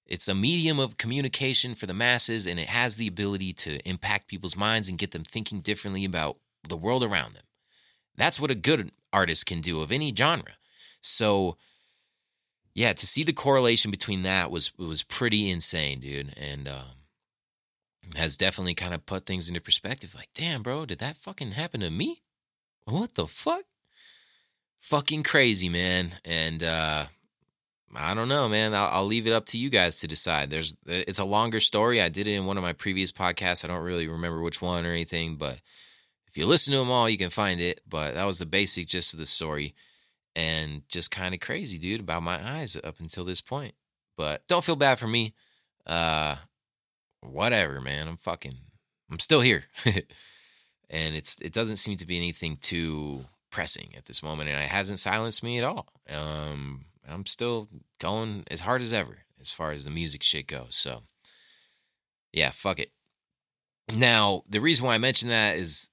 it's 0.05 0.27
a 0.27 0.35
medium 0.35 0.79
of 0.79 0.97
communication 0.97 1.75
for 1.75 1.85
the 1.85 1.93
masses 1.93 2.45
and 2.45 2.59
it 2.59 2.67
has 2.67 2.95
the 2.95 3.07
ability 3.07 3.53
to 3.53 3.77
impact 3.87 4.27
people's 4.27 4.57
minds 4.57 4.89
and 4.89 4.97
get 4.97 5.11
them 5.11 5.23
thinking 5.23 5.61
differently 5.61 6.03
about 6.03 6.37
the 6.67 6.75
world 6.75 7.03
around 7.03 7.35
them. 7.35 7.43
That's 8.17 8.39
what 8.39 8.51
a 8.51 8.55
good 8.55 8.91
artist 9.13 9.45
can 9.45 9.61
do 9.61 9.81
of 9.81 9.91
any 9.91 10.13
genre. 10.13 10.57
So 11.01 11.57
yeah, 12.73 12.93
to 12.93 13.05
see 13.05 13.23
the 13.23 13.33
correlation 13.33 13.91
between 13.91 14.23
that 14.23 14.49
was 14.49 14.75
was 14.77 15.03
pretty 15.03 15.49
insane, 15.49 15.99
dude, 15.99 16.33
and 16.35 16.67
um, 16.67 17.03
has 18.15 18.35
definitely 18.35 18.73
kind 18.73 18.93
of 18.93 19.05
put 19.05 19.25
things 19.25 19.47
into 19.47 19.61
perspective. 19.61 20.15
Like, 20.15 20.29
damn, 20.33 20.63
bro, 20.63 20.85
did 20.85 20.99
that 20.99 21.15
fucking 21.15 21.51
happen 21.51 21.81
to 21.81 21.91
me? 21.91 22.22
What 22.85 23.15
the 23.15 23.27
fuck? 23.27 23.63
Fucking 24.79 25.23
crazy, 25.23 25.69
man. 25.69 26.15
And 26.25 26.63
uh 26.63 27.05
I 27.95 28.13
don't 28.13 28.29
know, 28.29 28.49
man. 28.49 28.73
I'll, 28.73 28.89
I'll, 28.91 29.05
leave 29.05 29.27
it 29.27 29.33
up 29.33 29.45
to 29.47 29.57
you 29.57 29.69
guys 29.69 29.99
to 29.99 30.07
decide. 30.07 30.49
There's, 30.49 30.75
it's 30.85 31.19
a 31.19 31.25
longer 31.25 31.59
story. 31.59 32.01
I 32.01 32.09
did 32.09 32.27
it 32.27 32.33
in 32.33 32.45
one 32.45 32.57
of 32.57 32.63
my 32.63 32.73
previous 32.73 33.11
podcasts. 33.11 33.63
I 33.63 33.67
don't 33.67 33.83
really 33.83 34.07
remember 34.07 34.41
which 34.41 34.61
one 34.61 34.85
or 34.85 34.89
anything, 34.89 35.35
but 35.35 35.61
if 36.27 36.37
you 36.37 36.47
listen 36.47 36.71
to 36.71 36.79
them 36.79 36.89
all, 36.89 37.07
you 37.07 37.17
can 37.17 37.29
find 37.29 37.61
it. 37.61 37.81
But 37.87 38.15
that 38.15 38.25
was 38.25 38.39
the 38.39 38.47
basic 38.47 38.87
gist 38.87 39.13
of 39.13 39.19
the 39.19 39.25
story, 39.27 39.75
and 40.35 40.81
just 40.89 41.11
kind 41.11 41.35
of 41.35 41.39
crazy, 41.39 41.77
dude, 41.77 41.99
about 41.99 42.23
my 42.23 42.39
eyes 42.43 42.75
up 42.83 42.99
until 42.99 43.25
this 43.25 43.41
point. 43.41 43.75
But 44.17 44.47
don't 44.47 44.63
feel 44.63 44.75
bad 44.75 44.97
for 44.97 45.07
me. 45.07 45.35
Uh, 45.85 46.37
whatever, 47.21 47.79
man. 47.79 48.07
I'm 48.07 48.17
fucking, 48.17 48.55
I'm 49.11 49.19
still 49.19 49.41
here. 49.41 49.65
and 50.93 51.15
it's 51.15 51.39
it 51.41 51.51
doesn't 51.51 51.77
seem 51.77 51.97
to 51.97 52.05
be 52.07 52.15
anything 52.15 52.55
too 52.55 53.25
pressing 53.51 53.93
at 53.97 54.05
this 54.05 54.23
moment, 54.23 54.49
and 54.49 54.63
it 54.63 54.69
hasn't 54.69 54.99
silenced 54.99 55.43
me 55.43 55.57
at 55.57 55.63
all. 55.63 55.87
Um, 56.09 56.85
I'm 57.09 57.25
still 57.25 57.67
going 57.99 58.43
as 58.49 58.61
hard 58.61 58.81
as 58.81 58.93
ever 58.93 59.17
as 59.41 59.51
far 59.51 59.71
as 59.71 59.83
the 59.83 59.91
music 59.91 60.23
shit 60.23 60.47
goes. 60.47 60.75
So, 60.75 61.01
yeah, 62.31 62.51
fuck 62.51 62.79
it. 62.79 62.91
Now, 63.93 64.43
the 64.47 64.61
reason 64.61 64.85
why 64.85 64.95
I 64.95 64.99
mention 64.99 65.27
that 65.29 65.57
is 65.57 65.89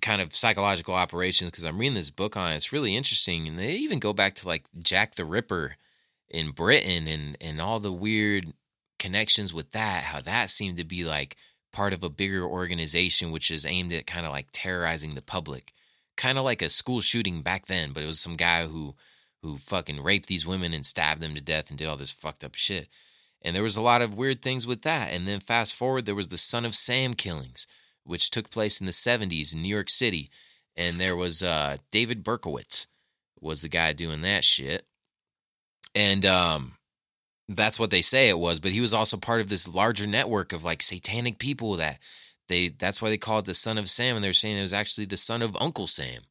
kind 0.00 0.22
of 0.22 0.34
psychological 0.34 0.94
operations 0.94 1.50
because 1.50 1.64
I'm 1.64 1.78
reading 1.78 1.94
this 1.94 2.08
book 2.08 2.36
on 2.36 2.52
it. 2.52 2.56
It's 2.56 2.72
really 2.72 2.96
interesting, 2.96 3.48
and 3.48 3.58
they 3.58 3.72
even 3.72 3.98
go 3.98 4.12
back 4.12 4.36
to 4.36 4.48
like 4.48 4.64
Jack 4.80 5.16
the 5.16 5.24
Ripper 5.24 5.76
in 6.28 6.52
Britain 6.52 7.08
and 7.08 7.36
and 7.40 7.60
all 7.60 7.80
the 7.80 7.92
weird 7.92 8.52
connections 9.00 9.52
with 9.52 9.72
that. 9.72 10.04
How 10.04 10.20
that 10.20 10.50
seemed 10.50 10.76
to 10.76 10.84
be 10.84 11.04
like 11.04 11.36
part 11.72 11.92
of 11.92 12.02
a 12.02 12.10
bigger 12.10 12.44
organization 12.44 13.30
which 13.30 13.50
is 13.50 13.66
aimed 13.66 13.92
at 13.92 14.06
kind 14.06 14.26
of 14.26 14.32
like 14.32 14.48
terrorizing 14.52 15.14
the 15.14 15.22
public. 15.22 15.72
Kind 16.16 16.38
of 16.38 16.44
like 16.44 16.62
a 16.62 16.68
school 16.68 17.00
shooting 17.00 17.42
back 17.42 17.66
then, 17.66 17.92
but 17.92 18.02
it 18.02 18.06
was 18.06 18.20
some 18.20 18.36
guy 18.36 18.66
who 18.66 18.94
who 19.42 19.56
fucking 19.56 20.02
raped 20.02 20.26
these 20.26 20.46
women 20.46 20.74
and 20.74 20.84
stabbed 20.84 21.22
them 21.22 21.34
to 21.34 21.40
death 21.40 21.70
and 21.70 21.78
did 21.78 21.88
all 21.88 21.96
this 21.96 22.12
fucked 22.12 22.44
up 22.44 22.54
shit. 22.54 22.88
And 23.40 23.56
there 23.56 23.62
was 23.62 23.76
a 23.76 23.82
lot 23.82 24.02
of 24.02 24.14
weird 24.14 24.42
things 24.42 24.66
with 24.66 24.82
that. 24.82 25.12
And 25.12 25.26
then 25.26 25.40
fast 25.40 25.74
forward, 25.74 26.04
there 26.04 26.14
was 26.14 26.28
the 26.28 26.36
Son 26.36 26.66
of 26.66 26.74
Sam 26.74 27.14
killings, 27.14 27.66
which 28.04 28.30
took 28.30 28.50
place 28.50 28.80
in 28.80 28.86
the 28.86 28.92
70s 28.92 29.54
in 29.54 29.62
New 29.62 29.68
York 29.68 29.88
City. 29.88 30.30
and 30.76 31.00
there 31.00 31.16
was 31.16 31.42
uh, 31.42 31.78
David 31.90 32.22
Berkowitz 32.22 32.86
was 33.40 33.62
the 33.62 33.68
guy 33.68 33.92
doing 33.92 34.20
that 34.20 34.44
shit, 34.44 34.84
and 35.94 36.24
um, 36.26 36.74
that's 37.56 37.78
what 37.78 37.90
they 37.90 38.02
say 38.02 38.28
it 38.28 38.38
was. 38.38 38.60
But 38.60 38.72
he 38.72 38.80
was 38.80 38.94
also 38.94 39.16
part 39.16 39.40
of 39.40 39.48
this 39.48 39.68
larger 39.68 40.06
network 40.06 40.52
of 40.52 40.64
like 40.64 40.82
satanic 40.82 41.38
people 41.38 41.76
that 41.76 41.98
they. 42.48 42.68
That's 42.68 43.02
why 43.02 43.10
they 43.10 43.18
call 43.18 43.40
it 43.40 43.44
the 43.44 43.54
son 43.54 43.78
of 43.78 43.90
Sam, 43.90 44.16
and 44.16 44.24
they're 44.24 44.32
saying 44.32 44.58
it 44.58 44.62
was 44.62 44.72
actually 44.72 45.06
the 45.06 45.16
son 45.16 45.42
of 45.42 45.56
Uncle 45.60 45.86
Sam, 45.86 46.22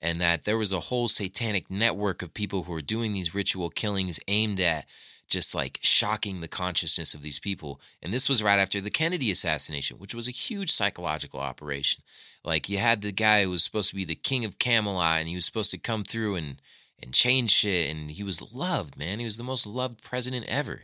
and 0.00 0.20
that 0.20 0.44
there 0.44 0.58
was 0.58 0.72
a 0.72 0.80
whole 0.80 1.08
satanic 1.08 1.70
network 1.70 2.22
of 2.22 2.34
people 2.34 2.64
who 2.64 2.72
were 2.72 2.82
doing 2.82 3.12
these 3.12 3.34
ritual 3.34 3.70
killings 3.70 4.20
aimed 4.28 4.60
at 4.60 4.86
just 5.28 5.54
like 5.54 5.78
shocking 5.82 6.40
the 6.40 6.48
consciousness 6.48 7.14
of 7.14 7.22
these 7.22 7.40
people. 7.40 7.80
And 8.02 8.12
this 8.12 8.28
was 8.28 8.42
right 8.42 8.58
after 8.58 8.80
the 8.80 8.90
Kennedy 8.90 9.30
assassination, 9.30 9.98
which 9.98 10.14
was 10.14 10.28
a 10.28 10.32
huge 10.32 10.70
psychological 10.70 11.40
operation. 11.40 12.02
Like 12.44 12.68
you 12.68 12.78
had 12.78 13.00
the 13.00 13.12
guy 13.12 13.42
who 13.42 13.50
was 13.50 13.64
supposed 13.64 13.88
to 13.90 13.96
be 13.96 14.04
the 14.04 14.14
king 14.14 14.44
of 14.44 14.58
Camelot 14.58 15.20
and 15.20 15.28
he 15.28 15.34
was 15.34 15.46
supposed 15.46 15.70
to 15.70 15.78
come 15.78 16.04
through 16.04 16.36
and 16.36 16.60
and 17.04 17.14
change 17.14 17.50
shit 17.50 17.90
and 17.90 18.10
he 18.10 18.22
was 18.22 18.52
loved, 18.52 18.98
man. 18.98 19.18
He 19.18 19.24
was 19.24 19.36
the 19.36 19.44
most 19.44 19.66
loved 19.66 20.02
president 20.02 20.46
ever. 20.48 20.82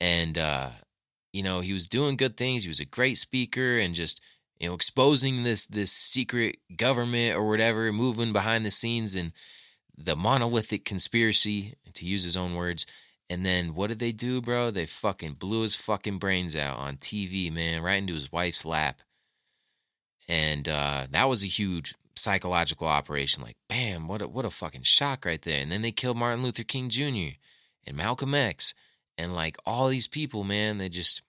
And 0.00 0.38
uh 0.38 0.70
you 1.32 1.42
know, 1.42 1.60
he 1.60 1.72
was 1.72 1.88
doing 1.88 2.16
good 2.16 2.36
things. 2.36 2.62
He 2.62 2.68
was 2.68 2.78
a 2.78 2.84
great 2.84 3.18
speaker 3.18 3.76
and 3.76 3.94
just 3.94 4.20
you 4.58 4.68
know 4.68 4.74
exposing 4.74 5.42
this 5.42 5.66
this 5.66 5.92
secret 5.92 6.58
government 6.76 7.36
or 7.36 7.48
whatever 7.48 7.92
moving 7.92 8.32
behind 8.32 8.64
the 8.64 8.70
scenes 8.70 9.14
and 9.14 9.32
the 9.96 10.16
monolithic 10.16 10.84
conspiracy 10.84 11.74
to 11.92 12.04
use 12.04 12.24
his 12.24 12.36
own 12.36 12.54
words 12.54 12.86
and 13.30 13.44
then 13.44 13.74
what 13.74 13.88
did 13.88 13.98
they 13.98 14.12
do, 14.12 14.40
bro? 14.40 14.70
They 14.70 14.86
fucking 14.86 15.34
blew 15.34 15.62
his 15.62 15.76
fucking 15.76 16.18
brains 16.18 16.54
out 16.54 16.78
on 16.78 16.96
TV, 16.96 17.52
man, 17.52 17.82
right 17.82 17.94
into 17.94 18.14
his 18.14 18.30
wife's 18.30 18.64
lap. 18.64 19.00
And 20.28 20.68
uh, 20.68 21.06
that 21.10 21.28
was 21.28 21.42
a 21.42 21.48
huge 21.48 21.94
psychological 22.24 22.86
operation. 22.86 23.42
Like, 23.42 23.56
bam, 23.68 24.08
what 24.08 24.22
a, 24.22 24.28
what 24.28 24.44
a 24.44 24.50
fucking 24.50 24.82
shock 24.82 25.24
right 25.24 25.40
there. 25.40 25.60
And 25.60 25.70
then 25.70 25.82
they 25.82 25.92
killed 25.92 26.16
Martin 26.16 26.42
Luther 26.42 26.64
King 26.64 26.88
Jr. 26.88 27.36
and 27.86 27.96
Malcolm 27.96 28.34
X. 28.34 28.74
And 29.16 29.34
like 29.34 29.56
all 29.64 29.88
these 29.88 30.08
people, 30.08 30.42
man, 30.42 30.78
they 30.78 30.88
just 30.88 31.22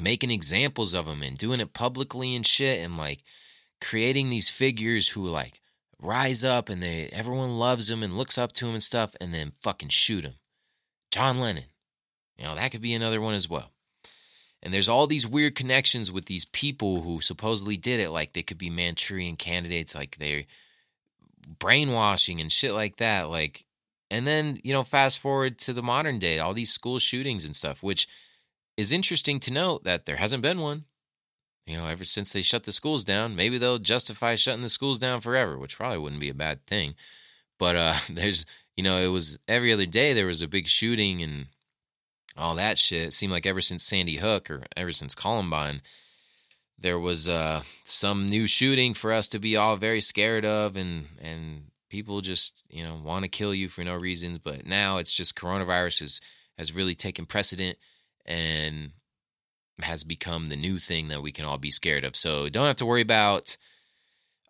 making 0.00 0.30
examples 0.30 0.94
of 0.94 1.06
them 1.06 1.22
and 1.22 1.38
doing 1.38 1.60
it 1.60 1.74
publicly 1.74 2.34
and 2.34 2.46
shit. 2.46 2.84
And 2.84 2.96
like 2.96 3.22
creating 3.80 4.30
these 4.30 4.48
figures 4.48 5.10
who 5.10 5.26
like 5.26 5.60
rise 6.00 6.42
up 6.42 6.68
and 6.68 6.82
they 6.82 7.08
everyone 7.12 7.58
loves 7.58 7.88
them 7.88 8.02
and 8.02 8.16
looks 8.16 8.38
up 8.38 8.52
to 8.52 8.64
them 8.64 8.74
and 8.74 8.82
stuff 8.82 9.16
and 9.20 9.34
then 9.34 9.52
fucking 9.60 9.88
shoot 9.88 10.22
them 10.22 10.34
John 11.10 11.40
Lennon. 11.40 11.64
You 12.36 12.44
know, 12.44 12.54
that 12.54 12.70
could 12.70 12.80
be 12.80 12.94
another 12.94 13.20
one 13.20 13.34
as 13.34 13.48
well. 13.48 13.72
And 14.62 14.74
there's 14.74 14.88
all 14.88 15.06
these 15.06 15.26
weird 15.26 15.54
connections 15.54 16.10
with 16.10 16.26
these 16.26 16.44
people 16.44 17.02
who 17.02 17.20
supposedly 17.20 17.76
did 17.76 18.00
it. 18.00 18.10
Like 18.10 18.32
they 18.32 18.42
could 18.42 18.58
be 18.58 18.70
Manchurian 18.70 19.36
candidates, 19.36 19.94
like 19.94 20.16
they're 20.16 20.44
brainwashing 21.58 22.40
and 22.40 22.50
shit 22.50 22.72
like 22.72 22.96
that. 22.96 23.30
Like, 23.30 23.64
and 24.10 24.26
then, 24.26 24.58
you 24.64 24.72
know, 24.72 24.82
fast 24.82 25.18
forward 25.18 25.58
to 25.60 25.72
the 25.72 25.82
modern 25.82 26.18
day, 26.18 26.38
all 26.38 26.54
these 26.54 26.72
school 26.72 26.98
shootings 26.98 27.44
and 27.44 27.54
stuff, 27.54 27.82
which 27.82 28.08
is 28.76 28.90
interesting 28.90 29.38
to 29.40 29.52
note 29.52 29.84
that 29.84 30.06
there 30.06 30.16
hasn't 30.16 30.42
been 30.42 30.60
one. 30.60 30.84
You 31.66 31.76
know, 31.76 31.86
ever 31.86 32.04
since 32.04 32.32
they 32.32 32.40
shut 32.40 32.64
the 32.64 32.72
schools 32.72 33.04
down, 33.04 33.36
maybe 33.36 33.58
they'll 33.58 33.78
justify 33.78 34.34
shutting 34.36 34.62
the 34.62 34.70
schools 34.70 34.98
down 34.98 35.20
forever, 35.20 35.58
which 35.58 35.76
probably 35.76 35.98
wouldn't 35.98 36.20
be 36.20 36.30
a 36.30 36.34
bad 36.34 36.66
thing. 36.66 36.94
But 37.58 37.76
uh, 37.76 37.94
there's 38.10 38.46
you 38.78 38.84
know, 38.84 38.98
it 38.98 39.08
was 39.08 39.40
every 39.48 39.72
other 39.72 39.86
day 39.86 40.12
there 40.12 40.26
was 40.26 40.40
a 40.40 40.46
big 40.46 40.68
shooting 40.68 41.20
and 41.20 41.46
all 42.38 42.54
that 42.54 42.78
shit. 42.78 43.08
It 43.08 43.12
seemed 43.12 43.32
like 43.32 43.46
ever 43.46 43.60
since 43.60 43.84
Sandy 43.84 44.16
Hook 44.16 44.50
or 44.50 44.62
ever 44.76 44.92
since 44.92 45.14
Columbine, 45.14 45.82
there 46.78 46.98
was 46.98 47.28
uh, 47.28 47.62
some 47.84 48.26
new 48.26 48.46
shooting 48.46 48.94
for 48.94 49.12
us 49.12 49.28
to 49.28 49.38
be 49.38 49.56
all 49.56 49.76
very 49.76 50.00
scared 50.00 50.44
of, 50.44 50.76
and 50.76 51.06
and 51.20 51.70
people 51.90 52.20
just 52.20 52.64
you 52.70 52.84
know 52.84 53.00
want 53.02 53.24
to 53.24 53.28
kill 53.28 53.54
you 53.54 53.68
for 53.68 53.82
no 53.82 53.96
reasons. 53.96 54.38
But 54.38 54.66
now 54.66 54.98
it's 54.98 55.12
just 55.12 55.36
coronavirus 55.36 56.00
has 56.00 56.20
has 56.56 56.74
really 56.74 56.94
taken 56.94 57.26
precedent 57.26 57.78
and 58.24 58.92
has 59.82 60.04
become 60.04 60.46
the 60.46 60.56
new 60.56 60.78
thing 60.78 61.08
that 61.08 61.22
we 61.22 61.32
can 61.32 61.44
all 61.44 61.58
be 61.58 61.70
scared 61.70 62.04
of. 62.04 62.16
So 62.16 62.48
don't 62.48 62.66
have 62.66 62.76
to 62.76 62.86
worry 62.86 63.00
about 63.00 63.56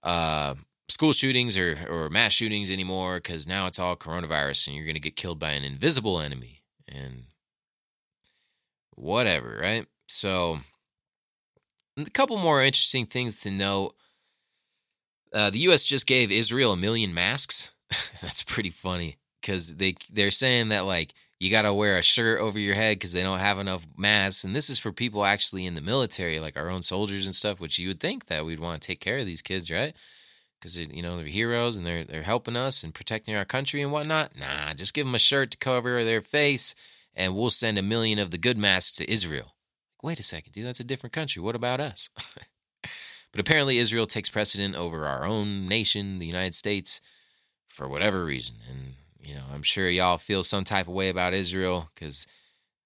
uh, 0.03 0.55
school 0.89 1.13
shootings 1.13 1.57
or, 1.57 1.79
or 1.89 2.09
mass 2.09 2.33
shootings 2.33 2.71
anymore 2.71 3.17
because 3.17 3.47
now 3.47 3.67
it's 3.67 3.79
all 3.79 3.97
coronavirus 3.97 4.69
and 4.69 4.77
you're 4.77 4.93
to 4.93 5.01
get 5.01 5.17
killed 5.17 5.39
by 5.39 5.51
an 5.51 5.65
invisible 5.65 6.21
enemy 6.21 6.63
and 6.89 7.25
whatever, 8.99 9.59
right? 9.61 9.87
So, 10.09 10.59
a 11.97 12.11
couple 12.11 12.37
more 12.39 12.63
interesting 12.63 13.07
things 13.07 13.41
to 13.43 13.51
note. 13.51 13.95
Uh, 15.33 15.51
the 15.51 15.59
U.S. 15.61 15.85
just 15.85 16.07
gave 16.07 16.31
Israel 16.31 16.73
a 16.73 16.77
million 16.77 17.13
masks. 17.13 17.73
That's 18.23 18.43
pretty 18.43 18.71
funny 18.71 19.19
because 19.41 19.77
they 19.77 19.97
they're 20.13 20.31
saying 20.31 20.69
that 20.69 20.87
like 20.87 21.13
you 21.39 21.51
got 21.51 21.63
to 21.63 21.73
wear 21.73 21.97
a 21.97 22.03
shirt 22.03 22.41
over 22.41 22.59
your 22.59 22.75
head 22.75 22.97
because 22.97 23.13
they 23.13 23.23
don't 23.23 23.39
have 23.39 23.59
enough 23.59 23.87
masks, 23.97 24.45
and 24.45 24.57
this 24.57 24.71
is 24.71 24.79
for 24.79 24.93
people 24.93 25.25
actually 25.25 25.67
in 25.67 25.75
the 25.75 25.81
military, 25.81 26.41
like 26.41 26.57
our 26.59 26.71
own 26.71 26.83
soldiers 26.83 27.27
and 27.27 27.35
stuff. 27.35 27.61
Which 27.61 27.79
you 27.79 27.89
would 27.89 28.01
think 28.01 28.27
that 28.27 28.45
we'd 28.45 28.59
want 28.59 28.81
to 28.81 28.87
take 28.87 29.01
care 29.01 29.19
of 29.19 29.27
these 29.27 29.43
kids, 29.43 29.71
right? 29.71 29.95
because 30.59 30.79
you 30.79 31.03
know 31.03 31.17
they're 31.17 31.27
heroes 31.27 31.77
and 31.77 31.87
they're 31.87 32.05
they're 32.05 32.23
helping 32.23 32.57
us 32.57 32.83
and 32.83 32.95
protecting 32.95 33.37
our 33.37 33.45
country 33.45 33.83
and 33.83 33.93
whatnot. 33.93 34.33
Nah, 34.39 34.75
just 34.75 34.95
give 34.95 35.07
them 35.07 35.15
a 35.15 35.19
shirt 35.19 35.51
to 35.53 35.59
cover 35.59 36.05
their 36.05 36.23
face, 36.23 36.75
and 37.19 37.35
we'll 37.35 37.51
send 37.51 37.77
a 37.77 37.83
million 37.83 38.19
of 38.19 38.31
the 38.31 38.39
good 38.39 38.57
masks 38.57 38.97
to 38.97 39.11
Israel. 39.11 39.57
Wait 40.03 40.21
a 40.21 40.23
second, 40.23 40.53
dude, 40.53 40.65
that's 40.65 40.81
a 40.81 40.85
different 40.85 41.13
country. 41.13 41.43
What 41.43 41.57
about 41.57 41.81
us? 41.81 42.09
but 43.33 43.41
apparently, 43.41 43.79
Israel 43.79 44.07
takes 44.07 44.31
precedent 44.31 44.77
over 44.77 45.05
our 45.07 45.27
own 45.27 45.67
nation, 45.67 46.19
the 46.19 46.27
United 46.27 46.55
States, 46.55 47.01
for 47.67 47.89
whatever 47.89 48.25
reason. 48.25 48.55
And 48.71 48.95
you 49.21 49.35
know, 49.35 49.43
I'm 49.53 49.65
sure 49.65 49.91
y'all 49.91 50.17
feel 50.17 50.45
some 50.45 50.63
type 50.63 50.87
of 50.87 50.95
way 50.95 51.09
about 51.09 51.35
Israel 51.35 51.91
because 51.95 52.29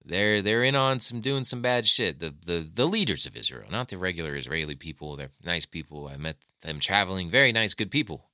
they're 0.02 0.40
they're 0.40 0.64
in 0.64 0.74
on 0.74 1.00
some 1.00 1.20
doing 1.20 1.44
some 1.44 1.60
bad 1.60 1.86
shit. 1.86 2.18
The 2.18 2.34
the 2.44 2.66
the 2.74 2.86
leaders 2.86 3.26
of 3.26 3.36
Israel, 3.36 3.68
not 3.70 3.88
the 3.88 3.98
regular 3.98 4.34
Israeli 4.34 4.74
people. 4.74 5.16
They're 5.16 5.30
nice 5.44 5.66
people. 5.66 6.08
I 6.08 6.16
met 6.16 6.36
them 6.62 6.80
traveling, 6.80 7.30
very 7.30 7.52
nice, 7.52 7.74
good 7.74 7.90
people. 7.90 8.30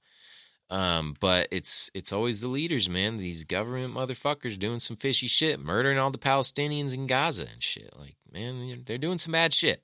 Um, 0.70 1.16
but 1.18 1.48
it's 1.50 1.90
it's 1.94 2.12
always 2.12 2.40
the 2.40 2.48
leaders, 2.48 2.88
man. 2.88 3.16
These 3.16 3.44
government 3.44 3.94
motherfuckers 3.94 4.58
doing 4.58 4.80
some 4.80 4.96
fishy 4.96 5.26
shit, 5.26 5.60
murdering 5.60 5.98
all 5.98 6.10
the 6.10 6.18
Palestinians 6.18 6.92
in 6.92 7.06
Gaza 7.06 7.46
and 7.50 7.62
shit. 7.62 7.90
Like, 7.98 8.16
man, 8.30 8.82
they're 8.84 8.98
doing 8.98 9.18
some 9.18 9.32
bad 9.32 9.54
shit. 9.54 9.82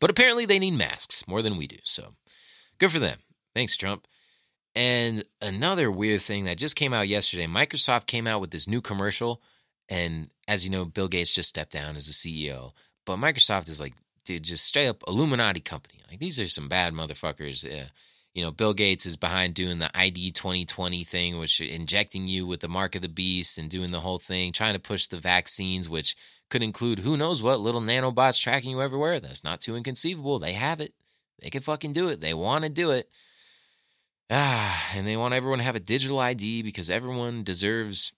But 0.00 0.10
apparently 0.10 0.46
they 0.46 0.58
need 0.58 0.76
masks 0.76 1.28
more 1.28 1.42
than 1.42 1.56
we 1.56 1.68
do. 1.68 1.76
So 1.84 2.14
good 2.78 2.90
for 2.90 2.98
them. 2.98 3.18
Thanks, 3.54 3.76
Trump. 3.76 4.06
And 4.74 5.24
another 5.40 5.90
weird 5.90 6.20
thing 6.20 6.44
that 6.44 6.58
just 6.58 6.76
came 6.76 6.92
out 6.92 7.08
yesterday, 7.08 7.46
Microsoft 7.46 8.06
came 8.06 8.26
out 8.26 8.40
with 8.40 8.50
this 8.50 8.68
new 8.68 8.80
commercial 8.80 9.40
and 9.88 10.30
as 10.48 10.64
you 10.64 10.70
know, 10.70 10.84
Bill 10.84 11.08
Gates 11.08 11.32
just 11.32 11.48
stepped 11.48 11.72
down 11.72 11.96
as 11.96 12.06
the 12.06 12.12
CEO. 12.12 12.72
But 13.04 13.18
Microsoft 13.18 13.68
is 13.68 13.80
like, 13.80 13.94
dude, 14.24 14.42
just 14.42 14.64
straight 14.64 14.88
up 14.88 15.02
Illuminati 15.06 15.60
company. 15.60 16.00
Like 16.10 16.18
these 16.18 16.38
are 16.40 16.48
some 16.48 16.68
bad 16.68 16.92
motherfuckers. 16.92 17.64
Uh, 17.64 17.86
you 18.36 18.42
know, 18.42 18.50
Bill 18.50 18.74
Gates 18.74 19.06
is 19.06 19.16
behind 19.16 19.54
doing 19.54 19.78
the 19.78 19.90
ID 19.98 20.32
2020 20.32 21.04
thing, 21.04 21.38
which 21.38 21.58
injecting 21.58 22.28
you 22.28 22.46
with 22.46 22.60
the 22.60 22.68
mark 22.68 22.94
of 22.94 23.00
the 23.00 23.08
beast 23.08 23.56
and 23.56 23.70
doing 23.70 23.92
the 23.92 24.00
whole 24.00 24.18
thing, 24.18 24.52
trying 24.52 24.74
to 24.74 24.78
push 24.78 25.06
the 25.06 25.18
vaccines, 25.18 25.88
which 25.88 26.14
could 26.50 26.62
include 26.62 26.98
who 26.98 27.16
knows 27.16 27.42
what 27.42 27.60
little 27.60 27.80
nanobots 27.80 28.38
tracking 28.38 28.72
you 28.72 28.82
everywhere. 28.82 29.20
That's 29.20 29.42
not 29.42 29.62
too 29.62 29.74
inconceivable. 29.74 30.38
They 30.38 30.52
have 30.52 30.82
it. 30.82 30.92
They 31.40 31.48
can 31.48 31.62
fucking 31.62 31.94
do 31.94 32.10
it. 32.10 32.20
They 32.20 32.34
want 32.34 32.64
to 32.64 32.70
do 32.70 32.90
it. 32.90 33.08
Ah, 34.30 34.92
and 34.94 35.06
they 35.06 35.16
want 35.16 35.32
everyone 35.32 35.60
to 35.60 35.64
have 35.64 35.76
a 35.76 35.80
digital 35.80 36.18
ID 36.18 36.62
because 36.62 36.90
everyone 36.90 37.42
deserves 37.42 38.12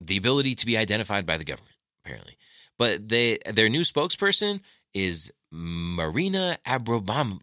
the 0.00 0.16
ability 0.16 0.54
to 0.54 0.66
be 0.66 0.78
identified 0.78 1.26
by 1.26 1.36
the 1.36 1.44
government, 1.44 1.74
apparently. 2.04 2.36
But 2.78 3.08
they 3.08 3.38
their 3.44 3.68
new 3.68 3.80
spokesperson 3.80 4.60
is 4.94 5.32
Marina 5.50 6.58
Abrobam, 6.64 7.40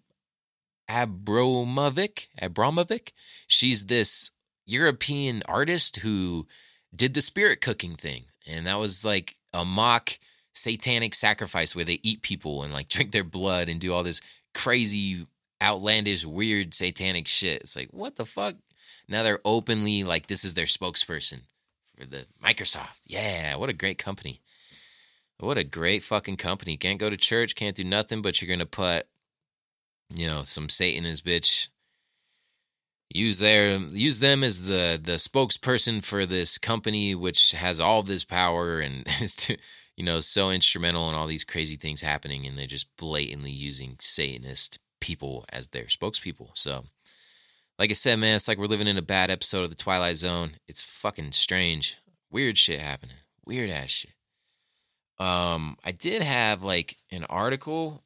Abromovic. 0.90 2.28
Abramovic. 2.42 3.12
She's 3.48 3.86
this 3.86 4.32
European 4.66 5.44
artist 5.48 5.98
who 5.98 6.48
did 6.96 7.14
the 7.14 7.22
spirit 7.22 7.62
cooking 7.62 7.96
thing, 7.96 8.26
and 8.46 8.66
that 8.68 8.80
was 8.80 9.06
like 9.06 9.36
a 9.54 9.66
mock 9.66 10.12
satanic 10.54 11.14
sacrifice 11.14 11.76
where 11.76 11.86
they 11.86 12.00
eat 12.04 12.22
people 12.22 12.64
and 12.64 12.74
like 12.74 12.90
drink 12.90 13.12
their 13.12 13.24
blood 13.24 13.70
and 13.70 13.80
do 13.80 13.94
all 13.94 14.04
this 14.04 14.22
crazy, 14.54 15.26
outlandish, 15.62 16.26
weird 16.26 16.74
satanic 16.74 17.28
shit. 17.28 17.62
It's 17.62 17.76
like 17.76 17.90
what 17.92 18.16
the 18.16 18.26
fuck. 18.26 18.56
Now 19.10 19.24
they're 19.24 19.40
openly 19.46 20.04
like 20.04 20.28
this 20.28 20.44
is 20.44 20.54
their 20.54 20.66
spokesperson 20.66 21.42
for 21.98 22.06
the 22.06 22.26
Microsoft. 22.44 23.00
Yeah, 23.08 23.56
what 23.56 23.70
a 23.70 23.74
great 23.74 23.98
company. 23.98 24.42
What 25.40 25.58
a 25.58 25.64
great 25.64 26.04
fucking 26.04 26.38
company. 26.38 26.78
Can't 26.78 27.00
go 27.00 27.10
to 27.10 27.18
church, 27.18 27.56
can't 27.56 27.76
do 27.76 27.84
nothing, 27.84 28.22
but 28.22 28.42
you're 28.42 28.50
gonna 28.50 28.66
put, 28.66 29.08
you 30.14 30.28
know, 30.28 30.44
some 30.44 30.70
Satanist 30.70 31.26
bitch. 31.26 31.70
Use 33.10 33.40
their 33.40 33.78
use 33.78 34.20
them 34.20 34.44
as 34.44 34.68
the 34.68 35.00
the 35.02 35.14
spokesperson 35.14 36.04
for 36.04 36.26
this 36.26 36.58
company, 36.58 37.16
which 37.16 37.52
has 37.52 37.80
all 37.80 38.04
this 38.04 38.26
power 38.26 38.80
and 38.80 39.08
is 39.22 39.36
to, 39.38 39.58
you 39.96 40.04
know 40.04 40.20
so 40.20 40.52
instrumental 40.52 41.10
in 41.10 41.16
all 41.16 41.28
these 41.28 41.46
crazy 41.46 41.78
things 41.78 42.02
happening, 42.02 42.46
and 42.46 42.58
they're 42.58 42.68
just 42.68 42.96
blatantly 42.98 43.52
using 43.52 43.96
Satanist 44.00 44.80
people 45.00 45.46
as 45.54 45.70
their 45.70 45.86
spokespeople. 45.86 46.50
So 46.54 46.84
like 47.80 47.92
I 47.92 47.94
said, 47.94 48.20
man, 48.20 48.36
it's 48.36 48.48
like 48.48 48.58
we're 48.58 48.66
living 48.66 48.88
in 48.88 48.98
a 48.98 49.04
bad 49.04 49.30
episode 49.30 49.64
of 49.64 49.70
the 49.70 49.76
Twilight 49.76 50.18
Zone. 50.18 50.54
It's 50.68 50.82
fucking 50.82 51.32
strange. 51.34 51.98
Weird 52.32 52.58
shit 52.58 52.80
happening. 52.80 53.18
Weird 53.46 53.70
ass 53.70 53.90
shit. 53.90 54.12
Um, 55.20 55.78
I 55.84 55.92
did 55.92 56.22
have 56.22 56.64
like 56.64 56.98
an 57.12 57.26
article 57.26 58.04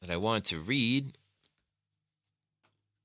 that 0.00 0.10
I 0.10 0.16
wanted 0.16 0.44
to 0.46 0.58
read, 0.58 1.18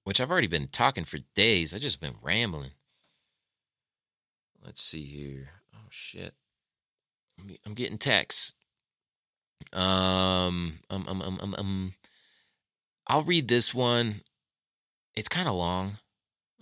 which 0.04 0.20
I've 0.20 0.32
already 0.32 0.48
been 0.48 0.68
talking 0.68 1.04
for 1.04 1.20
days. 1.36 1.74
I 1.74 1.78
just 1.78 2.02
been 2.02 2.16
rambling. 2.22 2.72
Let's 4.64 4.82
see 4.82 5.04
here. 5.04 5.50
Oh 5.74 5.88
shit. 5.90 6.34
I'm 7.66 7.74
getting 7.74 7.98
texts. 7.98 8.54
Um, 9.72 10.80
um, 10.90 11.06
um, 11.08 11.22
um, 11.22 11.40
um, 11.42 11.56
um. 11.58 11.94
I'll 13.08 13.24
read 13.24 13.48
this 13.48 13.74
one. 13.74 14.22
It's 15.16 15.28
kind 15.28 15.48
of 15.48 15.56
long. 15.56 16.00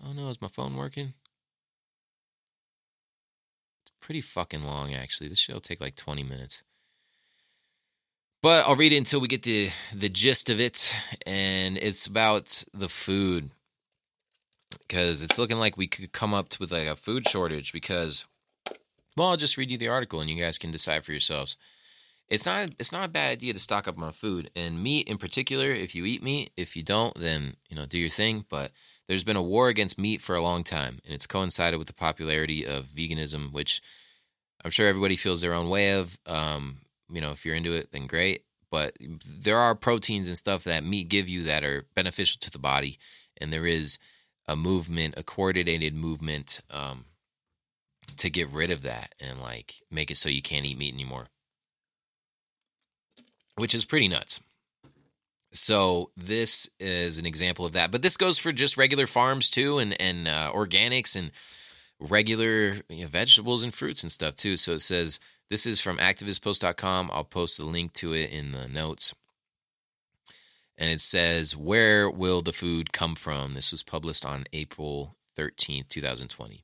Oh 0.03 0.13
no, 0.13 0.30
is 0.30 0.41
my 0.41 0.47
phone 0.47 0.76
working? 0.76 1.13
It's 3.84 3.93
pretty 3.99 4.22
fucking 4.22 4.63
long, 4.63 4.93
actually. 4.93 5.30
This 5.30 5.39
show 5.39 5.53
will 5.53 5.61
take 5.61 5.81
like 5.81 5.95
20 5.95 6.23
minutes. 6.23 6.63
But 8.41 8.65
I'll 8.65 8.76
read 8.76 8.91
it 8.91 8.97
until 8.97 9.22
we 9.22 9.27
get 9.27 9.43
the 9.43 9.69
the 9.93 10.09
gist 10.09 10.49
of 10.49 10.59
it, 10.59 10.95
and 11.27 11.77
it's 11.77 12.07
about 12.07 12.63
the 12.73 12.89
food 12.89 13.51
because 14.80 15.22
it's 15.22 15.38
looking 15.38 15.59
like 15.59 15.77
we 15.77 15.88
could 15.88 16.11
come 16.11 16.34
up 16.34 16.59
with 16.59 16.72
like 16.72 16.88
a 16.88 16.95
food 16.95 17.27
shortage. 17.27 17.72
Because, 17.72 18.27
well, 19.15 19.30
I'll 19.30 19.38
just 19.38 19.57
read 19.57 19.69
you 19.69 19.77
the 19.77 19.89
article, 19.89 20.22
and 20.22 20.30
you 20.30 20.39
guys 20.41 20.57
can 20.57 20.72
decide 20.72 21.03
for 21.05 21.11
yourselves. 21.11 21.55
It's 22.30 22.45
not 22.45 22.72
it's 22.80 22.91
not 22.91 23.05
a 23.05 23.11
bad 23.11 23.31
idea 23.34 23.53
to 23.53 23.59
stock 23.59 23.88
up 23.88 23.99
on 23.99 24.11
food 24.11 24.49
and 24.55 24.81
meat 24.81 25.07
in 25.07 25.19
particular. 25.19 25.69
If 25.69 25.93
you 25.93 26.05
eat 26.05 26.23
meat, 26.23 26.51
if 26.57 26.76
you 26.76 26.81
don't, 26.81 27.13
then 27.13 27.57
you 27.69 27.76
know 27.76 27.85
do 27.85 27.99
your 27.99 28.09
thing. 28.09 28.45
But 28.49 28.72
there's 29.07 29.23
been 29.23 29.35
a 29.35 29.43
war 29.43 29.68
against 29.68 29.99
meat 29.99 30.19
for 30.19 30.35
a 30.35 30.41
long 30.41 30.63
time, 30.63 30.97
and 31.05 31.13
it's 31.13 31.27
coincided 31.27 31.77
with 31.77 31.88
the 31.88 31.93
popularity 31.93 32.65
of 32.65 32.85
veganism, 32.85 33.51
which 33.51 33.81
I'm 34.65 34.72
sure 34.72 34.88
everybody 34.88 35.15
feels 35.15 35.41
their 35.41 35.53
own 35.53 35.69
way 35.69 35.99
of. 35.99 36.18
Um, 36.26 36.80
you 37.12 37.22
know, 37.22 37.32
if 37.32 37.46
you're 37.46 37.56
into 37.56 37.74
it, 37.74 37.92
then 37.92 38.08
great. 38.08 38.46
But 38.70 38.98
there 39.00 39.58
are 39.58 39.76
proteins 39.76 40.28
and 40.28 40.38
stuff 40.38 40.64
that 40.64 40.84
meat 40.84 41.10
give 41.10 41.28
you 41.28 41.44
that 41.44 41.64
are 41.64 41.86
beneficial 41.94 42.40
to 42.42 42.52
the 42.52 42.60
body, 42.60 42.98
and 43.40 43.52
there 43.52 43.66
is 43.66 44.00
a 44.48 44.56
movement, 44.56 45.16
a 45.18 45.24
coordinated 45.24 45.94
movement, 45.94 46.62
um, 46.70 47.06
to 48.18 48.30
get 48.30 48.50
rid 48.50 48.72
of 48.72 48.82
that 48.84 49.14
and 49.20 49.42
like 49.42 49.76
make 49.90 50.12
it 50.12 50.18
so 50.18 50.30
you 50.30 50.42
can't 50.42 50.66
eat 50.66 50.78
meat 50.78 50.94
anymore, 50.94 51.28
which 53.56 53.76
is 53.76 53.86
pretty 53.86 54.08
nuts. 54.08 54.42
So 55.54 56.12
this 56.16 56.70
is 56.80 57.18
an 57.18 57.26
example 57.26 57.66
of 57.66 57.74
that, 57.74 57.92
but 57.92 58.02
this 58.02 58.16
goes 58.16 58.38
for 58.38 58.54
just 58.54 58.78
regular 58.78 59.06
farms 59.06 59.50
too, 59.50 59.80
and 59.80 60.00
and 60.00 60.28
uh, 60.28 60.52
organics 60.54 61.16
and 61.16 61.32
regular 62.00 62.78
you 62.90 63.04
know, 63.04 63.08
vegetables 63.08 63.64
and 63.64 63.74
fruits 63.74 64.02
and 64.02 64.12
stuff 64.12 64.36
too. 64.36 64.58
So 64.58 64.74
it 64.74 64.80
says 64.82 65.20
this 65.52 65.65
is 65.65 65.82
from 65.82 65.98
activistpost.com. 65.98 67.11
I'll 67.14 67.26
post 67.26 67.60
a 67.60 67.65
link 67.65 67.91
to 67.94 68.14
it 68.14 68.32
in 68.32 68.53
the 68.53 68.69
notes. 68.69 69.14
And 70.78 70.90
it 70.90 71.02
says, 71.02 71.57
Where 71.57 72.10
will 72.10 72.40
the 72.40 72.53
food 72.53 72.94
come 72.94 73.15
from? 73.15 73.53
This 73.53 73.72
was 73.72 73.84
published 73.84 74.26
on 74.26 74.45
April 74.53 75.18
13th, 75.38 75.90
2020. 75.90 76.64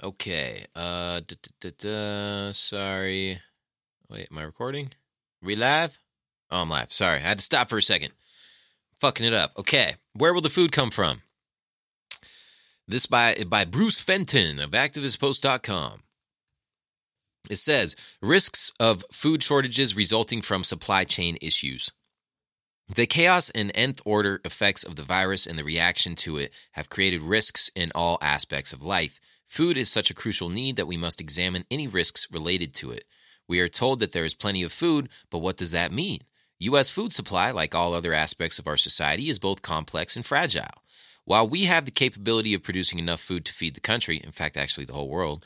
Okay. 0.00 0.64
Uh, 0.76 1.20
da, 1.26 1.36
da, 1.60 1.70
da, 1.76 2.52
sorry. 2.52 3.40
Wait, 4.08 4.28
am 4.30 4.38
I 4.38 4.44
recording? 4.44 4.90
We 5.42 5.56
live? 5.56 5.98
Oh, 6.48 6.62
I'm 6.62 6.70
live. 6.70 6.92
Sorry. 6.92 7.16
I 7.16 7.22
had 7.22 7.38
to 7.38 7.44
stop 7.44 7.68
for 7.68 7.78
a 7.78 7.82
second. 7.82 8.12
Fucking 9.00 9.26
it 9.26 9.34
up. 9.34 9.50
Okay. 9.58 9.96
Where 10.12 10.32
will 10.32 10.42
the 10.42 10.48
food 10.48 10.70
come 10.70 10.90
from? 10.90 11.22
This 12.90 13.04
by 13.04 13.34
by 13.46 13.66
Bruce 13.66 14.00
Fenton 14.00 14.58
of 14.58 14.70
activistpost.com. 14.70 16.00
It 17.50 17.56
says 17.56 17.94
risks 18.22 18.72
of 18.80 19.04
food 19.12 19.42
shortages 19.42 19.94
resulting 19.94 20.40
from 20.40 20.64
supply 20.64 21.04
chain 21.04 21.36
issues. 21.42 21.92
The 22.88 23.04
chaos 23.04 23.50
and 23.50 23.70
nth 23.74 24.00
order 24.06 24.40
effects 24.42 24.84
of 24.84 24.96
the 24.96 25.02
virus 25.02 25.44
and 25.44 25.58
the 25.58 25.64
reaction 25.64 26.14
to 26.16 26.38
it 26.38 26.50
have 26.72 26.88
created 26.88 27.20
risks 27.20 27.70
in 27.74 27.92
all 27.94 28.16
aspects 28.22 28.72
of 28.72 28.82
life. 28.82 29.20
Food 29.46 29.76
is 29.76 29.90
such 29.90 30.10
a 30.10 30.14
crucial 30.14 30.48
need 30.48 30.76
that 30.76 30.86
we 30.86 30.96
must 30.96 31.20
examine 31.20 31.66
any 31.70 31.86
risks 31.86 32.26
related 32.32 32.72
to 32.76 32.90
it. 32.90 33.04
We 33.46 33.60
are 33.60 33.68
told 33.68 33.98
that 33.98 34.12
there 34.12 34.24
is 34.24 34.32
plenty 34.32 34.62
of 34.62 34.72
food, 34.72 35.10
but 35.28 35.40
what 35.40 35.58
does 35.58 35.72
that 35.72 35.92
mean? 35.92 36.20
U.S. 36.60 36.88
food 36.88 37.12
supply, 37.12 37.50
like 37.50 37.74
all 37.74 37.92
other 37.92 38.14
aspects 38.14 38.58
of 38.58 38.66
our 38.66 38.78
society, 38.78 39.28
is 39.28 39.38
both 39.38 39.60
complex 39.60 40.16
and 40.16 40.24
fragile. 40.24 40.82
While 41.28 41.46
we 41.46 41.66
have 41.66 41.84
the 41.84 41.90
capability 41.90 42.54
of 42.54 42.62
producing 42.62 42.98
enough 42.98 43.20
food 43.20 43.44
to 43.44 43.52
feed 43.52 43.74
the 43.74 43.82
country, 43.82 44.16
in 44.16 44.32
fact, 44.32 44.56
actually 44.56 44.86
the 44.86 44.94
whole 44.94 45.10
world, 45.10 45.44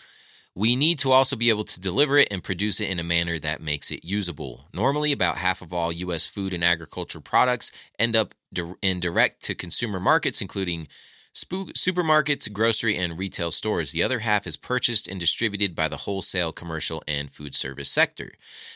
we 0.54 0.76
need 0.76 1.00
to 1.00 1.10
also 1.10 1.34
be 1.34 1.48
able 1.48 1.64
to 1.64 1.80
deliver 1.80 2.18
it 2.18 2.28
and 2.30 2.40
produce 2.40 2.78
it 2.78 2.88
in 2.88 3.00
a 3.00 3.02
manner 3.02 3.36
that 3.40 3.60
makes 3.60 3.90
it 3.90 4.04
usable. 4.04 4.68
Normally, 4.72 5.10
about 5.10 5.38
half 5.38 5.60
of 5.60 5.72
all 5.72 5.90
U.S. 5.90 6.24
food 6.24 6.52
and 6.52 6.62
agriculture 6.62 7.18
products 7.18 7.72
end 7.98 8.14
up 8.14 8.32
in 8.80 9.00
direct 9.00 9.42
to 9.42 9.56
consumer 9.56 9.98
markets, 9.98 10.40
including 10.40 10.86
supermarkets, 11.34 12.52
grocery, 12.52 12.96
and 12.96 13.18
retail 13.18 13.50
stores. 13.50 13.90
The 13.90 14.02
other 14.02 14.18
half 14.18 14.46
is 14.46 14.58
purchased 14.58 15.08
and 15.08 15.18
distributed 15.18 15.74
by 15.74 15.88
the 15.88 15.96
wholesale, 15.96 16.52
commercial, 16.52 17.02
and 17.08 17.30
food 17.30 17.54
service 17.54 17.90
sector. 17.90 18.32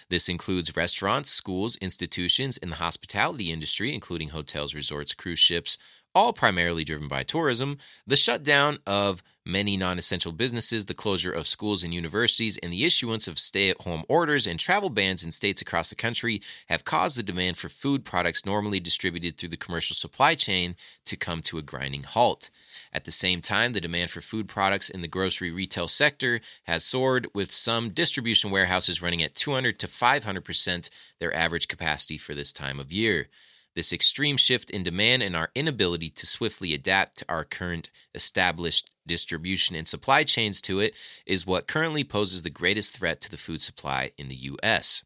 This 0.09 0.29
includes 0.29 0.75
restaurants, 0.75 1.31
schools, 1.31 1.77
institutions, 1.77 2.57
and 2.57 2.73
the 2.73 2.77
hospitality 2.77 3.53
industry, 3.53 3.95
including 3.95 4.31
hotels, 4.31 4.75
resorts, 4.75 5.13
cruise 5.13 5.39
ships, 5.39 5.77
all 6.17 6.33
primarily 6.33 6.83
driven 6.83 7.09
by 7.09 7.23
tourism, 7.23 7.77
the 8.07 8.17
shutdown 8.17 8.79
of 8.87 9.23
many 9.45 9.77
non 9.77 9.99
essential 9.99 10.33
businesses, 10.33 10.87
the 10.87 10.95
closure 10.95 11.31
of 11.31 11.47
schools 11.47 11.85
and 11.85 11.93
universities, 11.93 12.57
and 12.63 12.73
the 12.73 12.87
issuance 12.87 13.29
of 13.29 13.39
stay 13.39 13.69
at 13.69 13.83
home 13.83 14.03
orders 14.09 14.47
and 14.47 14.59
travel 14.59 14.89
bans 14.89 15.23
in 15.23 15.31
states 15.31 15.61
across 15.61 15.91
the 15.91 15.95
country 15.95 16.41
have 16.71 16.87
caused 16.87 17.19
the 17.19 17.23
demand 17.23 17.59
for 17.59 17.69
food 17.69 18.03
products 18.03 18.47
normally 18.47 18.81
distributed 18.81 19.37
through 19.37 19.51
the 19.51 19.59
commercial 19.59 19.95
supply 19.95 20.35
chain 20.35 20.75
to 21.05 21.19
come 21.19 21.43
to 21.43 21.59
a 21.59 21.63
grinding 21.63 22.05
halt. 22.05 22.49
At 22.95 23.05
the 23.05 23.13
same 23.13 23.43
time, 23.43 23.75
the 23.75 23.81
demand 23.83 24.11
for 24.11 24.23
food 24.23 24.49
products 24.49 24.89
in 24.89 25.03
the 25.03 25.09
grocery 25.09 25.51
retail 25.51 25.87
sector 25.87 26.41
has 26.65 26.83
soared, 26.83 27.27
with 27.35 27.53
some 27.53 27.91
distribution 27.91 28.51
warehouses 28.51 29.03
running 29.03 29.23
at 29.23 29.35
200 29.35 29.79
to 29.81 29.87
500% 29.87 30.89
their 31.21 31.37
average 31.37 31.69
capacity 31.69 32.17
for 32.17 32.33
this 32.33 32.55
time 32.55 32.81
of 32.81 32.91
year. 32.91 33.29
This 33.77 33.93
extreme 33.93 34.39
shift 34.39 34.71
in 34.71 34.83
demand 34.83 35.23
and 35.23 35.37
our 35.37 35.51
inability 35.55 36.09
to 36.09 36.27
swiftly 36.27 36.73
adapt 36.73 37.19
to 37.19 37.27
our 37.29 37.45
current 37.45 37.91
established 38.15 38.91
distribution 39.07 39.77
and 39.77 39.87
supply 39.87 40.25
chains 40.25 40.63
to 40.63 40.81
it 40.81 40.97
is 41.27 41.47
what 41.47 41.67
currently 41.69 42.03
poses 42.03 42.43
the 42.43 42.49
greatest 42.49 42.97
threat 42.97 43.21
to 43.21 43.31
the 43.31 43.37
food 43.37 43.61
supply 43.61 44.13
in 44.17 44.29
the 44.29 44.35
U.S. 44.35 45.05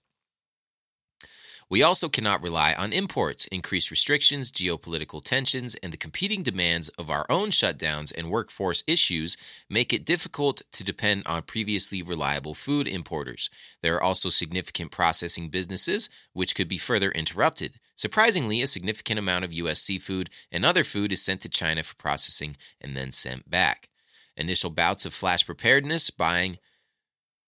We 1.70 1.84
also 1.84 2.09
cannot 2.09 2.42
rely 2.42 2.74
on 2.74 2.92
imports. 2.92 3.47
Increased 3.47 3.92
restrictions, 3.92 4.51
geopolitical 4.51 5.22
tensions, 5.22 5.76
and 5.76 5.92
the 5.92 5.97
competing 5.97 6.42
demands 6.42 6.88
of 6.90 7.10
our 7.10 7.24
own 7.30 7.51
shutdowns 7.51 8.12
and 8.12 8.28
workforce 8.28 8.82
issues 8.88 9.36
make 9.68 9.92
it 9.92 10.05
difficult 10.05 10.62
to 10.72 10.82
depend 10.82 11.22
on 11.26 11.42
previously 11.42 12.02
reliable 12.02 12.56
food 12.56 12.88
importers. 12.88 13.51
There 13.82 13.94
are 13.94 14.02
also 14.02 14.30
significant 14.30 14.90
processing 14.90 15.48
businesses 15.48 16.10
which 16.32 16.56
could 16.56 16.66
be 16.66 16.76
further 16.76 17.12
interrupted. 17.12 17.78
Surprisingly, 17.94 18.60
a 18.62 18.66
significant 18.66 19.20
amount 19.20 19.44
of 19.44 19.52
U.S. 19.52 19.80
seafood 19.80 20.28
and 20.51 20.64
other 20.64 20.82
food 20.82 21.12
is 21.12 21.22
sent 21.22 21.40
to 21.42 21.48
China 21.48 21.84
for 21.84 21.94
processing 21.94 22.56
and 22.80 22.97
then 22.97 23.12
sent 23.12 23.48
back. 23.48 23.90
Initial 24.36 24.70
bouts 24.70 25.06
of 25.06 25.14
flash 25.14 25.47
preparedness 25.47 26.10
buying 26.10 26.59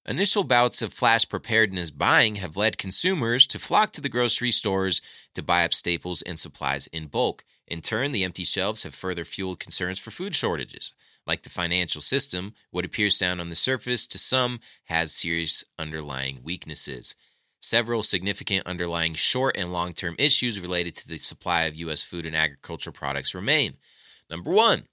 Initial 0.05 0.43
bouts 0.43 0.83
of 0.83 0.93
flash 0.93 1.29
preparedness 1.29 1.93
buying 1.93 2.35
have 2.37 2.57
led 2.57 2.77
consumers 2.77 3.47
to 3.47 3.61
flock 3.61 3.93
to 3.93 4.01
the 4.01 4.09
grocery 4.09 4.51
stores 4.51 5.01
to 5.35 5.45
buy 5.45 5.65
up 5.65 5.73
staples 5.73 6.23
and 6.23 6.41
supplies 6.41 6.89
in 6.89 7.07
bulk. 7.07 7.45
In 7.69 7.81
turn, 7.81 8.11
the 8.11 8.25
empty 8.25 8.43
shelves 8.43 8.83
have 8.83 8.97
further 8.97 9.25
fueled 9.25 9.61
concerns 9.61 10.01
for 10.01 10.11
food 10.11 10.35
shortages. 10.35 10.93
Like 11.25 11.43
the 11.43 11.51
financial 11.51 12.01
system, 12.01 12.55
what 12.73 12.85
appears 12.85 13.17
sound 13.17 13.41
on 13.41 13.49
the 13.49 13.55
surface 13.55 14.09
to 14.09 14.19
some 14.19 14.59
has 14.87 15.13
serious 15.13 15.65
underlying 15.79 16.41
weaknesses. 16.43 17.15
Several 17.61 18.03
significant 18.03 18.67
underlying 18.67 19.15
short 19.15 19.57
and 19.57 19.73
long 19.73 19.93
term 19.93 20.17
issues 20.19 20.59
related 20.59 20.97
to 20.97 21.09
the 21.09 21.19
supply 21.19 21.63
of 21.63 21.77
U.S. 21.77 22.03
food 22.03 22.27
and 22.27 22.35
agriculture 22.35 22.91
products 22.91 23.37
remain. 23.37 23.75
Number 24.29 24.51
one, 24.51 24.89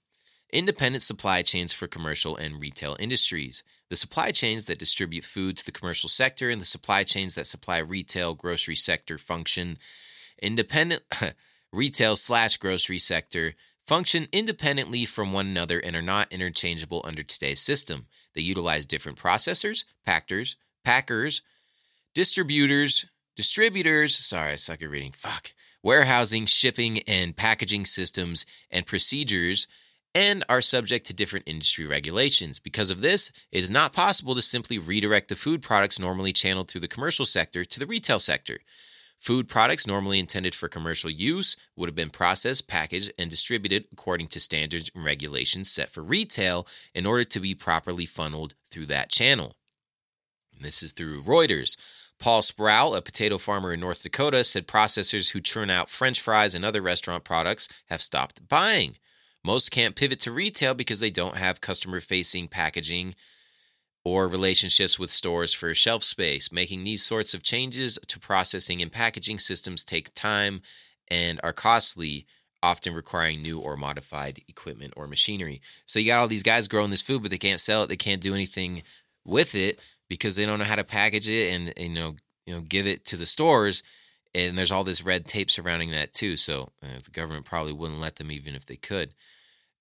independent 0.52 1.02
supply 1.02 1.42
chains 1.42 1.72
for 1.72 1.86
commercial 1.86 2.36
and 2.36 2.60
retail 2.60 2.96
industries. 2.98 3.62
The 3.88 3.96
supply 3.96 4.30
chains 4.30 4.66
that 4.66 4.78
distribute 4.78 5.24
food 5.24 5.56
to 5.56 5.64
the 5.64 5.72
commercial 5.72 6.08
sector 6.08 6.50
and 6.50 6.60
the 6.60 6.66
supply 6.66 7.04
chains 7.04 7.34
that 7.34 7.46
supply 7.46 7.78
retail 7.78 8.34
grocery 8.34 8.76
sector 8.76 9.18
function 9.18 9.78
independent 10.40 11.02
retail 11.72 12.16
slash 12.16 12.56
grocery 12.56 12.98
sector 12.98 13.54
function 13.86 14.28
independently 14.32 15.04
from 15.04 15.32
one 15.32 15.46
another 15.46 15.78
and 15.80 15.96
are 15.96 16.02
not 16.02 16.32
interchangeable 16.32 17.02
under 17.04 17.22
today's 17.22 17.60
system. 17.60 18.06
They 18.34 18.40
utilize 18.40 18.86
different 18.86 19.18
processors, 19.18 19.84
packers, 20.06 20.56
packers, 20.84 21.42
distributors, 22.14 23.06
distributors, 23.36 24.16
sorry, 24.16 24.52
I 24.52 24.56
suck 24.56 24.82
at 24.82 24.90
reading, 24.90 25.12
fuck, 25.12 25.52
warehousing, 25.82 26.46
shipping, 26.46 27.00
and 27.00 27.36
packaging 27.36 27.84
systems 27.86 28.46
and 28.70 28.86
procedures 28.86 29.66
and 30.14 30.44
are 30.48 30.60
subject 30.60 31.06
to 31.06 31.14
different 31.14 31.48
industry 31.48 31.86
regulations. 31.86 32.58
Because 32.58 32.90
of 32.90 33.00
this, 33.00 33.30
it 33.52 33.58
is 33.58 33.70
not 33.70 33.92
possible 33.92 34.34
to 34.34 34.42
simply 34.42 34.78
redirect 34.78 35.28
the 35.28 35.36
food 35.36 35.62
products 35.62 35.98
normally 35.98 36.32
channeled 36.32 36.68
through 36.68 36.80
the 36.80 36.88
commercial 36.88 37.24
sector 37.26 37.64
to 37.64 37.78
the 37.78 37.86
retail 37.86 38.18
sector. 38.18 38.58
Food 39.20 39.48
products 39.48 39.86
normally 39.86 40.18
intended 40.18 40.54
for 40.54 40.66
commercial 40.66 41.10
use 41.10 41.56
would 41.76 41.90
have 41.90 41.94
been 41.94 42.08
processed, 42.08 42.66
packaged, 42.66 43.12
and 43.18 43.28
distributed 43.28 43.84
according 43.92 44.28
to 44.28 44.40
standards 44.40 44.90
and 44.94 45.04
regulations 45.04 45.70
set 45.70 45.90
for 45.90 46.02
retail 46.02 46.66
in 46.94 47.04
order 47.04 47.24
to 47.24 47.38
be 47.38 47.54
properly 47.54 48.06
funneled 48.06 48.54
through 48.70 48.86
that 48.86 49.10
channel. 49.10 49.52
And 50.56 50.64
this 50.64 50.82
is 50.82 50.92
through 50.92 51.20
Reuters. 51.20 51.76
Paul 52.18 52.40
Sproul, 52.42 52.94
a 52.94 53.02
potato 53.02 53.36
farmer 53.38 53.74
in 53.74 53.80
North 53.80 54.02
Dakota, 54.02 54.42
said 54.42 54.66
processors 54.66 55.32
who 55.32 55.40
churn 55.40 55.70
out 55.70 55.90
french 55.90 56.20
fries 56.20 56.54
and 56.54 56.64
other 56.64 56.82
restaurant 56.82 57.24
products 57.24 57.68
have 57.90 58.02
stopped 58.02 58.48
buying. 58.48 58.96
Most 59.44 59.70
can't 59.70 59.96
pivot 59.96 60.20
to 60.20 60.32
retail 60.32 60.74
because 60.74 61.00
they 61.00 61.10
don't 61.10 61.36
have 61.36 61.60
customer 61.60 62.00
facing 62.00 62.48
packaging 62.48 63.14
or 64.04 64.28
relationships 64.28 64.98
with 64.98 65.10
stores 65.10 65.52
for 65.52 65.74
shelf 65.74 66.02
space. 66.04 66.52
Making 66.52 66.84
these 66.84 67.02
sorts 67.02 67.34
of 67.34 67.42
changes 67.42 67.98
to 68.06 68.18
processing 68.18 68.82
and 68.82 68.92
packaging 68.92 69.38
systems 69.38 69.84
take 69.84 70.14
time 70.14 70.62
and 71.08 71.40
are 71.42 71.52
costly, 71.52 72.26
often 72.62 72.94
requiring 72.94 73.42
new 73.42 73.58
or 73.58 73.76
modified 73.76 74.40
equipment 74.48 74.92
or 74.96 75.06
machinery. 75.06 75.60
So 75.86 75.98
you 75.98 76.06
got 76.06 76.20
all 76.20 76.28
these 76.28 76.42
guys 76.42 76.68
growing 76.68 76.90
this 76.90 77.02
food, 77.02 77.22
but 77.22 77.30
they 77.30 77.38
can't 77.38 77.60
sell 77.60 77.82
it, 77.82 77.88
they 77.88 77.96
can't 77.96 78.20
do 78.20 78.34
anything 78.34 78.82
with 79.24 79.54
it 79.54 79.80
because 80.08 80.36
they 80.36 80.44
don't 80.44 80.58
know 80.58 80.64
how 80.64 80.74
to 80.76 80.84
package 80.84 81.28
it 81.28 81.52
and, 81.52 81.72
and 81.76 81.96
you 81.96 82.02
know 82.02 82.16
you 82.46 82.54
know 82.54 82.60
give 82.60 82.86
it 82.86 83.04
to 83.06 83.16
the 83.16 83.26
stores 83.26 83.82
and 84.34 84.56
there's 84.56 84.70
all 84.70 84.84
this 84.84 85.02
red 85.02 85.24
tape 85.24 85.50
surrounding 85.50 85.90
that 85.90 86.12
too. 86.14 86.36
So 86.36 86.72
uh, 86.82 86.98
the 87.04 87.10
government 87.10 87.46
probably 87.46 87.72
wouldn't 87.72 88.00
let 88.00 88.16
them 88.16 88.30
even 88.30 88.54
if 88.54 88.66
they 88.66 88.76
could. 88.76 89.14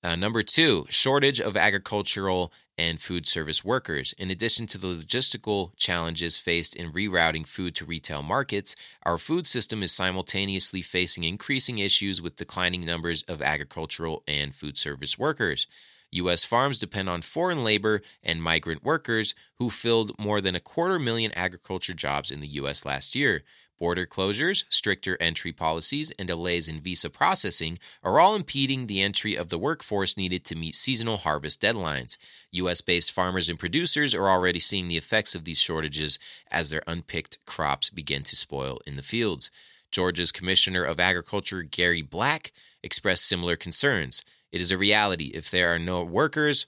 Uh, 0.02 0.16
number 0.16 0.42
two, 0.42 0.86
shortage 0.90 1.42
of 1.42 1.58
agricultural 1.58 2.54
and 2.78 3.02
food 3.02 3.28
service 3.28 3.66
workers. 3.66 4.14
In 4.18 4.32
addition 4.32 4.66
to 4.68 4.78
the 4.78 4.88
logistical 4.88 5.76
challenges 5.76 6.38
faced 6.38 6.74
in 6.74 6.94
rerouting 6.94 7.46
food 7.46 7.76
to 7.76 7.86
retail 7.86 8.24
markets, 8.24 8.78
our 9.04 9.18
food 9.18 9.46
system 9.46 9.84
is 9.84 9.92
simultaneously 9.92 10.82
facing 10.82 11.26
increasing 11.26 11.80
issues 11.80 12.22
with 12.22 12.38
declining 12.38 12.86
numbers 12.86 13.24
of 13.24 13.42
agricultural 13.42 14.24
and 14.26 14.56
food 14.56 14.78
service 14.78 15.20
workers. 15.20 15.68
U.S. 16.12 16.46
farms 16.46 16.80
depend 16.80 17.10
on 17.10 17.22
foreign 17.22 17.64
labor 17.66 18.02
and 18.24 18.42
migrant 18.42 18.84
workers 18.84 19.36
who 19.56 19.70
filled 19.70 20.18
more 20.18 20.40
than 20.40 20.56
a 20.56 20.62
quarter 20.62 20.98
million 20.98 21.32
agriculture 21.36 21.94
jobs 21.94 22.32
in 22.32 22.40
the 22.40 22.48
U.S. 22.48 22.86
last 22.86 23.16
year. 23.16 23.44
Border 23.80 24.06
closures, 24.06 24.66
stricter 24.70 25.18
entry 25.22 25.54
policies, 25.54 26.12
and 26.20 26.28
delays 26.28 26.68
in 26.68 26.82
visa 26.82 27.10
processing 27.10 27.80
are 28.04 28.20
all 28.20 28.36
impeding 28.36 28.88
the 28.88 29.02
entry 29.02 29.36
of 29.36 29.50
the 29.50 29.58
workforce 29.58 30.18
needed 30.18 30.44
to 30.46 30.56
meet 30.56 30.76
seasonal 30.76 31.18
harvest 31.18 31.62
deadlines. 31.62 32.18
U.S. 32.52 32.82
based 32.82 33.12
farmers 33.12 33.48
and 33.48 33.58
producers 33.58 34.14
are 34.14 34.28
already 34.28 34.60
seeing 34.60 34.90
the 34.90 34.98
effects 34.98 35.34
of 35.34 35.46
these 35.46 35.62
shortages 35.62 36.20
as 36.52 36.70
their 36.70 36.84
unpicked 36.88 37.46
crops 37.46 37.90
begin 37.90 38.24
to 38.24 38.36
spoil 38.36 38.80
in 38.86 38.98
the 38.98 39.02
fields. 39.02 39.50
Georgia's 39.92 40.32
Commissioner 40.32 40.84
of 40.84 41.00
Agriculture, 41.00 41.64
Gary 41.64 42.02
Black, 42.02 42.52
expressed 42.84 43.26
similar 43.26 43.56
concerns. 43.56 44.24
It 44.52 44.62
is 44.62 44.72
a 44.72 44.78
reality. 44.78 45.32
If 45.34 45.50
there 45.50 45.74
are 45.74 45.80
no 45.80 46.04
workers, 46.04 46.66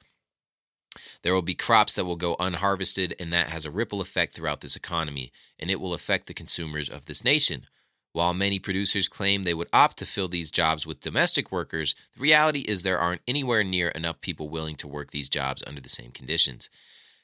there 1.22 1.34
will 1.34 1.42
be 1.42 1.54
crops 1.54 1.96
that 1.96 2.06
will 2.06 2.16
go 2.16 2.36
unharvested, 2.40 3.16
and 3.20 3.32
that 3.32 3.50
has 3.50 3.66
a 3.66 3.72
ripple 3.72 4.02
effect 4.02 4.34
throughout 4.34 4.62
this 4.62 4.76
economy, 4.76 5.32
and 5.60 5.70
it 5.70 5.80
will 5.80 5.94
affect 5.94 6.28
the 6.28 6.34
consumers 6.34 6.90
of 6.90 7.06
this 7.06 7.24
nation. 7.24 7.64
While 8.14 8.34
many 8.34 8.60
producers 8.60 9.08
claim 9.08 9.44
they 9.44 9.54
would 9.54 9.70
opt 9.72 9.98
to 9.98 10.06
fill 10.06 10.28
these 10.28 10.52
jobs 10.52 10.86
with 10.86 11.00
domestic 11.00 11.52
workers, 11.52 11.96
the 12.16 12.22
reality 12.22 12.60
is 12.60 12.84
there 12.84 13.00
aren't 13.00 13.22
anywhere 13.28 13.64
near 13.64 13.88
enough 13.90 14.20
people 14.20 14.50
willing 14.50 14.76
to 14.78 14.88
work 14.88 15.12
these 15.12 15.30
jobs 15.30 15.64
under 15.66 15.80
the 15.80 15.90
same 15.90 16.12
conditions. 16.12 16.70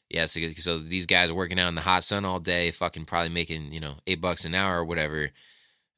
Yeah, 0.09 0.25
so, 0.25 0.39
so 0.55 0.79
these 0.79 1.05
guys 1.05 1.29
are 1.29 1.35
working 1.35 1.59
out 1.59 1.67
in 1.67 1.75
the 1.75 1.81
hot 1.81 2.05
sun 2.05 2.23
all 2.23 2.39
day, 2.39 2.71
fucking 2.71 3.05
probably 3.05 3.29
making, 3.29 3.73
you 3.73 3.81
know, 3.81 3.95
eight 4.07 4.21
bucks 4.21 4.45
an 4.45 4.55
hour 4.55 4.79
or 4.79 4.85
whatever. 4.85 5.31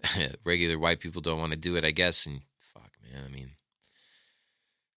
Regular 0.44 0.80
white 0.80 1.00
people 1.00 1.22
don't 1.22 1.40
want 1.40 1.54
to 1.54 1.60
do 1.60 1.76
it, 1.76 1.84
I 1.84 1.92
guess. 1.92 2.26
And 2.26 2.42
fuck, 2.74 2.92
man, 3.04 3.24
I 3.28 3.30
mean, 3.30 3.52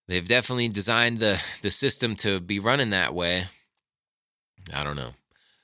they've 0.08 0.26
definitely 0.26 0.68
designed 0.68 1.18
the 1.18 1.42
the 1.62 1.70
system 1.70 2.16
to 2.16 2.40
be 2.40 2.58
running 2.58 2.90
that 2.90 3.14
way. 3.14 3.44
I 4.72 4.84
don't 4.84 4.96
know. 4.96 5.12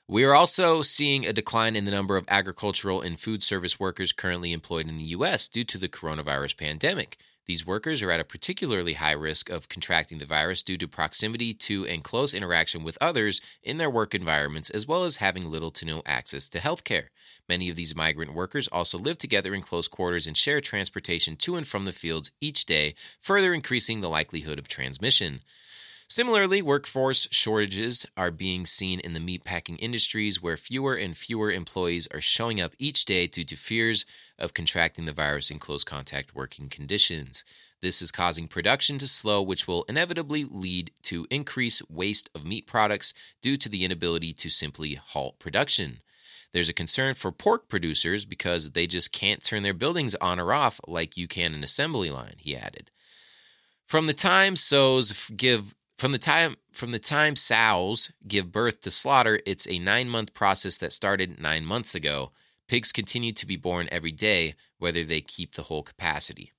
We 0.07 0.23
are 0.25 0.33
also 0.33 0.81
seeing 0.81 1.25
a 1.25 1.33
decline 1.33 1.75
in 1.75 1.85
the 1.85 1.91
number 1.91 2.17
of 2.17 2.25
agricultural 2.27 3.01
and 3.01 3.19
food 3.19 3.43
service 3.43 3.79
workers 3.79 4.11
currently 4.11 4.51
employed 4.53 4.89
in 4.89 4.97
the 4.97 5.09
U.S. 5.09 5.47
due 5.47 5.63
to 5.65 5.77
the 5.77 5.87
coronavirus 5.87 6.57
pandemic. 6.57 7.17
These 7.49 7.65
workers 7.65 8.03
are 8.03 8.11
at 8.11 8.19
a 8.19 8.25
particularly 8.25 8.93
high 8.93 9.13
risk 9.13 9.49
of 9.49 9.69
contracting 9.69 10.19
the 10.19 10.27
virus 10.27 10.61
due 10.61 10.77
to 10.77 10.87
proximity 10.87 11.51
to 11.55 11.83
and 11.83 12.03
close 12.03 12.35
interaction 12.35 12.83
with 12.83 12.95
others 13.01 13.41
in 13.63 13.79
their 13.79 13.89
work 13.89 14.13
environments, 14.13 14.69
as 14.69 14.87
well 14.87 15.03
as 15.03 15.15
having 15.15 15.49
little 15.49 15.71
to 15.71 15.83
no 15.83 16.03
access 16.05 16.47
to 16.49 16.59
health 16.59 16.83
care. 16.83 17.09
Many 17.47 17.67
of 17.67 17.75
these 17.75 17.95
migrant 17.95 18.35
workers 18.35 18.67
also 18.67 18.99
live 18.99 19.17
together 19.17 19.55
in 19.55 19.61
close 19.61 19.87
quarters 19.87 20.27
and 20.27 20.37
share 20.37 20.61
transportation 20.61 21.35
to 21.37 21.55
and 21.55 21.67
from 21.67 21.85
the 21.85 21.91
fields 21.91 22.31
each 22.39 22.67
day, 22.67 22.93
further 23.19 23.51
increasing 23.51 24.01
the 24.01 24.09
likelihood 24.09 24.59
of 24.59 24.67
transmission. 24.67 25.39
Similarly, 26.11 26.63
workforce 26.63 27.27
shortages 27.29 28.03
are 28.17 28.31
being 28.31 28.65
seen 28.65 28.99
in 28.99 29.13
the 29.13 29.19
meatpacking 29.19 29.77
industries 29.79 30.41
where 30.41 30.57
fewer 30.57 30.95
and 30.95 31.15
fewer 31.15 31.51
employees 31.51 32.07
are 32.11 32.19
showing 32.19 32.59
up 32.59 32.73
each 32.79 33.05
day 33.05 33.27
due 33.27 33.43
to 33.43 33.55
fears 33.55 34.05
of 34.39 34.55
contracting 34.55 35.05
the 35.05 35.13
virus 35.13 35.51
in 35.51 35.59
close 35.59 35.83
contact 35.83 36.33
working 36.33 36.67
conditions. 36.67 37.43
This 37.83 38.01
is 38.01 38.11
causing 38.11 38.47
production 38.47 38.97
to 38.97 39.07
slow, 39.07 39.39
which 39.43 39.67
will 39.67 39.83
inevitably 39.83 40.45
lead 40.45 40.89
to 41.03 41.27
increased 41.29 41.83
waste 41.91 42.27
of 42.33 42.43
meat 42.43 42.65
products 42.65 43.13
due 43.39 43.55
to 43.57 43.69
the 43.69 43.85
inability 43.85 44.33
to 44.33 44.49
simply 44.49 44.95
halt 44.95 45.37
production. 45.37 45.99
There's 46.53 46.69
a 46.69 46.73
concern 46.73 47.13
for 47.13 47.31
pork 47.31 47.69
producers 47.69 48.25
because 48.25 48.71
they 48.71 48.87
just 48.87 49.11
can't 49.11 49.45
turn 49.45 49.61
their 49.61 49.75
buildings 49.75 50.15
on 50.15 50.39
or 50.39 50.53
off 50.53 50.81
like 50.87 51.17
you 51.17 51.27
can 51.27 51.53
an 51.53 51.63
assembly 51.63 52.09
line, 52.09 52.35
he 52.39 52.57
added. 52.57 52.89
From 53.89 54.07
the 54.07 54.13
time 54.13 54.55
sows 54.55 55.29
give 55.35 55.73
from 55.99 56.13
the 56.13 56.17
time 56.17 56.55
from 56.71 56.91
the 56.91 56.99
time 56.99 57.35
sows 57.35 58.11
give 58.25 58.53
birth 58.53 58.79
to 58.81 58.91
slaughter, 58.91 59.41
it's 59.45 59.67
a 59.67 59.79
9-month 59.79 60.33
process 60.33 60.77
that 60.77 60.93
started 60.93 61.41
9 61.41 61.65
months 61.65 61.93
ago. 61.93 62.31
Pigs 62.69 62.93
continue 62.93 63.33
to 63.33 63.45
be 63.45 63.57
born 63.57 63.89
every 63.91 64.13
day 64.13 64.55
whether 64.77 65.03
they 65.03 65.19
keep 65.19 65.55
the 65.55 65.63
whole 65.63 65.83
capacity. 65.83 66.53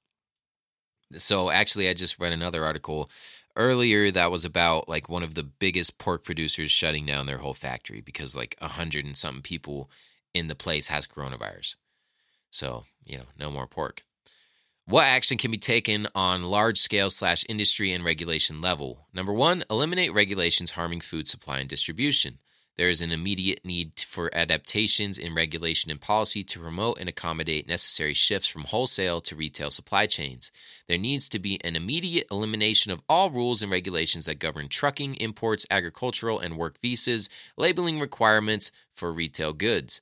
So 1.12 1.50
actually 1.50 1.88
I 1.88 1.94
just 1.94 2.20
read 2.20 2.34
another 2.34 2.64
article 2.66 3.08
earlier 3.56 4.10
that 4.10 4.30
was 4.30 4.44
about 4.44 4.90
like 4.90 5.08
one 5.08 5.22
of 5.22 5.34
the 5.34 5.42
biggest 5.42 5.98
pork 5.98 6.22
producers 6.22 6.70
shutting 6.70 7.06
down 7.06 7.24
their 7.24 7.38
whole 7.38 7.54
factory 7.54 8.02
because 8.02 8.36
like 8.36 8.56
a 8.60 8.68
hundred 8.68 9.06
and 9.06 9.16
something 9.16 9.42
people 9.42 9.90
in 10.34 10.48
the 10.48 10.54
place 10.54 10.88
has 10.88 11.06
coronavirus. 11.06 11.76
So, 12.50 12.84
you 13.06 13.16
know, 13.16 13.24
no 13.38 13.50
more 13.50 13.66
pork. 13.66 14.02
What 14.86 15.04
action 15.04 15.38
can 15.38 15.50
be 15.52 15.58
taken 15.58 16.08
on 16.14 16.42
large 16.42 16.78
scale 16.78 17.10
slash 17.10 17.44
industry 17.48 17.92
and 17.92 18.04
regulation 18.04 18.60
level? 18.60 19.06
Number 19.14 19.32
one, 19.32 19.62
eliminate 19.70 20.12
regulations 20.12 20.72
harming 20.72 21.00
food 21.00 21.28
supply 21.28 21.60
and 21.60 21.68
distribution. 21.68 22.38
There 22.76 22.88
is 22.88 23.02
an 23.02 23.12
immediate 23.12 23.60
need 23.62 24.00
for 24.00 24.34
adaptations 24.34 25.18
in 25.18 25.34
regulation 25.34 25.90
and 25.90 26.00
policy 26.00 26.42
to 26.44 26.58
promote 26.58 26.98
and 26.98 27.08
accommodate 27.08 27.68
necessary 27.68 28.14
shifts 28.14 28.48
from 28.48 28.64
wholesale 28.64 29.20
to 29.20 29.36
retail 29.36 29.70
supply 29.70 30.06
chains. 30.06 30.50
There 30.88 30.96
needs 30.96 31.28
to 31.28 31.38
be 31.38 31.62
an 31.62 31.76
immediate 31.76 32.26
elimination 32.30 32.90
of 32.90 33.02
all 33.08 33.28
rules 33.30 33.62
and 33.62 33.70
regulations 33.70 34.24
that 34.24 34.38
govern 34.38 34.68
trucking, 34.68 35.16
imports, 35.16 35.66
agricultural, 35.70 36.38
and 36.38 36.56
work 36.56 36.80
visas, 36.80 37.28
labeling 37.56 38.00
requirements 38.00 38.72
for 38.94 39.12
retail 39.12 39.52
goods. 39.52 40.00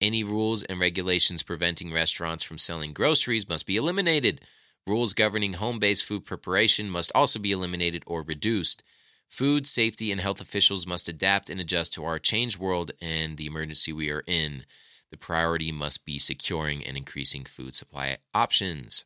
Any 0.00 0.22
rules 0.22 0.62
and 0.62 0.78
regulations 0.78 1.42
preventing 1.42 1.92
restaurants 1.92 2.42
from 2.44 2.58
selling 2.58 2.92
groceries 2.92 3.48
must 3.48 3.66
be 3.66 3.76
eliminated. 3.76 4.42
Rules 4.86 5.14
governing 5.14 5.54
home 5.54 5.78
based 5.78 6.04
food 6.04 6.24
preparation 6.24 6.90
must 6.90 7.10
also 7.14 7.38
be 7.38 7.52
eliminated 7.52 8.02
or 8.06 8.22
reduced. 8.22 8.82
Food 9.26 9.66
safety 9.66 10.12
and 10.12 10.20
health 10.20 10.40
officials 10.40 10.86
must 10.86 11.08
adapt 11.08 11.50
and 11.50 11.60
adjust 11.60 11.94
to 11.94 12.04
our 12.04 12.18
changed 12.18 12.58
world 12.58 12.92
and 13.00 13.36
the 13.36 13.46
emergency 13.46 13.92
we 13.92 14.10
are 14.10 14.22
in. 14.26 14.64
The 15.10 15.16
priority 15.16 15.72
must 15.72 16.04
be 16.04 16.18
securing 16.18 16.84
and 16.84 16.96
increasing 16.96 17.44
food 17.44 17.74
supply 17.74 18.18
options. 18.34 19.04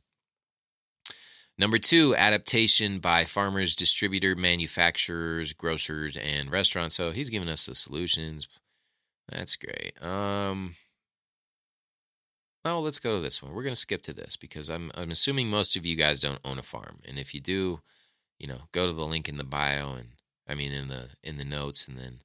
Number 1.57 1.79
two, 1.79 2.17
adaptation 2.17 2.99
by 2.99 3.27
farmers, 3.27 3.77
distributor, 3.77 4.35
manufacturers, 4.35 5.53
grocers, 5.53 6.17
and 6.17 6.51
restaurants. 6.51 6.97
So 6.97 7.11
he's 7.11 7.31
giving 7.31 7.49
us 7.51 7.67
the 7.67 7.75
solutions. 7.75 8.49
That's 9.31 9.57
great. 9.57 9.93
Um, 10.03 10.75
oh, 12.65 12.81
let's 12.81 12.99
go 12.99 13.15
to 13.15 13.21
this 13.21 13.43
one. 13.43 13.53
We're 13.53 13.63
going 13.63 13.75
to 13.75 13.81
skip 13.81 14.03
to 14.05 14.13
this 14.13 14.37
because 14.37 14.69
I'm 14.69 14.91
I'm 14.95 15.11
assuming 15.11 15.49
most 15.49 15.77
of 15.77 15.87
you 15.87 15.97
guys 15.97 16.21
don't 16.21 16.41
own 16.45 16.59
a 16.59 16.63
farm, 16.63 17.01
and 17.07 17.19
if 17.19 17.35
you 17.35 17.41
do, 17.41 17.81
you 18.39 18.47
know, 18.47 18.63
go 18.73 18.87
to 18.87 18.93
the 18.93 19.07
link 19.07 19.29
in 19.29 19.37
the 19.37 19.45
bio 19.45 19.95
and 19.95 20.09
I 20.49 20.55
mean 20.55 20.73
in 20.73 20.89
the 20.89 21.11
in 21.23 21.37
the 21.37 21.45
notes, 21.45 21.87
and 21.87 21.97
then 21.97 22.21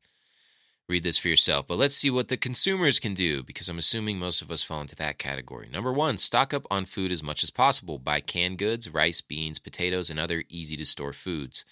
read 0.88 1.04
this 1.04 1.18
for 1.18 1.30
yourself. 1.30 1.68
But 1.68 1.78
let's 1.78 1.96
see 1.96 2.10
what 2.10 2.28
the 2.28 2.38
consumers 2.38 3.00
can 3.00 3.14
do 3.14 3.44
because 3.44 3.70
I'm 3.70 3.78
assuming 3.78 4.20
most 4.20 4.42
of 4.42 4.52
us 4.52 4.64
fall 4.64 4.82
into 4.82 4.96
that 4.98 5.18
category. 5.18 5.68
Number 5.72 5.92
one, 5.92 6.18
stock 6.18 6.54
up 6.54 6.66
on 6.70 6.86
food 6.86 7.12
as 7.12 7.24
much 7.24 7.44
as 7.44 7.50
possible. 7.50 7.98
Buy 7.98 8.20
canned 8.20 8.58
goods, 8.58 8.94
rice, 8.94 9.22
beans, 9.22 9.60
potatoes, 9.60 10.10
and 10.10 10.20
other 10.20 10.44
easy 10.50 10.78
to 10.78 10.86
store 10.86 11.14
foods. 11.14 11.66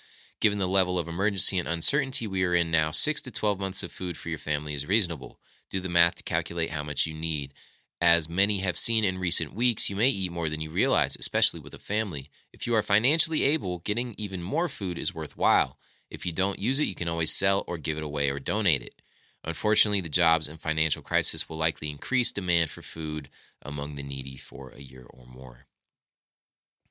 Given 0.44 0.60
the 0.60 0.68
level 0.68 0.99
of 0.99 1.07
emergency 1.07 1.57
and 1.57 1.70
uncertainty 1.70 2.28
we 2.28 2.44
are 2.44 2.53
in 2.53 2.70
now, 2.70 2.91
6 2.91 3.22
to 3.22 3.32
12 3.32 3.61
months 3.61 3.82
of 3.82 3.94
food 3.94 4.18
for 4.18 4.28
your 4.28 4.38
family 4.38 4.74
is 4.74 4.86
reasonable. 4.86 5.40
Do 5.70 5.80
the 5.80 5.88
math 5.88 6.15
to 6.15 6.24
calculate 6.24 6.72
how 6.72 6.84
much 6.84 7.07
you 7.07 7.14
need. 7.14 7.53
As 8.02 8.28
many 8.28 8.57
have 8.57 8.78
seen 8.78 9.06
in 9.06 9.20
recent 9.20 9.53
weeks, 9.53 9.90
you 9.90 9.95
may 9.95 10.10
eat 10.10 10.34
more 10.34 10.49
than 10.49 10.60
you 10.60 10.70
realize, 10.70 11.15
especially 11.18 11.61
with 11.61 11.74
a 11.74 11.80
family. 11.80 12.30
If 12.52 12.68
you 12.68 12.76
are 12.76 12.82
financially 12.82 13.44
able, 13.44 13.80
getting 13.80 14.15
even 14.18 14.44
more 14.44 14.68
food 14.68 14.98
is 14.98 15.15
worthwhile. 15.15 15.78
If 16.10 16.26
you 16.26 16.34
don't 16.34 16.60
use 16.60 16.78
it, 16.82 16.88
you 16.88 16.95
can 16.95 17.07
always 17.07 17.32
sell 17.32 17.64
or 17.65 17.78
give 17.78 17.98
it 17.98 18.03
away 18.03 18.30
or 18.30 18.38
donate 18.38 18.82
it. 18.82 19.02
Unfortunately, 19.45 20.02
the 20.02 20.10
jobs 20.10 20.49
and 20.49 20.60
financial 20.60 21.02
crisis 21.02 21.48
will 21.48 21.56
likely 21.56 21.90
increase 21.90 22.34
demand 22.34 22.70
for 22.70 22.82
food 22.82 23.30
among 23.61 23.95
the 23.95 24.03
needy 24.03 24.36
for 24.36 24.72
a 24.72 24.82
year 24.82 25.06
or 25.10 25.26
more. 25.26 25.68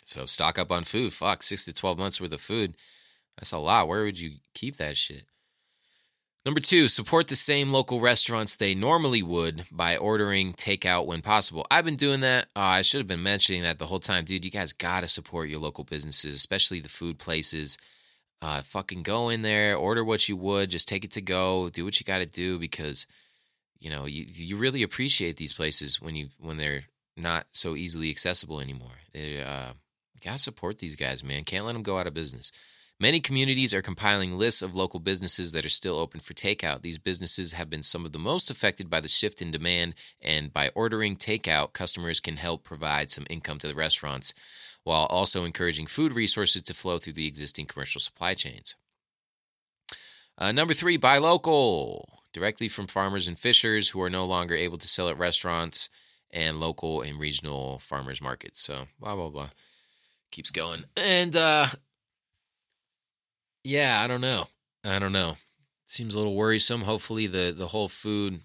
So 0.07 0.25
stock 0.25 0.59
up 0.59 0.73
on 0.73 0.85
food. 0.85 1.13
Fuck, 1.13 1.43
six 1.43 1.67
to 1.67 1.75
12 1.75 1.99
months 1.99 2.19
worth 2.19 2.33
of 2.33 2.41
food. 2.41 2.77
That's 3.39 3.53
a 3.53 3.59
lot. 3.59 3.89
Where 3.89 4.05
would 4.05 4.21
you 4.21 4.33
keep 4.55 4.77
that 4.77 4.97
shit? 4.97 5.25
Number 6.45 6.61
two, 6.61 6.89
support 6.89 7.29
the 7.29 7.37
same 7.37 7.71
local 7.71 8.01
restaurants 8.01 8.57
they 8.57 8.75
normally 8.75 9.23
would 9.23 9.65
by 9.71 9.97
ordering 9.97 10.55
takeout 10.55 11.07
when 11.07 11.23
possible. 11.23 11.65
I've 11.71 11.85
been 11.85 11.95
doing 11.95 12.21
that. 12.21 12.47
Uh, 12.57 12.61
I 12.61 12.83
should 12.83 12.99
have 12.99 13.07
been 13.07 13.23
mentioning 13.23 13.63
that 13.63 13.79
the 13.79 13.87
whole 13.87 14.01
time. 14.01 14.25
Dude, 14.25 14.45
you 14.45 14.51
guys 14.51 14.73
got 14.73 15.03
to 15.03 15.09
support 15.09 15.49
your 15.49 15.61
local 15.61 15.85
businesses, 15.85 16.35
especially 16.35 16.81
the 16.81 16.89
food 16.89 17.21
places. 17.21 17.79
Uh, 18.41 18.61
fucking 18.63 19.05
go 19.05 19.29
in 19.29 19.43
there, 19.43 19.77
order 19.77 20.03
what 20.03 20.29
you 20.29 20.37
would, 20.37 20.69
just 20.69 20.89
take 20.89 21.05
it 21.05 21.13
to 21.13 21.21
go, 21.21 21.69
do 21.69 21.85
what 21.85 22.01
you 22.01 22.05
got 22.05 22.19
to 22.19 22.27
do 22.27 22.59
because 22.59 23.07
you 23.79 23.89
know 23.89 24.05
you 24.05 24.25
you 24.29 24.57
really 24.57 24.83
appreciate 24.83 25.37
these 25.37 25.53
places 25.53 26.01
when 26.01 26.17
you 26.17 26.27
when 26.41 26.57
they're 26.57 26.83
not 27.17 27.47
so 27.53 27.77
easily 27.77 28.11
accessible 28.11 28.61
anymore. 28.61 28.99
They 29.13 29.41
uh, 29.41 29.75
gotta 30.25 30.41
support 30.41 30.79
these 30.79 30.97
guys, 30.97 31.23
man. 31.23 31.45
Can't 31.45 31.65
let 31.65 31.75
them 31.75 31.85
go 31.85 31.99
out 31.99 32.09
of 32.09 32.15
business. 32.15 32.51
Many 33.03 33.19
communities 33.19 33.75
are 33.75 33.83
compiling 33.83 34.39
lists 34.39 34.63
of 34.63 34.77
local 34.77 35.01
businesses 35.01 35.51
that 35.51 35.67
are 35.67 35.69
still 35.69 35.99
open 35.99 36.21
for 36.21 36.35
takeout. 36.35 36.83
These 36.83 36.99
businesses 36.99 37.53
have 37.55 37.69
been 37.69 37.83
some 37.83 38.05
of 38.05 38.13
the 38.13 38.19
most 38.21 38.49
affected 38.49 38.89
by 38.89 39.01
the 39.01 39.09
shift 39.09 39.43
in 39.43 39.51
demand, 39.51 39.97
and 40.21 40.53
by 40.53 40.71
ordering 40.77 41.17
takeout, 41.17 41.73
customers 41.73 42.21
can 42.21 42.37
help 42.37 42.63
provide 42.63 43.11
some 43.11 43.27
income 43.29 43.59
to 43.59 43.67
the 43.67 43.75
restaurants 43.75 44.35
while 44.85 45.07
also 45.07 45.45
encouraging 45.45 45.89
food 45.89 46.13
resources 46.13 46.63
to 46.63 46.75
flow 46.75 46.99
through 46.99 47.15
the 47.15 47.27
existing 47.27 47.67
commercial 47.67 48.01
supply 48.01 48.35
chains. 48.35 48.77
Uh, 50.39 50.53
number 50.53 50.73
three, 50.73 50.97
buy 50.97 51.19
local, 51.19 52.21
directly 52.33 52.69
from 52.69 52.87
farmers 52.87 53.27
and 53.27 53.37
fishers 53.37 53.89
who 53.89 54.01
are 54.01 54.11
no 54.11 54.25
longer 54.25 54.55
able 54.55 54.79
to 54.79 54.87
sell 54.87 55.09
at 55.09 55.19
restaurants 55.19 55.91
and 56.31 56.61
local 56.61 57.03
and 57.03 57.19
regional 57.19 57.81
farmers 57.81 58.23
markets. 58.23 58.63
So, 58.63 58.87
blah, 59.01 59.17
blah, 59.17 59.29
blah. 59.29 59.51
Keeps 60.31 60.53
going. 60.53 60.85
And, 60.97 61.35
uh, 61.35 61.67
yeah, 63.65 64.01
I 64.03 64.07
don't 64.07 64.21
know. 64.21 64.47
I 64.85 64.99
don't 64.99 65.13
know. 65.13 65.37
Seems 65.87 66.15
a 66.15 66.19
little 66.19 66.35
worrisome. 66.35 66.83
Hopefully, 66.83 67.27
the, 67.27 67.55
the 67.57 67.69
whole 67.69 67.89
food 67.89 68.41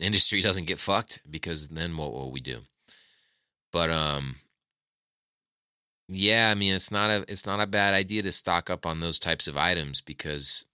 industry 0.00 0.40
doesn't 0.42 0.66
get 0.66 0.78
fucked 0.78 1.20
because 1.30 1.68
then 1.68 1.96
what 1.96 2.12
will 2.12 2.32
we 2.32 2.40
do? 2.40 2.60
But, 3.72 3.90
um, 3.90 4.36
yeah, 6.12 6.50
I 6.50 6.56
mean 6.56 6.74
it's 6.74 6.90
not 6.90 7.08
a 7.10 7.24
it's 7.28 7.46
not 7.46 7.60
a 7.60 7.66
bad 7.66 7.94
idea 7.94 8.22
to 8.22 8.32
stock 8.32 8.68
up 8.68 8.84
on 8.84 8.98
those 8.98 9.20
types 9.20 9.46
of 9.46 9.56
items 9.56 10.00
because 10.00 10.64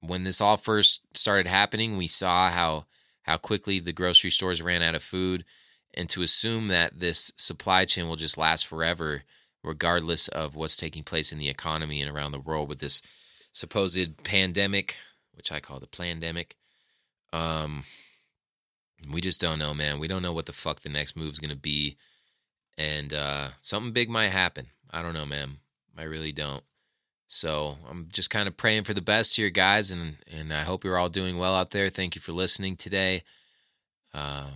when 0.00 0.24
this 0.24 0.40
all 0.40 0.56
first 0.56 1.02
started 1.14 1.46
happening, 1.46 1.96
we 1.96 2.06
saw 2.06 2.48
how 2.48 2.86
how 3.22 3.36
quickly 3.36 3.80
the 3.80 3.92
grocery 3.92 4.30
stores 4.30 4.62
ran 4.62 4.80
out 4.80 4.94
of 4.94 5.02
food 5.02 5.44
and 5.92 6.08
to 6.08 6.22
assume 6.22 6.68
that 6.68 7.00
this 7.00 7.32
supply 7.36 7.84
chain 7.84 8.08
will 8.08 8.16
just 8.16 8.38
last 8.38 8.66
forever 8.66 9.24
regardless 9.66 10.28
of 10.28 10.54
what's 10.54 10.76
taking 10.76 11.02
place 11.02 11.32
in 11.32 11.38
the 11.38 11.48
economy 11.48 12.00
and 12.00 12.10
around 12.10 12.32
the 12.32 12.40
world 12.40 12.68
with 12.68 12.78
this 12.78 13.02
supposed 13.52 14.22
pandemic, 14.22 14.98
which 15.34 15.52
I 15.52 15.60
call 15.60 15.80
the 15.80 15.86
pandemic. 15.86 16.56
Um 17.32 17.84
we 19.12 19.20
just 19.20 19.40
don't 19.40 19.58
know, 19.58 19.74
man. 19.74 19.98
We 19.98 20.08
don't 20.08 20.22
know 20.22 20.32
what 20.32 20.46
the 20.46 20.52
fuck 20.52 20.80
the 20.80 20.88
next 20.88 21.16
move's 21.16 21.38
going 21.38 21.50
to 21.50 21.56
be 21.56 21.98
and 22.78 23.12
uh, 23.12 23.48
something 23.60 23.92
big 23.92 24.08
might 24.08 24.28
happen. 24.28 24.66
I 24.90 25.02
don't 25.02 25.14
know, 25.14 25.26
man. 25.26 25.58
I 25.96 26.04
really 26.04 26.32
don't. 26.32 26.62
So 27.26 27.76
I'm 27.88 28.08
just 28.12 28.30
kind 28.30 28.46
of 28.46 28.56
praying 28.56 28.84
for 28.84 28.94
the 28.94 29.00
best 29.00 29.36
here, 29.36 29.50
guys, 29.50 29.90
and 29.90 30.16
and 30.30 30.52
I 30.52 30.62
hope 30.62 30.84
you're 30.84 30.98
all 30.98 31.08
doing 31.08 31.38
well 31.38 31.56
out 31.56 31.70
there. 31.70 31.88
Thank 31.88 32.14
you 32.14 32.20
for 32.20 32.32
listening 32.32 32.76
today. 32.76 33.24
Um, 34.14 34.52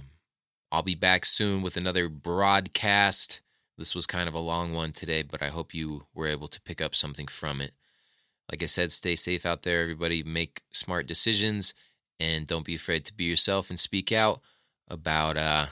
I'll 0.71 0.83
be 0.83 0.95
back 0.95 1.27
soon 1.27 1.63
with 1.63 1.77
another 1.77 2.09
broadcast. 2.09 3.41
This 3.81 3.95
was 3.95 4.07
kind 4.07 4.29
of 4.29 4.35
a 4.35 4.39
long 4.39 4.75
one 4.75 4.93
today, 4.93 5.23
but 5.23 5.43
I 5.43 5.49
hope 5.49 5.75
you 5.75 6.05
were 6.15 6.27
able 6.27 6.49
to 6.49 6.61
pick 6.61 6.83
up 6.83 6.95
something 6.95 7.27
from 7.27 7.63
it. 7.63 7.73
Like 8.51 8.63
I 8.63 8.67
said, 8.67 8.93
stay 8.93 9.17
safe 9.17 9.47
out 9.47 9.63
there, 9.63 9.81
everybody. 9.81 10.23
Make 10.23 10.61
smart 10.71 11.07
decisions, 11.07 11.73
and 12.21 12.47
don't 12.47 12.67
be 12.67 12.75
afraid 12.75 13.07
to 13.07 13.15
be 13.15 13.25
yourself 13.25 13.71
and 13.71 13.81
speak 13.81 14.13
out 14.13 14.43
about 14.87 15.39
uh, 15.39 15.67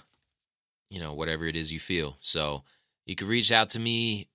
you 0.90 1.00
know, 1.00 1.12
whatever 1.12 1.46
it 1.46 1.54
is 1.56 1.70
you 1.70 1.78
feel. 1.78 2.16
So 2.20 2.62
you 3.04 3.14
can 3.14 3.28
reach 3.28 3.52
out 3.52 3.68
to 3.70 3.78
me, 3.78 4.28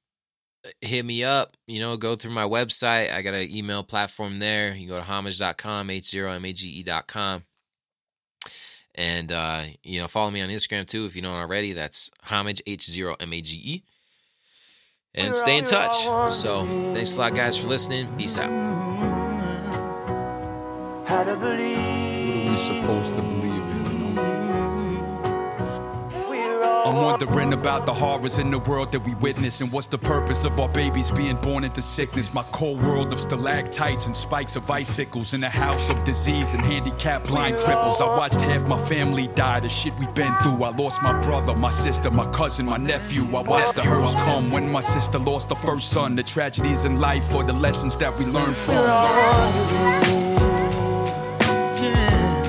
uh, 0.66 0.70
hit 0.82 1.04
me 1.04 1.24
up, 1.24 1.58
you 1.68 1.80
know, 1.80 1.98
go 1.98 2.16
through 2.16 2.32
my 2.32 2.44
website. 2.44 3.12
I 3.12 3.24
got 3.24 3.34
an 3.34 3.50
email 3.50 3.84
platform 3.84 4.40
there. 4.40 4.76
You 4.76 4.88
go 4.88 4.98
to 4.98 5.02
homage.com, 5.02 5.88
H0MAGE.com. 5.88 7.44
And, 8.96 9.32
uh, 9.32 9.64
you 9.84 10.00
know, 10.00 10.08
follow 10.08 10.30
me 10.32 10.42
on 10.42 10.50
Instagram 10.50 10.88
too 10.88 11.06
if 11.06 11.16
you 11.16 11.22
don't 11.22 11.34
already. 11.34 11.74
That's 11.74 12.12
homage, 12.24 12.62
H0MAGE. 12.68 13.84
And 15.16 15.36
stay 15.36 15.58
in 15.58 15.66
touch. 15.66 15.96
So 16.30 16.66
thanks 16.94 17.16
a 17.16 17.20
lot, 17.20 17.36
guys, 17.36 17.58
for 17.58 17.68
listening. 17.68 18.08
Peace 18.18 18.38
out. 18.38 18.50
What 21.08 21.28
are 21.28 21.38
we 21.38 22.58
supposed 22.58 23.16
to 23.16 23.33
I'm 26.86 26.96
wondering 26.96 27.54
about 27.54 27.86
the 27.86 27.94
horrors 27.94 28.40
in 28.40 28.52
the 28.52 28.60
world 28.60 28.92
that 28.92 29.00
we 29.00 29.16
witness 29.16 29.62
and 29.62 29.72
what's 29.72 29.88
the 29.88 29.98
purpose 29.98 30.44
of 30.44 30.60
our 30.60 30.68
babies 30.68 31.12
being 31.12 31.38
born 31.38 31.64
into 31.64 31.82
sickness. 31.82 32.34
My 32.34 32.44
cold 32.52 32.84
world 32.84 33.14
of 33.14 33.22
stalactites 33.22 34.06
and 34.06 34.14
spikes 34.14 34.58
of 34.58 34.70
icicles 34.70 35.34
in 35.34 35.46
a 35.46 35.50
house 35.50 35.90
of 35.90 36.04
disease 36.04 36.54
and 36.54 36.62
handicapped 36.62 37.28
blind 37.28 37.56
cripples. 37.56 38.02
I 38.02 38.18
watched 38.18 38.42
half 38.42 38.68
my 38.68 38.78
family 38.86 39.30
die, 39.30 39.62
the 39.62 39.70
shit 39.70 39.98
we've 39.98 40.14
been 40.14 40.36
through. 40.42 40.62
I 40.62 40.72
lost 40.72 41.02
my 41.02 41.18
brother, 41.22 41.56
my 41.56 41.72
sister, 41.72 42.12
my 42.12 42.30
cousin, 42.34 42.66
my 42.66 42.76
nephew. 42.76 43.24
I 43.34 43.42
watched 43.42 43.76
the 43.76 43.84
hearse 43.84 44.14
come 44.16 44.52
when 44.52 44.70
my 44.70 44.82
sister 44.82 45.20
lost 45.20 45.50
her 45.52 45.56
first 45.56 45.90
son. 45.90 46.18
The 46.18 46.24
tragedies 46.24 46.84
in 46.84 46.98
life 47.00 47.34
or 47.34 47.46
the 47.46 47.54
lessons 47.54 47.96
that 47.98 48.14
we 48.20 48.26
learn 48.26 48.54
from. 48.54 48.76
Yeah. 51.82 52.44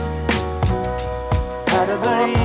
How 1.68 1.84
to 1.86 1.98
believe. 1.98 2.43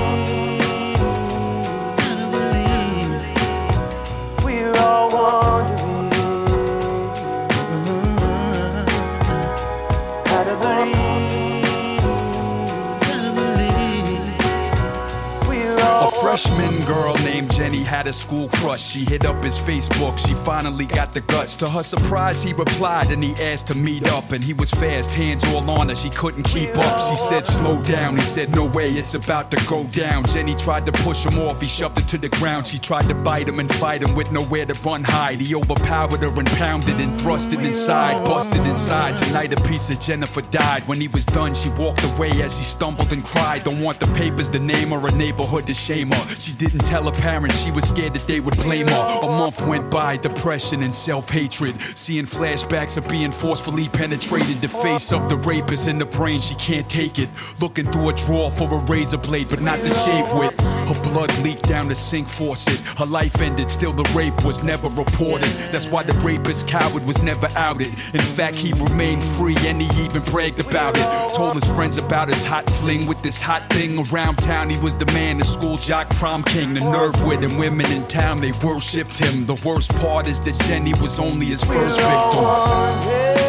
Jenny 17.60 17.84
had 17.84 18.08
a 18.08 18.14
school 18.14 18.48
crush. 18.48 18.82
She 18.82 19.04
hit 19.04 19.26
up 19.26 19.44
his 19.44 19.60
Facebook. 19.60 20.18
She 20.18 20.34
finally 20.34 20.86
got 20.86 21.14
the 21.14 21.20
guts. 21.20 21.58
To 21.58 21.70
her 21.70 21.84
surprise, 21.84 22.42
he 22.42 22.54
replied 22.54 23.12
and 23.12 23.22
he 23.22 23.34
asked 23.44 23.68
to 23.68 23.76
meet 23.76 24.08
up. 24.08 24.32
And 24.32 24.42
he 24.42 24.54
was 24.54 24.72
fast, 24.72 25.12
hands 25.12 25.44
all 25.44 25.70
on 25.70 25.90
her. 25.90 25.96
She 25.96 26.10
couldn't 26.10 26.44
keep 26.44 26.74
up. 26.78 27.02
She 27.10 27.18
said, 27.18 27.46
Slow 27.46 27.82
down. 27.82 28.16
He 28.16 28.24
said, 28.24 28.56
No 28.56 28.64
way, 28.64 28.88
it's 28.88 29.14
about 29.14 29.52
to 29.52 29.58
go 29.68 29.84
down. 29.84 30.26
Jenny 30.28 30.56
tried 30.56 30.86
to 30.86 30.94
push 31.04 31.26
him 31.26 31.38
off. 31.38 31.60
He 31.60 31.68
shoved 31.68 32.00
her 32.00 32.08
to 32.08 32.18
the 32.18 32.30
ground. 32.30 32.66
She 32.66 32.80
tried 32.80 33.10
to 33.10 33.14
bite 33.14 33.50
him 33.50 33.60
and 33.60 33.70
fight 33.76 34.04
him 34.04 34.16
with 34.16 34.32
nowhere 34.32 34.66
to 34.66 34.74
run 34.80 35.04
hide. 35.04 35.42
He 35.42 35.54
overpowered 35.54 36.22
her 36.22 36.40
and 36.40 36.48
pounded 36.48 36.96
and 36.96 37.12
thrusted 37.20 37.62
inside. 37.66 38.24
Busted 38.24 38.66
inside. 38.66 39.18
Tonight, 39.18 39.52
a 39.52 39.62
piece 39.68 39.90
of 39.90 40.00
Jennifer 40.00 40.44
died. 40.44 40.88
When 40.88 41.02
he 41.02 41.10
was 41.10 41.26
done, 41.26 41.54
she 41.54 41.68
walked 41.72 42.06
away 42.06 42.32
as 42.42 42.56
she 42.58 42.64
stumbled 42.64 43.12
and 43.12 43.22
cried. 43.22 43.66
Don't 43.66 43.82
want 43.82 44.00
the 44.00 44.08
papers 44.14 44.48
to 44.50 44.60
name 44.60 44.92
her, 44.92 45.06
a 45.06 45.12
neighborhood 45.12 45.68
to 45.68 45.74
shame 45.74 46.12
her. 46.12 46.40
She 46.40 46.54
didn't 46.54 46.86
tell 46.86 47.04
her 47.04 47.12
parents 47.12 47.49
she 47.52 47.72
was 47.72 47.88
scared 47.88 48.14
that 48.14 48.28
they 48.28 48.40
would 48.40 48.56
blame 48.58 48.88
her. 48.88 49.20
A 49.24 49.28
month 49.28 49.62
went 49.62 49.90
by, 49.90 50.18
depression 50.18 50.84
and 50.84 50.94
self 50.94 51.30
hatred. 51.30 51.80
Seeing 51.96 52.26
flashbacks 52.26 52.98
of 52.98 53.08
being 53.08 53.32
forcefully 53.32 53.90
penetrated. 53.90 54.62
The 54.62 54.68
face 54.68 55.12
of 55.12 55.30
the 55.30 55.38
rapist 55.38 55.88
in 55.88 55.98
the 55.98 56.06
brain, 56.06 56.40
she 56.40 56.56
can't 56.56 56.90
take 56.90 57.20
it. 57.20 57.30
Looking 57.60 57.92
through 57.92 58.10
a 58.10 58.14
drawer 58.14 58.52
for 58.52 58.74
a 58.74 58.78
razor 58.86 59.18
blade, 59.18 59.50
but 59.50 59.62
not 59.62 59.80
to 59.80 59.90
shave 59.90 60.32
with. 60.34 60.60
Her 60.60 61.04
blood 61.04 61.32
leaked 61.40 61.68
down 61.68 61.88
the 61.88 61.96
sink 61.96 62.28
faucet. 62.28 62.80
Her 62.98 63.06
life 63.06 63.40
ended, 63.42 63.70
still 63.70 63.94
the 63.94 64.10
rape 64.16 64.44
was 64.44 64.64
never 64.64 64.88
reported. 64.90 65.50
That's 65.72 65.86
why 65.88 66.04
the 66.04 66.14
rapist 66.14 66.68
coward 66.68 67.06
was 67.06 67.22
never 67.22 67.48
outed. 67.56 67.88
In 68.14 68.22
fact, 68.22 68.56
he 68.56 68.74
remained 68.74 69.24
free 69.24 69.56
and 69.60 69.82
he 69.82 70.04
even 70.04 70.22
bragged 70.24 70.60
about 70.60 70.96
it. 70.98 71.36
Told 71.36 71.56
his 71.56 71.66
friends 71.76 71.98
about 71.98 72.30
his 72.30 72.44
hot 72.44 72.70
fling 72.72 73.06
with 73.06 73.22
this 73.22 73.42
hot 73.42 73.70
thing 73.72 74.06
around 74.12 74.38
town. 74.38 74.70
He 74.70 74.78
was 74.80 74.96
the 74.96 75.06
man, 75.08 75.38
the 75.38 75.46
school 75.46 75.78
jock, 75.78 76.10
prom 76.12 76.44
king, 76.44 76.74
the 76.74 76.82
nerve 76.82 77.22
with 77.26 77.39
him. 77.44 77.58
Women 77.58 77.92
in 77.92 78.04
town, 78.08 78.42
they 78.42 78.52
worshipped 78.64 79.18
him. 79.18 79.46
The 79.46 79.60
worst 79.66 79.94
part 79.96 80.28
is 80.28 80.40
that 80.42 80.58
Jenny 80.68 80.94
was 81.02 81.20
only 81.20 81.48
his 81.48 81.64
first 81.64 82.00
victim. 82.00 83.49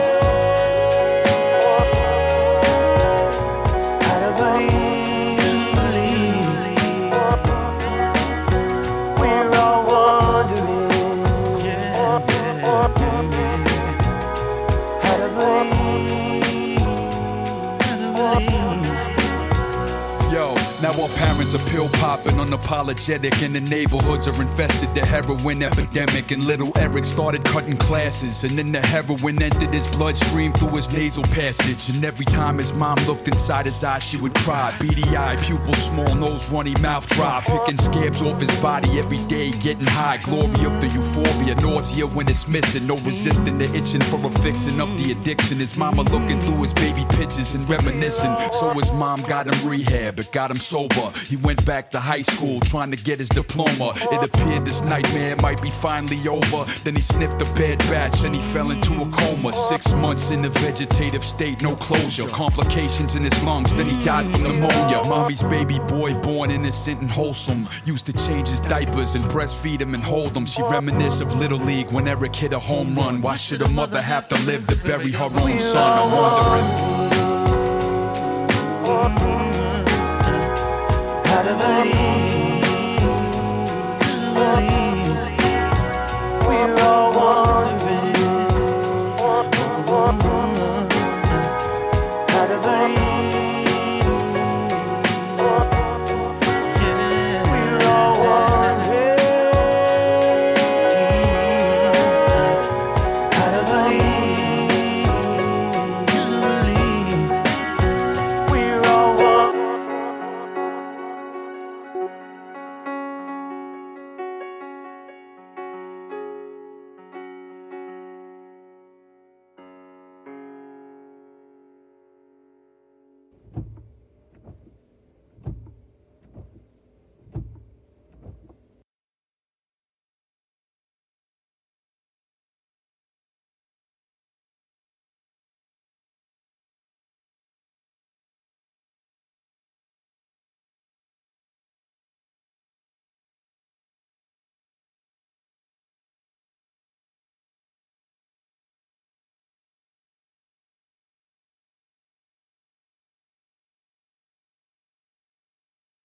Are 21.51 21.71
pill 21.71 21.89
popping, 21.99 22.37
unapologetic, 22.37 23.45
and 23.45 23.53
the 23.57 23.61
neighborhoods 23.61 24.29
are 24.29 24.41
infested. 24.41 24.95
The 24.95 25.05
heroin 25.05 25.65
epidemic, 25.65 26.31
and 26.31 26.45
little 26.45 26.71
Eric 26.79 27.05
started 27.05 27.43
cutting 27.43 27.77
classes, 27.77 28.45
and 28.45 28.57
then 28.57 28.71
the 28.71 28.81
heroin 28.81 29.43
entered 29.43 29.75
his 29.75 29.85
bloodstream 29.89 30.53
through 30.53 30.77
his 30.77 30.93
nasal 30.93 31.25
passage. 31.25 31.89
And 31.89 32.05
every 32.05 32.25
time 32.25 32.59
his 32.59 32.73
mom 32.73 32.99
looked 33.09 33.27
inside 33.27 33.67
his 33.67 33.83
eyes, 33.83 34.05
she 34.05 34.17
would 34.19 34.33
cry. 34.35 34.73
Beady 34.79 35.03
eye, 35.17 35.35
pupil 35.43 35.75
small, 35.75 36.15
nose 36.15 36.49
runny, 36.53 36.77
mouth 36.81 37.09
dry, 37.09 37.43
picking 37.45 37.79
scabs 37.79 38.23
off 38.23 38.41
his 38.41 38.55
body 38.61 39.01
every 39.01 39.19
day, 39.27 39.51
getting 39.51 39.87
high. 39.87 40.19
Glory 40.19 40.65
of 40.65 40.81
the 40.81 40.89
euphoria, 40.95 41.57
nausea 41.57 42.07
when 42.07 42.29
it's 42.29 42.47
missing, 42.47 42.87
no 42.87 42.95
resisting 42.99 43.59
the 43.59 43.65
itching 43.75 44.03
for 44.03 44.25
a 44.25 44.31
fixing 44.31 44.81
up 44.81 44.89
the 44.99 45.11
addiction. 45.11 45.59
His 45.59 45.77
mama 45.77 46.03
looking 46.03 46.39
through 46.39 46.63
his 46.63 46.75
baby 46.75 47.05
pictures 47.11 47.55
and 47.55 47.69
reminiscing. 47.69 48.37
So 48.53 48.73
his 48.75 48.93
mom 48.93 49.21
got 49.23 49.49
him 49.49 49.69
rehab, 49.69 50.21
it 50.21 50.31
got 50.31 50.53
him 50.53 50.59
sober. 50.59 51.11
He 51.27 51.40
went 51.43 51.65
back 51.65 51.91
to 51.91 52.01
high 52.01 52.23
school 52.23 52.61
trying 52.61 52.91
to 52.91 52.97
get 52.97 53.19
his 53.19 53.29
diploma. 53.29 53.93
It 53.97 54.23
appeared 54.23 54.65
this 54.65 54.81
nightmare 54.83 55.37
might 55.37 55.61
be 55.63 55.71
finally 55.71 56.27
over. 56.29 56.65
Then 56.85 56.95
he 56.97 57.03
sniffed 57.03 57.41
a 57.43 57.45
bad 57.55 57.79
batch 57.91 58.25
and 58.25 58.35
he 58.35 58.41
fell 58.41 58.71
into 58.71 58.93
a 59.01 59.11
coma. 59.11 59.53
Six 59.53 59.93
months 59.93 60.31
in 60.31 60.45
a 60.45 60.49
vegetative 60.49 61.25
state, 61.25 61.63
no 61.63 61.75
closure. 61.77 62.27
Complications 62.29 63.15
in 63.15 63.25
his 63.25 63.43
lungs, 63.43 63.73
then 63.75 63.87
he 63.87 64.05
died 64.05 64.31
from 64.31 64.43
pneumonia. 64.43 65.03
Mommy's 65.09 65.43
baby 65.43 65.79
boy, 65.81 66.15
born 66.15 66.51
innocent 66.51 67.01
and 67.01 67.11
wholesome. 67.11 67.69
Used 67.85 68.07
to 68.07 68.13
change 68.13 68.49
his 68.49 68.61
diapers 68.61 69.15
and 69.15 69.25
breastfeed 69.25 69.81
him 69.81 69.95
and 69.95 70.03
hold 70.03 70.37
him. 70.37 70.47
She 70.47 70.63
reminisced 70.63 71.21
of 71.21 71.35
Little 71.37 71.59
League 71.59 71.91
when 71.91 72.09
Eric 72.09 72.35
hit 72.35 72.53
a 72.53 72.59
home 72.59 72.95
run. 72.95 73.21
Why 73.21 73.37
should 73.37 73.63
a 73.63 73.69
mother 73.69 74.01
have 74.01 74.29
to 74.29 74.37
live 74.47 74.67
to 74.69 74.77
bury 74.77 75.13
her 75.13 75.25
own 75.25 75.59
son? 75.59 75.99
I'm 78.93 79.15
wondering 79.15 79.60
gotta 81.43 81.57
believe. 81.57 83.01
We're 86.47 86.75
all 86.83 87.13
one. 87.15 87.80